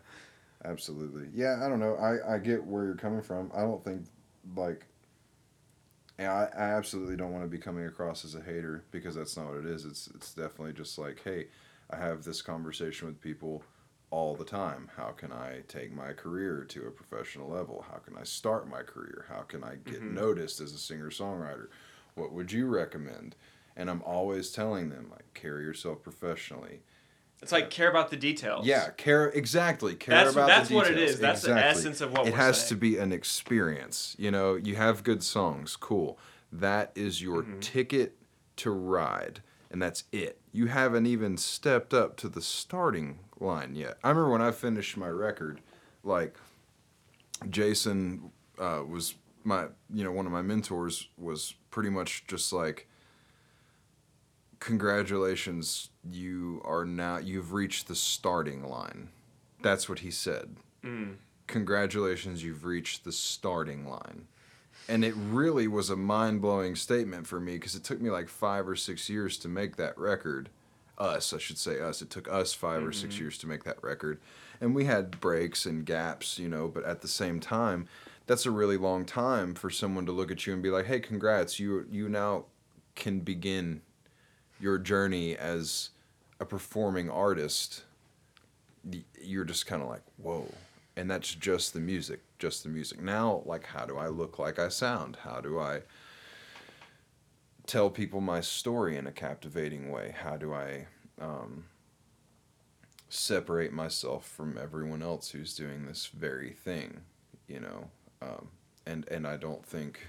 absolutely. 0.64 1.28
Yeah, 1.34 1.60
I 1.62 1.68
don't 1.68 1.80
know. 1.82 1.96
I, 1.96 2.36
I 2.36 2.38
get 2.38 2.64
where 2.66 2.86
you're 2.86 2.96
coming 2.96 3.22
from. 3.22 3.52
I 3.54 3.62
don't 3.62 3.84
think, 3.84 4.06
like, 4.56 4.86
yeah, 6.18 6.34
I, 6.34 6.44
I 6.58 6.70
absolutely 6.78 7.18
don't 7.18 7.34
want 7.34 7.44
to 7.44 7.50
be 7.50 7.58
coming 7.58 7.86
across 7.88 8.24
as 8.24 8.36
a 8.36 8.42
hater 8.42 8.84
because 8.92 9.16
that's 9.16 9.36
not 9.36 9.48
what 9.48 9.58
it 9.58 9.66
is. 9.66 9.84
It's 9.84 10.08
it's 10.16 10.34
definitely 10.34 10.74
just 10.74 10.98
like, 10.98 11.20
hey, 11.26 11.48
I 11.90 11.98
have 11.98 12.24
this 12.24 12.42
conversation 12.42 13.08
with 13.08 13.20
people 13.20 13.64
all 14.16 14.34
the 14.34 14.46
time. 14.46 14.90
How 14.96 15.10
can 15.10 15.34
I 15.34 15.62
take 15.68 15.92
my 15.94 16.14
career 16.14 16.64
to 16.70 16.88
a 16.88 16.92
professional 16.92 17.50
level? 17.50 17.84
How 17.92 17.98
can 17.98 18.16
I 18.16 18.24
start 18.24 18.66
my 18.70 18.82
career? 18.82 19.26
How 19.28 19.42
can 19.42 19.62
I 19.62 19.76
get 19.76 20.02
Mhm. 20.02 20.12
noticed 20.12 20.62
as 20.62 20.72
a 20.72 20.78
singer 20.78 21.10
songwriter? 21.10 21.68
What 22.14 22.32
would 22.32 22.50
you 22.50 22.68
recommend? 22.68 23.36
And 23.76 23.90
I'm 23.90 24.02
always 24.04 24.52
telling 24.52 24.90
them 24.90 25.10
like 25.12 25.34
carry 25.34 25.66
yourself 25.66 26.02
professionally. 26.02 26.82
It's 27.42 27.52
like 27.52 27.70
care 27.70 27.90
about 27.90 28.10
the 28.10 28.16
details. 28.16 28.66
Yeah, 28.66 28.92
care 28.92 29.28
exactly. 29.28 29.96
Care 29.96 30.16
That's 30.16 30.32
about 30.32 30.48
that's 30.48 30.70
the 30.70 30.76
what 30.76 30.88
it 30.88 30.94
details. 30.94 31.12
is. 31.16 31.20
That's 31.20 31.42
the 31.42 31.54
essence 31.54 32.00
of 32.00 32.14
what 32.14 32.26
it 32.26 32.34
has 32.36 32.60
saying. 32.60 32.70
to 32.70 32.76
be 32.78 32.98
an 32.98 33.12
experience. 33.12 34.16
You 34.18 34.32
know, 34.32 34.56
you 34.56 34.76
have 34.76 35.04
good 35.04 35.24
songs, 35.24 35.76
cool. 35.76 36.18
That 36.54 36.94
is 36.96 37.22
your 37.22 37.44
Mhm. 37.44 37.60
ticket 37.60 38.18
to 38.56 38.72
ride, 38.72 39.44
and 39.70 39.82
that's 39.82 40.06
it. 40.14 40.40
You 40.54 40.68
haven't 40.68 41.06
even 41.06 41.36
stepped 41.36 41.94
up 41.94 42.16
to 42.18 42.30
the 42.30 42.42
starting 42.42 43.20
line 43.40 43.76
yet. 43.76 43.98
I 44.04 44.10
remember 44.10 44.32
when 44.32 44.42
I 44.42 44.52
finished 44.52 44.98
my 44.98 45.08
record, 45.10 45.62
like 46.04 46.36
Jason 47.50 48.32
uh, 48.60 48.82
was 48.88 49.16
my, 49.44 49.66
you 49.94 50.04
know, 50.04 50.12
one 50.12 50.26
of 50.26 50.32
my 50.32 50.42
mentors 50.42 51.10
was 51.18 51.54
pretty 51.72 51.90
much 51.90 52.26
just 52.28 52.52
like, 52.54 52.88
congratulations, 54.60 55.90
you 56.10 56.62
are 56.66 56.86
now 56.86 57.18
you've 57.18 57.54
reached 57.54 57.88
the 57.88 57.96
starting 57.96 58.64
line. 58.64 59.10
That's 59.62 59.90
what 59.90 60.00
he 60.00 60.12
said 60.12 60.56
Mm. 60.84 61.16
congratulations, 61.48 62.44
you've 62.44 62.64
reached 62.64 63.04
the 63.04 63.12
starting 63.12 63.88
line. 63.90 64.28
And 64.88 65.04
it 65.04 65.16
really 65.16 65.68
was 65.68 65.90
a 65.90 65.96
mind 65.96 66.42
blowing 66.42 66.76
statement 66.76 67.26
for 67.26 67.40
me 67.40 67.54
because 67.54 67.74
it 67.76 67.84
took 67.84 68.00
me 68.00 68.12
like 68.12 68.30
five 68.30 68.68
or 68.68 68.76
six 68.76 69.10
years 69.10 69.38
to 69.38 69.48
make 69.48 69.78
that 69.78 69.98
record. 69.98 70.50
Us, 70.98 71.34
I 71.34 71.40
should 71.40 71.58
say 71.58 71.80
us. 71.80 72.02
It 72.02 72.10
took 72.10 72.28
us 72.30 72.54
5 72.54 72.84
or 72.84 72.92
six 72.94 73.16
Mhm. 73.16 73.20
years 73.20 73.38
to 73.40 73.48
make 73.48 73.64
that 73.66 73.84
record. 73.84 74.20
And 74.62 74.74
we 74.74 74.86
had 74.86 75.20
breaks 75.20 75.66
and 75.66 75.86
gaps, 75.86 76.40
you 76.40 76.48
know, 76.48 76.68
but 76.68 76.84
at 76.86 77.02
the 77.02 77.08
same 77.08 77.40
time, 77.40 77.88
that's 78.28 78.46
a 78.46 78.52
really 78.52 78.78
long 78.78 79.06
time 79.06 79.54
for 79.56 79.70
someone 79.70 80.06
to 80.06 80.12
look 80.12 80.32
at 80.32 80.48
you 80.48 80.54
and 80.54 80.64
be 80.64 80.70
like, 80.70 80.86
hey, 80.86 81.00
congrats, 81.00 81.60
you, 81.60 81.86
you 81.92 82.08
now 82.08 82.46
can 82.96 83.20
begin 83.20 83.82
your 84.60 84.78
journey 84.78 85.36
as 85.38 85.90
a 86.40 86.46
performing 86.46 87.10
artist. 87.10 87.84
You're 89.22 89.46
just 89.46 89.66
kind 89.66 89.82
of 89.82 89.90
like, 89.90 90.04
whoa 90.18 90.54
and 90.96 91.10
that's 91.10 91.34
just 91.36 91.74
the 91.74 91.80
music 91.80 92.22
just 92.40 92.64
the 92.64 92.70
music 92.70 93.02
now 93.02 93.42
like 93.46 93.66
how 93.66 93.86
do 93.86 93.98
i 93.98 94.08
look 94.08 94.40
like 94.40 94.60
i 94.60 94.70
sound 94.70 95.18
how 95.24 95.42
do 95.42 95.60
i 95.60 95.82
tell 97.66 97.90
people 97.90 98.22
my 98.22 98.42
story 98.42 98.96
in 98.98 99.08
a 99.08 99.12
captivating 99.12 99.92
way 99.92 100.14
how 100.24 100.38
do 100.38 100.54
i 100.54 100.86
um, 101.20 101.66
separate 103.10 103.72
myself 103.72 104.28
from 104.28 104.58
everyone 104.58 105.02
else 105.02 105.30
who's 105.30 105.56
doing 105.56 105.86
this 105.86 106.08
very 106.08 106.52
thing 106.52 107.02
you 107.48 107.60
know 107.60 107.90
um, 108.22 108.50
and 108.86 109.08
and 109.10 109.26
i 109.28 109.38
don't 109.38 109.66
think 109.66 110.08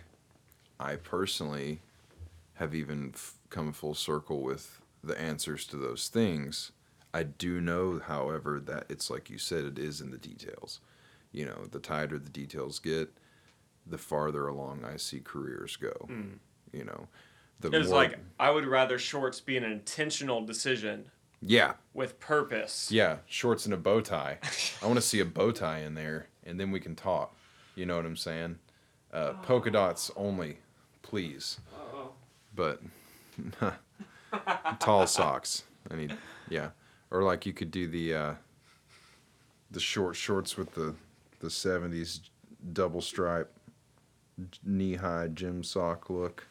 i 0.81 0.97
personally 0.97 1.81
have 2.55 2.75
even 2.75 3.13
f- 3.15 3.35
come 3.51 3.73
full 3.73 3.95
circle 3.95 4.41
with 4.41 4.81
the 5.05 5.19
answers 5.21 5.67
to 5.67 5.77
those 5.77 6.09
things 6.09 6.73
I 7.17 7.23
do 7.23 7.63
know, 7.63 7.99
however, 7.99 8.61
that 8.67 8.85
it's 8.91 9.09
like 9.09 9.31
you 9.31 9.39
said, 9.39 9.65
it 9.65 9.79
is 9.79 10.03
in 10.03 10.11
the 10.11 10.19
details. 10.19 10.81
You 11.33 11.47
know, 11.47 11.65
the 11.65 11.79
tighter 11.79 12.19
the 12.19 12.29
details 12.29 12.79
get, 12.79 13.11
the 13.87 13.97
farther 13.97 14.47
along 14.47 14.85
I 14.85 14.99
see 14.99 15.21
careers 15.21 15.77
go. 15.77 15.95
Mm. 16.11 16.41
You 16.75 16.85
know, 16.85 17.09
the 17.61 17.71
It's 17.71 17.89
more- 17.89 17.97
like 17.97 18.19
I 18.39 18.51
would 18.51 18.67
rather 18.67 18.99
shorts 18.99 19.41
be 19.41 19.57
an 19.57 19.65
intentional 19.65 20.45
decision 20.45 21.11
yeah, 21.41 21.75
with 21.95 22.19
purpose. 22.21 22.91
yeah, 22.91 23.19
shorts 23.27 23.65
and 23.65 23.75
a 23.75 23.77
bow 23.77 24.01
tie. 24.01 24.39
I 24.83 24.87
want 24.87 24.97
to 24.97 25.03
see 25.03 25.21
a 25.21 25.25
bow 25.25 25.53
tie 25.53 25.81
in 25.81 25.95
there, 25.95 26.29
and 26.45 26.59
then 26.61 26.71
we 26.71 26.81
can 26.81 26.95
talk. 26.95 27.35
You 27.75 27.87
know 27.87 27.97
what 27.97 28.07
I'm 28.07 28.17
saying? 28.17 28.59
Uh, 29.13 29.35
polka 29.43 29.71
dots 29.71 30.11
only, 30.17 30.59
please. 31.03 31.59
Uh-oh. 31.75 32.11
But 32.55 32.81
tall 34.81 35.07
socks. 35.07 35.63
I 35.91 35.97
need, 35.97 36.17
yeah, 36.49 36.71
or 37.11 37.23
like 37.23 37.47
you 37.47 37.53
could 37.53 37.71
do 37.71 37.87
the 37.89 38.15
uh, 38.15 38.35
the 39.71 39.81
short 39.81 40.17
shorts 40.17 40.57
with 40.57 40.75
the 40.75 40.95
the 41.41 41.49
'70s 41.49 42.21
double 42.73 43.01
stripe 43.01 43.53
knee 44.65 44.95
high 44.97 45.29
gym 45.29 45.63
sock 45.63 46.11
look. 46.11 46.47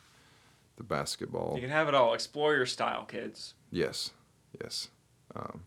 The 0.78 0.84
basketball. 0.84 1.54
You 1.56 1.62
can 1.62 1.70
have 1.70 1.88
it 1.88 1.96
all. 1.96 2.14
Explore 2.14 2.56
your 2.56 2.66
style, 2.66 3.06
kids. 3.06 3.54
Yes, 3.72 4.12
yes. 4.62 4.90
Um, 5.36 5.62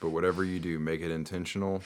but 0.00 0.10
whatever 0.10 0.44
you 0.44 0.58
do, 0.58 0.78
make 0.78 1.00
it 1.02 1.10
intentional. 1.10 1.82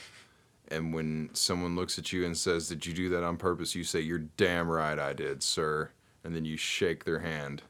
And 0.69 0.93
when 0.93 1.29
someone 1.33 1.75
looks 1.75 1.97
at 1.99 2.13
you 2.13 2.25
and 2.25 2.37
says, 2.37 2.69
"Did 2.69 2.85
you 2.85 2.93
do 2.93 3.09
that 3.09 3.23
on 3.23 3.37
purpose?" 3.37 3.75
You 3.75 3.83
say, 3.83 3.99
"You're 3.99 4.19
damn 4.37 4.69
right, 4.69 4.97
I 4.97 5.13
did, 5.13 5.43
sir." 5.43 5.89
And 6.23 6.35
then 6.35 6.45
you 6.45 6.55
shake 6.57 7.03
their 7.05 7.19
hand. 7.19 7.63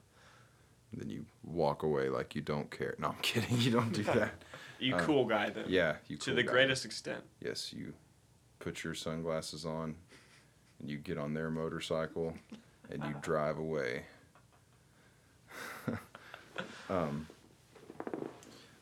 And 0.92 1.00
then 1.00 1.08
you 1.10 1.24
walk 1.44 1.82
away 1.84 2.08
like 2.08 2.34
you 2.34 2.42
don't 2.42 2.70
care. 2.70 2.94
No, 2.98 3.08
I'm 3.08 3.14
kidding. 3.22 3.58
You 3.58 3.70
don't 3.72 3.92
do 3.92 4.02
that. 4.04 4.34
You 4.82 4.94
Uh, 4.94 5.00
cool 5.00 5.26
guy 5.26 5.50
then. 5.50 5.66
Yeah, 5.68 5.96
you. 6.08 6.16
To 6.16 6.26
cool 6.30 6.36
the 6.36 6.42
guy. 6.42 6.52
greatest 6.52 6.86
extent. 6.86 7.22
Yes, 7.44 7.70
you 7.70 7.92
put 8.60 8.82
your 8.82 8.94
sunglasses 8.94 9.66
on, 9.66 9.94
and 10.78 10.88
you 10.90 10.96
get 10.96 11.18
on 11.18 11.34
their 11.34 11.50
motorcycle, 11.50 12.32
and 12.90 13.04
you 13.04 13.14
drive 13.20 13.58
away. 13.58 14.04
um, 16.90 17.26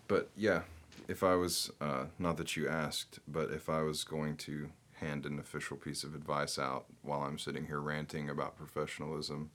but 0.06 0.30
yeah, 0.36 0.62
if 1.08 1.22
I 1.22 1.34
was, 1.34 1.70
uh, 1.80 2.04
not 2.18 2.36
that 2.36 2.56
you 2.56 2.68
asked, 2.68 3.18
but 3.26 3.50
if 3.50 3.68
I 3.68 3.82
was 3.82 4.04
going 4.04 4.36
to 4.38 4.70
hand 4.94 5.26
an 5.26 5.38
official 5.38 5.76
piece 5.76 6.04
of 6.04 6.14
advice 6.14 6.58
out 6.58 6.86
while 7.02 7.22
I'm 7.22 7.38
sitting 7.38 7.66
here 7.66 7.80
ranting 7.80 8.28
about 8.28 8.56
professionalism, 8.56 9.50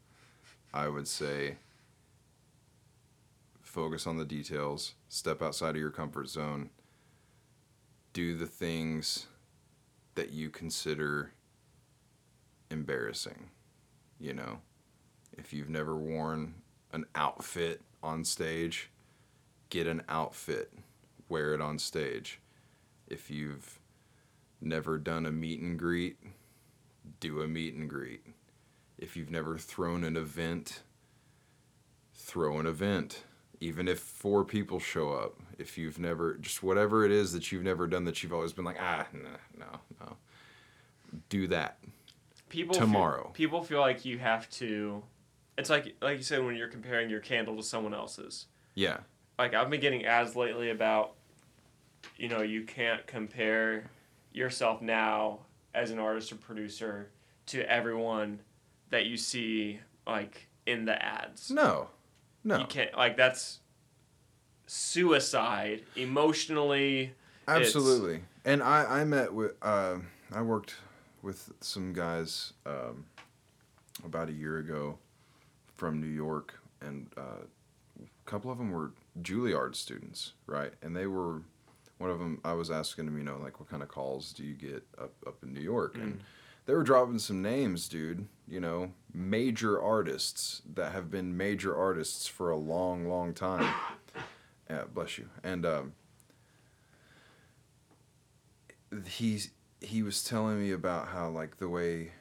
I 0.73 0.87
would 0.87 1.07
say 1.07 1.57
focus 3.61 4.07
on 4.07 4.17
the 4.17 4.25
details, 4.25 4.93
step 5.09 5.41
outside 5.41 5.71
of 5.71 5.81
your 5.81 5.89
comfort 5.89 6.29
zone, 6.29 6.69
do 8.13 8.37
the 8.37 8.45
things 8.45 9.27
that 10.15 10.31
you 10.31 10.49
consider 10.49 11.31
embarrassing. 12.69 13.49
You 14.19 14.33
know, 14.33 14.59
if 15.37 15.53
you've 15.53 15.69
never 15.69 15.95
worn 15.95 16.53
an 16.93 17.05
outfit 17.15 17.81
on 18.01 18.23
stage, 18.23 18.89
get 19.69 19.87
an 19.87 20.03
outfit, 20.07 20.71
wear 21.27 21.53
it 21.53 21.61
on 21.61 21.79
stage. 21.79 22.39
If 23.07 23.29
you've 23.29 23.79
never 24.61 24.97
done 24.97 25.25
a 25.25 25.31
meet 25.31 25.59
and 25.59 25.77
greet, 25.77 26.17
do 27.19 27.41
a 27.41 27.47
meet 27.47 27.73
and 27.73 27.89
greet. 27.89 28.25
If 28.97 29.17
you've 29.17 29.31
never 29.31 29.57
thrown 29.57 30.03
an 30.03 30.15
event, 30.15 30.83
throw 32.13 32.59
an 32.59 32.67
event. 32.67 33.23
Even 33.59 33.87
if 33.87 33.99
four 33.99 34.43
people 34.43 34.79
show 34.79 35.13
up, 35.13 35.39
if 35.57 35.77
you've 35.77 35.97
never, 35.97 36.35
just 36.35 36.63
whatever 36.63 37.05
it 37.05 37.11
is 37.11 37.31
that 37.33 37.51
you've 37.51 37.63
never 37.63 37.87
done 37.87 38.05
that 38.05 38.21
you've 38.21 38.33
always 38.33 38.53
been 38.53 38.65
like, 38.65 38.77
ah, 38.79 39.07
no, 39.13 39.29
no, 39.57 39.79
no. 39.99 40.17
Do 41.29 41.47
that. 41.47 41.77
People 42.49 42.75
Tomorrow. 42.75 43.23
Feel, 43.23 43.31
people 43.31 43.63
feel 43.63 43.79
like 43.79 44.05
you 44.05 44.19
have 44.19 44.49
to. 44.51 45.01
It's 45.57 45.69
like 45.69 45.95
like 46.01 46.17
you 46.17 46.23
said 46.23 46.43
when 46.43 46.55
you're 46.55 46.67
comparing 46.67 47.09
your 47.09 47.19
candle 47.19 47.55
to 47.57 47.63
someone 47.63 47.93
else's. 47.93 48.47
Yeah. 48.75 48.97
Like 49.37 49.53
I've 49.53 49.69
been 49.69 49.81
getting 49.81 50.05
ads 50.05 50.35
lately 50.35 50.69
about, 50.69 51.13
you 52.17 52.27
know, 52.29 52.41
you 52.41 52.63
can't 52.63 53.05
compare 53.07 53.89
yourself 54.31 54.81
now 54.81 55.39
as 55.73 55.91
an 55.91 55.99
artist 55.99 56.31
or 56.31 56.35
producer 56.35 57.09
to 57.47 57.69
everyone 57.69 58.39
that 58.89 59.05
you 59.05 59.17
see 59.17 59.79
like 60.07 60.47
in 60.65 60.85
the 60.85 61.03
ads. 61.03 61.51
No. 61.51 61.89
No. 62.43 62.59
You 62.59 62.65
can't 62.65 62.95
like 62.95 63.17
that's 63.17 63.59
suicide 64.65 65.83
emotionally. 65.95 67.13
Absolutely. 67.47 68.21
And 68.45 68.63
I, 68.63 69.01
I 69.01 69.03
met 69.03 69.33
with, 69.33 69.53
uh, 69.61 69.97
I 70.33 70.41
worked 70.41 70.75
with 71.21 71.51
some 71.61 71.93
guys 71.93 72.53
um, 72.65 73.05
about 74.03 74.29
a 74.29 74.33
year 74.33 74.57
ago 74.57 74.97
from 75.83 75.99
New 75.99 76.07
York, 76.07 76.53
and 76.79 77.09
uh, 77.17 77.43
a 78.01 78.29
couple 78.29 78.49
of 78.49 78.57
them 78.57 78.71
were 78.71 78.93
Juilliard 79.21 79.75
students, 79.75 80.31
right? 80.47 80.71
And 80.81 80.95
they 80.95 81.07
were, 81.07 81.41
one 81.97 82.09
of 82.09 82.19
them, 82.19 82.39
I 82.45 82.53
was 82.53 82.71
asking 82.71 83.05
them, 83.05 83.17
you 83.17 83.25
know, 83.25 83.37
like, 83.43 83.59
what 83.59 83.67
kind 83.67 83.83
of 83.83 83.89
calls 83.89 84.31
do 84.31 84.45
you 84.45 84.53
get 84.53 84.87
up, 84.97 85.11
up 85.27 85.43
in 85.43 85.53
New 85.53 85.59
York? 85.59 85.95
And 85.95 86.21
they 86.65 86.73
were 86.73 86.83
dropping 86.83 87.19
some 87.19 87.41
names, 87.41 87.89
dude, 87.89 88.25
you 88.47 88.61
know, 88.61 88.93
major 89.13 89.81
artists 89.81 90.61
that 90.73 90.93
have 90.93 91.11
been 91.11 91.35
major 91.35 91.75
artists 91.75 92.27
for 92.27 92.49
a 92.49 92.57
long, 92.57 93.09
long 93.09 93.33
time. 93.33 93.73
Yeah, 94.69 94.85
bless 94.91 95.17
you. 95.17 95.27
And, 95.43 95.65
um, 95.65 95.93
he's 99.05 99.51
he 99.81 100.01
was 100.01 100.23
telling 100.23 100.59
me 100.59 100.71
about 100.71 101.09
how 101.09 101.27
like 101.29 101.57
the 101.57 101.67
way 101.67 102.13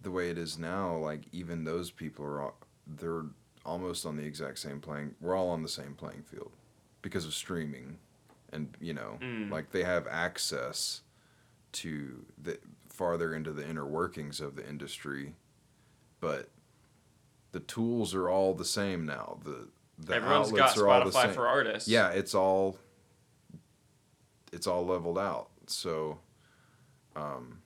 the 0.00 0.10
way 0.12 0.30
it 0.30 0.38
is 0.38 0.56
now 0.56 0.96
like 0.96 1.22
even 1.32 1.64
those 1.64 1.90
people 1.90 2.24
are 2.24 2.52
they're 2.86 3.24
almost 3.64 4.06
on 4.06 4.16
the 4.16 4.22
exact 4.24 4.58
same 4.60 4.80
playing 4.80 5.14
we're 5.20 5.34
all 5.34 5.48
on 5.50 5.62
the 5.62 5.68
same 5.68 5.94
playing 5.94 6.22
field 6.22 6.52
because 7.02 7.24
of 7.24 7.34
streaming 7.34 7.98
and 8.52 8.76
you 8.80 8.94
know, 8.94 9.18
Mm. 9.20 9.50
like 9.50 9.72
they 9.72 9.82
have 9.82 10.06
access 10.06 11.02
to 11.72 12.24
the 12.40 12.58
farther 12.88 13.34
into 13.34 13.52
the 13.52 13.68
inner 13.68 13.84
workings 13.84 14.40
of 14.40 14.54
the 14.56 14.66
industry, 14.66 15.34
but 16.20 16.48
the 17.52 17.60
tools 17.60 18.14
are 18.14 18.28
all 18.30 18.54
the 18.54 18.64
same 18.64 19.04
now. 19.04 19.38
The 19.44 19.68
the 19.98 20.14
Everyone's 20.14 20.52
got 20.52 20.60
outlets 20.76 20.78
are 20.78 20.88
all 20.88 21.04
the 21.04 21.10
Spotify 21.10 21.22
same. 21.24 21.34
for 21.34 21.48
artists. 21.48 21.88
Yeah, 21.88 22.10
it's 22.10 22.34
all 22.34 22.78
it's 24.52 24.66
all 24.66 24.86
leveled 24.86 25.18
out. 25.18 25.48
So, 25.66 26.18
um, 27.16 27.60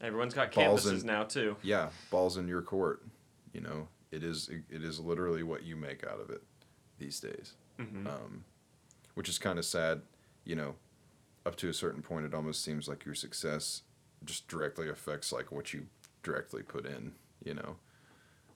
Everyone's 0.00 0.34
got 0.34 0.52
campuses 0.52 1.00
in- 1.00 1.06
now 1.06 1.24
too. 1.24 1.56
yeah, 1.62 1.88
balls 2.10 2.36
in 2.36 2.46
your 2.46 2.60
court. 2.62 3.02
You 3.52 3.62
know, 3.62 3.88
it 4.14 4.22
is 4.24 4.48
it 4.70 4.82
is 4.82 5.00
literally 5.00 5.42
what 5.42 5.64
you 5.64 5.76
make 5.76 6.04
out 6.06 6.20
of 6.20 6.30
it 6.30 6.42
these 6.98 7.20
days. 7.20 7.54
hmm 7.78 8.06
Um, 8.06 8.44
which 9.14 9.28
is 9.28 9.38
kind 9.38 9.58
of 9.58 9.64
sad. 9.64 10.02
You 10.44 10.56
know, 10.56 10.74
up 11.46 11.56
to 11.56 11.68
a 11.68 11.72
certain 11.74 12.02
point, 12.02 12.26
it 12.26 12.34
almost 12.34 12.62
seems 12.64 12.88
like 12.88 13.04
your 13.04 13.14
success 13.14 13.82
just 14.24 14.48
directly 14.48 14.88
affects 14.88 15.32
like 15.32 15.50
what 15.52 15.72
you 15.72 15.86
directly 16.22 16.62
put 16.62 16.86
in. 16.86 17.12
You 17.44 17.54
know, 17.54 17.76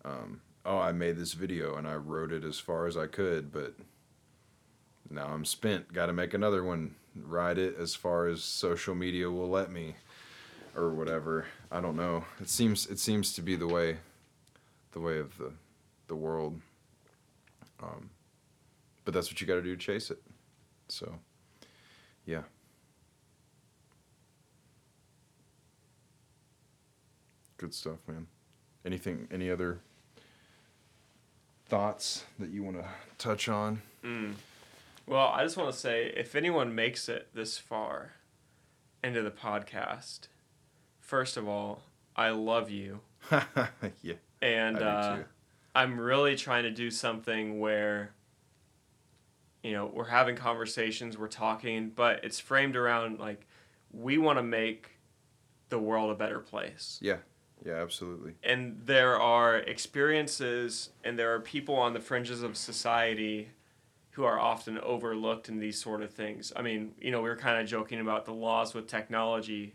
um, 0.05 0.40
oh, 0.64 0.78
I 0.78 0.93
made 0.93 1.16
this 1.16 1.32
video 1.35 1.76
and 1.76 1.86
I 1.86 1.97
wrote 1.97 2.32
it 2.32 2.44
as 2.44 2.59
far 2.59 2.86
as 2.86 2.97
I 2.97 3.06
could, 3.06 3.52
but 3.52 3.74
now 5.10 5.26
I'm 5.26 5.44
spent. 5.44 5.93
Got 5.93 6.06
to 6.06 6.12
make 6.12 6.35
another 6.35 6.62
one. 6.62 6.94
Ride 7.14 7.59
it 7.59 7.76
as 7.78 7.94
far 7.94 8.28
as 8.28 8.44
social 8.44 8.94
media 8.94 9.30
will 9.30 9.48
let 9.48 9.70
me, 9.72 9.97
or 10.76 10.90
whatever. 10.90 11.47
I 11.70 11.80
don't 11.80 11.97
know. 11.97 12.24
It 12.40 12.48
seems 12.48 12.86
it 12.86 12.98
seems 12.98 13.32
to 13.35 13.43
be 13.43 13.56
the 13.56 13.66
way, 13.66 13.97
the 14.93 15.01
way 15.01 15.19
of 15.19 15.36
the, 15.39 15.52
the 16.09 16.16
world. 16.16 16.60
Um, 17.82 18.10
but 19.05 19.15
that's 19.15 19.31
what 19.31 19.40
you 19.40 19.47
got 19.47 19.55
to 19.55 19.62
do 19.62 19.74
to 19.74 19.81
chase 19.81 20.10
it. 20.10 20.20
So, 20.89 21.15
yeah. 22.27 22.43
Good 27.56 27.74
stuff, 27.74 27.98
man. 28.06 28.27
Anything? 28.85 29.28
Any 29.31 29.51
other 29.51 29.81
thoughts 31.69 32.24
that 32.39 32.51
you 32.51 32.62
want 32.62 32.77
to 32.77 32.86
touch 33.19 33.48
on? 33.48 33.82
Mm. 34.05 34.35
Well, 35.06 35.28
I 35.28 35.43
just 35.43 35.56
want 35.56 35.73
to 35.73 35.78
say 35.78 36.12
if 36.16 36.35
anyone 36.35 36.74
makes 36.74 37.09
it 37.09 37.28
this 37.35 37.59
far 37.59 38.12
into 39.02 39.23
the 39.23 39.31
podcast, 39.31 40.28
first 41.01 41.36
of 41.36 41.48
all, 41.48 41.82
I 42.15 42.31
love 42.31 42.70
you. 42.70 43.01
yeah, 44.02 44.15
And 44.40 44.82
uh, 44.82 45.16
I'm 45.74 45.98
really 45.98 46.36
trying 46.36 46.65
to 46.65 46.70
do 46.70 46.90
something 46.90 47.60
where, 47.60 48.12
you 49.62 49.73
know, 49.73 49.86
we're 49.93 50.05
having 50.09 50.36
conversations, 50.36 51.19
we're 51.19 51.28
talking, 51.28 51.90
but 51.94 52.24
it's 52.24 52.39
framed 52.39 52.77
around 52.77 53.19
like 53.19 53.47
we 53.93 54.19
want 54.19 54.39
to 54.39 54.43
make 54.43 54.98
the 55.69 55.78
world 55.78 56.10
a 56.10 56.15
better 56.15 56.39
place. 56.39 56.98
Yeah, 57.02 57.19
Yeah, 57.65 57.74
absolutely. 57.74 58.35
And 58.43 58.81
there 58.85 59.20
are 59.20 59.59
experiences 59.59 60.90
and 61.05 61.19
there 61.19 61.35
are 61.35 61.40
people 61.40 61.74
on 61.74 61.93
the 61.93 62.01
fringes 62.01 62.43
of 62.43 62.56
society 62.56 63.51
who 64.10 64.24
are 64.24 64.39
often 64.39 64.78
overlooked 64.78 65.48
in 65.48 65.60
these 65.60 65.81
sort 65.81 66.02
of 66.02 66.12
things. 66.12 66.52
I 66.56 66.62
mean, 66.62 66.93
you 67.01 67.10
know, 67.10 67.20
we 67.23 67.28
were 67.28 67.36
kind 67.36 67.60
of 67.60 67.69
joking 67.69 68.01
about 68.01 68.24
the 68.24 68.32
laws 68.32 68.74
with 68.74 68.89
technology, 68.89 69.74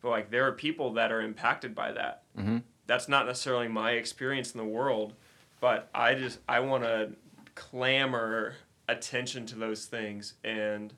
but 0.00 0.10
like 0.10 0.30
there 0.30 0.46
are 0.46 0.52
people 0.52 0.94
that 0.94 1.12
are 1.12 1.20
impacted 1.20 1.74
by 1.74 1.92
that. 1.92 2.24
Mhm. 2.36 2.62
That's 2.88 3.06
not 3.08 3.26
necessarily 3.26 3.68
my 3.68 3.92
experience 3.92 4.52
in 4.52 4.58
the 4.58 4.64
world, 4.66 5.14
but 5.60 5.88
I 5.94 6.14
just 6.14 6.40
I 6.48 6.58
want 6.60 6.82
to 6.82 7.10
clamor 7.54 8.54
attention 8.88 9.44
to 9.46 9.56
those 9.56 9.84
things 9.84 10.34
and 10.42 10.92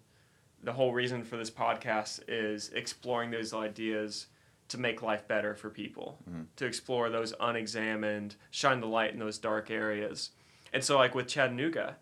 the 0.62 0.72
whole 0.72 0.92
reason 0.92 1.24
for 1.24 1.36
this 1.36 1.50
podcast 1.50 2.20
is 2.28 2.68
exploring 2.70 3.30
those 3.30 3.52
ideas 3.52 4.26
to 4.68 4.78
make 4.78 5.02
life 5.02 5.26
better 5.26 5.54
for 5.54 5.68
people, 5.70 6.18
Mhm. 6.30 6.46
to 6.56 6.66
explore 6.66 7.08
those 7.10 7.34
unexamined, 7.40 8.36
shine 8.50 8.80
the 8.80 8.86
light 8.86 9.12
in 9.12 9.18
those 9.18 9.38
dark 9.38 9.70
areas. 9.70 10.30
And 10.72 10.84
so, 10.84 10.96
like 10.96 11.14
with 11.14 11.26
Chattanooga, 11.26 11.96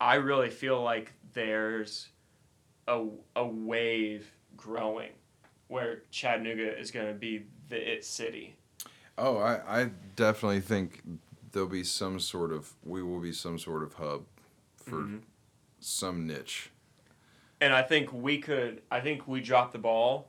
I 0.00 0.16
really 0.16 0.50
feel 0.50 0.80
like 0.82 1.14
there's 1.32 2.10
a, 2.86 3.06
a 3.34 3.44
wave 3.46 4.30
growing 4.56 5.10
where 5.68 6.02
Chattanooga 6.12 6.78
is 6.78 6.90
going 6.92 7.08
to 7.08 7.14
be 7.18 7.46
the 7.68 7.92
it 7.94 8.04
city. 8.04 8.54
Oh, 9.18 9.38
I, 9.38 9.82
I 9.82 9.90
definitely 10.14 10.60
think 10.60 11.02
there'll 11.52 11.68
be 11.68 11.84
some 11.84 12.20
sort 12.20 12.52
of 12.52 12.74
we 12.84 13.02
will 13.02 13.20
be 13.20 13.32
some 13.32 13.58
sort 13.58 13.82
of 13.82 13.94
hub 13.94 14.24
for 14.76 14.96
Mhm. 15.02 15.22
some 15.80 16.26
niche. 16.26 16.70
And 17.60 17.72
I 17.72 17.82
think 17.82 18.12
we 18.12 18.38
could, 18.38 18.82
I 18.90 19.00
think 19.00 19.26
we 19.26 19.40
drop 19.40 19.72
the 19.72 19.78
ball 19.78 20.28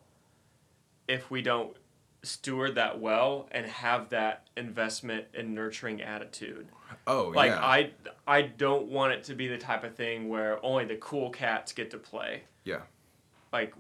if 1.07 1.29
we 1.29 1.41
don't 1.41 1.75
steward 2.23 2.75
that 2.75 2.99
well 2.99 3.47
and 3.51 3.65
have 3.65 4.09
that 4.09 4.47
investment 4.57 5.25
and 5.33 5.53
nurturing 5.53 6.01
attitude. 6.01 6.67
Oh 7.05 7.31
like 7.35 7.51
yeah, 7.51 7.65
I 7.65 7.91
I 8.25 8.41
don't 8.43 8.87
want 8.87 9.13
it 9.13 9.23
to 9.25 9.35
be 9.35 9.47
the 9.47 9.57
type 9.57 9.83
of 9.83 9.95
thing 9.95 10.29
where 10.29 10.63
only 10.65 10.85
the 10.85 10.95
cool 10.95 11.29
cats 11.29 11.73
get 11.73 11.91
to 11.91 11.97
play. 11.97 12.43
Yeah. 12.63 12.81
Like 13.51 13.73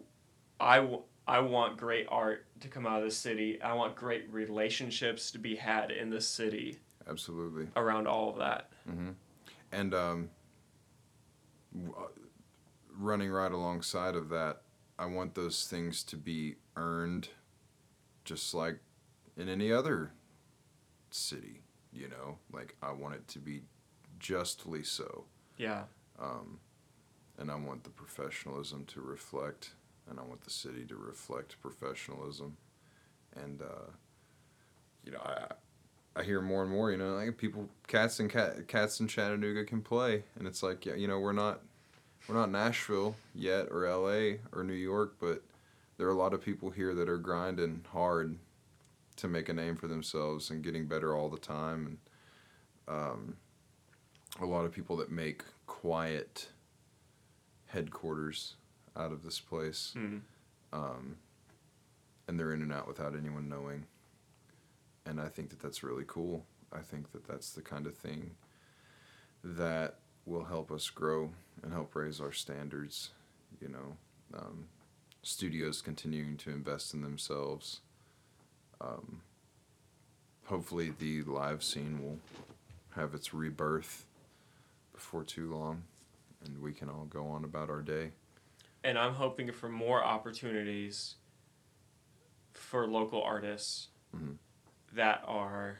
I 0.59 0.79
I 1.27 1.39
want 1.39 1.77
great 1.77 2.07
art 2.09 2.45
to 2.61 2.67
come 2.67 2.87
out 2.87 2.99
of 2.99 3.03
the 3.05 3.11
city. 3.11 3.61
I 3.61 3.73
want 3.73 3.95
great 3.95 4.31
relationships 4.31 5.29
to 5.31 5.39
be 5.39 5.55
had 5.55 5.91
in 5.91 6.09
the 6.09 6.21
city 6.21 6.79
absolutely. 7.09 7.67
around 7.75 8.07
all 8.07 8.29
of 8.29 8.37
that. 8.37 8.69
hmm 8.89 9.09
And 9.71 9.93
um, 9.93 10.29
w- 11.75 11.93
uh, 11.97 12.07
running 12.97 13.29
right 13.29 13.51
alongside 13.51 14.15
of 14.15 14.29
that, 14.29 14.61
I 14.97 15.05
want 15.05 15.35
those 15.35 15.67
things 15.67 16.03
to 16.05 16.15
be 16.17 16.55
earned, 16.75 17.29
just 18.23 18.53
like 18.53 18.79
in 19.35 19.49
any 19.49 19.71
other 19.71 20.13
city. 21.11 21.61
You 21.91 22.09
know, 22.09 22.37
like 22.53 22.75
I 22.81 22.91
want 22.91 23.15
it 23.15 23.27
to 23.29 23.39
be 23.39 23.63
justly 24.19 24.83
so. 24.83 25.25
Yeah. 25.57 25.83
um, 26.19 26.59
and 27.39 27.49
I 27.51 27.55
want 27.55 27.83
the 27.83 27.89
professionalism 27.91 28.85
to 28.85 29.01
reflect, 29.01 29.71
and 30.09 30.19
I 30.19 30.23
want 30.23 30.43
the 30.43 30.49
city 30.49 30.85
to 30.85 30.95
reflect 30.95 31.61
professionalism, 31.61 32.57
and 33.35 33.61
uh, 33.61 33.91
you 35.03 35.11
know, 35.11 35.21
I 35.23 35.53
I 36.17 36.23
hear 36.23 36.41
more 36.41 36.63
and 36.63 36.71
more, 36.71 36.89
you 36.89 36.97
know, 36.97 37.13
like 37.13 37.37
people, 37.37 37.69
cats 37.85 38.19
and 38.19 38.29
cat, 38.29 38.67
cats 38.67 38.99
in 38.99 39.07
Chattanooga 39.07 39.63
can 39.65 39.81
play, 39.81 40.23
and 40.37 40.47
it's 40.47 40.63
like, 40.63 40.85
yeah, 40.85 40.95
you 40.95 41.07
know, 41.07 41.19
we're 41.19 41.31
not 41.31 41.61
we're 42.27 42.35
not 42.35 42.51
Nashville 42.51 43.15
yet, 43.35 43.67
or 43.69 43.85
L.A. 43.85 44.39
or 44.51 44.63
New 44.63 44.73
York, 44.73 45.15
but 45.19 45.43
there 45.97 46.07
are 46.07 46.11
a 46.11 46.17
lot 46.17 46.33
of 46.33 46.41
people 46.41 46.71
here 46.71 46.93
that 46.95 47.07
are 47.07 47.17
grinding 47.17 47.85
hard 47.91 48.37
to 49.17 49.27
make 49.27 49.47
a 49.47 49.53
name 49.53 49.75
for 49.75 49.87
themselves 49.87 50.49
and 50.49 50.63
getting 50.63 50.87
better 50.87 51.15
all 51.15 51.29
the 51.29 51.37
time, 51.37 51.97
and 52.87 52.95
um, 52.95 53.37
a 54.41 54.45
lot 54.45 54.65
of 54.65 54.71
people 54.71 54.97
that 54.97 55.11
make 55.11 55.43
quiet 55.67 56.49
headquarters 57.67 58.55
out 58.97 59.11
of 59.11 59.23
this 59.23 59.39
place. 59.39 59.93
Mm. 59.95 60.21
Um, 60.73 61.15
and 62.27 62.39
they're 62.39 62.53
in 62.53 62.61
and 62.61 62.73
out 62.73 62.87
without 62.87 63.15
anyone 63.15 63.47
knowing. 63.47 63.85
And 65.05 65.21
I 65.21 65.29
think 65.29 65.49
that 65.49 65.61
that's 65.61 65.83
really 65.83 66.03
cool. 66.05 66.45
I 66.73 66.79
think 66.79 67.11
that 67.13 67.25
that's 67.27 67.51
the 67.51 67.61
kind 67.61 67.87
of 67.87 67.95
thing 67.95 68.31
that 69.43 69.95
will 70.25 70.43
help 70.43 70.71
us 70.71 70.89
grow 70.89 71.31
and 71.63 71.71
help 71.71 71.95
raise 71.95 72.19
our 72.19 72.33
standards. 72.33 73.11
You 73.61 73.69
know, 73.69 73.97
um, 74.37 74.65
studios 75.21 75.81
continuing 75.81 76.35
to 76.37 76.49
invest 76.49 76.93
in 76.93 77.01
themselves. 77.01 77.79
Um, 78.81 79.21
hopefully, 80.45 80.91
the 80.97 81.21
live 81.23 81.63
scene 81.63 82.03
will 82.03 82.19
have 82.95 83.13
its 83.13 83.33
rebirth 83.33 84.05
before 84.93 85.23
too 85.23 85.53
long, 85.53 85.83
and 86.45 86.61
we 86.61 86.73
can 86.73 86.89
all 86.89 87.05
go 87.09 87.27
on 87.27 87.45
about 87.45 87.69
our 87.69 87.81
day. 87.81 88.11
And 88.87 88.97
I'm 88.97 89.15
hoping 89.15 89.51
for 89.51 89.67
more 89.67 90.01
opportunities 90.01 91.15
for 92.53 92.87
local 92.87 93.21
artists 93.21 93.89
Mhm. 94.15 94.37
that 94.93 95.21
are 95.27 95.79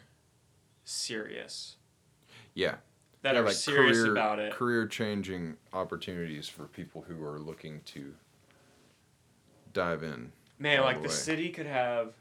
serious. 0.83 1.77
Yeah, 2.53 2.79
That 3.21 3.35
Yeah, 3.35 3.41
are 3.41 3.51
serious 3.51 3.97
career, 4.01 4.11
about 4.11 4.39
it. 4.39 4.53
Career 4.53 4.85
changing 4.87 5.57
opportunities 5.73 6.47
for 6.49 6.67
people 6.67 7.01
who 7.03 7.23
are 7.23 7.39
looking 7.39 7.81
to 7.85 8.15
dive 9.73 10.03
in. 10.03 10.31
Man, 10.59 10.81
like 10.81 10.97
the 11.01 11.07
the 11.07 11.13
city 11.13 11.49
could 11.49 11.65
have, 11.65 12.13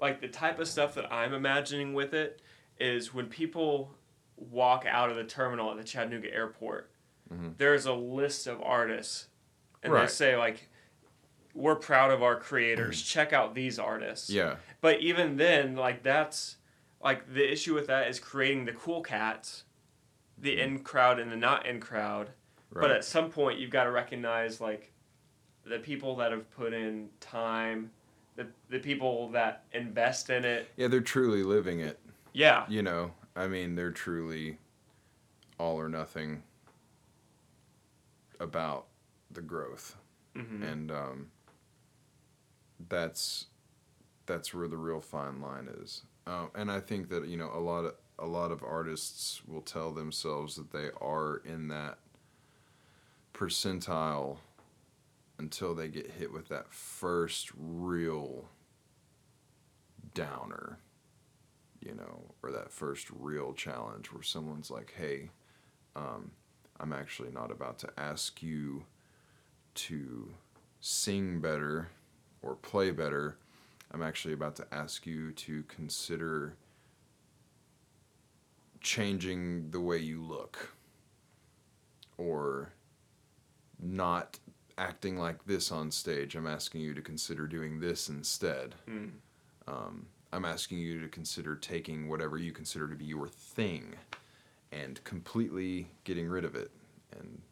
like 0.00 0.20
the 0.20 0.28
type 0.28 0.58
of 0.58 0.66
stuff 0.68 0.94
that 0.96 1.10
I'm 1.12 1.32
imagining 1.34 1.94
with 1.94 2.14
it 2.14 2.42
is 2.80 3.14
when 3.14 3.28
people 3.28 3.94
walk 4.36 4.86
out 4.86 5.08
of 5.08 5.14
the 5.16 5.24
terminal 5.24 5.70
at 5.70 5.76
the 5.78 5.84
Chattanooga 5.84 6.32
airport, 6.32 6.90
Mhm. 7.32 7.56
there's 7.58 7.86
a 7.86 7.94
list 7.94 8.46
of 8.48 8.60
artists, 8.60 9.28
and 9.82 9.94
they 9.94 10.06
say 10.06 10.36
like, 10.36 10.68
"We're 11.54 11.76
proud 11.76 12.10
of 12.10 12.22
our 12.22 12.38
creators. 12.38 13.02
Mm. 13.02 13.06
Check 13.06 13.32
out 13.32 13.54
these 13.54 13.78
artists." 13.78 14.30
Yeah, 14.30 14.56
But 14.80 15.00
even 15.00 15.36
then, 15.36 15.76
like 15.76 16.02
that's 16.02 16.56
like 17.02 17.32
the 17.32 17.50
issue 17.50 17.74
with 17.74 17.86
that 17.88 18.08
is 18.08 18.20
creating 18.20 18.64
the 18.64 18.72
cool 18.72 19.02
cats, 19.02 19.64
the 20.38 20.56
mm. 20.56 20.62
in 20.62 20.78
crowd 20.80 21.18
and 21.18 21.30
the 21.30 21.36
not 21.36 21.66
in 21.66 21.80
crowd. 21.80 22.30
Right. 22.70 22.82
But 22.82 22.90
at 22.92 23.04
some 23.04 23.30
point, 23.30 23.58
you've 23.58 23.70
got 23.70 23.84
to 23.84 23.90
recognize 23.90 24.60
like 24.60 24.92
the 25.64 25.78
people 25.78 26.16
that 26.16 26.32
have 26.32 26.50
put 26.50 26.72
in 26.72 27.08
time, 27.20 27.90
the 28.36 28.46
the 28.70 28.78
people 28.78 29.28
that 29.30 29.64
invest 29.72 30.30
in 30.30 30.44
it. 30.44 30.68
yeah, 30.76 30.88
they're 30.88 31.00
truly 31.00 31.42
living 31.42 31.80
it. 31.80 31.98
Yeah. 32.32 32.64
You 32.68 32.82
know, 32.82 33.12
I 33.36 33.46
mean, 33.46 33.74
they're 33.74 33.90
truly 33.90 34.58
all 35.58 35.78
or 35.78 35.88
nothing 35.88 36.42
about 38.40 38.86
the 39.32 39.42
growth, 39.42 39.96
hmm 40.36 40.62
and 40.62 40.90
um, 40.90 41.26
that's 42.88 43.46
that's 44.26 44.54
where 44.54 44.68
the 44.68 44.76
real 44.76 45.00
fine 45.00 45.40
line 45.40 45.68
is. 45.82 46.02
Uh, 46.26 46.46
and 46.54 46.70
I 46.70 46.80
think 46.80 47.08
that 47.10 47.26
you 47.28 47.36
know 47.36 47.50
a 47.54 47.60
lot 47.60 47.84
of 47.84 47.94
a 48.18 48.26
lot 48.26 48.52
of 48.52 48.62
artists 48.62 49.42
will 49.46 49.62
tell 49.62 49.92
themselves 49.92 50.56
that 50.56 50.72
they 50.72 50.90
are 51.00 51.42
in 51.44 51.68
that 51.68 51.98
percentile 53.34 54.38
until 55.38 55.74
they 55.74 55.88
get 55.88 56.10
hit 56.12 56.32
with 56.32 56.48
that 56.48 56.72
first 56.72 57.50
real 57.56 58.48
downer, 60.14 60.78
you 61.80 61.94
know, 61.94 62.22
or 62.42 62.50
that 62.52 62.70
first 62.70 63.08
real 63.10 63.52
challenge 63.52 64.12
where 64.12 64.22
someone's 64.22 64.70
like, 64.70 64.94
hey, 64.96 65.30
um, 65.96 66.30
I'm 66.78 66.92
actually 66.92 67.30
not 67.30 67.50
about 67.50 67.78
to 67.80 67.90
ask 67.96 68.42
you 68.42 68.84
to 69.74 70.34
sing 70.80 71.40
better 71.40 71.88
or 72.42 72.56
play 72.56 72.90
better. 72.90 73.36
I'm 73.92 74.02
actually 74.02 74.34
about 74.34 74.56
to 74.56 74.66
ask 74.72 75.06
you 75.06 75.32
to 75.32 75.62
consider 75.64 76.56
changing 78.80 79.70
the 79.70 79.80
way 79.80 79.98
you 79.98 80.22
look 80.22 80.74
or 82.18 82.72
not 83.80 84.38
acting 84.78 85.16
like 85.16 85.44
this 85.44 85.70
on 85.70 85.90
stage. 85.90 86.34
I'm 86.34 86.46
asking 86.46 86.80
you 86.80 86.94
to 86.94 87.02
consider 87.02 87.46
doing 87.46 87.80
this 87.80 88.08
instead. 88.08 88.74
Mm. 88.88 89.10
Um, 89.68 90.06
I'm 90.32 90.44
asking 90.44 90.78
you 90.78 91.00
to 91.00 91.08
consider 91.08 91.54
taking 91.54 92.08
whatever 92.08 92.38
you 92.38 92.52
consider 92.52 92.88
to 92.88 92.96
be 92.96 93.04
your 93.04 93.28
thing 93.28 93.94
and 94.72 95.02
completely 95.04 95.90
getting 96.04 96.28
rid 96.28 96.44
of 96.44 96.54
it. 96.54 96.70
And 97.18 97.42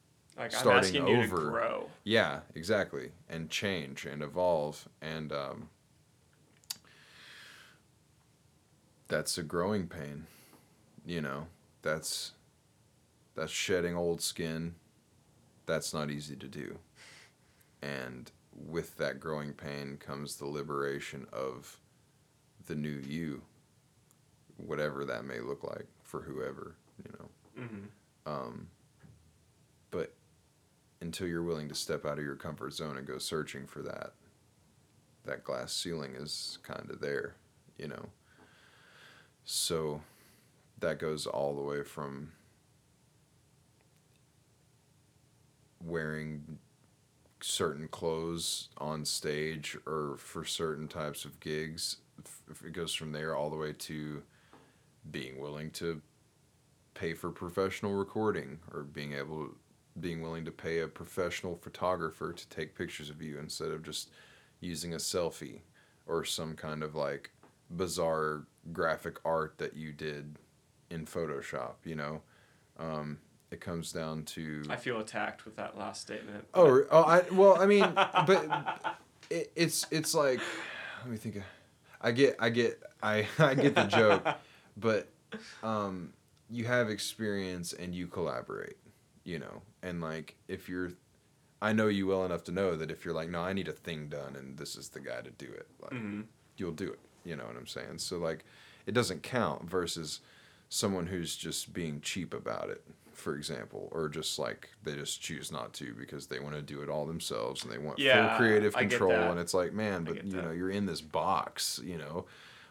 Like 0.41 0.55
I'm 0.55 0.61
Starting 0.61 0.97
asking 0.97 1.07
you 1.07 1.17
to 1.17 1.23
over. 1.35 1.51
grow. 1.51 1.91
yeah, 2.03 2.41
exactly. 2.55 3.11
And 3.29 3.51
change 3.51 4.07
and 4.07 4.23
evolve. 4.23 4.89
And 5.03 5.31
um, 5.33 5.69
that's 9.07 9.37
a 9.37 9.43
growing 9.43 9.87
pain. 9.87 10.27
You 11.05 11.21
know, 11.21 11.47
that's 11.83 12.33
that's 13.35 13.53
shedding 13.53 13.95
old 13.95 14.23
skin. 14.23 14.77
That's 15.67 15.93
not 15.93 16.11
easy 16.11 16.37
to 16.37 16.49
do. 16.49 16.79
And 17.83 18.33
with 18.55 18.97
that 18.97 19.21
growing 19.21 19.53
pain 19.53 19.99
comes 19.99 20.37
the 20.37 20.47
liberation 20.47 21.27
of 21.35 21.79
the 22.67 22.75
new 22.75 23.03
you, 23.07 23.43
whatever 24.57 25.05
that 25.05 25.25
may 25.27 25.41
look 25.41 25.63
like 25.65 25.87
for 26.03 26.23
whoever, 26.23 26.77
you 27.05 27.13
know. 27.19 27.65
hmm 27.67 28.31
Um, 28.31 28.69
but 29.91 30.13
until 31.01 31.27
you're 31.27 31.43
willing 31.43 31.69
to 31.69 31.75
step 31.75 32.05
out 32.05 32.19
of 32.19 32.25
your 32.25 32.37
comfort 32.37 32.73
zone 32.73 32.97
and 32.97 33.07
go 33.07 33.19
searching 33.19 33.67
for 33.67 33.83
that, 33.83 34.13
that 35.25 35.45
glass 35.45 35.73
ceiling 35.73 36.15
is 36.15 36.59
kind 36.63 36.91
of 36.91 37.01
there, 37.01 37.37
you 37.79 37.89
know. 37.89 38.07
So 39.45 40.03
that 40.81 40.99
goes 40.99 41.27
all 41.27 41.55
the 41.55 41.63
way 41.63 41.83
from 41.83 42.33
wearing 45.83 46.59
certain 47.41 47.89
clothes 47.89 48.69
on 48.79 49.05
stage 49.05 49.77
or 49.87 50.17
for 50.19 50.45
certain 50.45 50.89
types 50.89 51.25
of 51.25 51.41
gigs. 51.41 51.97
It 52.65 52.73
goes 52.73 52.93
from 52.93 53.13
there 53.13 53.35
all 53.35 53.49
the 53.49 53.57
way 53.57 53.73
to 53.73 54.23
being 55.11 55.41
willing 55.41 55.71
to 55.71 56.03
pay 56.93 57.15
for 57.15 57.31
professional 57.31 57.95
recording 57.95 58.59
or 58.75 58.83
being 58.83 59.15
able 59.15 59.49
being 59.99 60.23
willing 60.23 60.45
to 60.45 60.53
pay 60.53 60.81
a 60.81 60.89
professional 60.89 61.57
photographer 61.57 62.33
to 62.33 62.49
take 62.49 62.77
pictures 62.77 63.11
of 63.11 63.21
you 63.21 63.39
instead 63.39 63.71
of 63.71 63.83
just 63.83 64.11
using 64.61 64.95
a 64.95 64.99
selfie 64.99 65.61
or 66.07 66.25
some 66.25 66.55
kind 66.55 66.83
of 66.83 66.95
like 66.95 67.31
bizarre 67.71 68.45
graphic 68.73 69.17
art 69.25 69.59
that 69.59 69.75
you 69.77 69.93
did 69.93 70.37
in 70.91 71.07
Photoshop, 71.07 71.75
you 71.85 71.95
know. 71.95 72.23
Um, 72.79 73.19
it 73.51 73.61
comes 73.61 73.93
down 73.93 74.25
to 74.25 74.63
I 74.69 74.77
feel 74.77 75.01
attacked 75.01 75.45
with 75.45 75.57
that 75.57 75.77
last 75.77 76.03
statement. 76.03 76.47
Oh, 76.55 76.85
oh, 76.91 77.03
I 77.03 77.23
well, 77.33 77.61
I 77.61 77.67
mean, 77.67 77.87
but 78.27 78.89
it, 79.29 79.53
it's 79.57 79.87
it's 79.91 80.15
like, 80.15 80.41
let 81.03 81.11
me 81.11 81.17
think. 81.17 81.37
Of, 81.37 81.43
I 82.01 82.13
get, 82.13 82.37
I 82.39 82.49
get, 82.51 82.81
I 83.03 83.27
I 83.39 83.55
get 83.55 83.75
the 83.75 83.85
joke, 83.85 84.27
but 84.77 85.09
um, 85.63 86.13
you 86.49 86.65
have 86.65 86.91
experience 86.91 87.73
and 87.73 87.95
you 87.95 88.07
collaborate, 88.07 88.77
you 89.31 89.39
know, 89.39 89.63
and 89.83 90.01
like 90.01 90.35
if 90.49 90.69
you're, 90.69 90.91
I 91.63 91.73
know 91.73 91.89
you 91.89 92.07
well 92.09 92.25
enough 92.25 92.45
to 92.45 92.53
know 92.53 92.75
that 92.77 92.91
if 92.91 93.05
you're 93.05 93.15
like, 93.15 93.31
no, 93.31 93.41
I 93.43 93.53
need 93.53 93.69
a 93.69 93.73
thing 93.73 94.09
done, 94.09 94.35
and 94.37 94.59
this 94.59 94.77
is 94.77 94.89
the 94.91 95.01
guy 95.01 95.21
to 95.23 95.31
do 95.31 95.47
it, 95.47 95.69
like 95.81 95.93
hmm 95.93 96.23
you'll 96.57 96.73
do 96.73 96.91
it. 96.93 96.99
You 97.25 97.37
know 97.37 97.45
what 97.47 97.57
I'm 97.57 97.67
saying? 97.67 97.99
So 97.99 98.19
like, 98.19 98.45
it 98.87 98.93
doesn't 98.93 99.23
count 99.23 99.71
versus 99.71 100.21
someone 100.69 101.07
who's 101.07 101.37
just 101.37 101.73
being 101.73 102.01
cheap 102.01 102.35
about 102.35 102.69
it, 102.71 102.83
for 103.13 103.35
example, 103.37 103.89
or 103.93 104.09
just 104.09 104.39
like 104.39 104.69
they 104.83 104.95
just 104.95 105.21
choose 105.23 105.51
not 105.51 105.73
to 105.75 105.95
because 105.95 106.27
they 106.27 106.39
want 106.39 106.55
to 106.55 106.63
do 106.63 106.83
it 106.83 106.89
all 106.91 107.07
themselves 107.07 107.63
and 107.63 107.73
they 107.73 107.79
want 107.79 107.99
Yeah, 107.99 108.29
full 108.29 108.37
creative 108.37 108.75
control. 108.77 109.31
And 109.31 109.39
it's 109.41 109.55
like, 109.55 109.73
man, 109.73 110.05
but 110.05 110.25
you 110.25 110.41
know, 110.43 110.51
you're 110.51 110.71
in 110.71 110.87
this 110.87 111.01
box. 111.01 111.81
You 111.85 111.99
know, 111.99 112.27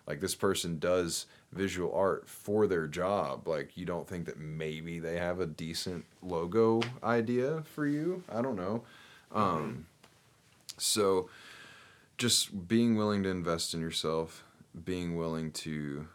like 0.10 0.20
this 0.20 0.34
person 0.36 0.80
does 0.80 1.28
visual 1.54 1.94
art 1.94 2.28
for 2.28 2.66
their 2.66 2.88
job. 2.88 3.48
Like 3.48 3.78
you 3.78 3.86
don't 3.86 4.08
think 4.08 4.26
that 4.26 4.40
maybe 4.40 5.00
they 5.00 5.18
have 5.18 5.40
a 5.40 5.46
decent 5.46 6.04
logo 6.24 6.82
idea 7.04 7.62
for 7.76 7.86
you? 7.86 8.24
I 8.28 8.42
don't 8.42 8.56
know. 8.56 8.84
Um, 9.32 9.86
so 10.78 11.30
just 12.18 12.68
being 12.68 12.96
willing 12.98 13.22
to 13.24 13.30
invest 13.30 13.76
in 13.76 13.82
yourself, 13.82 14.44
being 14.84 15.16
willing 15.16 15.52
to 15.52 16.08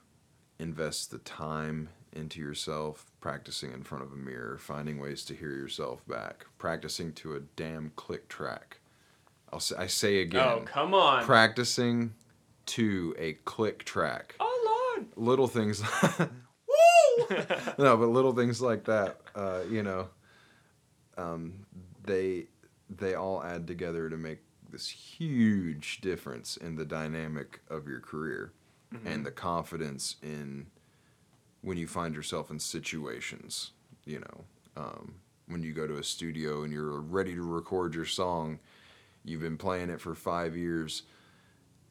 invest 0.58 1.12
the 1.12 1.18
time 1.18 1.88
into 2.12 2.40
yourself, 2.40 3.06
practicing 3.20 3.72
in 3.72 3.84
front 3.84 4.02
of 4.02 4.12
a 4.12 4.16
mirror, 4.16 4.58
finding 4.58 4.98
ways 5.00 5.24
to 5.26 5.34
hear 5.34 5.50
yourself 5.50 6.06
back, 6.08 6.46
practicing 6.58 7.12
to 7.12 7.36
a 7.36 7.40
damn 7.40 7.92
click 7.94 8.28
track. 8.28 8.78
I'll 9.52 9.60
say, 9.60 9.76
I 9.76 9.86
say 9.86 10.20
again, 10.20 10.42
Oh 10.44 10.62
come 10.64 10.94
on! 10.94 11.22
practicing 11.24 12.14
to 12.66 13.14
a 13.18 13.34
click 13.44 13.84
track. 13.84 14.34
oh 14.40 14.94
Lord! 14.96 15.06
Little 15.16 15.48
things, 15.48 15.82
Woo! 16.18 17.26
no, 17.78 17.96
but 17.96 18.08
little 18.08 18.32
things 18.32 18.60
like 18.60 18.84
that, 18.84 19.20
uh, 19.34 19.60
you 19.70 19.82
know, 19.82 20.08
um, 21.16 21.66
they 22.04 22.46
they 22.90 23.14
all 23.14 23.42
add 23.42 23.66
together 23.66 24.08
to 24.10 24.16
make 24.16 24.38
this 24.70 24.88
huge 24.88 26.00
difference 26.00 26.56
in 26.56 26.76
the 26.76 26.84
dynamic 26.84 27.60
of 27.70 27.86
your 27.86 28.00
career 28.00 28.52
and 29.04 29.26
the 29.26 29.30
confidence 29.30 30.16
in 30.22 30.66
when 31.62 31.76
you 31.76 31.86
find 31.86 32.14
yourself 32.14 32.50
in 32.50 32.58
situations, 32.58 33.72
you 34.04 34.20
know, 34.20 34.44
um, 34.76 35.14
when 35.46 35.62
you 35.62 35.72
go 35.72 35.86
to 35.86 35.96
a 35.96 36.04
studio 36.04 36.62
and 36.62 36.72
you're 36.72 37.00
ready 37.00 37.34
to 37.34 37.42
record 37.42 37.94
your 37.94 38.04
song, 38.04 38.58
you've 39.24 39.40
been 39.40 39.56
playing 39.56 39.90
it 39.90 40.00
for 40.00 40.14
five 40.14 40.56
years. 40.56 41.02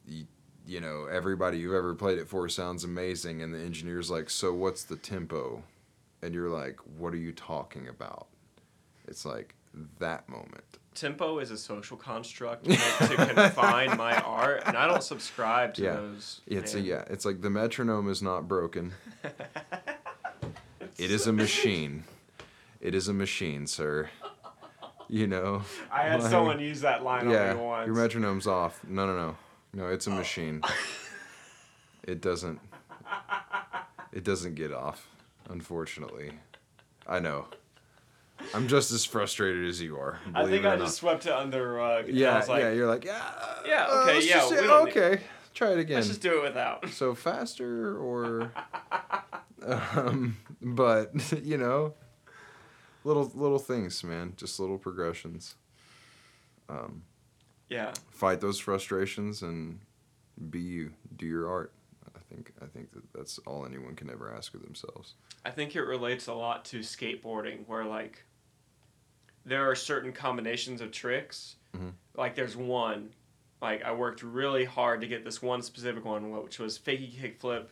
You, 0.08 0.26
you 0.66 0.80
know, 0.80 1.06
everybody 1.12 1.58
you've 1.58 1.74
ever 1.74 1.94
played 1.96 2.18
it 2.18 2.28
for 2.28 2.48
sounds 2.50 2.84
amazing, 2.84 3.42
and 3.42 3.54
the 3.54 3.60
engineer's 3.60 4.10
like, 4.10 4.30
"So 4.30 4.54
what's 4.54 4.84
the 4.84 4.96
tempo?" 4.96 5.64
And 6.22 6.34
you're 6.34 6.50
like, 6.50 6.78
"What 6.98 7.14
are 7.14 7.18
you 7.18 7.32
talking 7.34 7.88
about?" 7.88 8.28
It's 9.08 9.26
like 9.26 9.56
that 10.00 10.30
moment. 10.30 10.64
Tempo 10.96 11.40
is 11.40 11.50
a 11.50 11.58
social 11.58 11.98
construct 11.98 12.66
to 12.66 12.76
confine 13.34 13.98
my 13.98 14.16
art, 14.22 14.64
and 14.68 14.78
I 14.78 14.88
don't 14.88 15.02
subscribe 15.04 15.74
to 15.76 15.84
Yeah. 15.84 15.96
those. 15.96 16.42
It's 16.48 16.76
a 16.76 16.80
yeah. 16.80 17.04
It's 17.10 17.26
like 17.26 17.42
the 17.42 17.50
metronome 17.50 18.10
is 18.10 18.22
not 18.22 18.48
broken. 18.48 18.94
It 20.98 21.10
is 21.10 21.26
a 21.26 21.34
machine. 21.34 22.04
It 22.80 22.94
is 22.94 23.08
a 23.08 23.14
machine, 23.14 23.66
sir. 23.66 24.10
You 25.10 25.26
know. 25.28 25.64
I 25.92 26.04
had 26.04 26.20
like- 26.22 26.30
someone 26.30 26.60
use 26.60 26.82
that 26.82 27.04
line 27.04 27.30
Yeah, 27.30 27.52
on 27.52 27.58
me 27.58 27.64
once. 27.64 27.88
your 27.88 27.96
metronome's 27.96 28.46
off. 28.48 28.80
No, 28.88 29.08
no, 29.08 29.16
no, 29.16 29.36
no. 29.74 29.88
It's 29.88 30.08
a 30.08 30.12
machine. 30.12 30.62
It 32.04 32.22
doesn't. 32.22 32.60
It 34.12 34.24
doesn't 34.24 34.56
get 34.56 34.72
off, 34.74 35.08
unfortunately. 35.50 36.32
I 37.08 37.20
know. 37.20 37.46
I'm 38.54 38.68
just 38.68 38.92
as 38.92 39.06
frustrated 39.06 39.68
as 39.68 39.82
you 39.82 39.96
are. 39.98 40.20
I 40.36 40.42
believe 40.44 40.50
think 40.62 40.66
I 40.66 40.76
not. 40.76 40.86
just 40.86 40.98
swept 40.98 41.26
it 41.26 41.32
under 41.32 41.58
the 41.60 41.66
rug. 41.68 42.10
and 42.10 42.18
I 42.18 42.22
Yeah, 42.22 42.38
was 42.40 42.50
like, 42.50 42.62
yeah. 42.62 42.72
You're 42.72 42.88
like, 42.88 43.06
yeah. 43.06 43.22
Yeah, 43.66 43.86
uh, 43.90 44.02
okay, 44.04 44.14
let's 44.16 44.28
yeah, 44.30 44.42
say- 44.48 44.68
don't 44.68 44.86
need- 44.86 44.98
okay. 44.98 45.24
Try 45.54 45.72
it 45.72 45.80
again. 45.80 45.96
let's 45.98 46.08
just 46.08 46.22
do 46.22 46.40
it 46.40 46.44
without. 46.44 46.90
so 46.92 47.14
faster 47.16 47.98
or 47.98 48.52
um, 49.66 50.36
but 50.62 51.12
you 51.44 51.58
know 51.58 51.94
little 53.04 53.32
little 53.36 53.60
things, 53.60 54.04
man. 54.04 54.34
Just 54.36 54.60
little 54.60 54.78
progressions. 54.78 55.56
Um, 56.70 57.04
Yeah. 57.74 57.94
fight 58.12 58.40
those 58.42 58.60
frustrations 58.60 59.42
and 59.42 59.80
be 60.50 60.60
you. 60.60 60.94
Do 61.16 61.26
your 61.26 61.50
art. 61.50 61.74
I 62.16 62.20
think 62.30 62.54
I 62.62 62.66
think 62.68 62.92
that 62.94 63.04
that's 63.14 63.40
all 63.40 63.66
anyone 63.66 63.96
can 63.96 64.10
ever 64.10 64.32
ask 64.34 64.54
of 64.54 64.62
themselves. 64.62 65.16
I 65.46 65.50
think 65.52 65.76
it 65.76 65.82
relates 65.82 66.28
a 66.28 66.34
lot 66.34 66.66
to 66.66 66.80
skateboarding, 66.80 67.68
where 67.68 67.84
like 67.86 68.24
there 69.46 69.70
are 69.70 69.76
certain 69.76 70.14
combinations 70.14 70.82
of 70.82 70.92
tricks. 70.92 71.56
Mhm. 71.76 71.94
Like 72.16 72.36
there's 72.36 72.56
one, 72.56 73.14
like 73.62 73.84
I 73.84 73.92
worked 73.94 74.24
really 74.24 74.66
hard 74.66 75.02
to 75.02 75.08
get 75.08 75.24
this 75.26 75.42
one 75.42 75.62
specific 75.62 76.06
one, 76.06 76.32
which 76.44 76.60
was 76.60 76.78
fakie 76.80 77.12
kick 77.20 77.40
flip, 77.40 77.72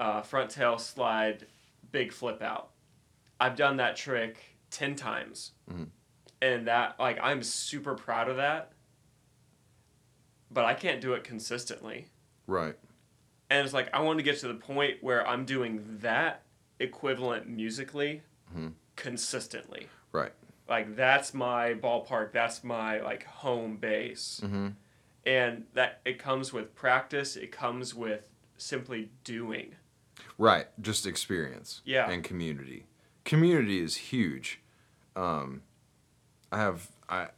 uh, 0.00 0.22
front 0.22 0.50
tail 0.50 0.78
slide, 0.78 1.46
big 1.92 2.12
flip 2.12 2.40
out. 2.42 2.70
I've 3.40 3.56
done 3.56 3.76
that 3.78 3.96
trick 3.96 4.56
ten 4.70 4.94
times, 4.96 5.52
Mhm. 5.70 5.88
and 6.40 6.66
that 6.68 6.98
like 6.98 7.18
I'm 7.20 7.42
super 7.42 7.94
proud 7.94 8.28
of 8.28 8.36
that. 8.36 8.72
But 10.50 10.64
I 10.64 10.74
can't 10.74 11.00
do 11.00 11.12
it 11.14 11.24
consistently. 11.24 12.08
Right. 12.46 12.76
And 13.50 13.64
it's 13.64 13.74
like 13.74 13.88
I 13.94 14.00
want 14.00 14.18
to 14.18 14.22
get 14.22 14.38
to 14.40 14.48
the 14.48 14.54
point 14.54 15.02
where 15.02 15.26
I'm 15.26 15.44
doing 15.44 15.98
that 16.02 16.42
equivalent 16.78 17.48
musically 17.48 18.22
Mhm. 18.54 18.72
consistently. 18.96 19.88
Right. 20.12 20.32
Like 20.68 20.96
that's 20.96 21.32
my 21.34 21.74
ballpark, 21.74 22.32
that's 22.32 22.62
my 22.64 23.00
like 23.00 23.24
home 23.24 23.76
base. 23.76 24.40
Mm-hmm. 24.42 24.68
And 25.24 25.66
that 25.74 26.00
it 26.04 26.18
comes 26.18 26.52
with 26.52 26.74
practice, 26.74 27.36
it 27.36 27.50
comes 27.52 27.94
with 27.94 28.28
simply 28.56 29.10
doing. 29.24 29.74
Right. 30.38 30.66
Just 30.80 31.06
experience. 31.06 31.82
Yeah. 31.84 32.08
And 32.10 32.22
community. 32.22 32.86
Community 33.24 33.80
is 33.80 33.96
huge. 33.96 34.60
Um, 35.14 35.62
I 36.52 36.58
have 36.58 36.90
I 37.08 37.28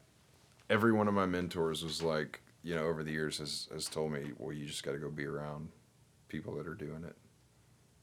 every 0.70 0.92
one 0.92 1.08
of 1.08 1.14
my 1.14 1.26
mentors 1.26 1.82
was 1.82 2.02
like, 2.02 2.40
you 2.62 2.74
know, 2.74 2.84
over 2.86 3.02
the 3.04 3.12
years 3.12 3.38
has 3.38 3.68
has 3.72 3.86
told 3.88 4.12
me, 4.12 4.32
well, 4.38 4.52
you 4.52 4.66
just 4.66 4.82
got 4.82 4.92
to 4.92 4.98
go 4.98 5.10
be 5.10 5.24
around 5.26 5.68
people 6.28 6.54
that 6.56 6.66
are 6.66 6.74
doing 6.74 7.04
it. 7.04 7.16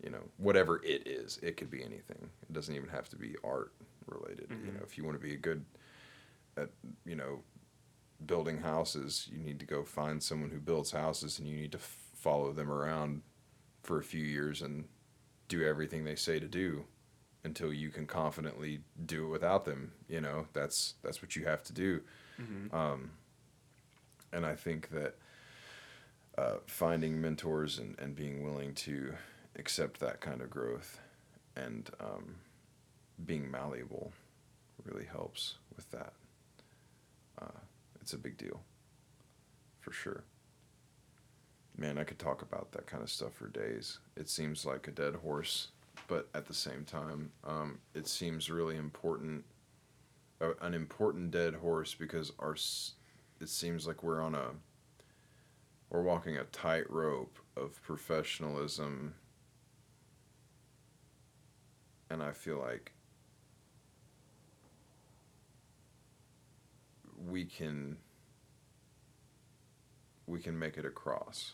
You 0.03 0.11
know, 0.11 0.21
whatever 0.37 0.83
it 0.83 1.07
is, 1.07 1.37
it 1.41 1.57
could 1.57 1.71
be 1.71 1.83
anything. 1.83 2.29
It 2.43 2.53
doesn't 2.53 2.75
even 2.75 2.89
have 2.89 3.09
to 3.09 3.15
be 3.15 3.35
art 3.43 3.71
related. 4.07 4.49
You 4.49 4.71
Mhm. 4.71 4.75
know, 4.75 4.81
if 4.83 4.97
you 4.97 5.03
want 5.03 5.19
to 5.19 5.25
be 5.25 5.33
a 5.33 5.37
good 5.37 5.65
at, 6.57 6.69
you 7.05 7.15
know, 7.15 7.43
building 8.25 8.59
houses, 8.59 9.27
you 9.31 9.39
need 9.39 9.59
to 9.59 9.65
go 9.65 9.83
find 9.83 10.21
someone 10.21 10.49
who 10.51 10.59
builds 10.59 10.91
houses 10.91 11.39
and 11.39 11.47
you 11.47 11.55
need 11.55 11.71
to 11.73 11.77
f- 11.77 11.97
follow 12.13 12.51
them 12.53 12.71
around 12.71 13.21
for 13.83 13.99
a 13.99 14.03
few 14.03 14.23
years 14.23 14.61
and 14.61 14.87
do 15.47 15.63
everything 15.63 16.03
they 16.03 16.15
say 16.15 16.39
to 16.39 16.47
do 16.47 16.85
until 17.43 17.71
you 17.73 17.89
can 17.89 18.07
confidently 18.07 18.81
do 19.05 19.25
it 19.27 19.29
without 19.29 19.63
them 19.65 19.91
you 20.07 20.19
know 20.19 20.47
that's 20.53 20.95
that's 21.03 21.21
what 21.21 21.35
you 21.35 21.45
have 21.45 21.61
to 21.63 21.71
do 21.73 22.01
Mm-hmm. 22.41 22.75
um, 22.75 23.11
and 24.35 24.45
i 24.45 24.53
think 24.53 24.89
that 24.89 25.15
uh, 26.37 26.57
finding 26.67 27.19
mentors 27.21 27.79
and, 27.79 27.97
and 27.99 28.15
being 28.15 28.43
willing 28.43 28.73
to 28.73 29.13
accept 29.57 29.99
that 29.99 30.19
kind 30.19 30.41
of 30.41 30.49
growth 30.49 30.99
and 31.55 31.89
um, 31.99 32.35
being 33.25 33.49
malleable 33.49 34.11
really 34.83 35.05
helps 35.05 35.55
with 35.75 35.89
that. 35.91 36.13
Uh, 37.41 37.59
it's 38.01 38.13
a 38.13 38.17
big 38.17 38.37
deal 38.37 38.59
for 39.79 39.91
sure. 39.91 40.23
Man 41.77 41.97
i 41.97 42.03
could 42.03 42.19
talk 42.19 42.41
about 42.41 42.71
that 42.71 42.85
kind 42.85 43.03
of 43.03 43.09
stuff 43.09 43.33
for 43.33 43.47
days. 43.47 43.99
It 44.15 44.29
seems 44.29 44.65
like 44.65 44.87
a 44.87 44.91
dead 44.91 45.15
horse 45.15 45.69
but 46.07 46.27
at 46.35 46.45
the 46.45 46.53
same 46.53 46.83
time 46.85 47.31
um, 47.45 47.79
it 47.93 48.07
seems 48.07 48.49
really 48.49 48.75
important 48.75 49.43
an 50.61 50.73
important 50.73 51.31
dead 51.31 51.55
horse 51.55 51.95
because 51.95 52.31
our 52.39 52.55
it 53.41 53.49
seems 53.49 53.85
like 53.87 54.03
we're 54.03 54.21
on 54.21 54.35
a 54.35 54.51
we're 55.89 56.01
walking 56.01 56.37
a 56.37 56.43
tightrope 56.45 57.37
of 57.55 57.81
professionalism 57.83 59.13
and 62.09 62.21
i 62.23 62.31
feel 62.31 62.59
like 62.59 62.91
we 67.29 67.45
can 67.45 67.97
we 70.27 70.39
can 70.39 70.57
make 70.57 70.77
it 70.77 70.85
across 70.85 71.53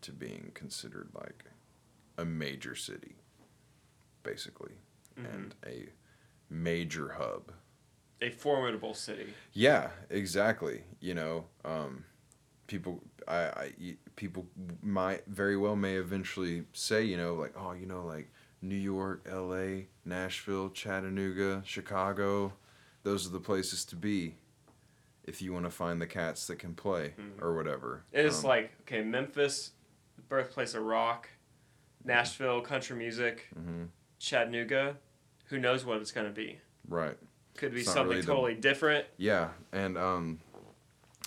to 0.00 0.12
being 0.12 0.50
considered 0.54 1.08
like 1.14 1.44
a 2.18 2.24
major 2.24 2.74
city 2.74 3.16
basically 4.22 4.72
Mm-hmm. 5.20 5.34
and 5.34 5.54
a 5.66 5.88
major 6.48 7.16
hub 7.18 7.52
A 8.22 8.30
formidable 8.30 8.94
city. 8.94 9.26
yeah 9.52 9.90
exactly 10.10 10.84
you 11.00 11.14
know 11.14 11.44
um, 11.64 12.04
people 12.66 13.02
I, 13.28 13.72
people 14.16 14.46
might 14.82 15.22
very 15.26 15.56
well 15.56 15.76
may 15.76 15.94
eventually 15.94 16.64
say 16.72 17.04
you 17.04 17.16
know 17.16 17.34
like 17.34 17.54
oh 17.56 17.72
you 17.72 17.86
know 17.86 18.04
like 18.04 18.30
new 18.62 18.76
york 18.76 19.26
la 19.30 19.82
nashville 20.04 20.70
chattanooga 20.70 21.62
chicago 21.64 22.52
those 23.02 23.26
are 23.26 23.30
the 23.30 23.40
places 23.40 23.84
to 23.86 23.96
be 23.96 24.36
if 25.24 25.40
you 25.42 25.52
want 25.52 25.64
to 25.64 25.70
find 25.70 26.00
the 26.00 26.06
cats 26.06 26.46
that 26.48 26.58
can 26.58 26.74
play 26.74 27.14
Mhm. 27.18 27.42
or 27.42 27.54
whatever 27.54 28.04
It's 28.12 28.40
Um, 28.44 28.48
like 28.50 28.72
okay, 28.82 29.02
Memphis, 29.02 29.72
birthplace 30.28 30.74
of 30.74 30.82
rock, 30.84 31.28
Nashville, 32.04 32.60
country 32.60 32.96
music, 32.96 33.48
mhm, 33.58 33.88
Chattanooga. 34.18 34.96
Who 35.46 35.58
knows 35.58 35.84
what 35.84 36.00
it's 36.00 36.12
gonna 36.12 36.30
be? 36.30 36.58
right 36.88 37.16
Could 37.56 37.74
be 37.74 37.80
It's 37.80 37.92
something 37.92 38.08
really 38.08 38.20
the- 38.22 38.26
totally 38.26 38.54
different. 38.54 39.06
Yeah, 39.16 39.50
and 39.72 39.96
um, 39.98 40.40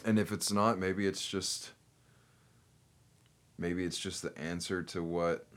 and 0.04 0.20
if 0.20 0.32
it's 0.32 0.52
not, 0.52 0.78
maybe 0.80 1.06
it's 1.06 1.26
just 1.26 1.72
maybe 3.58 3.84
it's 3.86 3.98
just 3.98 4.22
the 4.22 4.38
answer 4.38 4.84
to 4.84 5.04
what 5.04 5.48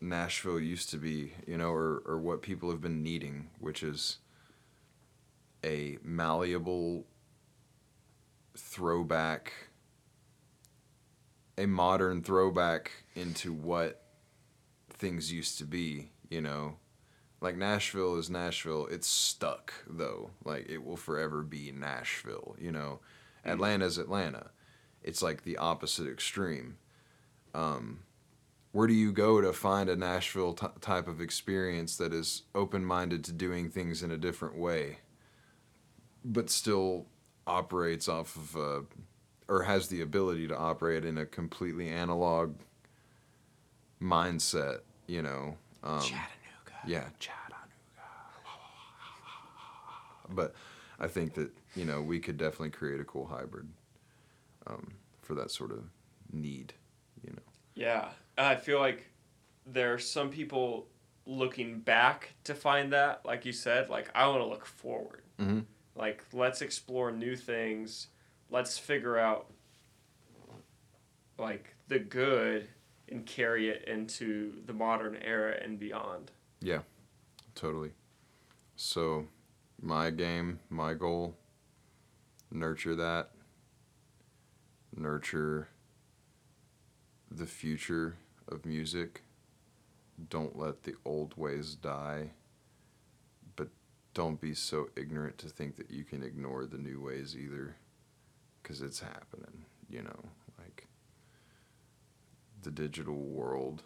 Nashville 0.00 0.60
used 0.60 0.90
to 0.90 0.96
be, 0.96 1.32
you 1.46 1.56
know, 1.56 1.70
or 1.70 2.02
or 2.06 2.18
what 2.18 2.42
people 2.42 2.70
have 2.70 2.80
been 2.80 3.02
needing, 3.02 3.48
which 3.58 3.82
is 3.82 4.18
a 5.64 5.98
malleable 6.02 7.04
throwback 8.56 9.52
a 11.58 11.66
modern 11.66 12.22
throwback 12.22 12.92
into 13.16 13.52
what 13.52 14.02
things 14.90 15.32
used 15.32 15.58
to 15.58 15.64
be, 15.64 16.08
you 16.30 16.40
know. 16.40 16.76
Like 17.40 17.56
Nashville 17.56 18.16
is 18.16 18.28
Nashville. 18.28 18.86
It's 18.86 19.06
stuck 19.06 19.72
though. 19.88 20.30
Like 20.44 20.68
it 20.68 20.84
will 20.84 20.96
forever 20.96 21.42
be 21.42 21.72
Nashville, 21.72 22.56
you 22.58 22.72
know. 22.72 23.00
Mm. 23.46 23.52
Atlanta's 23.52 23.98
Atlanta. 23.98 24.50
It's 25.02 25.22
like 25.22 25.42
the 25.42 25.56
opposite 25.56 26.08
extreme. 26.08 26.78
Um, 27.54 28.00
where 28.72 28.86
do 28.86 28.94
you 28.94 29.12
go 29.12 29.40
to 29.40 29.52
find 29.52 29.88
a 29.88 29.96
Nashville 29.96 30.52
t- 30.52 30.66
type 30.80 31.08
of 31.08 31.20
experience 31.20 31.96
that 31.96 32.12
is 32.12 32.42
open-minded 32.54 33.24
to 33.24 33.32
doing 33.32 33.70
things 33.70 34.02
in 34.02 34.10
a 34.10 34.18
different 34.18 34.58
way, 34.58 34.98
but 36.24 36.50
still 36.50 37.06
operates 37.46 38.08
off 38.08 38.36
of 38.36 38.56
a, 38.56 38.84
or 39.50 39.62
has 39.62 39.88
the 39.88 40.02
ability 40.02 40.46
to 40.48 40.56
operate 40.56 41.04
in 41.04 41.16
a 41.16 41.24
completely 41.24 41.88
analog 41.88 42.54
mindset, 44.00 44.80
you 45.06 45.22
know? 45.22 45.56
Um, 45.82 46.00
Chattanooga. 46.00 46.37
Yeah, 46.88 47.04
Chattanooga. 47.18 47.54
But 50.30 50.54
I 50.98 51.06
think 51.06 51.34
that 51.34 51.50
you 51.74 51.84
know 51.84 52.02
we 52.02 52.18
could 52.18 52.36
definitely 52.36 52.70
create 52.70 53.00
a 53.00 53.04
cool 53.04 53.26
hybrid 53.26 53.68
um, 54.66 54.92
for 55.22 55.34
that 55.34 55.50
sort 55.50 55.70
of 55.72 55.84
need. 56.32 56.74
You 57.24 57.32
know. 57.32 57.42
Yeah, 57.74 58.08
I 58.36 58.56
feel 58.56 58.78
like 58.78 59.10
there 59.66 59.92
are 59.94 59.98
some 59.98 60.30
people 60.30 60.86
looking 61.26 61.80
back 61.80 62.34
to 62.44 62.54
find 62.54 62.92
that, 62.92 63.24
like 63.24 63.44
you 63.44 63.52
said. 63.52 63.88
Like 63.88 64.10
I 64.14 64.26
want 64.26 64.40
to 64.40 64.46
look 64.46 64.66
forward. 64.66 65.22
Mhm. 65.38 65.64
Like 65.94 66.24
let's 66.32 66.62
explore 66.62 67.10
new 67.10 67.36
things. 67.36 68.08
Let's 68.50 68.78
figure 68.78 69.18
out 69.18 69.50
like 71.38 71.74
the 71.88 71.98
good 71.98 72.68
and 73.10 73.24
carry 73.24 73.68
it 73.70 73.88
into 73.88 74.54
the 74.66 74.72
modern 74.72 75.16
era 75.16 75.56
and 75.62 75.78
beyond. 75.78 76.30
Yeah, 76.60 76.80
totally. 77.54 77.92
So, 78.76 79.28
my 79.80 80.10
game, 80.10 80.60
my 80.70 80.94
goal, 80.94 81.36
nurture 82.50 82.94
that. 82.96 83.30
Nurture 84.96 85.68
the 87.30 87.46
future 87.46 88.16
of 88.48 88.64
music. 88.64 89.22
Don't 90.30 90.56
let 90.58 90.82
the 90.82 90.94
old 91.04 91.36
ways 91.36 91.74
die. 91.74 92.30
But 93.54 93.68
don't 94.14 94.40
be 94.40 94.54
so 94.54 94.88
ignorant 94.96 95.38
to 95.38 95.48
think 95.48 95.76
that 95.76 95.90
you 95.90 96.04
can 96.04 96.22
ignore 96.22 96.66
the 96.66 96.78
new 96.78 97.00
ways 97.00 97.36
either. 97.36 97.76
Because 98.62 98.82
it's 98.82 99.00
happening, 99.00 99.64
you 99.88 100.02
know, 100.02 100.20
like 100.58 100.88
the 102.62 102.70
digital 102.70 103.14
world, 103.16 103.82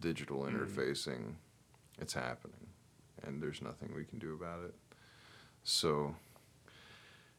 digital 0.00 0.42
Mm. 0.42 0.52
interfacing, 0.52 1.34
it's 2.00 2.14
happening 2.14 2.66
and 3.26 3.42
there's 3.42 3.62
nothing 3.62 3.92
we 3.94 4.04
can 4.04 4.18
do 4.18 4.34
about 4.34 4.64
it. 4.64 4.74
So 5.62 6.14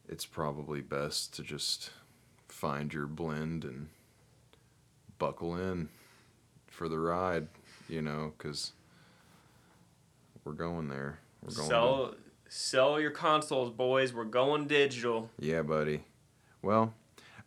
it's 0.08 0.24
probably 0.24 0.80
best 0.80 1.34
to 1.36 1.42
just 1.42 1.90
find 2.48 2.92
your 2.92 3.06
blend 3.06 3.64
and 3.64 3.88
buckle 5.18 5.56
in 5.56 5.88
for 6.68 6.88
the 6.88 6.98
ride, 6.98 7.48
you 7.88 8.02
know, 8.02 8.32
because 8.36 8.72
we're 10.44 10.52
going 10.52 10.88
there. 10.88 11.18
We're 11.42 11.54
going. 11.54 11.68
Sell 11.68 12.08
to- 12.08 12.16
sell 12.48 13.00
your 13.00 13.10
consoles, 13.10 13.70
boys. 13.70 14.12
We're 14.12 14.24
going 14.24 14.66
digital. 14.66 15.30
yeah, 15.38 15.62
buddy. 15.62 16.02
Well, 16.62 16.94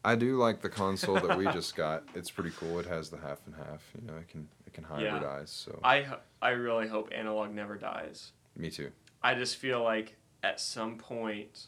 I 0.03 0.15
do 0.15 0.37
like 0.37 0.61
the 0.61 0.69
console 0.69 1.15
that 1.19 1.37
we 1.37 1.45
just 1.45 1.75
got. 1.75 2.03
It's 2.15 2.29
pretty 2.29 2.51
cool. 2.59 2.79
It 2.79 2.85
has 2.85 3.09
the 3.09 3.17
half 3.17 3.39
and 3.45 3.55
half. 3.55 3.81
You 3.99 4.05
know, 4.07 4.17
it 4.17 4.27
can 4.27 4.47
can 4.75 4.83
Yeah. 4.99 5.19
hybridize. 5.19 5.47
So 5.49 5.79
I 5.83 6.17
I 6.41 6.49
really 6.51 6.87
hope 6.87 7.09
analog 7.11 7.51
never 7.51 7.77
dies. 7.77 8.33
me 8.55 8.69
too. 8.69 8.91
I 9.23 9.33
just 9.35 9.55
feel 9.57 9.81
like 9.83 10.15
at 10.43 10.59
some 10.59 10.97
point 10.97 11.67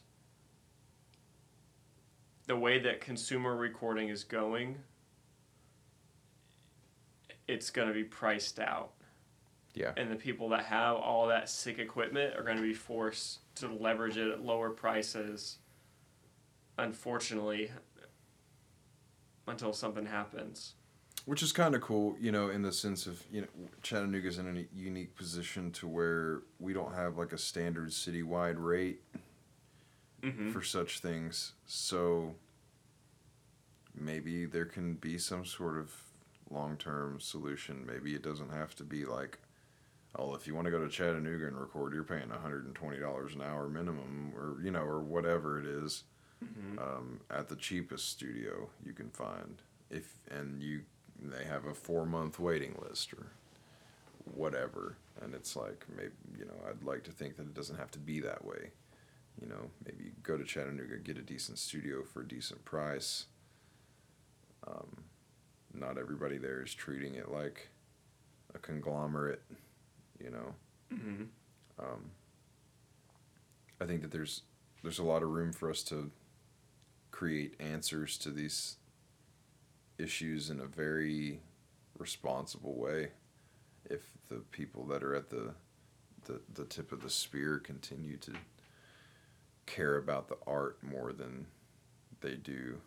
the 2.45 2.55
way 2.55 2.79
that 2.79 3.01
consumer 3.01 3.55
recording 3.55 4.09
is 4.09 4.23
going 4.23 4.83
it's 7.47 7.69
going 7.69 7.87
to 7.87 7.93
be 7.93 8.03
priced 8.03 8.59
out. 8.59 8.91
Yeah. 9.73 9.93
And 9.95 10.11
the 10.11 10.15
people 10.17 10.49
that 10.49 10.65
have 10.65 10.97
all 10.97 11.27
that 11.27 11.49
sick 11.49 11.79
equipment 11.79 12.35
are 12.35 12.43
going 12.43 12.57
to 12.57 12.63
be 12.63 12.73
forced 12.73 13.39
to 13.55 13.67
leverage 13.69 14.17
it 14.17 14.29
at 14.29 14.41
lower 14.43 14.69
prices 14.69 15.59
unfortunately 16.77 17.71
until 19.47 19.71
something 19.73 20.05
happens. 20.05 20.73
Which 21.27 21.43
is 21.43 21.51
kind 21.51 21.75
of 21.75 21.81
cool, 21.81 22.15
you 22.21 22.31
know, 22.31 22.47
in 22.49 22.61
the 22.61 22.71
sense 22.71 23.05
of, 23.05 23.21
you 23.29 23.41
know, 23.41 23.47
Chattanooga's 23.83 24.37
in 24.37 24.47
a 24.57 24.65
unique 24.73 25.13
position 25.13 25.71
to 25.73 25.85
where 25.85 26.43
we 26.57 26.71
don't 26.71 26.95
have 26.95 27.17
like 27.17 27.33
a 27.33 27.37
standard 27.37 27.89
citywide 27.89 28.55
rate 28.57 29.01
Mhm. 30.21 30.53
for 30.53 30.61
such 30.61 31.01
things. 31.01 31.51
So 31.65 32.33
maybe 33.93 34.45
there 34.45 34.63
can 34.65 34.93
be 34.95 35.17
some 35.17 35.43
sort 35.45 35.75
of 35.75 35.93
long 36.49 36.77
term 36.77 37.19
solution. 37.19 37.85
Maybe 37.85 38.15
it 38.15 38.21
doesn't 38.21 38.51
have 38.51 38.73
to 38.75 38.85
be 38.85 39.03
like, 39.03 39.37
oh, 40.15 40.33
if 40.33 40.47
you 40.47 40.55
want 40.55 40.63
to 40.63 40.71
go 40.71 40.79
to 40.81 40.89
Chattanooga 40.89 41.45
and 41.47 41.59
record, 41.59 41.93
you're 41.93 42.05
paying 42.05 42.29
$120 42.31 43.35
an 43.35 43.41
hour 43.41 43.67
minimum, 43.67 44.31
or, 44.33 44.61
you 44.61 44.71
know, 44.71 44.81
or 44.85 45.01
whatever 45.01 45.59
it 45.59 45.65
is 45.65 46.05
Mhm. 46.41 46.79
um, 46.81 47.19
at 47.29 47.49
the 47.49 47.57
cheapest 47.57 48.07
studio 48.07 48.69
you 48.81 48.93
can 48.93 49.09
find. 49.09 49.61
If 49.89 50.19
and 50.29 50.63
you 50.63 50.85
they 51.21 51.45
have 51.45 51.65
a 51.65 51.73
four 51.73 52.05
month 52.05 52.39
waiting 52.39 52.75
list 52.81 53.13
or 53.13 53.27
whatever, 54.35 54.97
and 55.21 55.33
it's 55.33 55.55
like 55.55 55.85
maybe 55.95 56.11
you 56.37 56.45
know 56.45 56.53
I'd 56.69 56.83
like 56.83 57.03
to 57.05 57.11
think 57.11 57.37
that 57.37 57.43
it 57.43 57.53
doesn't 57.53 57.77
have 57.77 57.91
to 57.91 57.99
be 57.99 58.19
that 58.21 58.43
way. 58.45 58.71
You 59.41 59.47
know, 59.47 59.69
maybe 59.85 60.11
go 60.23 60.35
to 60.37 60.43
Chattanooga, 60.43 60.97
get 60.97 61.17
a 61.17 61.21
decent 61.21 61.59
studio 61.59 62.03
for 62.03 62.21
a 62.21 62.27
decent 62.27 62.65
price. 62.65 63.27
Um, 64.65 65.03
not 65.73 65.97
everybody 65.99 66.37
there 66.37 66.61
is 66.63 66.73
treating 66.73 67.15
it 67.15 67.31
like 67.31 67.69
a 68.55 68.57
conglomerate. 68.59 69.41
You 70.19 70.31
know, 70.31 70.55
Mhm. 70.91 71.27
um, 71.77 72.11
I 73.79 73.85
think 73.85 74.01
that 74.01 74.11
there's 74.11 74.41
there's 74.81 74.99
a 74.99 75.03
lot 75.03 75.21
of 75.23 75.29
room 75.29 75.51
for 75.53 75.69
us 75.69 75.83
to 75.83 76.11
create 77.11 77.55
answers 77.59 78.17
to 78.19 78.31
these 78.31 78.76
issues 79.97 80.49
in 80.49 80.59
a 80.59 80.65
very 80.65 81.39
responsible 81.97 82.75
way 82.75 83.09
if 83.89 84.01
the 84.29 84.35
people 84.51 84.85
that 84.85 85.03
are 85.03 85.15
at 85.15 85.29
the 85.29 85.53
the, 86.25 86.41
the 86.53 86.65
tip 86.65 86.91
of 86.91 87.01
the 87.01 87.09
spear 87.09 87.57
continue 87.57 88.17
to 88.17 88.33
care 89.65 89.95
about 89.97 90.27
the 90.27 90.37
art 90.45 90.77
more 90.83 91.13
than 91.13 91.45
they 92.21 92.35
do 92.35 92.77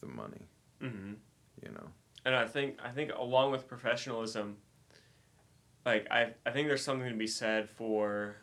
the 0.00 0.06
money 0.06 0.42
Mhm. 0.82 1.16
you 1.62 1.70
know 1.70 1.90
And 2.24 2.34
I 2.34 2.46
think 2.46 2.78
I 2.82 2.90
think 2.90 3.12
along 3.14 3.52
with 3.52 3.68
professionalism, 3.68 4.56
like 5.84 6.06
I 6.10 6.32
I 6.46 6.50
think 6.50 6.68
there's 6.68 6.82
something 6.84 7.08
to 7.10 7.16
be 7.16 7.26
said 7.26 7.68
for 7.68 8.36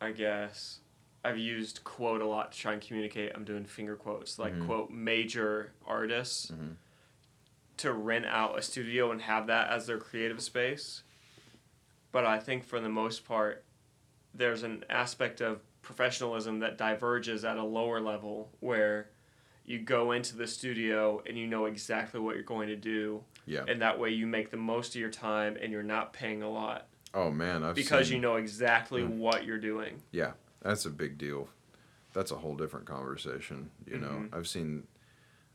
I 0.00 0.10
guess 0.12 0.80
I've 1.24 1.38
used 1.38 1.84
quote 1.84 2.20
a 2.20 2.26
lot 2.26 2.52
to 2.52 2.58
try 2.58 2.72
and 2.72 2.82
communicate. 2.82 3.32
I'm 3.34 3.44
doing 3.44 3.64
finger 3.64 3.96
quotes, 3.96 4.38
like 4.38 4.54
Mhm. 4.54 4.66
quote 4.66 4.90
major 4.90 5.72
artists 5.86 6.50
Mhm. 6.50 6.76
to 7.78 7.92
rent 7.92 8.26
out 8.26 8.58
a 8.58 8.62
studio 8.62 9.10
and 9.12 9.22
have 9.22 9.46
that 9.46 9.70
as 9.70 9.86
their 9.86 9.98
creative 9.98 10.42
space. 10.42 11.02
But 12.10 12.24
I 12.26 12.38
think 12.38 12.64
for 12.64 12.80
the 12.80 12.88
most 12.88 13.24
part, 13.24 13.64
there's 14.34 14.62
an 14.62 14.84
aspect 14.90 15.40
of 15.40 15.60
professionalism 15.82 16.60
that 16.60 16.76
diverges 16.78 17.44
at 17.44 17.56
a 17.56 17.62
lower 17.64 18.00
level 18.00 18.52
where 18.60 19.10
you 19.64 19.78
go 19.78 20.12
into 20.12 20.36
the 20.36 20.46
studio 20.46 21.22
and 21.26 21.36
you 21.38 21.46
know 21.46 21.66
exactly 21.66 22.18
what 22.20 22.34
you're 22.34 22.44
going 22.44 22.68
to 22.68 22.76
do 22.76 23.22
yeah 23.46 23.64
and 23.66 23.80
that 23.82 23.98
way 23.98 24.10
you 24.10 24.26
make 24.26 24.50
the 24.50 24.56
most 24.56 24.94
of 24.94 25.00
your 25.00 25.10
time 25.10 25.56
and 25.60 25.72
you're 25.72 25.82
not 25.82 26.12
paying 26.12 26.42
a 26.42 26.48
lot 26.50 26.86
oh 27.14 27.30
man 27.30 27.64
I've 27.64 27.74
because 27.74 28.06
seen- 28.08 28.16
you 28.16 28.20
know 28.22 28.36
exactly 28.36 29.02
Mm. 29.02 29.16
what 29.18 29.44
you're 29.44 29.58
doing 29.58 30.00
Yeah, 30.12 30.32
that's 30.62 30.86
a 30.86 30.90
big 30.90 31.18
deal. 31.18 31.48
That's 32.12 32.30
a 32.30 32.36
whole 32.36 32.56
different 32.56 32.86
conversation. 32.86 33.70
You 33.86 33.98
know, 33.98 34.08
Mhm. 34.30 34.34
I've 34.34 34.48
seen 34.48 34.86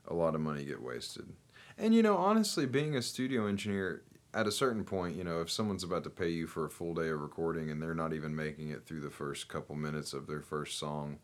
a 0.08 0.14
lot 0.14 0.36
of 0.36 0.42
money 0.42 0.66
get 0.66 0.82
wasted. 0.82 1.36
And, 1.78 1.94
you 1.94 2.02
know, 2.02 2.18
honestly, 2.18 2.66
being 2.66 2.96
a 2.96 3.02
studio 3.02 3.46
engineer, 3.46 4.04
at 4.34 4.48
a 4.48 4.52
certain 4.52 4.84
point, 4.84 5.16
you 5.16 5.24
know, 5.24 5.42
if 5.42 5.50
someone's 5.50 5.84
about 5.84 6.04
to 6.04 6.10
pay 6.10 6.30
you 6.30 6.48
for 6.48 6.66
a 6.66 6.70
full 6.70 6.94
day 6.94 7.10
of 7.10 7.22
recording 7.22 7.70
and 7.70 7.82
they're 7.82 7.96
not 7.96 8.14
even 8.14 8.36
making 8.36 8.70
it 8.70 8.86
through 8.86 9.02
the 9.02 9.10
first 9.10 9.48
couple 9.48 9.76
minutes 9.76 10.14
of 10.14 10.28
their 10.28 10.42
first 10.42 10.78
song 10.78 11.20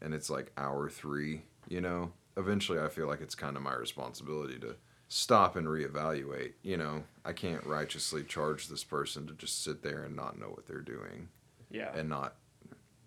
and 0.00 0.14
it's 0.14 0.30
like 0.30 0.52
hour 0.56 0.88
three, 0.88 1.42
you 1.68 1.80
know, 1.80 2.12
eventually 2.36 2.78
I 2.80 2.88
feel 2.88 3.06
like 3.06 3.20
it's 3.20 3.34
kind 3.34 3.56
of 3.56 3.62
my 3.62 3.74
responsibility 3.74 4.58
to 4.60 4.76
stop 5.08 5.56
and 5.56 5.66
reevaluate. 5.66 6.54
You 6.62 6.76
know, 6.76 7.04
I 7.24 7.32
can't 7.32 7.64
righteously 7.66 8.24
charge 8.24 8.68
this 8.68 8.84
person 8.84 9.26
to 9.26 9.34
just 9.34 9.62
sit 9.62 9.82
there 9.82 10.04
and 10.04 10.16
not 10.16 10.38
know 10.38 10.48
what 10.48 10.66
they're 10.66 10.80
doing 10.80 11.28
yeah 11.70 11.92
and 11.94 12.08
not 12.08 12.34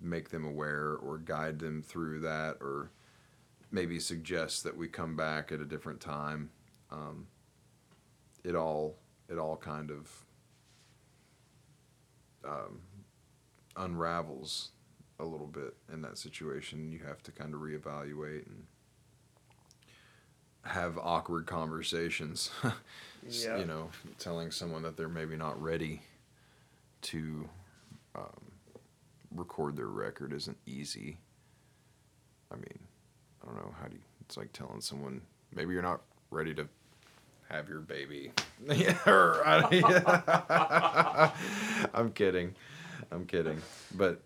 make 0.03 0.30
them 0.30 0.45
aware 0.45 0.95
or 0.95 1.17
guide 1.17 1.59
them 1.59 1.81
through 1.81 2.19
that 2.19 2.57
or 2.61 2.91
maybe 3.71 3.99
suggest 3.99 4.63
that 4.63 4.75
we 4.77 4.88
come 4.88 5.15
back 5.15 5.51
at 5.51 5.59
a 5.59 5.65
different 5.65 5.99
time 5.99 6.49
um, 6.91 7.25
it 8.43 8.55
all 8.55 8.95
it 9.30 9.38
all 9.39 9.55
kind 9.55 9.89
of 9.91 10.09
um, 12.45 12.81
unravels 13.77 14.69
a 15.19 15.23
little 15.23 15.47
bit 15.47 15.75
in 15.91 16.01
that 16.01 16.17
situation 16.17 16.91
you 16.91 16.99
have 16.99 17.23
to 17.23 17.31
kind 17.31 17.53
of 17.53 17.61
reevaluate 17.61 18.45
and 18.45 18.65
have 20.63 20.97
awkward 20.97 21.45
conversations 21.45 22.51
Yeah. 23.30 23.57
you 23.57 23.65
know 23.65 23.89
telling 24.19 24.51
someone 24.51 24.81
that 24.84 24.97
they're 24.97 25.07
maybe 25.07 25.38
not 25.38 25.61
ready 25.61 26.01
to 27.03 27.47
um, 28.15 28.43
record 29.35 29.76
their 29.76 29.88
record 29.88 30.34
isn't 30.34 30.57
easy. 30.65 31.18
I 32.51 32.55
mean, 32.55 32.80
I 33.41 33.45
don't 33.47 33.55
know 33.55 33.73
how 33.80 33.88
do 33.88 33.95
you, 33.95 34.01
it's 34.22 34.38
like 34.38 34.53
telling 34.53 34.81
someone 34.81 35.22
maybe 35.53 35.73
you're 35.73 35.81
not 35.81 36.01
ready 36.30 36.53
to 36.55 36.68
have 37.49 37.69
your 37.69 37.80
baby. 37.80 38.31
I'm 41.93 42.11
kidding, 42.11 42.55
I'm 43.11 43.26
kidding, 43.26 43.61
but 43.95 44.22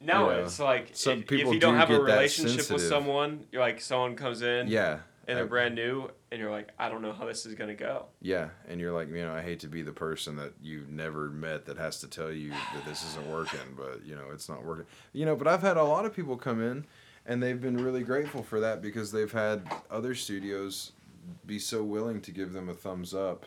no 0.00 0.30
you 0.30 0.36
know, 0.36 0.44
it's 0.44 0.58
like 0.60 0.90
some 0.92 1.20
if, 1.20 1.32
if 1.32 1.52
you 1.52 1.58
don't 1.58 1.74
do 1.74 1.78
have 1.78 1.90
a 1.90 1.98
relationship 1.98 2.70
with 2.70 2.82
someone 2.82 3.46
you're 3.50 3.62
like 3.62 3.80
someone 3.80 4.14
comes 4.14 4.42
in 4.42 4.68
yeah, 4.68 4.98
and 5.26 5.36
they're 5.36 5.46
brand 5.46 5.74
new 5.74 6.08
and 6.30 6.40
you're 6.40 6.50
like 6.50 6.68
i 6.78 6.88
don't 6.88 7.02
know 7.02 7.12
how 7.12 7.24
this 7.24 7.46
is 7.46 7.54
going 7.54 7.68
to 7.68 7.74
go. 7.74 8.06
Yeah, 8.20 8.48
and 8.68 8.80
you're 8.80 8.92
like, 8.92 9.08
you 9.08 9.22
know, 9.22 9.34
I 9.34 9.42
hate 9.42 9.60
to 9.60 9.68
be 9.68 9.82
the 9.82 9.92
person 9.92 10.36
that 10.36 10.52
you've 10.62 10.90
never 10.90 11.28
met 11.28 11.66
that 11.66 11.78
has 11.78 12.00
to 12.00 12.08
tell 12.08 12.30
you 12.30 12.50
that 12.50 12.84
this 12.84 13.04
isn't 13.04 13.30
working, 13.30 13.60
but 13.76 14.04
you 14.04 14.14
know, 14.14 14.26
it's 14.32 14.48
not 14.48 14.64
working. 14.64 14.86
You 15.12 15.26
know, 15.26 15.36
but 15.36 15.46
I've 15.46 15.62
had 15.62 15.76
a 15.76 15.84
lot 15.84 16.04
of 16.04 16.14
people 16.14 16.36
come 16.36 16.62
in 16.62 16.86
and 17.26 17.42
they've 17.42 17.60
been 17.60 17.76
really 17.76 18.02
grateful 18.02 18.42
for 18.42 18.60
that 18.60 18.80
because 18.80 19.10
they've 19.12 19.32
had 19.32 19.68
other 19.90 20.14
studios 20.14 20.92
be 21.46 21.58
so 21.58 21.82
willing 21.82 22.20
to 22.20 22.30
give 22.30 22.52
them 22.52 22.68
a 22.68 22.74
thumbs 22.74 23.12
up 23.12 23.46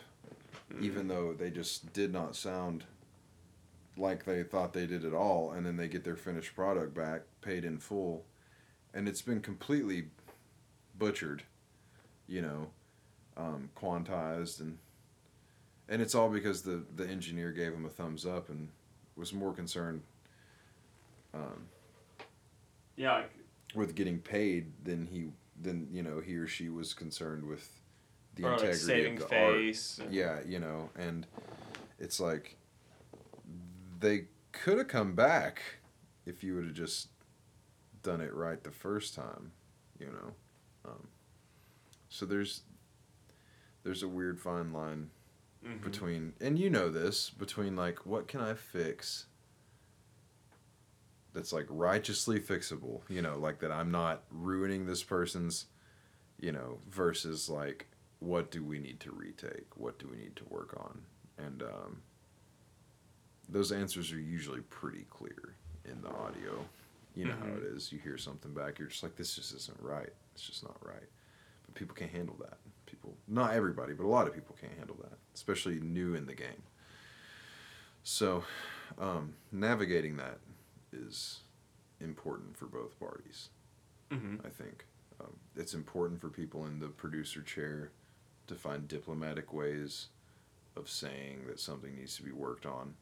mm-hmm. 0.72 0.84
even 0.84 1.08
though 1.08 1.32
they 1.32 1.50
just 1.50 1.92
did 1.92 2.12
not 2.12 2.36
sound 2.36 2.84
like 3.96 4.24
they 4.24 4.42
thought 4.42 4.72
they 4.72 4.86
did 4.86 5.04
at 5.04 5.14
all 5.14 5.52
and 5.52 5.64
then 5.64 5.76
they 5.76 5.88
get 5.88 6.04
their 6.04 6.16
finished 6.16 6.54
product 6.54 6.94
back 6.94 7.22
paid 7.40 7.64
in 7.64 7.78
full 7.78 8.24
and 8.92 9.08
it's 9.08 9.22
been 9.22 9.40
completely 9.40 10.04
butchered 10.98 11.42
you 12.30 12.40
know 12.40 12.66
um, 13.36 13.68
quantized 13.76 14.60
and 14.60 14.78
and 15.88 16.00
it's 16.00 16.14
all 16.14 16.30
because 16.30 16.62
the 16.62 16.82
the 16.96 17.06
engineer 17.06 17.50
gave 17.52 17.72
him 17.74 17.84
a 17.84 17.88
thumbs 17.88 18.24
up 18.24 18.48
and 18.48 18.68
was 19.16 19.34
more 19.34 19.52
concerned 19.52 20.00
um, 21.34 21.66
yeah 22.96 23.16
like, 23.16 23.30
with 23.74 23.94
getting 23.94 24.18
paid 24.18 24.66
than 24.84 25.06
he 25.06 25.26
than 25.60 25.88
you 25.92 26.02
know 26.02 26.20
he 26.20 26.36
or 26.36 26.46
she 26.46 26.68
was 26.68 26.94
concerned 26.94 27.44
with 27.46 27.68
the 28.36 28.44
or 28.44 28.50
like 28.50 28.60
integrity 28.60 28.84
saving 28.84 29.22
of 29.22 29.28
the 29.28 29.44
art. 29.44 29.54
face. 29.54 29.98
and- 30.02 30.14
Yeah, 30.14 30.38
you 30.46 30.58
know, 30.58 30.88
and 30.96 31.26
it's 31.98 32.20
like 32.20 32.56
they 33.98 34.26
could 34.52 34.78
have 34.78 34.88
come 34.88 35.14
back 35.14 35.60
if 36.26 36.42
you 36.42 36.54
would 36.54 36.64
have 36.64 36.74
just 36.74 37.08
done 38.02 38.20
it 38.20 38.32
right 38.32 38.62
the 38.62 38.70
first 38.70 39.14
time, 39.14 39.52
you 39.98 40.06
know. 40.06 40.32
Um, 40.84 41.08
so 42.10 42.26
there's 42.26 42.62
there's 43.82 44.02
a 44.02 44.08
weird 44.08 44.38
fine 44.38 44.72
line 44.74 45.10
Mhm. 45.64 45.82
between 45.82 46.32
and 46.40 46.58
you 46.58 46.68
know 46.70 46.90
this 46.90 47.30
between 47.30 47.76
like 47.76 48.04
what 48.04 48.28
can 48.28 48.40
I 48.40 48.54
fix 48.54 49.26
that's 51.32 51.52
like 51.52 51.66
righteously 51.68 52.40
fixable, 52.40 53.02
you 53.08 53.22
know, 53.22 53.38
like 53.38 53.60
that 53.60 53.70
I'm 53.70 53.90
not 53.92 54.24
ruining 54.32 54.86
this 54.86 55.04
person's, 55.04 55.66
you 56.40 56.50
know, 56.50 56.80
versus 56.88 57.48
like 57.48 57.86
what 58.18 58.50
do 58.50 58.64
we 58.64 58.78
need 58.80 58.98
to 59.00 59.12
retake? 59.12 59.66
What 59.76 59.98
do 59.98 60.08
we 60.08 60.16
need 60.16 60.34
to 60.36 60.44
work 60.46 60.74
on? 60.76 61.02
And 61.38 61.62
um, 61.62 62.02
those 63.48 63.70
answers 63.70 64.12
are 64.12 64.18
usually 64.20 64.60
pretty 64.62 65.04
clear 65.08 65.54
in 65.84 66.02
the 66.02 66.08
audio. 66.10 66.64
You 67.14 67.26
know 67.26 67.34
how 67.36 67.46
Mhm. 67.46 67.58
it 67.58 67.62
is. 67.76 67.92
You 67.92 67.98
hear 67.98 68.18
something 68.18 68.52
back, 68.52 68.78
you're 68.78 68.88
just 68.88 69.02
like, 69.02 69.16
this 69.16 69.34
just 69.34 69.54
isn't 69.54 69.80
right. 69.80 70.12
It's 70.34 70.42
just 70.46 70.62
not 70.64 70.84
right. 70.84 71.08
People 71.74 71.94
can't 71.94 72.10
handle 72.10 72.36
that. 72.40 72.58
People, 72.86 73.16
not 73.28 73.54
everybody, 73.54 73.92
but 73.92 74.04
a 74.04 74.08
lot 74.08 74.26
of 74.26 74.34
people 74.34 74.56
can't 74.60 74.76
handle 74.76 74.96
that, 75.02 75.18
especially 75.34 75.80
new 75.80 76.14
in 76.14 76.26
the 76.26 76.34
game. 76.34 76.62
So, 78.02 78.44
um, 78.98 79.34
navigating 79.52 80.16
that 80.16 80.38
is 80.92 81.40
important 82.00 82.56
for 82.56 82.66
both 82.66 82.98
parties. 82.98 83.50
Mhm. 84.10 84.44
I 84.44 84.48
think 84.48 84.86
um, 85.20 85.36
it's 85.54 85.74
important 85.74 86.20
for 86.20 86.28
people 86.30 86.66
in 86.66 86.80
the 86.80 86.88
producer 86.88 87.42
chair 87.42 87.92
to 88.46 88.54
find 88.54 88.88
diplomatic 88.88 89.52
ways 89.52 90.08
of 90.76 90.88
saying 90.88 91.46
that 91.46 91.60
something 91.60 91.94
needs 91.94 92.16
to 92.16 92.22
be 92.22 92.32
worked 92.32 92.66
on. 92.66 92.96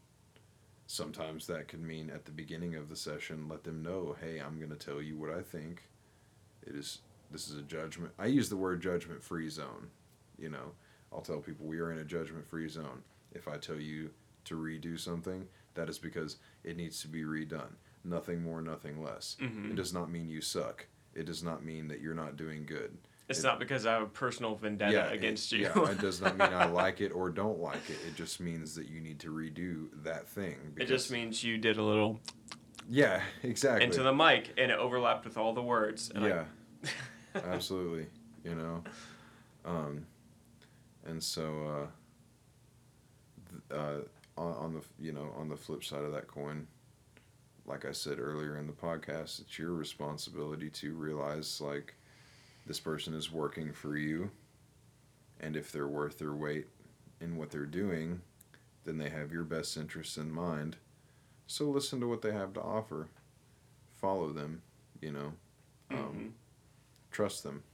Sometimes 0.86 1.46
that 1.46 1.68
could 1.68 1.82
mean 1.82 2.10
at 2.10 2.24
the 2.24 2.30
beginning 2.32 2.74
of 2.74 2.88
the 2.88 2.96
session, 2.96 3.48
let 3.48 3.64
them 3.64 3.82
know, 3.82 4.16
hey, 4.20 4.38
I'm 4.40 4.58
going 4.58 4.70
to 4.70 4.76
tell 4.76 5.00
you 5.00 5.16
what 5.16 5.30
I 5.30 5.42
think. 5.42 5.84
It 6.66 6.74
is 6.74 7.00
this 7.30 7.48
is 7.48 7.56
a 7.56 7.62
judgment. 7.62 8.12
I 8.18 8.26
use 8.26 8.48
the 8.48 8.56
word 8.56 8.80
judgment 8.80 9.22
free 9.22 9.48
zone. 9.48 9.88
You 10.38 10.50
know, 10.50 10.72
I'll 11.12 11.20
tell 11.20 11.38
people 11.38 11.66
we 11.66 11.78
are 11.80 11.92
in 11.92 11.98
a 11.98 12.04
judgment 12.04 12.46
free 12.48 12.68
zone. 12.68 13.02
If 13.32 13.48
I 13.48 13.56
tell 13.56 13.76
you 13.76 14.10
to 14.44 14.54
redo 14.56 14.98
something, 14.98 15.46
that 15.74 15.88
is 15.88 15.98
because 15.98 16.36
it 16.64 16.76
needs 16.76 17.00
to 17.02 17.08
be 17.08 17.22
redone. 17.22 17.72
Nothing 18.04 18.42
more, 18.42 18.62
nothing 18.62 19.02
less. 19.02 19.36
Mhm. 19.40 19.70
It 19.70 19.76
does 19.76 19.92
not 19.92 20.10
mean 20.10 20.28
you 20.28 20.40
suck. 20.40 20.86
It 21.14 21.26
does 21.26 21.42
not 21.42 21.64
mean 21.64 21.88
that 21.88 22.00
you're 22.00 22.14
not 22.14 22.36
doing 22.36 22.64
good. 22.64 22.96
It's 23.28 23.40
It- 23.40 23.42
not 23.42 23.58
because 23.58 23.84
I 23.84 23.92
have 23.92 24.02
a 24.02 24.06
personal 24.06 24.54
vendetta 24.54 25.08
it- 25.10 25.12
against 25.12 25.52
you. 25.52 25.64
Yeah, 25.64 25.90
it 25.90 26.00
does 26.00 26.20
not 26.22 26.38
mean 26.38 26.52
I 26.52 26.64
like 26.70 27.00
it 27.02 27.10
or 27.12 27.28
don't 27.28 27.58
like 27.58 27.90
it. 27.90 27.98
It 28.06 28.14
just 28.14 28.40
means 28.40 28.74
that 28.76 28.88
you 28.88 29.00
need 29.00 29.18
to 29.20 29.30
redo 29.30 29.88
that 30.04 30.26
thing. 30.28 30.56
it 30.78 30.86
just 30.86 31.10
means 31.10 31.44
you 31.44 31.58
did 31.58 31.76
a 31.76 31.82
little 31.82 32.20
yeah, 32.88 33.22
exactly. 33.42 33.84
into 33.84 34.02
the 34.02 34.14
mic 34.14 34.54
and 34.56 34.70
it 34.70 34.78
overlapped 34.78 35.26
with 35.26 35.36
all 35.36 35.52
the 35.52 35.62
words. 35.62 36.10
Yeah, 36.14 36.44
I, 36.84 36.88
absolutely. 37.46 38.06
You 38.44 38.54
know, 38.54 38.84
um, 39.64 40.06
and 41.06 41.22
so 41.22 41.88
uh, 43.72 43.74
uh, 43.74 44.00
on, 44.36 44.52
on 44.54 44.74
the 44.74 44.80
you 45.00 45.12
know 45.12 45.32
on 45.36 45.48
the 45.48 45.56
flip 45.56 45.84
side 45.84 46.02
of 46.04 46.12
that 46.12 46.28
coin, 46.28 46.66
like 47.66 47.84
I 47.84 47.92
said 47.92 48.18
earlier 48.18 48.56
in 48.56 48.66
the 48.66 48.72
podcast, 48.72 49.40
it's 49.40 49.58
your 49.58 49.72
responsibility 49.72 50.70
to 50.70 50.94
realize 50.94 51.60
like 51.60 51.94
this 52.66 52.80
person 52.80 53.14
is 53.14 53.30
working 53.32 53.72
for 53.72 53.96
you, 53.96 54.30
and 55.40 55.56
if 55.56 55.72
they're 55.72 55.88
worth 55.88 56.18
their 56.18 56.34
weight 56.34 56.66
in 57.20 57.36
what 57.36 57.50
they're 57.50 57.66
doing, 57.66 58.20
then 58.84 58.98
they 58.98 59.10
have 59.10 59.32
your 59.32 59.44
best 59.44 59.76
interests 59.76 60.16
in 60.16 60.30
mind. 60.30 60.76
So 61.46 61.64
listen 61.64 62.00
to 62.00 62.06
what 62.08 62.22
they 62.22 62.32
have 62.32 62.52
to 62.54 62.60
offer, 62.62 63.08
follow 63.96 64.32
them, 64.32 64.62
you 65.00 65.12
know. 65.12 65.32
Um, 65.90 65.96
Mhm. 65.98 66.32
Trust 67.18 67.42
them 67.42 67.64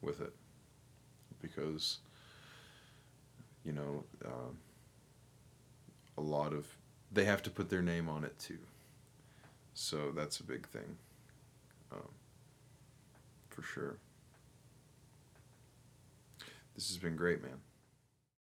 with 0.00 0.20
it. 0.20 0.32
Because 1.42 1.98
you 3.64 3.72
know 3.72 4.04
um, 4.24 4.56
a 6.16 6.20
lot 6.20 6.52
of 6.52 6.64
they 7.10 7.24
have 7.24 7.42
to 7.42 7.50
put 7.50 7.70
their 7.70 7.82
name 7.82 8.08
on 8.08 8.22
it 8.22 8.38
too. 8.38 8.60
So 9.74 10.12
that's 10.14 10.38
a 10.38 10.44
big 10.44 10.68
thing 10.68 10.96
um, 11.90 12.08
for 13.48 13.62
sure. 13.62 13.96
This 16.76 16.86
has 16.88 16.98
been 16.98 17.16
great 17.16 17.42
man 17.42 17.65